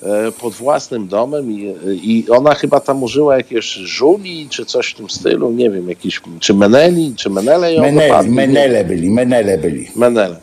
e, 0.03 0.31
Pod 0.31 0.53
własnym 0.53 1.07
domem 1.07 1.51
i, 1.51 1.75
i 2.03 2.29
ona 2.29 2.55
chyba 2.55 2.79
tam 2.79 3.03
użyła 3.03 3.37
jakiegoś 3.37 3.65
żuli 3.73 4.47
czy 4.49 4.65
coś 4.65 4.87
w 4.91 4.95
tym 4.95 5.09
stylu, 5.09 5.51
nie 5.51 5.69
wiem, 5.69 5.89
jakiś, 5.89 6.21
czy 6.39 6.53
Meneli, 6.53 7.13
czy 7.17 7.29
Menele 7.29 7.73
ją 7.73 7.81
Menele, 7.81 8.07
dopadli, 8.07 8.31
menele 8.31 8.83
byli, 8.83 9.09
menele 9.09 9.57
byli. 9.57 9.91
Menele. 9.95 10.35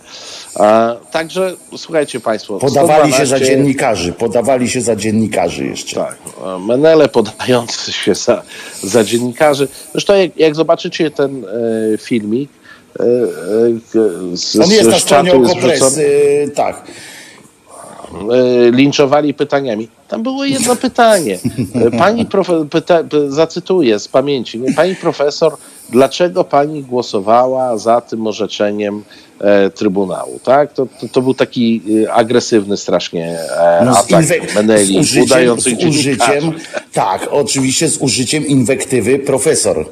Także 1.10 1.54
słuchajcie 1.76 2.20
Państwo. 2.20 2.58
Podawali 2.58 3.12
się 3.12 3.26
za 3.26 3.36
112 3.36 3.46
dziennikarzy, 3.46 4.12
podawali 4.12 4.70
się 4.70 4.80
za 4.80 4.96
dziennikarzy 4.96 5.66
jeszcze. 5.66 5.96
Tak, 5.96 6.16
Menele 6.60 7.08
podający 7.08 7.92
się 7.92 8.14
za, 8.14 8.42
za 8.82 9.04
dziennikarzy. 9.04 9.68
Zresztą 9.92 10.14
jak, 10.14 10.36
jak 10.36 10.54
zobaczycie 10.54 11.10
ten 11.10 11.44
e, 11.44 11.98
filmik, 11.98 12.50
e, 13.00 13.02
e, 13.02 13.06
z, 14.36 14.56
On 14.56 14.70
jest 14.70 14.84
z 14.84 14.86
na 14.86 14.98
stronie 14.98 15.30
czatu 15.30 15.42
jest 15.42 15.52
Okopres, 15.52 15.80
wrzucony, 15.80 16.02
y, 16.04 16.50
tak. 16.54 16.84
E, 18.10 18.70
linczowali 18.70 19.34
pytaniami. 19.34 19.88
Tam 20.08 20.22
było 20.22 20.44
jedno 20.44 20.76
pytanie. 20.86 21.38
E, 21.74 21.90
Pani 21.98 22.26
profe, 22.26 22.66
pyta, 22.70 22.98
zacytuję 23.28 23.98
z 23.98 24.08
pamięci. 24.08 24.58
Nie? 24.60 24.74
Pani 24.74 24.96
profesor, 24.96 25.56
dlaczego 25.90 26.44
pani 26.44 26.82
głosowała 26.82 27.78
za 27.78 28.00
tym 28.00 28.26
orzeczeniem 28.26 29.04
e, 29.40 29.70
Trybunału? 29.70 30.40
Tak? 30.44 30.72
To, 30.72 30.86
to, 31.00 31.08
to 31.12 31.22
był 31.22 31.34
taki 31.34 31.82
e, 32.04 32.12
agresywny 32.12 32.76
strasznie 32.76 33.38
e, 33.40 33.82
No, 33.84 33.94
z, 33.94 33.96
atak 33.98 34.54
Meneli, 34.54 34.94
z 34.94 34.98
użyciem, 34.98 35.22
udających 35.24 35.80
z 35.80 35.84
użyciem 35.84 36.52
tak, 36.92 37.28
oczywiście 37.30 37.88
z 37.88 37.98
użyciem 37.98 38.46
inwektywy 38.46 39.18
profesor. 39.18 39.86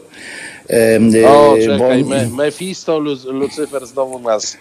Em, 0.69 1.11
O, 1.27 1.55
czekaj, 1.65 2.05
bo- 2.05 2.11
Me, 2.11 2.29
Mefisto, 2.29 2.99
Lu, 2.99 3.17
Lucyfer 3.27 3.87
znowu 3.87 4.19
nas 4.19 4.55
e, 4.55 4.57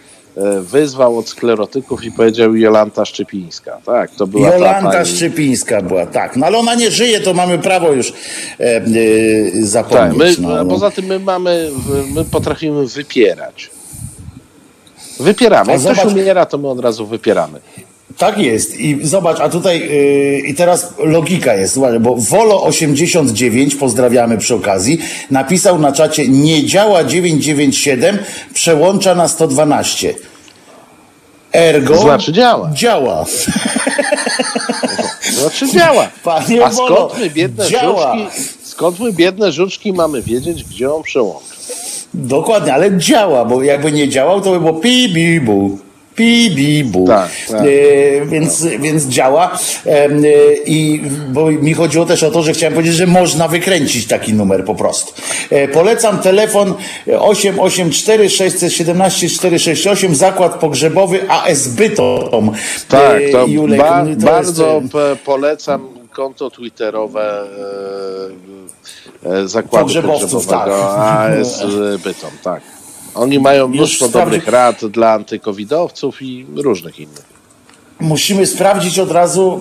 wyzwał 0.60 1.18
od 1.18 1.28
sklerotyków 1.28 2.04
i 2.04 2.12
powiedział 2.12 2.56
Jolanta 2.56 3.04
Szczypińska. 3.04 3.80
Tak, 3.86 4.10
to 4.10 4.26
była 4.26 4.48
Jolanta 4.48 4.90
ta 4.90 4.92
pani... 4.92 5.08
Szczypińska 5.08 5.82
była, 5.82 6.06
tak. 6.06 6.36
No 6.36 6.46
ale 6.46 6.58
ona 6.58 6.74
nie 6.74 6.90
żyje, 6.90 7.20
to 7.20 7.34
mamy 7.34 7.58
prawo 7.58 7.92
już 7.92 8.10
e, 8.10 8.12
e, 8.60 8.82
Tak, 8.82 9.64
zapomnieć. 9.64 10.38
my, 10.38 10.48
no, 10.48 10.64
no. 10.64 10.70
Poza 10.70 10.90
tym 10.90 11.04
my 11.04 11.18
mamy, 11.18 11.70
my 12.14 12.24
potrafimy 12.24 12.86
wypierać. 12.86 13.70
Wypieramy. 15.20 15.72
Jak 15.72 15.80
ktoś 15.80 16.04
umiera, 16.04 16.46
to 16.46 16.58
my 16.58 16.68
od 16.68 16.80
razu 16.80 17.06
wypieramy. 17.06 17.60
Tak 18.18 18.38
jest. 18.38 18.80
I 18.80 18.98
zobacz, 19.06 19.40
a 19.40 19.48
tutaj 19.48 19.80
yy, 19.80 20.38
i 20.38 20.54
teraz 20.54 20.94
logika 20.98 21.54
jest, 21.54 21.74
słuchaj, 21.74 22.00
bo 22.00 22.16
Wolo89, 22.16 23.76
pozdrawiamy 23.78 24.38
przy 24.38 24.54
okazji, 24.54 24.98
napisał 25.30 25.78
na 25.78 25.92
czacie 25.92 26.28
nie 26.28 26.64
działa 26.66 27.04
997, 27.04 28.18
przełącza 28.54 29.14
na 29.14 29.28
112. 29.28 30.14
Ergo 31.52 31.96
Znaczy 31.96 32.32
działa. 32.32 32.70
Działa. 32.74 33.24
Znaczy 35.32 35.72
działa. 35.72 36.08
Panie 36.24 36.64
A 36.64 36.70
Wolo, 36.70 36.96
skąd 36.96 37.20
my 37.20 37.30
biedne 37.30 37.66
działa. 37.68 38.18
żuczki, 38.18 38.42
skąd 38.62 39.00
my 39.00 39.12
biedne 39.12 39.52
żuczki 39.52 39.92
mamy 39.92 40.22
wiedzieć, 40.22 40.64
gdzie 40.64 40.92
on 40.92 41.02
przełącza? 41.02 41.54
Dokładnie, 42.14 42.74
ale 42.74 42.98
działa, 42.98 43.44
bo 43.44 43.62
jakby 43.62 43.92
nie 43.92 44.08
działał, 44.08 44.40
to 44.40 44.50
by 44.50 44.60
było 44.60 44.74
pi 44.74 45.08
bi 45.08 45.40
bu. 45.40 45.78
Pi 46.14 46.50
bi 46.50 46.84
bu. 46.84 47.06
Tak, 47.06 47.30
tak. 47.50 47.60
E, 47.60 48.26
więc, 48.26 48.66
więc 48.80 49.04
działa. 49.06 49.58
E, 49.86 50.08
I 50.66 51.02
bo 51.28 51.50
mi 51.50 51.74
chodziło 51.74 52.06
też 52.06 52.22
o 52.22 52.30
to, 52.30 52.42
że 52.42 52.52
chciałem 52.52 52.74
powiedzieć, 52.74 52.96
że 52.96 53.06
można 53.06 53.48
wykręcić 53.48 54.06
taki 54.06 54.34
numer 54.34 54.64
po 54.64 54.74
prostu. 54.74 55.12
E, 55.50 55.68
polecam 55.68 56.18
telefon 56.18 56.74
884 57.18 58.30
617 58.30 59.28
468 59.28 60.14
zakład 60.14 60.54
pogrzebowy 60.54 61.30
AS 61.30 61.68
Bytom. 61.68 62.50
Tak, 62.88 63.22
E, 63.22 63.28
to, 63.32 63.46
Julek, 63.46 63.80
ba, 63.80 64.02
to 64.02 64.08
jest, 64.08 64.24
bardzo 64.24 64.76
e, 64.78 64.88
p- 64.88 65.16
polecam 65.24 65.88
konto 66.12 66.50
twitterowe 66.50 67.42
e, 69.24 69.30
e, 69.40 69.48
zakładu 69.48 69.84
Pogrzebowców, 69.84 70.46
pogrzebowego 70.46 70.80
tak. 70.96 71.30
AS 71.40 71.62
Bytom, 72.04 72.30
tak. 72.44 72.62
Oni 73.14 73.38
mają 73.38 73.68
mnóstwo 73.68 74.08
dobrych 74.08 74.48
rad 74.48 74.86
dla 74.86 75.12
antykowidowców 75.12 76.22
i 76.22 76.46
różnych 76.56 77.00
innych. 77.00 77.34
Musimy 78.00 78.46
sprawdzić 78.46 78.98
od 78.98 79.10
razu, 79.10 79.60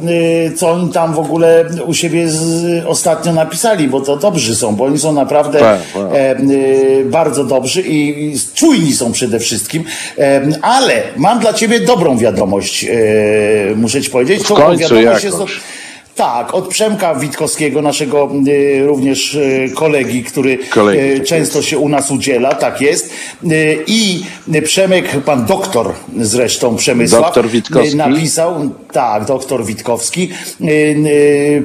y, 0.50 0.54
co 0.56 0.72
oni 0.72 0.92
tam 0.92 1.14
w 1.14 1.20
ogóle 1.20 1.70
u 1.86 1.94
siebie 1.94 2.30
z, 2.30 2.86
ostatnio 2.86 3.34
napisali, 3.34 3.88
bo 3.88 4.02
to 4.02 4.18
dobrzy 4.18 4.56
są, 4.56 4.76
bo 4.76 4.86
oni 4.86 5.00
są 5.00 5.12
naprawdę 5.14 5.60
Tak, 5.60 5.80
tak. 5.94 6.04
e, 6.14 6.40
y, 6.40 7.06
bardzo 7.06 7.44
dobrzy 7.44 7.82
i, 7.82 8.26
i 8.26 8.40
czujni 8.54 8.94
są 8.94 9.12
przede 9.12 9.40
wszystkim. 9.40 9.84
E, 10.18 10.42
ale 10.62 11.04
mam 11.18 11.40
dla 11.40 11.54
ciebie 11.54 11.80
dobrą 11.80 12.18
wiadomość, 12.18 12.84
e, 12.86 13.76
muszę 13.76 14.02
ci 14.02 14.10
powiedzieć. 14.10 14.48
Tą 14.48 14.56
końcu 14.56 14.96
wiadomość 14.96 15.24
jest 15.24 15.38
jakąś. 15.38 15.52
od, 15.58 15.83
tak, 16.16 16.54
od 16.54 16.68
Przemka 16.68 17.16
Witkowskiego, 17.16 17.82
naszego 17.82 18.30
y, 18.48 18.88
również 18.88 19.36
y, 19.36 19.72
kolegi, 19.76 20.24
który 20.24 20.58
Kolegi, 20.58 21.00
y, 21.04 21.18
tak 21.18 21.28
często 21.28 21.62
się 21.62 21.78
u 21.78 21.90
nas 21.90 22.12
udziela, 22.12 22.54
tak 22.56 22.82
jest. 22.82 23.10
Y, 23.52 23.84
I 23.88 24.24
Przemek, 24.64 25.22
pan 25.26 25.46
doktor 25.46 25.94
zresztą 26.18 26.76
Przemysław, 26.76 27.22
Doktor 27.22 27.48
Witkowski. 27.50 27.94
y, 27.94 27.96
napisał, 27.96 28.70
tak, 28.92 29.26
doktor 29.26 29.66
Witkowski, 29.66 30.30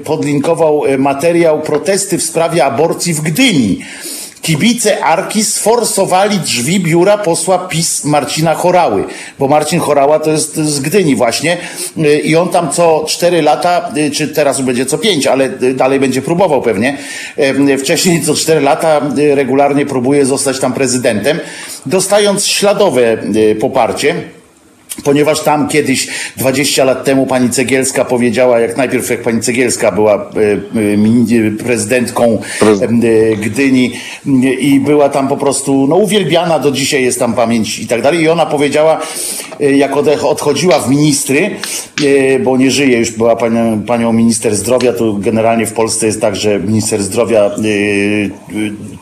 podlinkował 0.04 0.82
materiał 0.98 1.60
protesty 1.60 2.18
w 2.18 2.22
sprawie 2.22 2.64
aborcji 2.64 3.14
w 3.14 3.20
Gdyni. 3.20 3.78
Kibice 4.48 5.04
Arki 5.04 5.44
sforsowali 5.44 6.38
drzwi 6.38 6.80
biura 6.80 7.18
posła 7.18 7.58
PiS 7.58 8.04
Marcina 8.04 8.54
Chorały, 8.54 9.04
bo 9.38 9.48
Marcin 9.48 9.80
Chorała 9.80 10.18
to 10.20 10.30
jest 10.30 10.56
z 10.56 10.80
Gdyni 10.80 11.16
właśnie 11.16 11.56
y, 11.98 12.18
i 12.18 12.36
on 12.36 12.48
tam 12.48 12.70
co 12.70 13.04
cztery 13.08 13.42
lata, 13.42 13.92
y, 13.96 14.10
czy 14.10 14.28
teraz 14.28 14.60
będzie 14.60 14.86
co 14.86 14.98
pięć, 14.98 15.26
ale 15.26 15.44
y, 15.62 15.74
dalej 15.74 16.00
będzie 16.00 16.22
próbował 16.22 16.62
pewnie, 16.62 16.98
wcześniej 17.78 18.22
co 18.22 18.34
cztery 18.34 18.60
lata 18.60 19.00
regularnie 19.34 19.86
próbuje 19.86 20.26
zostać 20.26 20.58
tam 20.58 20.72
prezydentem, 20.72 21.40
dostając 21.86 22.46
śladowe 22.46 23.16
poparcie. 23.60 24.14
Ponieważ 25.04 25.40
tam 25.40 25.68
kiedyś, 25.68 26.08
20 26.36 26.84
lat 26.84 27.04
temu, 27.04 27.26
pani 27.26 27.50
Cegielska 27.50 28.04
powiedziała, 28.04 28.60
jak 28.60 28.76
najpierw 28.76 29.10
jak 29.10 29.22
pani 29.22 29.40
Cegielska 29.40 29.92
była 29.92 30.14
e, 30.14 30.20
e, 31.46 31.50
prezydentką 31.64 32.38
Prezydent. 32.60 33.04
e, 33.04 33.36
Gdyni 33.36 33.92
i 34.60 34.80
była 34.80 35.08
tam 35.08 35.28
po 35.28 35.36
prostu 35.36 35.86
no, 35.86 35.96
uwielbiana, 35.96 36.58
do 36.58 36.70
dzisiaj 36.70 37.02
jest 37.04 37.18
tam 37.18 37.34
pamięć 37.34 37.78
i 37.78 37.86
tak 37.86 38.02
dalej. 38.02 38.20
I 38.20 38.28
ona 38.28 38.46
powiedziała, 38.46 39.00
jak 39.60 39.96
odchodziła 40.24 40.78
w 40.78 40.90
ministry, 40.90 41.50
bo 42.44 42.56
nie 42.56 42.70
żyje 42.70 42.98
już, 42.98 43.10
była 43.10 43.36
panią, 43.36 43.82
panią 43.86 44.12
minister 44.12 44.56
zdrowia, 44.56 44.92
to 44.92 45.12
generalnie 45.12 45.66
w 45.66 45.72
Polsce 45.72 46.06
jest 46.06 46.20
tak, 46.20 46.36
że 46.36 46.58
minister 46.60 47.02
zdrowia 47.02 47.50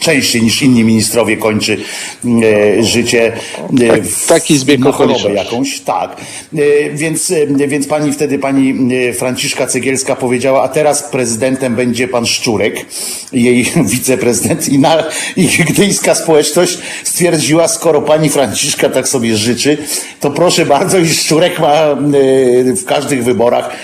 częściej 0.00 0.42
niż 0.42 0.62
inni 0.62 0.84
ministrowie 0.84 1.36
kończy 1.36 1.76
e, 2.78 2.82
życie 2.82 3.32
e, 3.80 4.02
w, 4.02 4.26
taki 4.26 4.58
zbieg 4.58 4.80
na 4.80 4.92
chorobę 4.92 5.32
jakąś, 5.34 5.80
tak. 5.80 6.16
E, 6.58 6.90
Więc, 6.94 7.30
e, 7.30 7.46
więc 7.68 7.86
pani 7.86 8.12
wtedy, 8.12 8.38
pani 8.38 8.94
e, 8.94 9.12
Franciszka 9.12 9.66
Cegielska 9.66 10.16
powiedziała, 10.16 10.62
a 10.62 10.68
teraz 10.68 11.02
prezydentem 11.02 11.74
będzie 11.76 12.08
pan 12.08 12.26
Szczurek, 12.26 12.86
jej 13.32 13.64
wiceprezydent 13.92 14.68
i, 14.68 14.78
na, 14.78 15.04
i 15.36 15.46
gdyńska 15.46 16.14
społeczność 16.14 16.78
stwierdziła, 17.04 17.68
skoro 17.68 18.02
pani 18.02 18.28
Franciszka 18.30 18.88
tak 18.88 19.08
sobie 19.08 19.36
życzy, 19.36 19.78
to 20.20 20.30
proszę 20.30 20.66
bardzo 20.66 20.98
i 20.98 21.08
Szczurek 21.08 21.58
ma 21.60 21.72
e, 21.74 21.96
w 22.76 22.84
każdych 22.84 23.24
wyborach 23.24 23.76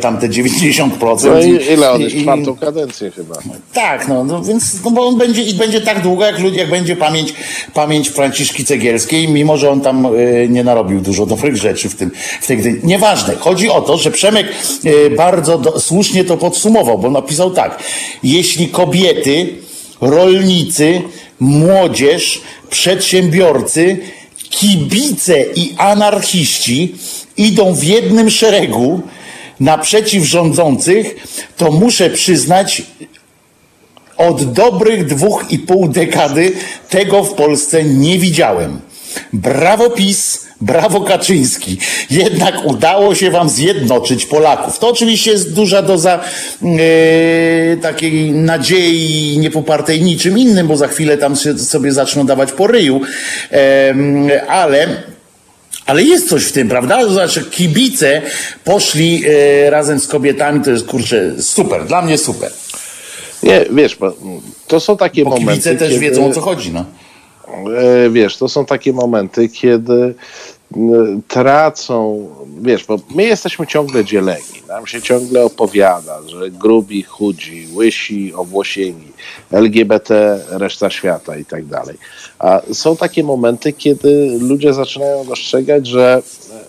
tam 0.00 0.18
te 0.18 0.28
90%. 0.28 0.90
No 1.24 1.40
I- 1.40 1.72
ile 1.72 1.90
on 1.92 2.00
jest? 2.00 2.16
Czwartą 2.16 2.56
kadencję 2.56 3.10
chyba. 3.10 3.34
tak, 3.72 4.08
no, 4.08 4.24
no 4.24 4.42
więc 4.42 4.84
no 4.84 4.90
bo 4.90 5.06
on 5.06 5.18
będzie 5.18 5.27
i 5.36 5.54
będzie 5.54 5.80
tak 5.80 6.02
długo, 6.02 6.24
jak, 6.24 6.38
ludzie, 6.38 6.58
jak 6.58 6.70
będzie 6.70 6.96
pamięć, 6.96 7.34
pamięć 7.74 8.08
Franciszki 8.08 8.64
Cegielskiej, 8.64 9.28
mimo 9.28 9.56
że 9.56 9.70
on 9.70 9.80
tam 9.80 10.06
e, 10.06 10.10
nie 10.48 10.64
narobił 10.64 11.00
dużo 11.00 11.26
dobrych 11.26 11.56
rzeczy 11.56 11.88
w 11.88 11.94
tym, 11.94 12.10
w 12.40 12.46
tej 12.46 12.56
gdy. 12.56 12.80
Nieważne. 12.84 13.36
Chodzi 13.36 13.70
o 13.70 13.80
to, 13.80 13.96
że 13.96 14.10
Przemek 14.10 14.46
e, 14.84 15.10
bardzo 15.10 15.58
do, 15.58 15.80
słusznie 15.80 16.24
to 16.24 16.36
podsumował, 16.36 16.98
bo 16.98 17.10
napisał 17.10 17.50
tak. 17.50 17.82
Jeśli 18.22 18.68
kobiety, 18.68 19.54
rolnicy, 20.00 21.02
młodzież, 21.40 22.40
przedsiębiorcy, 22.70 23.98
kibice 24.50 25.42
i 25.42 25.74
anarchiści 25.78 26.94
idą 27.36 27.74
w 27.74 27.84
jednym 27.84 28.30
szeregu 28.30 29.02
naprzeciw 29.60 30.24
rządzących, 30.24 31.14
to 31.56 31.70
muszę 31.70 32.10
przyznać, 32.10 32.82
od 34.18 34.52
dobrych 34.52 35.06
dwóch 35.06 35.44
i 35.50 35.58
pół 35.58 35.88
dekady 35.88 36.52
tego 36.90 37.24
w 37.24 37.34
Polsce 37.34 37.84
nie 37.84 38.18
widziałem. 38.18 38.80
Brawo 39.32 39.90
PiS, 39.90 40.48
Brawo 40.60 41.00
Kaczyński. 41.00 41.78
Jednak 42.10 42.64
udało 42.64 43.14
się 43.14 43.30
wam 43.30 43.48
zjednoczyć 43.48 44.26
Polaków. 44.26 44.78
To 44.78 44.88
oczywiście 44.88 45.30
jest 45.30 45.54
duża 45.54 45.82
doza 45.82 46.20
e, 46.62 47.76
takiej 47.76 48.30
nadziei 48.30 49.38
niepopartej 49.38 50.02
niczym 50.02 50.38
innym, 50.38 50.66
bo 50.66 50.76
za 50.76 50.88
chwilę 50.88 51.18
tam 51.18 51.36
się 51.36 51.58
sobie 51.58 51.92
zaczną 51.92 52.26
dawać 52.26 52.52
po 52.52 52.66
ryju. 52.66 53.00
Em, 53.50 54.28
ale 54.48 54.88
ale 55.86 56.02
jest 56.02 56.28
coś 56.28 56.44
w 56.44 56.52
tym, 56.52 56.68
prawda? 56.68 57.08
Znaczy, 57.08 57.44
kibice 57.44 58.22
poszli 58.64 59.24
e, 59.26 59.70
razem 59.70 60.00
z 60.00 60.06
kobietami, 60.06 60.64
to 60.64 60.70
jest 60.70 60.86
kurczę 60.86 61.42
super, 61.42 61.86
dla 61.86 62.02
mnie 62.02 62.18
super. 62.18 62.50
Nie, 63.42 63.64
wiesz, 63.70 63.96
bo 63.96 64.12
to 64.66 64.80
są 64.80 64.96
takie 64.96 65.24
Bo 65.24 65.30
momenty. 65.30 65.52
kibice 65.52 65.74
też 65.76 65.88
kiedy, 65.88 66.00
wiedzą 66.00 66.26
o 66.26 66.32
co 66.32 66.40
chodzi, 66.40 66.72
no. 66.72 66.84
e, 68.04 68.10
Wiesz, 68.10 68.36
to 68.36 68.48
są 68.48 68.64
takie 68.64 68.92
momenty, 68.92 69.48
kiedy 69.48 70.14
tracą, 71.28 72.28
wiesz, 72.62 72.84
bo 72.84 72.98
my 73.14 73.24
jesteśmy 73.24 73.66
ciągle 73.66 74.04
dzieleni. 74.04 74.62
Nam 74.68 74.86
się 74.86 75.02
ciągle 75.02 75.44
opowiada, 75.44 76.18
że 76.26 76.50
grubi, 76.50 77.02
chudzi, 77.02 77.68
łysi, 77.74 78.34
owłosieni, 78.34 79.12
LGBT, 79.50 80.40
reszta 80.50 80.90
świata 80.90 81.36
i 81.36 81.44
tak 81.44 81.66
dalej. 81.66 81.96
A 82.38 82.60
są 82.72 82.96
takie 82.96 83.24
momenty, 83.24 83.72
kiedy 83.72 84.38
ludzie 84.40 84.74
zaczynają 84.74 85.24
dostrzegać, 85.24 85.86
że 85.86 86.22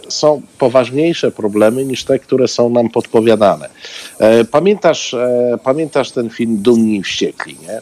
są 0.10 0.42
poważniejsze 0.58 1.32
problemy 1.32 1.86
niż 1.86 2.04
te, 2.04 2.20
które 2.20 2.48
są 2.48 2.70
nam 2.70 2.90
podpowiadane. 2.90 3.70
E, 4.20 4.46
Pamiętasz, 4.46 5.14
e, 5.14 5.58
pamiętasz 5.64 6.12
ten 6.12 6.30
film 6.30 6.58
Dumni 6.58 6.96
i 6.96 7.04
Wściekli, 7.04 7.58
nie? 7.62 7.82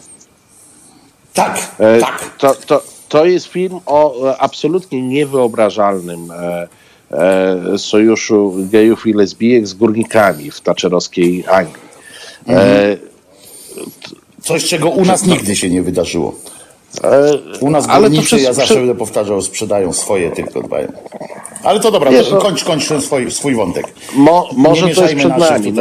Tak, 1.34 1.74
E, 1.78 2.00
tak. 2.00 2.36
To, 2.38 2.54
to, 2.54 2.82
to 3.08 3.24
jest 3.24 3.46
film 3.46 3.80
o 3.86 4.28
e, 4.30 4.36
absolutnie 4.38 5.02
niewyobrażalnym 5.02 6.30
e, 6.30 6.68
e, 7.10 7.78
sojuszu 7.78 8.54
gejów 8.58 9.06
i 9.06 9.12
lesbijek 9.12 9.66
z 9.68 9.74
górnikami 9.74 10.50
w 10.50 10.60
taczerowskiej 10.60 11.44
Anglii. 11.50 11.88
E, 12.48 12.96
Coś, 14.42 14.64
czego 14.64 14.88
u 14.90 15.04
nas 15.04 15.26
nigdy 15.26 15.56
się 15.56 15.70
nie 15.70 15.82
wydarzyło. 15.82 16.34
U 17.60 17.70
nas 17.70 17.88
Ale 17.88 18.08
górnicy, 18.08 18.26
przez- 18.26 18.42
ja 18.42 18.52
zawsze 18.52 18.74
przy- 18.74 18.80
będę 18.80 18.94
powtarzał, 18.94 19.42
sprzedają 19.42 19.92
swoje 19.92 20.30
tylko 20.30 20.62
dbają. 20.62 20.92
Ale 21.62 21.80
to 21.80 21.90
dobra, 21.90 22.10
Wiesz, 22.10 22.28
to 22.28 22.34
no- 22.34 22.40
kończ, 22.40 22.64
kończ 22.64 22.88
ten 22.88 23.00
swój, 23.02 23.30
swój 23.30 23.54
wątek. 23.54 23.86
Mo, 24.14 24.48
może 24.56 24.80
to 24.82 24.88
jest 24.88 25.00
mieszajmy 25.00 25.20
przed 25.20 25.50
nami. 25.50 25.72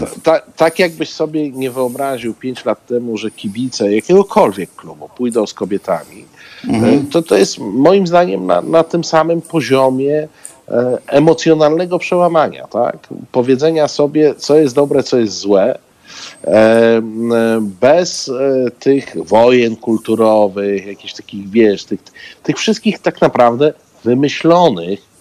No, 0.00 0.06
ta, 0.22 0.40
tak 0.56 0.78
jakbyś 0.78 1.08
sobie 1.08 1.50
nie 1.50 1.70
wyobraził 1.70 2.34
pięć 2.34 2.64
lat 2.64 2.86
temu, 2.86 3.16
że 3.16 3.30
kibice 3.30 3.92
jakiegokolwiek 3.94 4.74
klubu 4.76 5.08
pójdą 5.16 5.46
z 5.46 5.54
kobietami, 5.54 6.24
e, 6.64 7.04
to 7.12 7.22
to 7.22 7.36
jest 7.36 7.58
moim 7.58 8.06
zdaniem 8.06 8.46
na, 8.46 8.62
na 8.62 8.84
tym 8.84 9.04
samym 9.04 9.42
poziomie 9.42 10.28
e, 10.68 10.98
emocjonalnego 11.06 11.98
przełamania, 11.98 12.66
tak? 12.66 12.98
Powiedzenia 13.32 13.88
sobie, 13.88 14.34
co 14.34 14.56
jest 14.56 14.74
dobre, 14.74 15.02
co 15.02 15.18
jest 15.18 15.38
złe, 15.38 15.78
e, 16.44 17.00
bez 17.60 18.28
e, 18.28 18.70
tych 18.70 19.16
wojen 19.24 19.76
kulturowych, 19.76 20.86
jakichś 20.86 21.12
takich, 21.12 21.50
wiesz, 21.50 21.84
tych, 21.84 22.00
tych 22.42 22.56
wszystkich 22.56 22.98
tak 22.98 23.20
naprawdę 23.20 23.72
wymyślonych 24.04 25.16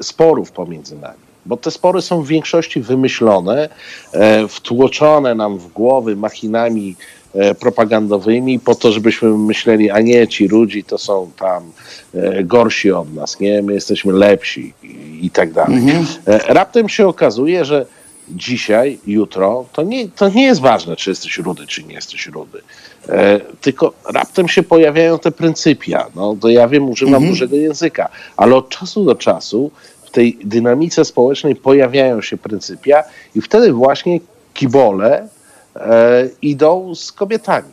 sporów 0.00 0.52
pomiędzy 0.52 0.96
nami. 0.96 1.21
Bo 1.46 1.56
te 1.56 1.70
spory 1.70 2.02
są 2.02 2.22
w 2.22 2.26
większości 2.26 2.80
wymyślone, 2.80 3.68
e, 4.12 4.48
wtłoczone 4.48 5.34
nam 5.34 5.58
w 5.58 5.68
głowy 5.68 6.16
machinami 6.16 6.96
e, 7.34 7.54
propagandowymi 7.54 8.58
po 8.60 8.74
to, 8.74 8.92
żebyśmy 8.92 9.38
myśleli, 9.38 9.90
a 9.90 10.00
nie, 10.00 10.28
ci 10.28 10.48
ludzi 10.48 10.84
to 10.84 10.98
są 10.98 11.30
tam 11.38 11.72
e, 12.14 12.44
gorsi 12.44 12.92
od 12.92 13.14
nas, 13.14 13.40
nie, 13.40 13.62
my 13.62 13.74
jesteśmy 13.74 14.12
lepsi 14.12 14.74
i, 14.82 15.26
i 15.26 15.30
tak 15.30 15.52
dalej. 15.52 15.78
E, 16.26 16.38
Raptem 16.54 16.88
się 16.88 17.08
okazuje, 17.08 17.64
że 17.64 17.86
dzisiaj, 18.28 18.98
jutro, 19.06 19.64
to 19.72 19.82
nie, 19.82 20.08
to 20.08 20.28
nie 20.28 20.42
jest 20.44 20.60
ważne, 20.60 20.96
czy 20.96 21.10
jesteś 21.10 21.38
rudy, 21.38 21.66
czy 21.66 21.84
nie 21.84 21.94
jesteś 21.94 22.26
rudy. 22.26 22.60
E, 23.08 23.40
tylko 23.60 23.92
raptem 24.14 24.48
się 24.48 24.62
pojawiają 24.62 25.18
te 25.18 25.30
pryncypia. 25.30 26.06
No, 26.14 26.36
to 26.40 26.48
ja 26.48 26.68
wiem, 26.68 26.88
używam 26.88 27.26
dużego 27.28 27.56
języka, 27.56 28.08
ale 28.36 28.56
od 28.56 28.68
czasu 28.68 29.04
do 29.04 29.14
czasu 29.14 29.70
tej 30.12 30.38
dynamice 30.44 31.04
społecznej 31.04 31.56
pojawiają 31.56 32.22
się 32.22 32.36
pryncypia 32.36 33.04
i 33.34 33.40
wtedy 33.40 33.72
właśnie 33.72 34.20
kibole 34.54 35.28
e, 35.76 36.28
idą 36.42 36.94
z 36.94 37.12
kobietami. 37.12 37.68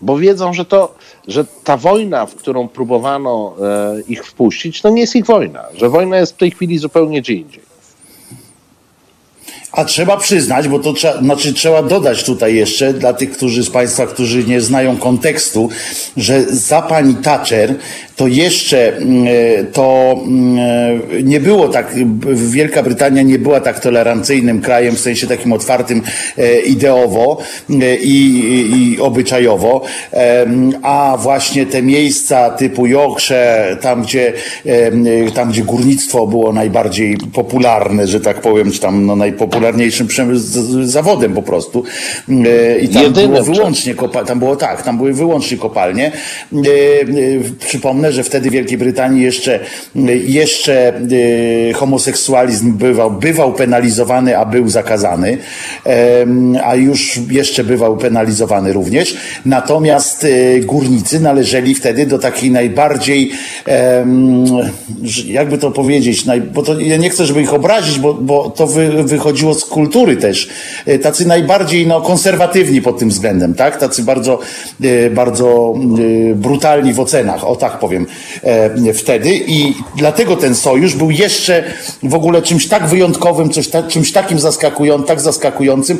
Bo 0.00 0.18
wiedzą, 0.18 0.52
że, 0.52 0.64
to, 0.64 0.94
że 1.28 1.44
ta 1.64 1.76
wojna, 1.76 2.26
w 2.26 2.34
którą 2.34 2.68
próbowano 2.68 3.54
e, 3.60 4.00
ich 4.08 4.26
wpuścić, 4.26 4.82
to 4.82 4.90
nie 4.90 5.00
jest 5.00 5.16
ich 5.16 5.26
wojna. 5.26 5.64
Że 5.74 5.88
wojna 5.88 6.16
jest 6.16 6.32
w 6.32 6.36
tej 6.36 6.50
chwili 6.50 6.78
zupełnie 6.78 7.22
gdzie 7.22 7.34
indziej. 7.34 7.67
A 9.72 9.84
trzeba 9.84 10.16
przyznać, 10.16 10.68
bo 10.68 10.78
to 10.78 10.92
trzeba, 10.92 11.18
znaczy 11.18 11.52
trzeba 11.52 11.82
dodać 11.82 12.24
tutaj 12.24 12.54
jeszcze 12.54 12.92
dla 12.92 13.12
tych, 13.12 13.30
którzy 13.30 13.62
z 13.62 13.70
Państwa, 13.70 14.06
którzy 14.06 14.44
nie 14.44 14.60
znają 14.60 14.96
kontekstu, 14.96 15.68
że 16.16 16.42
za 16.42 16.82
pani 16.82 17.14
Thatcher 17.14 17.74
to 18.18 18.26
jeszcze 18.26 18.96
mm, 18.96 19.26
to 19.72 20.16
mm, 20.26 21.00
nie 21.22 21.40
było 21.40 21.68
tak, 21.68 21.94
Wielka 22.34 22.82
Brytania 22.82 23.22
nie 23.22 23.38
była 23.38 23.60
tak 23.60 23.80
tolerancyjnym 23.80 24.60
krajem, 24.60 24.96
w 24.96 25.00
sensie 25.00 25.26
takim 25.26 25.52
otwartym 25.52 26.02
e, 26.38 26.60
ideowo 26.60 27.38
e, 27.70 27.96
i, 27.96 28.92
i 28.92 29.00
obyczajowo, 29.00 29.82
a 30.82 31.16
właśnie 31.20 31.66
te 31.66 31.82
miejsca 31.82 32.50
typu 32.50 32.86
Yorkshire, 32.86 33.76
tam 33.80 34.02
gdzie, 34.02 34.32
tam 35.34 35.50
gdzie 35.50 35.62
górnictwo 35.62 36.26
było 36.26 36.52
najbardziej 36.52 37.16
popularne, 37.32 38.06
że 38.06 38.20
tak 38.20 38.40
powiem, 38.40 38.72
czy 38.72 38.80
tam 38.80 39.06
no, 39.06 39.16
najpopularniejszym 39.76 40.08
zawodem 40.88 41.34
po 41.34 41.42
prostu. 41.42 41.84
E, 42.28 42.78
I 42.78 42.88
tam 42.88 43.02
Jedynym 43.02 43.30
było 43.30 43.42
wyłącznie 43.42 43.94
kopalnie, 43.94 44.28
tam 44.28 44.38
było 44.38 44.56
tak, 44.56 44.82
tam 44.82 44.96
były 44.96 45.12
wyłącznie 45.12 45.56
kopalnie. 45.56 46.06
E, 46.06 46.58
e, 46.58 47.66
Przypomnę, 47.66 48.12
że 48.12 48.24
wtedy 48.24 48.50
w 48.50 48.52
Wielkiej 48.52 48.78
Brytanii 48.78 49.22
jeszcze, 49.22 49.60
jeszcze 50.26 50.92
homoseksualizm 51.74 52.72
bywał, 52.72 53.10
bywał 53.10 53.52
penalizowany, 53.52 54.38
a 54.38 54.44
był 54.44 54.68
zakazany, 54.68 55.38
a 56.64 56.74
już 56.74 57.20
jeszcze 57.30 57.64
bywał 57.64 57.96
penalizowany 57.96 58.72
również. 58.72 59.16
Natomiast 59.46 60.26
górnicy 60.64 61.20
należeli 61.20 61.74
wtedy 61.74 62.06
do 62.06 62.18
takiej 62.18 62.50
najbardziej, 62.50 63.30
jakby 65.26 65.58
to 65.58 65.70
powiedzieć, 65.70 66.24
bo 66.54 66.62
to 66.62 66.80
ja 66.80 66.96
nie 66.96 67.10
chcę, 67.10 67.26
żeby 67.26 67.42
ich 67.42 67.54
obrazić, 67.54 67.98
bo, 67.98 68.14
bo 68.14 68.50
to 68.50 68.66
wy, 68.66 69.04
wychodziło 69.04 69.47
z 69.54 69.64
kultury 69.64 70.16
też. 70.16 70.48
E, 70.86 70.98
Tacy 70.98 71.26
najbardziej 71.26 71.86
no, 71.86 72.00
konserwatywni 72.00 72.82
pod 72.82 72.98
tym 72.98 73.08
względem, 73.08 73.54
tak? 73.54 73.76
Tacy 73.76 74.02
bardzo, 74.02 74.38
e, 74.84 75.10
bardzo 75.10 75.74
e, 76.30 76.34
brutalni 76.34 76.92
w 76.92 77.00
ocenach, 77.00 77.44
o 77.44 77.56
tak 77.56 77.78
powiem, 77.78 78.06
wtedy. 78.94 79.30
I 79.46 79.74
dlatego 79.96 80.36
ten 80.36 80.54
sojusz 80.54 80.94
był 80.94 81.10
jeszcze 81.10 81.64
w 82.02 82.14
ogóle 82.14 82.42
czymś 82.42 82.68
tak 82.68 82.86
wyjątkowym, 82.86 83.50
coś 83.50 83.68
ta, 83.68 83.82
czymś 83.82 84.12
takim 84.12 84.38
zaskakującym, 84.38 85.06
tak 85.06 85.20
zaskakującym, 85.20 85.98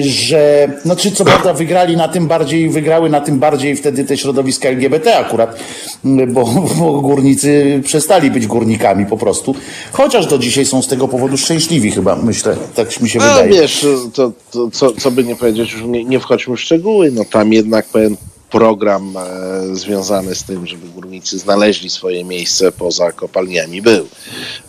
że, 0.00 0.68
no 0.84 0.96
czy 0.96 1.12
co 1.12 1.24
prawda 1.24 1.52
wygrali 1.52 1.96
na 1.96 2.08
tym 2.08 2.26
bardziej, 2.26 2.70
wygrały 2.70 3.10
na 3.10 3.20
tym 3.20 3.38
bardziej 3.38 3.76
wtedy 3.76 4.04
te 4.04 4.16
środowiska 4.16 4.68
LGBT 4.68 5.18
akurat, 5.18 5.58
bo, 6.04 6.44
bo 6.78 7.00
górnicy 7.00 7.80
przestali 7.84 8.30
być 8.30 8.46
górnikami 8.46 9.06
po 9.06 9.16
prostu. 9.16 9.54
Chociaż 9.92 10.26
do 10.26 10.38
dzisiaj 10.38 10.66
są 10.66 10.82
z 10.82 10.88
tego 10.88 11.08
powodu 11.08 11.36
szczęśliwi 11.36 11.90
chyba, 11.90 12.16
myślę, 12.26 12.56
tak 12.74 13.00
mi 13.00 13.08
się 13.10 13.18
No 13.18 13.24
wydaje. 13.24 13.48
wiesz, 13.50 13.86
to, 14.14 14.32
to, 14.50 14.70
co, 14.72 14.92
co 14.92 15.10
by 15.10 15.24
nie 15.24 15.36
powiedzieć, 15.36 15.72
już 15.72 15.82
nie, 15.82 16.04
nie 16.04 16.20
wchodźmy 16.20 16.56
w 16.56 16.60
szczegóły, 16.60 17.10
no 17.12 17.24
tam 17.24 17.52
jednak 17.52 17.86
pewien 17.86 18.16
program 18.50 19.14
e, 19.16 19.76
związany 19.76 20.34
z 20.34 20.44
tym, 20.44 20.66
żeby 20.66 20.88
górnicy 20.88 21.38
znaleźli 21.38 21.90
swoje 21.90 22.24
miejsce 22.24 22.72
poza 22.72 23.12
kopalniami 23.12 23.82
był. 23.82 24.06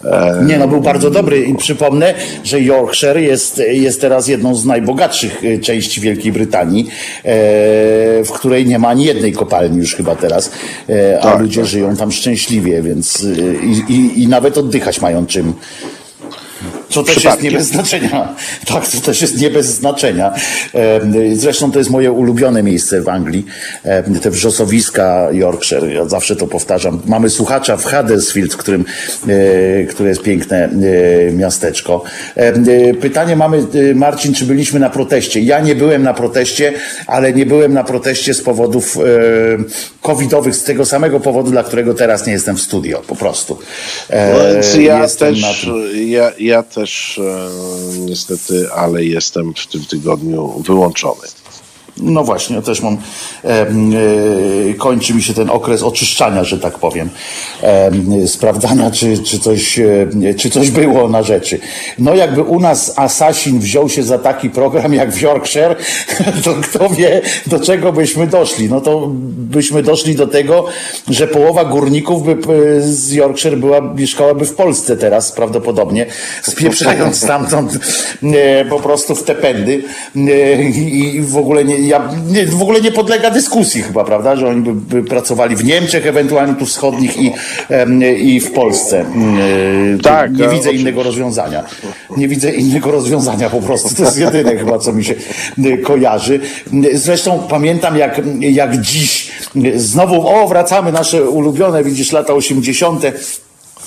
E, 0.05 0.43
Nie, 0.45 0.57
no 0.57 0.67
był 0.67 0.81
bardzo 0.81 1.09
dobry 1.09 1.43
i 1.43 1.55
przypomnę, 1.55 2.13
że 2.43 2.61
Yorkshire 2.61 3.17
jest, 3.21 3.61
jest 3.71 4.01
teraz 4.01 4.27
jedną 4.27 4.55
z 4.55 4.65
najbogatszych 4.65 5.43
e, 5.43 5.59
części 5.59 6.01
Wielkiej 6.01 6.31
Brytanii, 6.31 6.87
e, 6.87 6.89
w 8.23 8.29
której 8.33 8.65
nie 8.65 8.79
ma 8.79 8.87
ani 8.87 9.05
jednej 9.05 9.33
kopalni 9.33 9.77
już 9.77 9.95
chyba 9.95 10.15
teraz, 10.15 10.51
e, 10.89 11.19
a 11.19 11.23
Tak, 11.23 11.41
ludzie 11.41 11.61
tak, 11.61 11.69
żyją 11.69 11.95
tam 11.95 12.11
szczęśliwie, 12.11 12.81
więc 12.81 13.23
e, 13.25 13.65
i, 13.65 13.93
i, 13.93 14.23
i 14.23 14.27
nawet 14.27 14.57
oddychać 14.57 15.01
mają 15.01 15.25
czym. 15.25 15.53
To 16.89 17.03
też 17.13 17.23
jest 17.23 17.41
nie 17.41 17.51
bez 17.51 17.67
znaczenia. 17.67 18.35
Tak, 18.65 18.87
to 18.87 19.01
też 19.01 19.21
jest 19.21 19.41
nie 19.41 19.49
bez 19.49 19.65
znaczenia. 19.65 20.33
Zresztą 21.33 21.71
to 21.71 21.79
jest 21.79 21.89
moje 21.89 22.11
ulubione 22.11 22.63
miejsce 22.63 23.01
w 23.01 23.09
Anglii. 23.09 23.45
Te 24.21 24.31
wrzosowiska 24.31 25.27
Yorkshire, 25.31 25.93
ja 25.93 26.05
zawsze 26.05 26.35
to 26.35 26.47
powtarzam. 26.47 27.01
Mamy 27.05 27.29
słuchacza 27.29 27.77
w 27.77 27.85
Huddersfield, 27.85 28.53
w 28.53 28.57
którym, 28.57 28.85
e, 29.27 29.83
które 29.83 30.09
jest 30.09 30.21
piękne 30.21 30.65
e, 30.65 31.31
miasteczko. 31.31 32.03
E, 32.35 32.93
Pytanie 32.93 33.35
mamy, 33.35 33.67
Marcin, 33.95 34.33
czy 34.33 34.45
byliśmy 34.45 34.79
na 34.79 34.89
proteście? 34.89 35.39
Ja 35.39 35.59
nie 35.59 35.75
byłem 35.75 36.03
na 36.03 36.13
proteście, 36.13 36.73
ale 37.07 37.33
nie 37.33 37.45
byłem 37.45 37.73
na 37.73 37.83
proteście 37.83 38.33
z 38.33 38.41
powodów 38.41 38.97
covidowych, 40.01 40.55
z 40.55 40.63
tego 40.63 40.85
samego 40.85 41.19
powodu, 41.19 41.51
dla 41.51 41.63
którego 41.63 41.93
teraz 41.93 42.27
nie 42.27 42.33
jestem 42.33 42.57
w 42.57 42.61
studio, 42.61 43.01
po 43.07 43.15
prostu. 43.15 43.59
No 44.09 44.81
ja 44.81 45.01
jestem 45.03 45.35
też, 45.35 45.69
ja, 46.05 46.31
ja 46.39 46.63
też 46.77 47.19
e, 47.19 47.49
niestety, 47.99 48.73
ale 48.73 49.03
jestem 49.03 49.53
w 49.53 49.67
tym 49.67 49.85
tygodniu 49.85 50.63
wyłączony. 50.65 51.27
No 52.01 52.23
właśnie, 52.23 52.61
też 52.61 52.81
mam, 52.81 52.97
em, 53.43 53.91
e, 54.71 54.73
kończy 54.73 55.13
mi 55.13 55.23
się 55.23 55.33
ten 55.33 55.49
okres 55.49 55.83
oczyszczania, 55.83 56.43
że 56.43 56.59
tak 56.59 56.79
powiem, 56.79 57.09
em, 57.61 58.27
sprawdzania, 58.27 58.91
czy, 58.91 59.23
czy, 59.23 59.39
coś, 59.39 59.79
e, 59.79 60.33
czy 60.37 60.49
coś 60.49 60.71
było 60.71 61.09
na 61.09 61.23
rzeczy. 61.23 61.59
No 61.99 62.15
jakby 62.15 62.43
u 62.43 62.59
nas 62.59 62.93
Assassin 62.95 63.59
wziął 63.59 63.89
się 63.89 64.03
za 64.03 64.17
taki 64.17 64.49
program 64.49 64.93
jak 64.93 65.11
w 65.11 65.21
Yorkshire, 65.21 65.75
to 66.43 66.53
kto 66.63 66.89
wie, 66.89 67.21
do 67.47 67.59
czego 67.59 67.93
byśmy 67.93 68.27
doszli. 68.27 68.69
No 68.69 68.81
to 68.81 69.07
byśmy 69.37 69.83
doszli 69.83 70.15
do 70.15 70.27
tego, 70.27 70.65
że 71.09 71.27
połowa 71.27 71.65
górników 71.65 72.25
by 72.25 72.31
e, 72.31 72.81
z 72.81 73.11
Yorkshire 73.11 73.57
była, 73.57 73.81
mieszkałaby 73.81 74.45
w 74.45 74.53
Polsce 74.53 74.97
teraz 74.97 75.31
prawdopodobnie, 75.31 76.05
spieprzając 76.41 77.17
stamtąd 77.17 77.79
e, 78.23 78.65
po 78.65 78.79
prostu 78.79 79.15
w 79.15 79.23
te 79.23 79.35
pędy 79.35 79.83
e, 80.15 80.63
i 80.63 81.21
w 81.21 81.37
ogóle 81.37 81.65
nie, 81.65 81.86
ja, 81.87 82.09
nie, 82.27 82.45
w 82.45 82.61
ogóle 82.61 82.81
nie 82.81 82.91
podlega 82.91 83.31
dyskusji 83.31 83.81
chyba, 83.81 84.03
prawda, 84.03 84.35
że 84.35 84.47
oni 84.47 84.61
by, 84.61 84.73
by 84.73 85.09
pracowali 85.09 85.55
w 85.55 85.63
Niemczech, 85.63 86.07
ewentualnie 86.07 86.55
tu 86.55 86.65
wschodnich 86.65 87.17
i, 87.17 87.33
i 88.19 88.39
w 88.39 88.51
Polsce. 88.51 88.99
E, 88.99 89.97
Tak, 90.03 90.37
Nie 90.37 90.47
widzę 90.47 90.71
innego 90.73 91.03
rozwiązania. 91.03 91.63
Nie 92.17 92.27
widzę 92.27 92.51
innego 92.51 92.91
rozwiązania 92.91 93.49
po 93.49 93.61
prostu. 93.61 93.95
To 93.95 94.03
jest 94.03 94.19
jedyne 94.19 94.57
chyba, 94.57 94.79
co 94.79 94.93
mi 94.93 95.05
się 95.05 95.15
kojarzy. 95.83 96.39
Zresztą 96.93 97.39
pamiętam 97.49 97.97
jak, 97.97 98.21
jak 98.39 98.81
dziś 98.81 99.31
znowu, 99.75 100.27
o 100.27 100.47
wracamy 100.47 100.91
nasze 100.91 101.23
ulubione, 101.29 101.83
widzisz, 101.83 102.11
lata 102.11 102.33
80. 102.33 103.03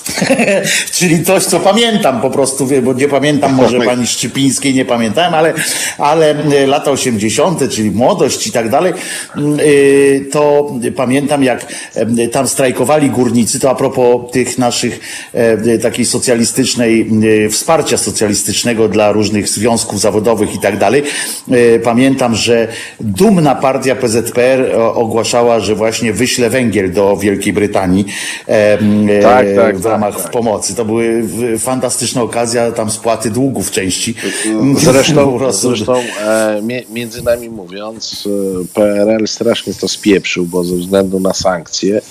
Czyli 0.97 1.23
coś, 1.23 1.43
co 1.43 1.59
pamiętam 1.59 2.21
po 2.21 2.29
prostu, 2.29 2.67
bo 2.83 2.93
nie 2.93 3.07
pamiętam 3.07 3.53
może 3.53 3.79
pani 3.79 4.07
Szczypińskiej, 4.07 4.73
nie 4.73 4.85
pamiętałem, 4.85 5.33
ale, 5.33 5.53
ale 5.97 6.29
e, 6.29 6.67
lata 6.67 6.91
80., 6.91 7.69
czyli 7.69 7.91
młodość 7.91 8.47
i 8.47 8.51
tak 8.51 8.69
dalej, 8.69 8.93
mm, 9.37 9.59
y, 9.59 10.25
to 10.31 10.71
pamiętam 10.95 11.43
jak 11.43 11.65
e, 11.95 12.27
tam 12.27 12.47
strajkowali 12.47 13.09
górnicy, 13.09 13.59
to 13.59 13.69
a 13.69 13.75
propos 13.75 14.31
tych 14.31 14.57
naszych 14.57 14.99
e, 15.33 15.77
takiej 15.77 16.05
socjalistycznej, 16.05 17.09
e, 17.45 17.49
wsparcia 17.49 17.97
socjalistycznego 17.97 18.87
dla 18.87 19.11
różnych 19.11 19.47
związków 19.47 19.99
zawodowych 19.99 20.55
i 20.55 20.59
tak 20.59 20.77
dalej. 20.77 21.03
E, 21.51 21.79
Pamiętam, 21.79 22.35
że 22.35 22.67
dumna 22.99 23.55
partia 23.55 23.95
PZPR 23.95 24.75
ogłaszała, 24.75 25.59
że 25.59 25.75
właśnie 25.75 26.13
wyśle 26.13 26.49
węgiel 26.49 26.91
do 26.91 27.17
Wielkiej 27.17 27.53
Brytanii 27.53 28.05
e, 28.47 28.77
Tak, 29.21 29.45
tak, 29.55 29.81
tak, 29.81 29.90
ramach 29.91 30.23
tak. 30.23 30.31
pomocy. 30.31 30.75
To 30.75 30.85
były 30.85 31.23
fantastyczna 31.59 32.21
okazja 32.21 32.71
tam 32.71 32.91
spłaty 32.91 33.29
długów 33.29 33.71
części. 33.71 34.15
Zresztą, 34.77 35.51
zresztą 35.51 35.93
e, 35.95 36.61
między 36.89 37.23
nami 37.23 37.49
mówiąc, 37.49 38.27
e, 38.27 38.65
PRL 38.73 39.27
strasznie 39.27 39.73
to 39.73 39.87
spieprzył, 39.87 40.45
bo 40.45 40.63
ze 40.63 40.75
względu 40.75 41.19
na 41.19 41.33
sankcje 41.33 42.01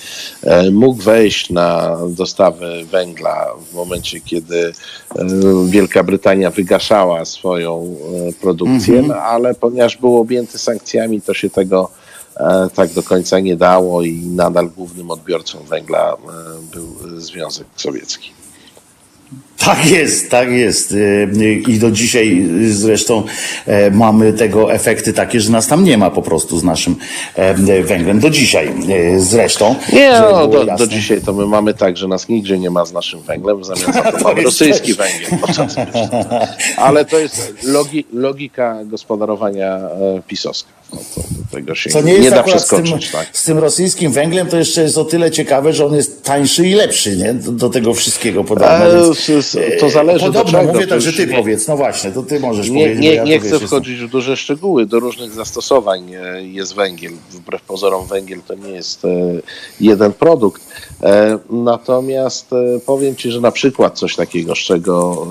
e, 0.43 0.71
mógł 0.71 1.03
wejść 1.03 1.49
na 1.49 1.97
dostawy 2.09 2.85
węgla 2.91 3.47
w 3.71 3.75
momencie, 3.75 4.21
kiedy 4.21 4.71
e, 5.15 5.25
Wielka 5.69 6.03
Brytania 6.03 6.51
wygaszała 6.51 7.25
swoją 7.25 7.95
e, 8.29 8.33
produkcję, 8.33 9.01
no, 9.01 9.15
ale 9.15 9.55
ponieważ 9.55 9.97
był 9.97 10.17
objęty 10.17 10.57
sankcjami, 10.57 11.21
to 11.21 11.33
się 11.33 11.49
tego 11.49 11.89
tak 12.75 12.93
do 12.93 13.03
końca 13.03 13.39
nie 13.39 13.55
dało 13.55 14.01
i 14.01 14.25
nadal 14.25 14.69
głównym 14.69 15.11
odbiorcą 15.11 15.63
węgla 15.63 16.13
e, 16.13 16.17
był 16.73 17.19
Związek 17.19 17.67
Sowiecki. 17.75 18.31
Tak 19.65 19.85
jest, 19.85 20.31
tak 20.31 20.51
jest. 20.51 20.91
E, 20.91 21.51
I 21.53 21.79
do 21.79 21.91
dzisiaj 21.91 22.47
zresztą 22.69 23.23
e, 23.65 23.91
mamy 23.91 24.33
tego 24.33 24.73
efekty 24.73 25.13
takie, 25.13 25.41
że 25.41 25.51
nas 25.51 25.67
tam 25.67 25.83
nie 25.83 25.97
ma 25.97 26.11
po 26.11 26.21
prostu 26.21 26.59
z 26.59 26.63
naszym 26.63 26.95
e, 27.35 27.83
węglem. 27.83 28.19
Do 28.19 28.29
dzisiaj 28.29 28.67
e, 28.67 29.19
zresztą. 29.19 29.75
Nie, 29.93 30.11
no, 30.11 30.47
do, 30.47 30.65
do 30.65 30.87
dzisiaj 30.87 31.21
to 31.21 31.33
my 31.33 31.45
mamy 31.45 31.73
tak, 31.73 31.97
że 31.97 32.07
nas 32.07 32.29
nigdzie 32.29 32.59
nie 32.59 32.69
ma 32.69 32.85
z 32.85 32.93
naszym 32.93 33.21
węglem, 33.21 33.59
w 33.59 33.65
zamian 33.65 33.93
za 33.93 34.11
to 34.11 34.17
mamy 34.23 34.41
rosyjski 34.41 34.95
też. 34.95 34.97
węgiel. 34.97 35.39
No? 35.41 36.47
Ale 36.77 37.05
to 37.05 37.19
jest 37.19 37.53
logi, 37.63 38.05
logika 38.13 38.79
gospodarowania 38.83 39.77
e, 39.77 40.21
pisowska. 40.27 40.69
No, 40.93 40.99
to, 41.15 41.21
tego 41.51 41.75
się 41.75 41.89
Co 41.89 42.01
nie, 42.01 42.19
nie 42.19 42.29
da 42.29 42.39
akurat 42.39 42.61
z 42.61 42.67
tym, 42.67 42.83
przeskoczyć. 42.83 43.11
Tak. 43.11 43.27
z 43.33 43.43
tym 43.43 43.57
rosyjskim 43.57 44.11
węglem, 44.11 44.47
to 44.47 44.57
jeszcze 44.57 44.81
jest 44.81 44.97
o 44.97 45.05
tyle 45.05 45.31
ciekawe, 45.31 45.73
że 45.73 45.85
on 45.85 45.95
jest 45.95 46.23
tańszy 46.23 46.67
i 46.67 46.73
lepszy, 46.73 47.17
nie? 47.17 47.33
Do, 47.33 47.51
do 47.51 47.69
tego 47.69 47.93
wszystkiego 47.93 48.43
podobno. 48.43 48.85
E, 48.85 49.03
więc, 49.29 49.50
to 49.79 49.89
zależy 49.89 50.25
do 50.25 50.31
Podobno 50.31 50.59
czego, 50.59 50.73
mówię 50.73 50.85
to 50.87 50.89
tak, 50.89 51.01
że 51.01 51.13
ty 51.13 51.27
nie- 51.27 51.37
powiedz. 51.37 51.67
No 51.67 51.77
właśnie, 51.77 52.11
to 52.11 52.23
ty 52.23 52.39
możesz 52.39 52.69
Nie, 52.69 52.83
powiedzieć. 52.85 53.03
nie, 53.03 53.13
ja 53.13 53.23
nie 53.23 53.39
chcę 53.39 53.59
wchodzić 53.59 53.99
w 53.99 54.09
duże 54.09 54.37
szczegóły. 54.37 54.85
Do 54.85 54.99
różnych 54.99 55.31
zastosowań 55.31 56.13
e, 56.15 56.43
jest 56.43 56.73
węgiel. 56.75 57.11
Wbrew 57.31 57.61
pozorom 57.61 58.05
węgiel 58.07 58.39
to 58.47 58.53
nie 58.55 58.69
jest 58.69 59.05
e, 59.05 59.09
jeden 59.79 60.13
produkt. 60.13 60.61
E, 61.03 61.37
Natomiast 61.49 62.53
e, 62.53 62.79
powiem 62.85 63.15
Ci, 63.15 63.31
że 63.31 63.41
na 63.41 63.51
przykład 63.51 63.99
coś 63.99 64.15
takiego, 64.15 64.55
z 64.55 64.59
czego 64.59 65.27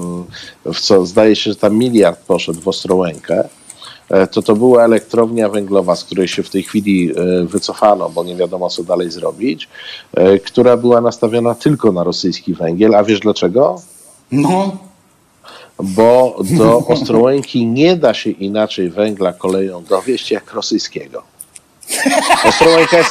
e, 0.66 0.72
w 0.72 0.80
co 0.80 1.06
zdaje 1.06 1.36
się, 1.36 1.50
że 1.50 1.56
tam 1.56 1.76
miliard 1.78 2.20
poszedł 2.26 2.60
w 2.60 2.68
Ostrołękę, 2.68 3.48
e, 4.10 4.26
to 4.26 4.42
to 4.42 4.56
była 4.56 4.84
elektrownia 4.84 5.48
węglowa, 5.48 5.96
z 5.96 6.04
której 6.04 6.28
się 6.28 6.42
w 6.42 6.50
tej 6.50 6.62
chwili 6.62 7.10
e, 7.10 7.44
wycofano, 7.46 8.10
bo 8.10 8.24
nie 8.24 8.36
wiadomo 8.36 8.68
co 8.70 8.84
dalej 8.84 9.10
zrobić, 9.10 9.68
e, 10.14 10.38
która 10.38 10.76
była 10.76 11.00
nastawiona 11.00 11.54
tylko 11.54 11.92
na 11.92 12.04
rosyjski 12.04 12.54
węgiel. 12.54 12.94
A 12.94 13.04
wiesz 13.04 13.20
dlaczego? 13.20 13.82
No, 14.32 14.78
bo 15.78 16.36
do 16.40 16.78
Ostrołęki 16.86 17.66
nie 17.66 17.96
da 17.96 18.14
się 18.14 18.30
inaczej 18.30 18.90
węgla 18.90 19.32
koleją 19.32 19.84
dowieść 19.84 20.30
jak 20.30 20.52
rosyjskiego. 20.52 21.22
Ostrołęka 22.44 22.98
jest... 22.98 23.10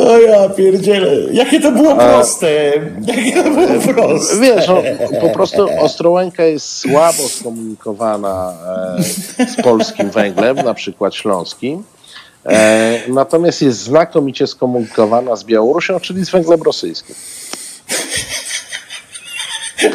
o 0.00 0.18
ja 0.18 0.48
pierdzielę. 0.48 1.10
Jakie 1.32 1.60
to 1.60 1.72
było 1.72 1.96
proste. 1.96 2.72
Jakie 3.06 3.42
to 3.42 3.50
było 3.50 3.94
proste. 3.94 4.40
Wiesz, 4.40 4.68
no, 4.68 4.82
po 5.20 5.28
prostu 5.28 5.68
Ostrołęka 5.80 6.44
jest 6.44 6.78
słabo 6.78 7.28
skomunikowana 7.28 8.54
e, 9.38 9.46
z 9.46 9.62
polskim 9.62 10.10
węglem, 10.10 10.56
na 10.56 10.74
przykład 10.74 11.14
śląskim. 11.14 11.82
E, 12.46 13.00
natomiast 13.08 13.62
jest 13.62 13.78
znakomicie 13.78 14.46
skomunikowana 14.46 15.36
z 15.36 15.44
Białorusią, 15.44 16.00
czyli 16.00 16.24
z 16.24 16.30
węglem 16.30 16.62
rosyjskim. 16.62 17.14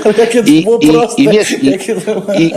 Ale 0.05 0.13
jakie 0.17 0.43
to 0.43 0.49
I, 0.49 0.63
było 0.63 0.79
i, 0.79 0.87
proste. 0.87 1.21
i, 1.21 1.29
wiesz, 1.29 1.51
i, 1.51 1.79
to... 2.05 2.33
i, 2.33 2.51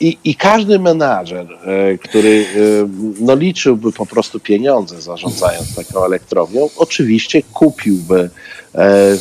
i, 0.00 0.18
I 0.24 0.34
każdy 0.34 0.78
menadżer, 0.78 1.46
e, 1.52 1.98
który 1.98 2.46
e, 2.56 2.88
no, 3.20 3.34
liczyłby 3.34 3.92
po 3.92 4.06
prostu 4.06 4.40
pieniądze 4.40 5.02
zarządzając 5.02 5.74
taką 5.74 6.04
elektrownią, 6.04 6.68
oczywiście 6.76 7.42
kupiłby 7.42 8.30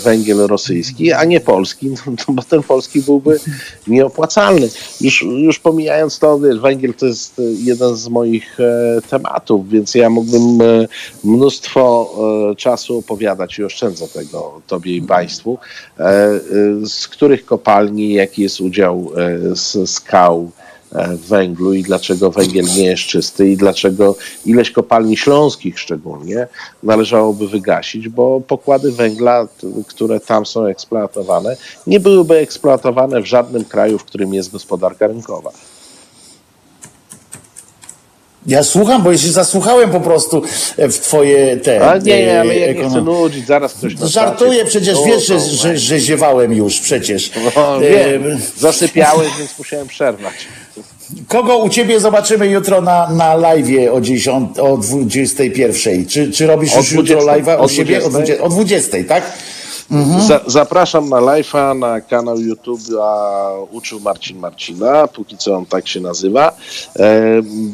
węgiel 0.04 0.38
rosyjski, 0.38 1.12
a 1.12 1.24
nie 1.24 1.40
polski, 1.40 1.90
no, 2.08 2.14
to- 2.26 2.32
bo 2.34 2.42
ten 2.42 2.64
polski 2.64 3.02
byłby 3.02 3.40
nieopłacalny. 3.88 4.70
Już, 5.02 5.22
już 5.22 5.60
pomijając 5.60 6.20
to, 6.20 6.40
wiesz, 6.40 6.60
węgiel 6.60 6.94
to 6.94 7.06
jest 7.06 7.40
e, 7.40 7.42
jeden 7.44 7.96
z 7.96 8.08
moich 8.08 8.60
e, 8.60 9.02
tematów, 9.10 9.70
więc 9.70 9.96
ja 9.96 10.10
mógłbym 10.10 10.62
e, 10.62 10.88
mnóstwo 11.24 12.14
e, 12.52 12.56
czasu 12.56 12.98
opowiadać 12.98 13.60
i 13.60 13.64
oszczędzę 13.64 14.08
tego 14.08 14.62
Tobie 14.68 14.96
i 14.96 15.02
Państwu, 15.02 15.58
e, 16.00 16.04
e, 16.04 16.40
z 16.86 17.08
których 17.08 17.46
kopalni, 17.46 18.14
jaki 18.14 18.42
jest 18.42 18.62
udział 18.62 19.12
e, 19.82 19.88
skał 19.88 20.52
e, 20.58 20.64
węglu 21.28 21.74
i 21.74 21.84
dlaczego 21.84 22.32
węgiel 22.32 22.66
nie 22.66 22.86
jest 22.86 23.04
czysty 23.04 23.50
i 23.50 23.58
dlaczego 23.58 24.16
ileś 24.46 24.72
kopalni 24.72 25.18
śląskich 25.18 25.80
szczególnie 25.80 26.48
należałoby 26.84 27.48
wygasić, 27.48 28.10
bo 28.10 28.42
pokłady 28.42 28.92
węgla, 28.92 29.48
które 29.88 30.20
tam 30.20 30.46
są 30.46 30.66
eksploatowane, 30.66 31.58
nie 31.88 32.00
byłyby 32.00 32.38
eksploatowane 32.38 33.22
w 33.22 33.26
żadnym 33.26 33.66
kraju, 33.66 33.98
w 33.98 34.04
którym 34.04 34.34
jest 34.34 34.52
gospodarka 34.52 35.08
rynkowa. 35.08 35.52
Ja 38.48 38.64
słucham, 38.64 39.04
bo 39.04 39.12
ja 39.12 39.18
się 39.18 39.32
zasłuchałem 39.32 39.92
po 39.92 40.00
prostu 40.00 40.42
w 40.78 40.98
twoje 41.00 41.58
te. 41.58 41.90
Ale 41.90 42.02
nie, 42.02 42.26
nie, 42.26 42.40
ale 42.40 42.56
ja 42.56 42.74
nie 42.74 42.90
chcę 42.90 43.02
nudzić, 43.02 43.48
zaraz 43.48 43.76
na 43.84 44.08
Żartuję, 44.08 44.66
przecież 44.66 44.96
nudzą, 44.96 45.08
wiesz, 45.08 45.26
że, 45.28 45.40
że, 45.40 45.78
że 45.78 46.00
ziewałem 46.00 46.54
już 46.54 46.80
przecież. 46.80 47.32
No, 47.56 47.86
E, 47.86 48.20
wiem, 48.20 48.40
zasypiałeś, 48.58 49.30
więc 49.40 49.60
musiałem 49.60 49.88
przerwać. 49.88 50.34
Kogo 51.28 51.58
u 51.58 51.70
ciebie 51.70 52.00
zobaczymy 52.00 52.48
jutro 52.48 52.82
na, 52.82 53.10
na 53.10 53.36
live 53.36 53.68
o, 53.92 54.02
10, 54.02 54.60
o 54.60 54.78
21? 54.78 56.06
Czy, 56.06 56.32
czy 56.32 56.48
robisz 56.48 56.74
O 56.74 56.78
już 56.78 56.92
jutro 56.92 57.22
20. 57.22 57.34
live'a 57.52 57.60
u 57.60 57.64
O 57.64 57.68
siebie? 57.68 57.98
O 58.04 58.10
20. 58.10 58.34
20, 58.38 58.44
o 58.44 58.50
20, 58.50 58.98
tak? 59.08 59.24
Za, 60.28 60.40
zapraszam 60.48 61.10
na 61.10 61.18
live'a, 61.18 61.80
na 61.80 62.02
kanał 62.02 62.40
YouTube 62.40 62.82
a 63.02 63.50
Uczył 63.72 64.00
Marcin 64.00 64.40
Marcina, 64.40 65.08
póki 65.08 65.38
co 65.38 65.56
on 65.56 65.66
tak 65.66 65.88
się 65.88 66.02
nazywa. 66.02 66.52
E, 67.00 67.22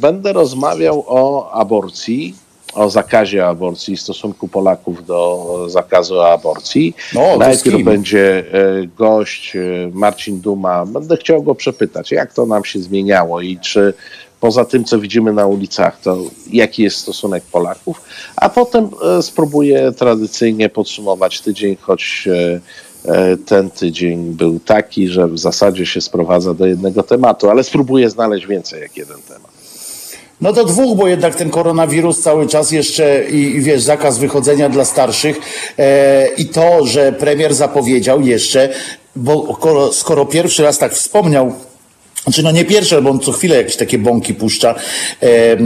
będę 0.01 0.33
rozmawiał 0.33 1.03
o 1.07 1.51
aborcji, 1.51 2.35
o 2.73 2.89
zakazie 2.89 3.47
aborcji, 3.47 3.97
stosunku 3.97 4.47
Polaków 4.47 5.05
do 5.05 5.45
zakazu 5.69 6.21
aborcji. 6.21 6.95
No, 7.13 7.37
Najpierw 7.37 7.83
będzie 7.83 8.43
e, 8.53 8.87
gość 8.97 9.55
e, 9.55 9.59
Marcin 9.93 10.41
Duma. 10.41 10.85
Będę 10.85 11.17
chciał 11.17 11.43
go 11.43 11.55
przepytać, 11.55 12.11
jak 12.11 12.33
to 12.33 12.45
nam 12.45 12.65
się 12.65 12.79
zmieniało 12.79 13.41
i 13.41 13.57
czy 13.57 13.93
poza 14.39 14.65
tym, 14.65 14.85
co 14.85 14.99
widzimy 14.99 15.33
na 15.33 15.47
ulicach, 15.47 16.01
to 16.01 16.17
jaki 16.51 16.83
jest 16.83 16.97
stosunek 16.97 17.43
Polaków, 17.43 18.01
a 18.35 18.49
potem 18.49 18.89
e, 19.17 19.21
spróbuję 19.23 19.91
tradycyjnie 19.91 20.69
podsumować 20.69 21.41
tydzień, 21.41 21.77
choć 21.81 22.27
e, 22.27 22.61
e, 23.11 23.37
ten 23.37 23.69
tydzień 23.69 24.33
był 24.33 24.59
taki, 24.59 25.07
że 25.07 25.27
w 25.27 25.39
zasadzie 25.39 25.85
się 25.85 26.01
sprowadza 26.01 26.53
do 26.53 26.65
jednego 26.65 27.03
tematu, 27.03 27.49
ale 27.49 27.63
spróbuję 27.63 28.09
znaleźć 28.09 28.47
więcej 28.47 28.81
jak 28.81 28.97
jeden 28.97 29.21
temat. 29.27 29.51
No 30.41 30.53
to 30.53 30.65
dwóch, 30.65 30.97
bo 30.97 31.07
jednak 31.07 31.35
ten 31.35 31.49
koronawirus 31.49 32.19
cały 32.19 32.47
czas 32.47 32.71
jeszcze 32.71 33.29
i, 33.29 33.35
i 33.35 33.61
wiesz, 33.61 33.81
zakaz 33.81 34.17
wychodzenia 34.17 34.69
dla 34.69 34.85
starszych 34.85 35.39
e, 35.77 36.27
i 36.27 36.45
to, 36.45 36.85
że 36.85 37.13
premier 37.13 37.53
zapowiedział 37.53 38.21
jeszcze, 38.21 38.69
bo 39.15 39.57
skoro 39.91 40.25
pierwszy 40.25 40.63
raz 40.63 40.77
tak 40.77 40.93
wspomniał, 40.93 41.53
znaczy 42.23 42.43
no 42.43 42.51
nie 42.51 42.65
pierwsze, 42.65 43.01
bo 43.01 43.09
on 43.09 43.19
co 43.19 43.31
chwilę 43.31 43.55
jakieś 43.55 43.75
takie 43.75 43.97
bąki 43.97 44.33
puszcza 44.33 44.69
e, 44.69 45.25
e, 45.25 45.57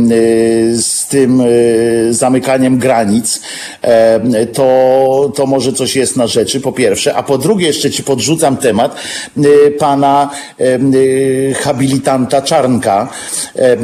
z 0.75 1.07
tym 1.09 1.41
e, 1.41 1.45
zamykaniem 2.13 2.77
granic, 2.77 3.41
e, 3.81 4.45
to, 4.45 5.31
to 5.35 5.45
może 5.45 5.73
coś 5.73 5.95
jest 5.95 6.17
na 6.17 6.27
rzeczy, 6.27 6.59
po 6.61 6.71
pierwsze. 6.71 7.15
A 7.15 7.23
po 7.23 7.37
drugie 7.37 7.67
jeszcze 7.67 7.91
ci 7.91 8.03
podrzucam 8.03 8.57
temat 8.57 8.95
e, 9.37 9.71
pana 9.71 10.29
e, 10.59 11.53
habilitanta 11.53 12.41
Czarnka, 12.41 13.09
e, 13.55 13.77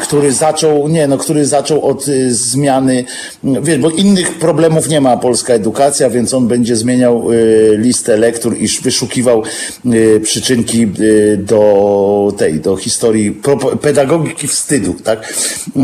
który 0.00 0.32
zaczął, 0.32 0.88
nie 0.88 1.06
no, 1.06 1.18
który 1.18 1.46
zaczął 1.46 1.86
od 1.86 2.04
zmiany, 2.28 3.04
wiesz, 3.44 3.78
bo 3.78 3.90
innych 3.90 4.38
problemów 4.38 4.88
nie 4.88 5.00
ma 5.00 5.16
polska 5.16 5.54
edukacja, 5.54 6.10
więc 6.10 6.34
on 6.34 6.48
będzie 6.48 6.76
zmieniał 6.76 7.28
e, 7.32 7.34
listę 7.76 8.16
lektur 8.16 8.56
i 8.58 8.68
wyszukiwał 8.68 9.42
e, 9.86 10.20
przyczynki 10.20 10.82
e, 10.82 11.36
do 11.52 12.32
tej, 12.36 12.60
do 12.60 12.76
historii 12.76 13.40
pedagogiki 13.80 14.48
wstydu, 14.48 14.94
tak? 15.04 15.34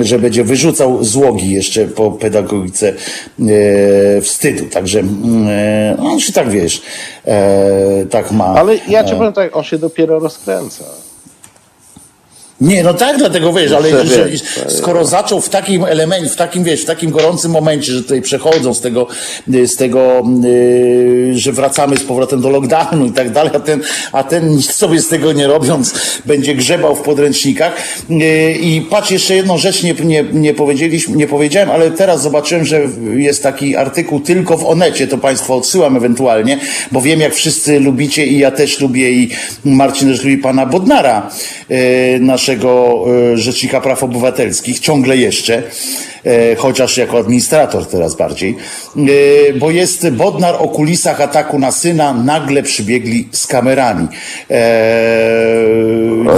Że 0.01 0.19
będzie 0.19 0.45
wyrzucał 0.45 1.05
złogi 1.05 1.51
jeszcze 1.51 1.87
po 1.87 2.11
pedagogice 2.11 2.89
e, 2.89 4.21
wstydu. 4.21 4.65
Także 4.65 5.01
e, 5.01 5.95
no, 5.99 6.11
on 6.11 6.21
się 6.21 6.33
tak 6.33 6.51
wiesz, 6.51 6.83
e, 7.27 8.07
tak 8.11 8.33
ma. 8.33 8.45
Ale 8.45 8.77
ja 8.89 9.05
ci 9.05 9.15
powiem 9.15 9.33
tak, 9.33 9.57
on 9.57 9.65
się 9.65 9.79
dopiero 9.79 10.19
rozkręca. 10.19 10.85
Nie, 12.61 12.83
no 12.83 12.95
tak, 12.95 13.19
dlatego 13.19 13.53
wiesz, 13.53 13.73
ale 13.73 13.89
skoro 14.69 15.05
zaczął 15.05 15.41
w 15.41 15.49
takim 15.49 15.85
elemencie, 15.85 16.31
w 16.31 16.37
takim 16.37 16.65
wiesz, 16.65 16.83
w 16.83 16.85
takim 16.85 17.11
gorącym 17.11 17.51
momencie, 17.51 17.93
że 17.93 18.03
tutaj 18.03 18.23
przechodzą 18.23 18.75
z 18.75 18.81
tego, 18.81 19.07
z 19.67 19.77
tego, 19.77 20.23
y, 20.45 21.33
że 21.35 21.53
wracamy 21.53 21.97
z 21.97 22.05
powrotem 22.05 22.41
do 22.41 22.51
lockdownu 22.51 23.07
i 23.07 23.13
tak 23.13 23.31
dalej, 23.31 23.53
a 23.55 23.61
ten, 23.61 23.81
a 24.13 24.25
ten 24.25 24.49
nic 24.49 24.75
sobie 24.75 25.01
z 25.01 25.09
tego 25.09 25.33
nie 25.33 25.47
robiąc, 25.47 25.95
będzie 26.27 26.55
grzebał 26.55 26.97
w 26.97 27.01
podręcznikach. 27.01 27.77
Y, 28.11 28.53
I 28.61 28.81
patrz, 28.81 29.11
jeszcze 29.11 29.35
jedną 29.35 29.59
rzecz 29.59 29.83
nie, 29.83 29.95
nie, 29.95 30.25
nie 30.33 30.55
powiedzieliśmy, 30.55 31.17
nie 31.17 31.27
powiedziałem, 31.27 31.71
ale 31.71 31.91
teraz 31.91 32.23
zobaczyłem, 32.23 32.65
że 32.65 32.81
jest 33.15 33.43
taki 33.43 33.77
artykuł 33.77 34.21
tylko 34.21 34.57
w 34.57 34.67
Onecie, 34.67 35.07
to 35.07 35.19
Państwu 35.19 35.55
odsyłam 35.55 35.97
ewentualnie, 35.97 36.59
bo 36.93 37.01
wiem, 37.01 37.21
jak 37.21 37.35
wszyscy 37.35 37.81
lubicie 37.81 38.27
i 38.27 38.39
ja 38.39 38.51
też 38.51 38.81
lubię 38.81 39.11
i 39.11 39.31
Marcin 39.65 40.09
też 40.09 40.25
lubi 40.25 40.39
pana 40.39 40.67
Bodnara, 40.67 41.31
e, 41.71 42.19
naszego 42.49 43.05
e, 43.33 43.39
Rzecznika 43.39 43.81
Praw 43.81 44.03
Obywatelskich, 44.03 44.81
ciągle 44.81 45.17
jeszcze, 45.17 45.63
e, 46.25 46.57
chociaż 46.57 46.97
jako 46.97 47.19
administrator 47.19 47.87
teraz 47.87 48.17
bardziej, 48.17 48.57
e, 48.97 49.53
bo 49.53 49.71
jest 49.71 50.11
Bodnar 50.11 50.55
o 50.59 50.69
kulisach 50.69 51.21
ataku 51.21 51.59
na 51.59 51.73
syna, 51.73 52.15
nagle 52.15 52.63
przybiegli 52.63 53.29
z 53.33 53.47
kamerami. 53.47 54.09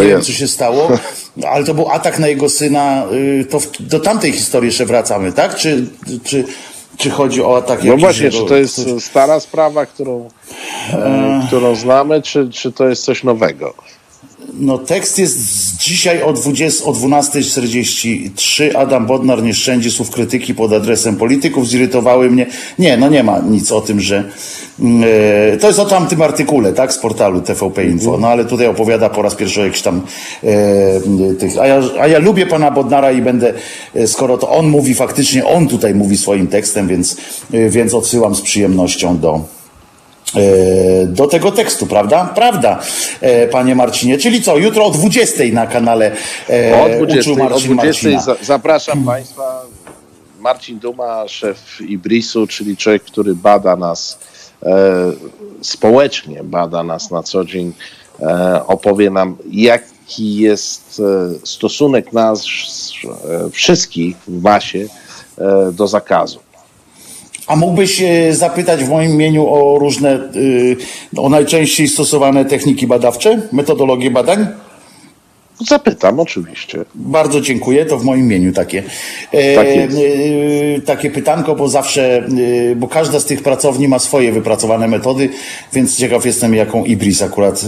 Nie 0.01 0.07
wiem, 0.07 0.23
co 0.23 0.32
się 0.32 0.49
stało, 0.49 0.89
ale 1.49 1.65
to 1.65 1.74
był 1.74 1.91
atak 1.91 2.19
na 2.19 2.28
jego 2.28 2.49
syna, 2.49 3.07
to 3.51 3.61
w, 3.61 3.66
do 3.81 4.01
tamtej 4.01 4.32
historii 4.32 4.69
jeszcze 4.69 4.87
wracamy, 4.87 5.32
tak? 5.32 5.55
Czy, 5.55 5.87
czy, 6.24 6.45
czy 6.97 7.11
chodzi 7.11 7.43
o 7.43 7.57
atak 7.57 7.85
No 7.85 7.97
właśnie, 7.97 8.31
czy 8.31 8.45
to 8.45 8.57
jest 8.57 8.81
stara 9.01 9.41
sprawa, 9.41 9.87
którą, 9.87 10.28
e, 10.93 11.43
którą 11.47 11.74
znamy, 11.74 12.23
czy, 12.23 12.51
czy 12.51 12.73
to 12.73 12.89
jest 12.89 13.05
coś 13.05 13.24
nowego? 13.24 13.74
No 14.61 14.78
tekst 14.78 15.19
jest 15.19 15.39
dzisiaj 15.77 16.23
o, 16.23 16.32
20, 16.32 16.85
o 16.85 16.93
12.43. 16.93 18.77
Adam 18.77 19.07
Bodnar 19.07 19.43
nie 19.43 19.55
szczędzi 19.55 19.91
słów 19.91 20.11
krytyki 20.11 20.55
pod 20.55 20.73
adresem 20.73 21.16
polityków. 21.16 21.69
Zirytowały 21.69 22.31
mnie. 22.31 22.47
Nie, 22.78 22.97
no 22.97 23.09
nie 23.09 23.23
ma 23.23 23.39
nic 23.39 23.73
o 23.73 23.81
tym, 23.81 24.01
że 24.01 24.24
e, 25.53 25.57
to 25.57 25.66
jest 25.66 25.78
o 25.78 25.85
tamtym 25.85 26.23
artykule, 26.23 26.73
tak, 26.73 26.93
z 26.93 26.99
portalu 26.99 27.41
TVP 27.41 27.85
Info. 27.85 28.19
No 28.19 28.28
ale 28.28 28.45
tutaj 28.45 28.66
opowiada 28.66 29.09
po 29.09 29.23
raz 29.23 29.35
pierwszy 29.35 29.61
o 29.61 29.65
jakichś 29.65 29.82
tam 29.82 30.01
e, 30.45 31.35
tych. 31.39 31.59
A 31.59 31.66
ja, 31.66 31.81
a 32.01 32.07
ja 32.07 32.19
lubię 32.19 32.47
pana 32.47 32.70
Bodnara 32.70 33.12
i 33.12 33.23
będę, 33.23 33.55
e, 33.95 34.07
skoro 34.07 34.39
to 34.39 34.51
on 34.51 34.69
mówi 34.69 34.95
faktycznie, 34.95 35.47
on 35.47 35.69
tutaj 35.69 35.95
mówi 35.95 36.16
swoim 36.16 36.47
tekstem, 36.47 36.89
więc, 36.89 37.16
e, 37.53 37.69
więc 37.70 37.95
odsyłam 37.95 38.35
z 38.35 38.41
przyjemnością 38.41 39.19
do 39.19 39.60
do 41.07 41.27
tego 41.27 41.52
tekstu, 41.52 41.86
prawda? 41.86 42.32
Prawda, 42.35 42.78
e, 43.20 43.47
panie 43.47 43.74
Marcinie. 43.74 44.19
Czyli 44.19 44.43
co, 44.43 44.57
jutro 44.57 44.85
o 44.86 44.90
20 44.90 45.44
na 45.52 45.66
kanale 45.66 46.12
e, 46.51 46.82
O 46.82 46.89
20, 46.89 47.31
uczył 47.31 47.35
o 47.35 47.48
Marcin 47.48 47.77
20 47.77 48.09
Marcina. 48.09 48.20
za, 48.20 48.44
zapraszam 48.44 49.05
Państwa. 49.05 49.62
Marcin 50.40 50.78
Duma, 50.78 51.28
szef 51.28 51.81
Ibrisu, 51.81 52.47
czyli 52.47 52.77
człowiek, 52.77 53.02
który 53.02 53.35
bada 53.35 53.77
nas 53.77 54.19
e, 54.62 54.86
społecznie, 55.62 56.44
bada 56.44 56.82
nas 56.82 57.11
na 57.11 57.23
co 57.23 57.44
dzień, 57.44 57.73
e, 58.20 58.66
opowie 58.66 59.11
nam, 59.11 59.36
jaki 59.51 60.35
jest 60.35 61.02
e, 61.44 61.47
stosunek 61.47 62.12
nas 62.12 62.44
e, 62.44 63.51
wszystkich 63.51 64.16
w 64.28 64.43
masie 64.43 64.86
e, 65.39 65.73
do 65.73 65.89
zakazu. 65.89 66.40
A 67.51 67.56
mógłbyś 67.56 68.02
e, 68.02 68.35
zapytać 68.35 68.85
w 68.85 68.89
moim 68.89 69.10
imieniu 69.10 69.47
o 69.48 69.78
różne, 69.78 70.18
y, 70.36 70.77
o 71.16 71.28
najczęściej 71.28 71.89
stosowane 71.89 72.44
techniki 72.44 72.86
badawcze, 72.86 73.43
metodologie 73.52 74.10
badań? 74.10 74.47
Zapytam 75.69 76.20
oczywiście. 76.20 76.85
Bardzo 76.95 77.41
dziękuję, 77.41 77.87
to 77.87 77.99
w 77.99 78.05
moim 78.05 78.20
imieniu 78.20 78.53
takie. 78.53 78.82
E, 79.32 79.55
Tak 79.55 79.66
e, 79.66 80.81
takie 80.81 81.11
pytanko, 81.11 81.55
bo 81.55 81.69
zawsze, 81.69 82.19
e, 82.73 82.77
bo 82.77 82.89
każda 82.89 83.20
z 83.20 83.24
tych 83.24 83.43
pracowni 83.43 83.89
ma 83.89 83.99
swoje 83.99 84.32
wypracowane 84.32 84.89
metody, 84.89 85.28
więc 85.73 85.97
ciekaw 85.97 86.27
jestem, 86.27 86.55
jaką 86.55 86.85
Ibris 86.85 87.23
akurat 87.23 87.65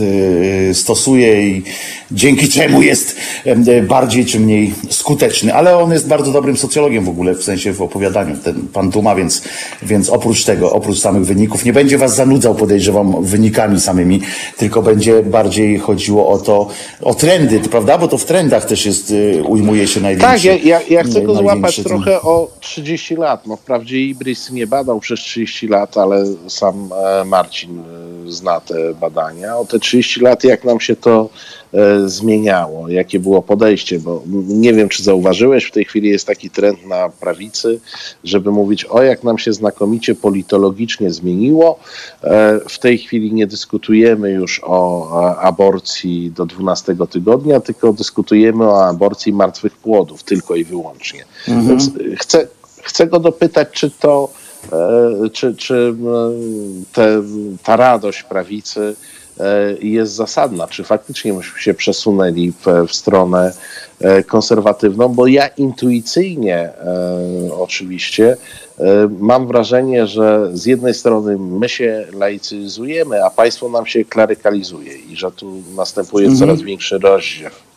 e, 0.71 0.75
stosuje 0.75 1.49
i 1.49 1.63
dzięki 2.11 2.49
czemu 2.49 2.83
jest 2.83 3.17
e, 3.45 3.83
bardziej 3.83 4.25
czy 4.25 4.41
mniej 4.41 4.75
skuteczny. 4.91 5.55
Ale 5.55 5.79
on 5.79 5.93
jest 5.93 6.09
bardzo 6.09 6.33
dobrym 6.33 6.57
socjologiem 6.57 7.05
w 7.05 7.09
ogóle, 7.09 7.35
w 7.35 7.43
sensie 7.43 7.73
w 7.73 7.83
opowiadaniu, 7.83 8.37
ten 8.45 8.55
pan 8.73 8.91
Duma, 8.91 9.15
więc, 9.15 9.43
więc 9.83 10.11
oprócz 10.11 10.45
tego, 10.45 10.73
oprócz 10.73 10.99
samych 10.99 11.25
wyników, 11.25 11.65
nie 11.65 11.73
będzie 11.73 11.99
was 11.99 12.15
zanudzał, 12.15 12.55
podejrzewam, 12.55 13.25
wynikami 13.25 13.81
samymi, 13.81 14.21
tylko 14.57 14.83
będzie 14.83 15.23
bardziej 15.23 15.79
chodziło 15.79 16.29
o 16.29 16.39
to, 16.39 16.69
o 17.03 17.15
trendy, 17.15 17.61
prawda? 17.61 17.82
Bo 17.85 18.09
to 18.09 18.19
w 18.19 18.25
trendach 18.25 18.65
też 18.65 18.87
jest, 18.87 19.11
y, 19.11 19.43
ujmuje 19.47 19.89
się 19.89 20.01
największy. 20.01 20.33
Tak, 20.35 20.45
ja, 20.45 20.55
ja, 20.57 20.81
ja 20.91 21.03
chcę 21.05 21.23
go 21.23 21.35
złapać 21.35 21.77
ten- 21.77 21.85
trochę 21.85 22.23
o 22.23 22.49
30 22.61 23.17
lat. 23.17 23.47
No 23.47 23.57
wprawdzie 23.57 24.01
Ibris 24.01 24.51
nie 24.51 24.67
badał 24.67 25.01
przez 25.01 25.21
30 25.21 25.69
lat, 25.69 25.99
ale 25.99 26.25
sam 26.49 26.91
e, 27.21 27.25
Marcin 27.25 27.79
e, 27.81 27.83
zna 28.33 28.61
te 28.61 28.95
badania. 28.95 29.57
O 29.57 29.65
te 29.65 29.79
30 29.79 30.21
lat, 30.21 30.45
jak 30.45 30.65
nam 30.65 30.81
się 30.81 30.97
to 30.97 31.29
zmieniało, 32.07 32.89
jakie 32.89 33.21
było 33.21 33.43
podejście, 33.43 33.99
bo 33.99 34.23
nie 34.47 34.73
wiem, 34.73 34.89
czy 34.89 35.03
zauważyłeś, 35.03 35.65
w 35.65 35.71
tej 35.71 35.85
chwili 35.85 36.09
jest 36.09 36.27
taki 36.27 36.51
trend 36.51 36.87
na 36.87 37.09
prawicy, 37.09 37.81
żeby 38.25 38.51
mówić, 38.51 38.85
o 38.85 39.03
jak 39.03 39.25
nam 39.25 39.39
się 39.39 39.53
znakomicie 39.53 40.15
politologicznie 40.15 41.11
zmieniło. 41.11 41.79
E, 42.25 42.61
w 42.69 42.79
tej 42.79 42.99
chwili 42.99 43.33
nie 43.33 43.47
dyskutujemy 43.47 44.31
już 44.31 44.61
o 44.65 45.11
e, 45.31 45.37
aborcji 45.37 46.31
do 46.31 46.47
12 46.47 46.97
tygodnia, 47.11 47.61
tylko 47.61 47.93
dyskutujemy 47.93 48.65
o 48.65 48.87
aborcji 48.87 49.33
martwych 49.33 49.77
płodów, 49.77 50.23
tylko 50.23 50.57
i 50.57 50.65
wyłącznie. 50.65 51.25
Więc 51.49 51.91
chcę, 52.19 52.49
chcę 52.83 53.07
go 53.07 53.19
dopytać, 53.19 53.69
czy 53.73 53.91
to 53.91 54.29
e, 54.73 55.31
czy, 55.33 55.55
czy 55.57 55.95
te, 56.93 57.23
ta 57.63 57.77
radość 57.77 58.23
prawicy 58.23 58.81
e, 58.81 59.12
jest 59.81 60.13
zasadna, 60.13 60.69
czy 60.69 60.85
faktycznie 60.85 61.33
myśmy 61.33 61.61
się 61.61 61.75
przesunęli 61.75 62.53
w, 62.53 62.89
w 62.89 62.95
stronę 62.95 63.53
e, 64.01 64.23
konserwatywną, 64.23 65.09
bo 65.09 65.27
ja 65.27 65.47
intuicyjnie 65.47 66.59
e, 66.59 67.55
oczywiście 67.55 68.37
e, 68.79 69.09
mam 69.19 69.47
wrażenie, 69.47 70.07
że 70.07 70.51
z 70.53 70.67
jednej 70.67 70.95
strony 70.95 71.39
my 71.39 71.69
się 71.69 72.07
laicyzujemy, 72.13 73.25
a 73.25 73.31
państwo 73.31 73.69
nam 73.69 73.87
się 73.87 74.05
klerykalizuje 74.05 74.97
i 74.97 75.17
że 75.17 75.31
tu 75.31 75.63
następuje 75.77 76.37
coraz 76.37 76.63
większy 76.63 76.99
rozdziew. 76.99 77.72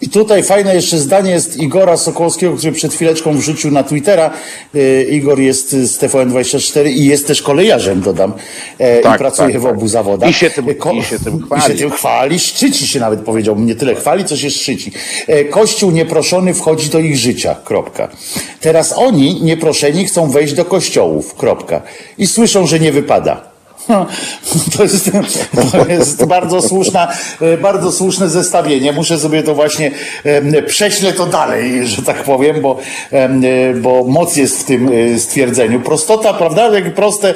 I 0.00 0.08
tutaj 0.08 0.42
fajne 0.42 0.74
jeszcze 0.74 0.98
zdanie 0.98 1.30
jest 1.30 1.56
Igora 1.56 1.96
Sokołowskiego, 1.96 2.56
który 2.56 2.72
przed 2.72 2.94
chwileczką 2.94 3.36
wrzucił 3.38 3.70
na 3.70 3.84
Twittera. 3.84 4.30
E, 4.74 5.02
Igor 5.02 5.40
jest 5.40 5.70
z 5.70 5.98
TVN24 5.98 6.86
i 6.90 7.04
jest 7.04 7.26
też 7.26 7.42
kolejarzem, 7.42 8.00
dodam. 8.00 8.32
E, 8.78 9.00
Tak, 9.00 9.14
I 9.14 9.18
pracuje 9.18 9.52
tak, 9.52 9.60
w 9.60 9.64
tak. 9.64 9.72
obu 9.74 9.88
zawodach. 9.88 10.30
I 10.30 10.32
się 10.32 10.50
tym- 10.50 10.68
E, 10.68 10.74
ko- 10.74 10.92
i 10.92 11.02
się 11.02 11.18
tym 11.18 11.38
I 11.38 11.42
chwali. 11.42 11.62
się 11.62 11.74
tym 11.74 11.90
chwali, 11.90 12.38
szczyci 12.38 12.86
się 12.88 13.00
nawet 13.00 13.20
powiedział. 13.20 13.58
Nie 13.60 13.74
tyle 13.74 13.94
chwali, 13.94 14.24
co 14.24 14.36
się 14.36 14.50
szczyci. 14.50 14.92
Kościół 15.50 15.90
nieproszony 15.90 16.54
wchodzi 16.54 16.88
do 16.90 16.98
ich 16.98 17.16
życia. 17.16 17.56
Kropka. 17.64 18.08
Teraz 18.60 18.92
oni, 18.96 19.42
nieproszeni, 19.42 20.04
chcą 20.04 20.30
wejść 20.30 20.52
do 20.54 20.64
kościołów. 20.64 21.34
Kropka. 21.34 21.82
I 22.18 22.26
słyszą, 22.26 22.66
że 22.66 22.80
nie 22.80 22.92
wypada. 22.92 23.47
To 24.76 24.82
jest, 24.82 25.10
to 25.72 25.86
jest 25.88 26.24
bardzo, 26.24 26.62
słuszna, 26.62 27.12
e, 27.40 27.56
bardzo 27.56 27.92
słuszne 27.92 28.28
zestawienie. 28.28 28.92
Muszę 28.92 29.18
sobie 29.18 29.42
to 29.42 29.54
właśnie, 29.54 29.90
prześlę 30.66 31.12
to 31.12 31.26
dalej, 31.26 31.86
że 31.86 32.02
tak 32.02 32.22
powiem, 32.22 32.60
bo, 32.60 32.78
e, 33.12 33.74
bo 33.74 34.04
moc 34.04 34.36
jest 34.36 34.60
w 34.60 34.64
tym 34.64 34.90
e, 35.14 35.18
stwierdzeniu. 35.18 35.80
Prostota, 35.80 36.34
prawda? 36.34 36.68
Jak 36.68 36.94
proste, 36.94 37.34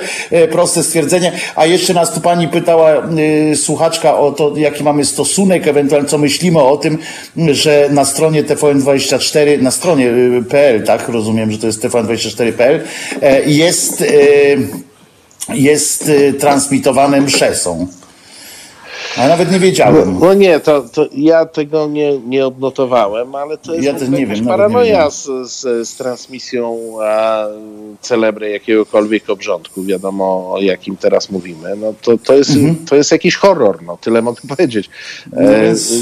proste 0.51 0.83
stwierdzenie. 0.83 1.33
A 1.57 1.67
jeszcze 1.67 1.95
nas 1.95 2.15
tu 2.15 2.21
pani 2.21 2.49
pytała, 2.49 3.03
słuchaczka, 3.55 4.19
o 4.19 4.33
to, 4.33 4.53
jaki 4.57 4.85
mamy 4.85 5.05
stosunek, 5.05 5.69
ewentualnie 5.69 6.09
co 6.09 6.19
myślimy 6.19 6.63
o 6.63 6.77
tym, 6.77 6.99
że 7.37 7.89
na 7.91 8.05
stronie 8.05 8.45
TVN24, 8.45 9.63
na 9.63 9.71
stronie 9.71 10.11
PL, 10.49 10.85
tak? 10.85 11.09
Rozumiem, 11.09 11.53
że 11.53 11.59
to 11.59 11.67
jest 11.67 11.85
TVN24.pl, 11.85 12.81
e, 13.23 13.43
jest, 13.45 14.05
jest 15.49 16.09
y, 16.09 16.33
transmitowane 16.33 17.21
msze 17.21 17.55
są. 17.55 17.87
A 19.17 19.29
nawet 19.29 19.53
nie 19.53 19.59
wiedziałem. 19.59 20.19
No 20.21 20.35
nie, 20.35 20.61
to, 20.61 20.83
to 20.83 21.07
ja 21.15 21.47
tego 21.47 21.87
nie, 21.87 22.19
nie 22.19 22.47
odnotowałem, 22.47 23.35
ale 23.35 23.59
to 23.59 23.73
jest 23.75 23.85
Ja 23.85 23.95
też 23.95 24.09
nie 24.09 24.27
wiem, 24.27 24.47
paranoja 24.47 25.11
z, 25.11 25.25
z, 25.51 25.89
z 25.89 25.97
transmisją 25.97 26.79
a, 27.03 27.45
celebry 28.01 28.51
jakiegokolwiek 28.51 29.31
obrządku, 29.31 29.85
wiadomo 29.85 30.53
o 30.53 30.61
jakim 30.61 30.97
teraz 30.97 31.31
mówimy, 31.31 31.77
no 31.77 31.95
to, 32.03 32.19
to, 32.19 32.35
jest, 32.35 32.51
to 32.89 32.97
jest 32.97 33.13
jakiś 33.13 33.37
horror, 33.37 33.83
no 33.83 33.97
tyle 33.97 34.23
mogę 34.23 34.41
powiedzieć. 34.57 34.91
E, 35.37 35.63
więc- 35.63 35.93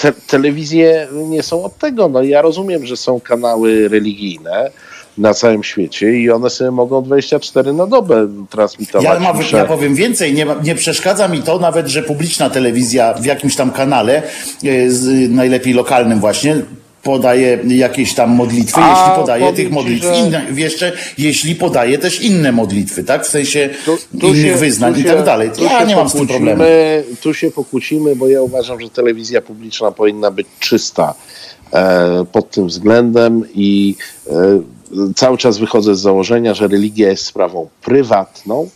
te, 0.00 0.12
telewizje 0.12 1.08
nie 1.12 1.42
są 1.42 1.64
od 1.64 1.78
tego, 1.78 2.08
no 2.08 2.22
ja 2.22 2.42
rozumiem, 2.42 2.86
że 2.86 2.96
są 2.96 3.20
kanały 3.20 3.88
religijne 3.88 4.70
na 5.18 5.34
całym 5.34 5.62
świecie 5.64 6.12
i 6.12 6.30
one 6.30 6.50
sobie 6.50 6.70
mogą 6.70 7.02
24 7.02 7.72
na 7.72 7.86
dobę 7.86 8.28
transmitować. 8.50 9.04
Ja, 9.04 9.18
ma, 9.20 9.58
ja 9.58 9.64
powiem 9.64 9.94
więcej, 9.94 10.34
nie, 10.34 10.46
nie 10.64 10.74
przeszkadza 10.74 11.28
mi 11.28 11.42
to 11.42 11.58
nawet, 11.58 11.86
że 11.86 12.02
publiczna 12.02 12.50
telewizja 12.50 13.14
w 13.14 13.24
jakimś 13.24 13.56
tam 13.56 13.70
kanale, 13.70 14.22
y, 14.64 14.92
z, 14.94 15.30
najlepiej 15.30 15.74
lokalnym 15.74 16.20
właśnie, 16.20 16.56
podaje 17.02 17.58
jakieś 17.66 18.14
tam 18.14 18.30
modlitwy, 18.30 18.80
A, 18.80 18.90
jeśli 18.90 19.20
podaje 19.20 19.52
tych 19.52 19.70
modlitw 19.70 20.02
że- 20.06 20.16
inne, 20.18 20.46
jeszcze, 20.54 20.92
jeśli 21.18 21.54
podaje 21.54 21.98
też 21.98 22.20
inne 22.22 22.52
modlitwy, 22.52 23.04
tak? 23.04 23.24
W 23.24 23.28
sensie 23.28 23.68
Tu- 23.84 24.18
tu 24.20 24.26
innych 24.28 24.52
się- 24.52 24.54
wyznań 24.58 24.94
tu 24.94 25.00
i 25.00 25.02
się- 25.02 25.08
tak 25.08 25.24
dalej. 25.24 25.50
tu 25.56 25.64
Ja 25.64 25.80
się 25.80 25.86
nie 25.86 25.96
mam 25.96 26.08
z 26.08 26.12
tym 26.12 26.26
problemu. 26.26 26.62
Tu 27.22 27.34
się 27.34 27.50
pokłócimy, 27.50 28.16
bo 28.16 28.28
ja 28.28 28.42
uważam, 28.42 28.80
że 28.80 28.90
telewizja 28.90 29.40
publiczna 29.42 29.90
powinna 29.92 30.30
być 30.30 30.46
czysta 30.60 31.14
e, 31.72 32.24
pod 32.32 32.50
tym 32.50 32.66
względem 32.66 33.42
i 33.54 33.94
e, 34.30 34.32
cały 35.16 35.38
czas 35.38 35.58
wychodzę 35.58 35.94
z 35.94 36.00
założenia, 36.00 36.54
że 36.54 36.68
religia 36.68 37.08
jest 37.08 37.26
sprawą 37.26 37.68
prywatną. 37.82 38.68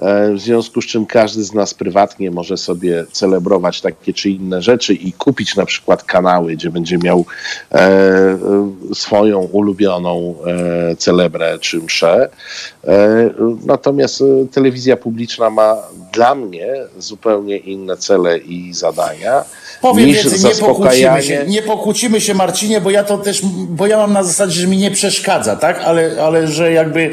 E, 0.00 0.34
W 0.34 0.40
związku 0.40 0.82
z 0.82 0.86
czym 0.86 1.06
każdy 1.06 1.44
z 1.44 1.54
nas 1.54 1.74
prywatnie 1.74 2.30
może 2.30 2.56
sobie 2.56 3.04
celebrować 3.12 3.80
takie 3.80 4.12
czy 4.12 4.30
inne 4.30 4.62
rzeczy 4.62 4.94
i 4.94 5.12
kupić 5.12 5.56
na 5.56 5.66
przykład 5.66 6.04
kanały, 6.04 6.52
gdzie 6.52 6.70
będzie 6.70 6.98
miał 6.98 7.24
e, 7.72 7.76
e, 7.78 8.38
swoją 8.94 9.38
ulubioną 9.38 10.34
e, 10.46 10.96
celebrę 10.96 11.58
czy 11.60 11.78
mszę. 11.78 12.28
E, 12.84 13.30
natomiast 13.66 14.20
e, 14.20 14.24
telewizja 14.52 14.96
publiczna 14.96 15.50
ma 15.50 15.76
dla 16.12 16.34
mnie 16.34 16.74
zupełnie 16.98 17.56
inne 17.56 17.96
cele 17.96 18.38
i 18.38 18.74
zadania 18.74 19.44
Powiem 19.80 20.06
niż 20.06 20.24
więcej, 20.24 20.50
nie 20.50 20.56
pokłócimy 20.56 21.22
się, 21.22 21.44
nie 21.46 21.62
pokłócimy 21.62 22.20
się 22.20 22.34
Marcinie, 22.34 22.80
bo 22.80 22.90
ja 22.90 23.04
to 23.04 23.18
też, 23.18 23.40
bo 23.68 23.86
ja 23.86 23.96
mam 23.96 24.12
na 24.12 24.24
zasadzie, 24.24 24.60
że 24.60 24.66
mi 24.66 24.76
nie 24.76 24.90
przeszkadza, 24.90 25.56
tak? 25.56 25.80
Ale, 25.84 26.22
ale 26.22 26.48
że 26.48 26.72
jakby 26.72 27.12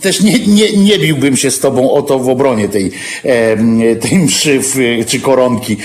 też 0.00 0.20
nie, 0.20 0.38
nie, 0.46 0.76
nie 0.76 0.98
biłbym 0.98 1.36
się 1.40 1.50
z 1.50 1.58
tobą 1.60 1.90
o 1.90 2.02
to 2.02 2.18
w 2.18 2.28
obronie 2.28 2.68
tej, 2.68 2.90
em, 3.24 3.80
tej 4.00 4.18
mszy 4.18 4.60
czy 5.06 5.20
koronki 5.20 5.72
e, 5.72 5.78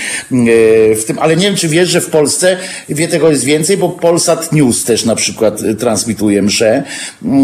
w 0.94 1.04
tym, 1.06 1.18
ale 1.18 1.36
nie 1.36 1.42
wiem, 1.42 1.56
czy 1.56 1.68
wiesz, 1.68 1.88
że 1.88 2.00
w 2.00 2.10
Polsce 2.10 2.56
wie 2.88 3.08
tego 3.08 3.30
jest 3.30 3.44
więcej, 3.44 3.76
bo 3.76 3.88
Polsat 3.88 4.52
News 4.52 4.84
też 4.84 5.04
na 5.04 5.16
przykład 5.16 5.62
e, 5.62 5.74
transmituje 5.74 6.42
mszę. 6.42 6.82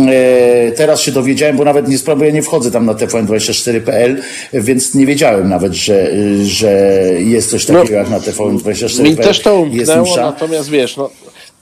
E, 0.09 0.73
teraz 0.73 1.01
się 1.01 1.13
dowiedziałem, 1.13 1.57
bo 1.57 1.65
nawet 1.65 1.89
nie 1.89 1.99
sprawuję, 1.99 2.29
ja 2.29 2.35
nie 2.35 2.43
wchodzę 2.43 2.71
tam 2.71 2.87
na 2.87 2.95
tvn24.pl, 2.95 4.23
więc 4.53 4.95
nie 4.95 5.07
wiedziałem 5.07 5.49
nawet, 5.49 5.73
że, 5.73 6.11
że 6.45 7.03
jest 7.19 7.51
coś 7.51 7.67
takiego 7.67 7.95
jak 7.95 8.11
na 8.11 8.19
tvn24.pl. 8.21 9.03
No, 9.05 9.11
Mi 9.11 9.17
też 9.17 9.41
to 9.41 9.67
jest 9.71 9.91
umknęło, 9.91 10.13
msza. 10.13 10.23
natomiast 10.23 10.71
wiesz, 10.71 10.97
no, 10.97 11.11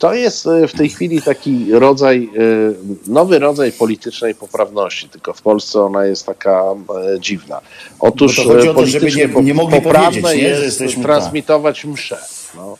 to 0.00 0.14
jest 0.14 0.46
e, 0.46 0.68
w 0.68 0.72
tej 0.72 0.88
chwili 0.88 1.22
taki 1.22 1.66
rodzaj, 1.72 2.30
e, 2.36 3.10
nowy 3.10 3.38
rodzaj 3.38 3.72
politycznej 3.72 4.34
poprawności, 4.34 5.08
tylko 5.08 5.32
w 5.32 5.42
Polsce 5.42 5.80
ona 5.82 6.04
jest 6.06 6.26
taka 6.26 6.62
e, 7.14 7.20
dziwna. 7.20 7.60
Otóż 8.00 8.36
Bo 8.36 8.42
to 8.42 8.48
chodzi 8.48 8.68
o 8.68 8.74
to, 8.74 8.86
żeby 8.86 9.06
nie- 9.12 9.42
nie 9.42 9.54
mogli 9.54 9.80
poprawne 9.80 10.22
powiedzieć, 10.22 10.42
nie, 10.42 10.54
że 10.56 10.64
jest 10.64 10.80
jesteśmy- 10.80 11.02
transmitować 11.02 11.84
mszę. 11.84 12.18
No, 12.54 12.76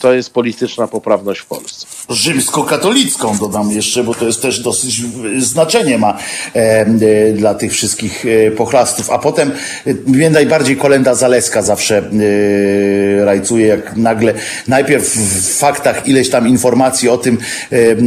to 0.00 0.12
jest 0.12 0.30
polityczna 0.30 0.88
poprawność 0.88 1.40
w 1.40 1.46
Polsce. 1.46 1.86
rzymskokatolicką 2.08 3.38
dodam 3.38 3.70
jeszcze, 3.70 4.04
bo 4.04 4.14
to 4.14 4.26
jest 4.26 4.42
też 4.42 4.60
dosyć 4.60 5.00
e, 5.36 5.40
znaczenie 5.40 5.98
ma 5.98 6.18
e, 6.54 6.58
e, 6.58 7.32
dla 7.32 7.54
tych 7.54 7.72
wszystkich 7.72 8.24
e, 8.26 8.50
pochlastów. 8.50 9.10
A 9.10 9.18
potem 9.18 9.50
e, 9.86 9.94
mnie 10.06 10.30
najbardziej 10.30 10.76
kolenda 10.76 11.14
Zaleska 11.14 11.62
zawsze 11.62 11.98
e, 11.98 13.24
rajcuje, 13.24 13.66
jak 13.66 13.96
nagle 13.96 14.34
najpierw 14.68 15.04
w 15.16 15.58
faktach 15.58 16.08
ileś 16.08 16.30
tam 16.30 16.48
informacji 16.48 17.08
o 17.08 17.18
tym, 17.18 17.38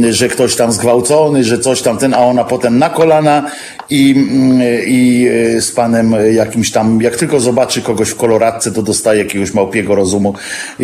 e, 0.06 0.12
że 0.12 0.28
ktoś 0.28 0.56
tam 0.56 0.72
zgwałcony, 0.72 1.44
że 1.44 1.58
coś 1.58 1.82
tam 1.82 1.98
ten, 1.98 2.14
a 2.14 2.18
ona 2.18 2.44
potem 2.44 2.78
na 2.78 2.90
kolana 2.90 3.50
i, 3.90 4.10
mm, 4.10 4.60
i 4.86 5.28
z 5.60 5.70
panem 5.70 6.14
jakimś 6.32 6.70
tam, 6.70 7.02
jak 7.02 7.16
tylko 7.16 7.40
zobaczy 7.40 7.82
kogoś 7.82 8.08
w 8.08 8.16
koloradce, 8.16 8.72
to 8.72 8.82
dostaje 8.82 9.22
jakiegoś 9.22 9.54
małpiego 9.54 9.94
rozumu 9.94 10.34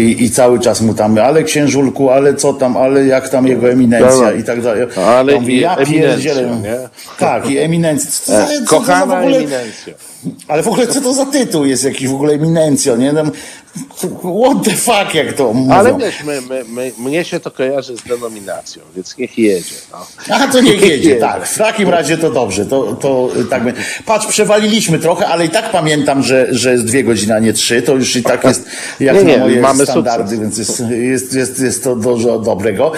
i, 0.00 0.24
i 0.24 0.30
cały 0.30 0.60
czas 0.60 0.80
mu 0.80 0.94
tam, 0.94 1.18
ale 1.18 1.42
księżulku, 1.42 2.10
ale 2.10 2.34
co 2.34 2.52
tam, 2.52 2.76
ale 2.76 3.06
jak 3.06 3.28
tam 3.28 3.46
jego 3.46 3.70
eminencja 3.70 4.32
i 4.32 4.44
tak 4.44 4.62
dalej. 4.62 4.86
Ale 5.06 5.32
Ja 5.32 5.40
mówię, 5.40 5.60
ja 5.60 5.76
pierdzielę. 5.76 6.50
Tak, 7.18 7.50
i 7.50 7.58
eminencja. 7.58 8.10
Co, 8.10 8.32
E, 8.32 8.46
co 8.46 8.64
Kochana 8.66 9.22
eminencja. 9.22 9.94
Ale 10.48 10.62
w 10.62 10.68
ogóle 10.68 10.86
co 10.86 11.00
to 11.00 11.14
za 11.14 11.26
tytuł 11.26 11.64
jest 11.64 11.84
jakiś 11.84 12.08
w 12.08 12.14
ogóle 12.14 12.32
eminencjo, 12.32 12.96
nie? 12.96 13.12
Tam, 13.12 13.30
what 14.42 14.64
the 14.64 14.70
fuck, 14.70 15.14
jak 15.14 15.32
to 15.32 15.52
mówią. 15.52 15.74
Ale 15.74 15.98
wiesz, 15.98 16.24
my, 16.24 16.40
my, 16.40 16.64
my, 16.68 16.92
mnie 16.98 17.24
się 17.24 17.40
to 17.40 17.50
kojarzy 17.50 17.96
z 17.96 18.02
denominacją, 18.02 18.82
więc 18.96 19.18
niech 19.18 19.38
jedzie. 19.38 19.74
No. 19.92 20.34
A 20.34 20.48
to 20.48 20.60
niech 20.60 20.82
jedzie, 20.82 21.16
tak. 21.16 21.46
W 21.46 21.58
takim 21.58 21.88
razie 21.88 22.18
to 22.18 22.30
dobrze. 22.30 22.66
To, 22.66 22.96
to 23.00 23.28
tak 23.50 23.64
będzie. 23.64 23.80
Patrz, 24.06 24.26
przewaliliśmy 24.26 24.98
trochę, 24.98 25.26
ale 25.26 25.46
i 25.46 25.48
tak 25.48 25.70
pamiętam, 25.70 26.22
że, 26.22 26.46
że 26.50 26.72
jest 26.72 26.84
dwie 26.84 27.04
godziny, 27.04 27.34
a 27.34 27.38
nie 27.38 27.52
trzy. 27.52 27.82
To 27.82 27.94
już 27.94 28.16
i 28.16 28.22
tak 28.22 28.44
jest 28.44 28.66
jak 29.00 29.16
Nie, 29.16 29.22
na 29.22 29.30
nie, 29.30 29.38
moje 29.38 29.60
mamy 29.60 29.84
standardy, 29.86 30.36
sukces. 30.36 30.40
więc 30.40 30.58
jest, 30.58 30.82
jest, 30.90 31.34
jest, 31.34 31.60
jest 31.60 31.84
to 31.84 31.96
dużo 31.96 32.38
dobrego. 32.38 32.92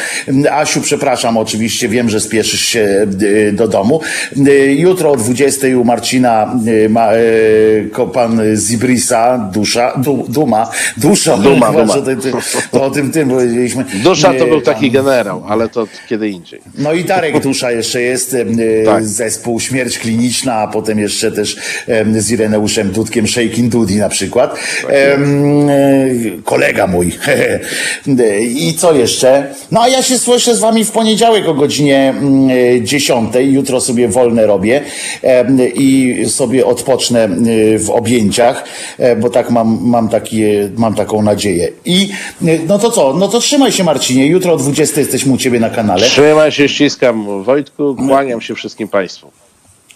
Asiu, 0.50 0.80
przepraszam, 0.80 1.36
oczywiście 1.36 1.88
wiem, 1.88 2.10
że 2.10 2.20
spieszysz 2.20 2.64
się 2.64 3.06
y, 3.22 3.52
do 3.52 3.68
domu. 3.68 4.00
Y, 4.46 4.74
Jutro 4.74 5.10
o 5.10 5.16
20 5.16 5.66
u 5.80 5.84
Marcina 5.84 6.54
y, 6.66 6.88
ma, 6.88 7.11
y, 7.16 7.88
ko- 7.92 8.06
pan 8.06 8.40
Zibrisa, 8.54 9.38
dusza, 9.52 9.92
du, 9.96 10.24
duma, 10.28 10.70
dusza, 10.96 11.36
Duma, 11.36 11.66
chyba, 11.66 11.80
duma. 11.82 11.94
że 11.94 12.02
ty- 12.02 12.16
ty- 12.16 12.32
To 12.70 12.84
o 12.84 12.90
tym 12.90 13.10
tym 13.12 13.28
powiedzieliśmy. 13.28 13.84
Dusza 14.04 14.28
to 14.34 14.44
Y, 14.44 14.48
był 14.48 14.60
taki 14.60 14.90
generał, 14.90 15.42
ale 15.48 15.68
to 15.68 15.86
kiedy 16.08 16.28
indziej. 16.28 16.60
no 16.78 16.92
i 16.92 17.04
Darek 17.04 17.40
Dusza 17.40 17.70
jeszcze 17.72 18.02
jest, 18.02 18.34
e, 18.34 18.44
Tak. 18.84 19.04
zespół 19.06 19.60
Śmierć 19.60 19.98
Kliniczna, 19.98 20.54
a 20.54 20.66
potem 20.68 20.98
jeszcze 20.98 21.32
też 21.32 21.56
z 22.18 22.30
Ireneuszem 22.30 22.90
Dudkiem 22.92 23.28
Shaking 23.28 23.68
Dudi 23.72 23.96
na 23.96 24.08
przykład. 24.08 24.54
E, 24.90 25.18
kolega 26.44 26.86
mój. 26.86 27.12
E, 28.20 28.42
I 28.42 28.74
co 28.74 28.92
jeszcze? 28.94 29.54
No 29.70 29.82
a 29.82 29.88
ja 29.88 30.02
się 30.02 30.18
słyszę 30.18 30.54
z 30.56 30.60
wami 30.60 30.84
w 30.84 30.90
poniedziałek 30.90 31.48
o 31.48 31.54
godzinie 31.54 32.08
mm, 32.18 32.50
e, 32.50 32.82
10. 32.82 33.34
Jutro 33.40 33.80
sobie 33.80 34.08
wolne 34.08 34.46
robię 34.46 34.80
i 35.74 36.16
sobie 36.28 36.66
odpocznę 36.66 37.01
e, 37.10 37.78
w 37.78 37.90
objęciach, 37.90 38.64
e, 38.98 39.16
bo 39.16 39.30
tak 39.30 39.50
mam, 39.50 39.78
mam, 39.82 40.08
takie, 40.08 40.70
mam 40.76 40.94
taką 40.94 41.22
nadzieję. 41.22 41.68
I 41.84 42.08
e, 42.46 42.58
no 42.68 42.78
to 42.78 42.90
co? 42.90 43.14
No 43.14 43.28
to 43.28 43.40
trzymaj 43.40 43.72
się 43.72 43.84
Marcinie. 43.84 44.26
Jutro 44.26 44.52
o 44.52 44.56
20 44.56 45.00
jesteśmy 45.00 45.32
u 45.32 45.36
ciebie 45.36 45.60
na 45.60 45.70
kanale. 45.70 46.02
Trzymaj 46.06 46.52
się, 46.52 46.68
ściskam. 46.68 47.44
Wojtku, 47.44 47.96
kłaniam 47.96 48.40
się 48.40 48.54
wszystkim 48.54 48.88
Państwu. 48.88 49.41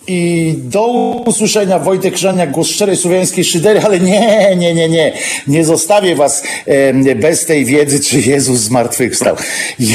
I 0.08 0.54
do 0.56 0.86
usłyszenia 1.26 1.78
Wojtek 1.78 2.14
Krzyżaniak, 2.14 2.50
głos 2.50 2.68
szczerej 2.68 2.96
słowiańskiej 2.96 3.44
szydery, 3.44 3.80
ale 3.80 4.00
nie, 4.00 4.56
nie, 4.56 4.74
nie, 4.74 4.88
nie. 4.88 5.12
Nie 5.48 5.64
zostawię 5.64 6.16
was 6.16 6.42
bez 7.16 7.46
tej 7.46 7.64
wiedzy, 7.64 8.00
czy 8.00 8.20
Jezus 8.20 8.60
zmartwychwstał. 8.60 9.36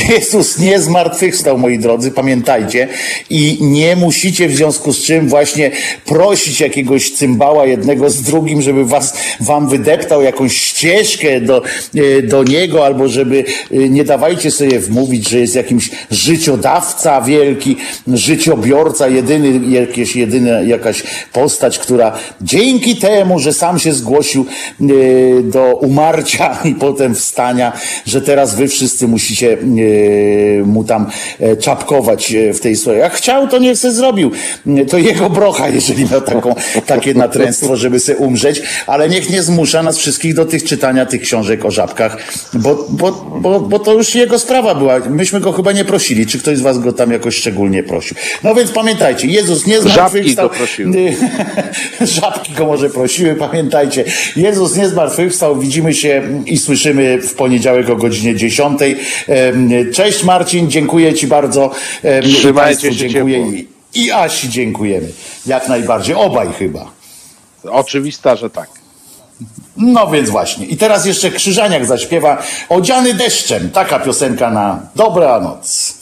Jezus 0.10 0.60
nie 0.60 0.80
zmartwychwstał, 0.80 1.58
moi 1.58 1.80
drodzy, 1.80 2.12
pamiętajcie. 2.12 2.88
I 3.30 3.58
nie 3.62 3.96
musicie 3.96 4.48
w 4.48 4.56
związku 4.56 4.94
z 4.94 5.04
czym 5.04 5.30
właśnie 5.30 5.72
prosić 6.06 6.60
jakiegoś 6.60 7.12
cymbała 7.12 7.66
jednego 7.66 8.10
z 8.10 8.22
drugim, 8.22 8.62
żeby 8.62 8.86
was, 8.86 9.14
wam 9.40 9.70
wydeptał 9.70 10.22
jakąś 10.22 10.56
ścieżkę 10.56 11.42
do, 11.42 11.62
e, 11.96 12.22
do 12.22 12.44
niego, 12.44 12.86
albo 12.86 13.08
żeby 13.08 13.44
e, 13.72 13.78
nie 13.90 14.04
dawajcie 14.04 14.52
sobie 14.52 14.80
wmówić, 14.80 15.30
że 15.30 15.40
jest 15.40 15.56
jakimś 15.56 15.90
życiodawca 16.12 17.22
wielki, 17.22 17.78
życiobiorca, 18.08 19.08
jedyny, 19.08 19.72
jakieś, 20.02 20.16
jedyna 20.16 20.62
jakaś 20.62 21.04
postać, 21.34 21.80
która 21.80 22.14
dzięki 22.42 22.96
temu, 22.96 23.40
że 23.40 23.54
sam 23.54 23.80
się 23.80 23.94
zgłosił 23.94 24.46
e, 24.82 24.86
do 25.44 25.76
umarcia 25.76 26.58
i 26.72 26.76
potem 26.76 27.16
wstania, 27.16 27.74
że 28.06 28.22
teraz 28.22 28.56
wy 28.56 28.68
wszyscy 28.68 29.08
musicie 29.08 29.54
e, 29.54 30.64
mu 30.64 30.84
tam 30.84 31.10
e, 31.40 31.58
czapkować 31.58 32.34
w 32.54 32.60
tej 32.60 32.76
swojej. 32.76 33.00
Jak 33.00 33.14
chciał, 33.14 33.48
to 33.48 33.60
niech 33.60 33.78
se 33.78 33.92
zrobił. 33.92 34.32
To 34.90 34.98
jego 34.98 35.30
brocha, 35.30 35.70
jeżeli 35.70 36.06
miał 36.12 36.22
taką, 36.22 36.56
takie 36.86 37.14
natręstwo, 37.14 37.76
żeby 37.76 38.00
se 38.00 38.16
umrzeć, 38.16 38.62
ale 38.88 39.10
niech 39.10 39.30
nie 39.30 39.44
zmusza 39.44 39.84
nas 39.84 39.98
wszystkich 39.98 40.34
do 40.34 40.46
tych 40.46 40.64
czytania 40.64 41.06
tych 41.06 41.22
książek 41.22 41.66
o 41.66 41.72
żabkach, 41.72 42.18
bo, 42.54 42.86
bo, 42.90 43.12
bo, 43.42 43.60
bo 43.60 43.80
to 43.80 43.94
już 43.94 44.16
jego 44.16 44.40
sprawa 44.40 44.76
była. 44.76 45.00
Myśmy 45.00 45.40
go 45.40 45.52
chyba 45.52 45.72
nie 45.72 45.86
prosili. 45.86 46.28
Czy 46.28 46.40
ktoś 46.40 46.58
z 46.58 46.62
was 46.62 46.80
go 46.80 46.94
tam 46.94 47.12
jakoś 47.12 47.36
szczególnie 47.36 47.84
prosił? 47.84 48.18
No 48.44 48.56
więc 48.56 48.72
pamiętajcie, 48.72 49.28
Jezus 49.28 49.68
nie 49.68 49.82
Żabki 49.96 50.34
zmartwychwstał. 50.34 50.50
go 50.50 50.56
prosiły. 50.56 51.16
Żabki 52.22 52.54
go 52.54 52.66
może 52.66 52.90
prosiły, 52.90 53.36
pamiętajcie. 53.36 54.04
Jezus 54.36 54.76
nie 54.76 54.90
zmartwychwstał. 54.90 55.60
Widzimy 55.60 55.94
się 55.94 56.44
i 56.46 56.58
słyszymy 56.58 57.18
w 57.22 57.34
poniedziałek 57.34 57.90
o 57.90 57.96
godzinie 57.96 58.36
10. 58.36 58.80
Em, 59.28 59.70
Cześć 59.94 60.24
Marcin, 60.24 60.70
dziękuję 60.70 61.14
Ci 61.14 61.28
bardzo. 61.28 61.72
Trzymajcie 62.24 62.54
Państwu 62.54 62.88
się 62.88 62.96
dziękuję. 62.96 63.38
ciepło. 63.38 63.52
I, 63.94 64.04
I 64.06 64.12
Asi 64.12 64.50
dziękujemy. 64.50 65.08
Jak 65.46 65.68
najbardziej. 65.68 66.16
Obaj 66.16 66.48
chyba. 66.60 66.92
Oczywista, 67.64 68.36
że 68.36 68.50
tak. 68.50 68.70
No 69.78 70.08
więc 70.08 70.30
właśnie. 70.30 70.66
I 70.66 70.78
teraz 70.78 71.06
jeszcze 71.06 71.32
Krzyżaniak 71.32 71.86
zaśpiewa 71.86 72.44
Odziany 72.70 73.14
deszczem. 73.14 73.70
Taka 73.70 74.00
piosenka 74.00 74.52
na 74.52 74.80
dobranoc. 74.96 75.94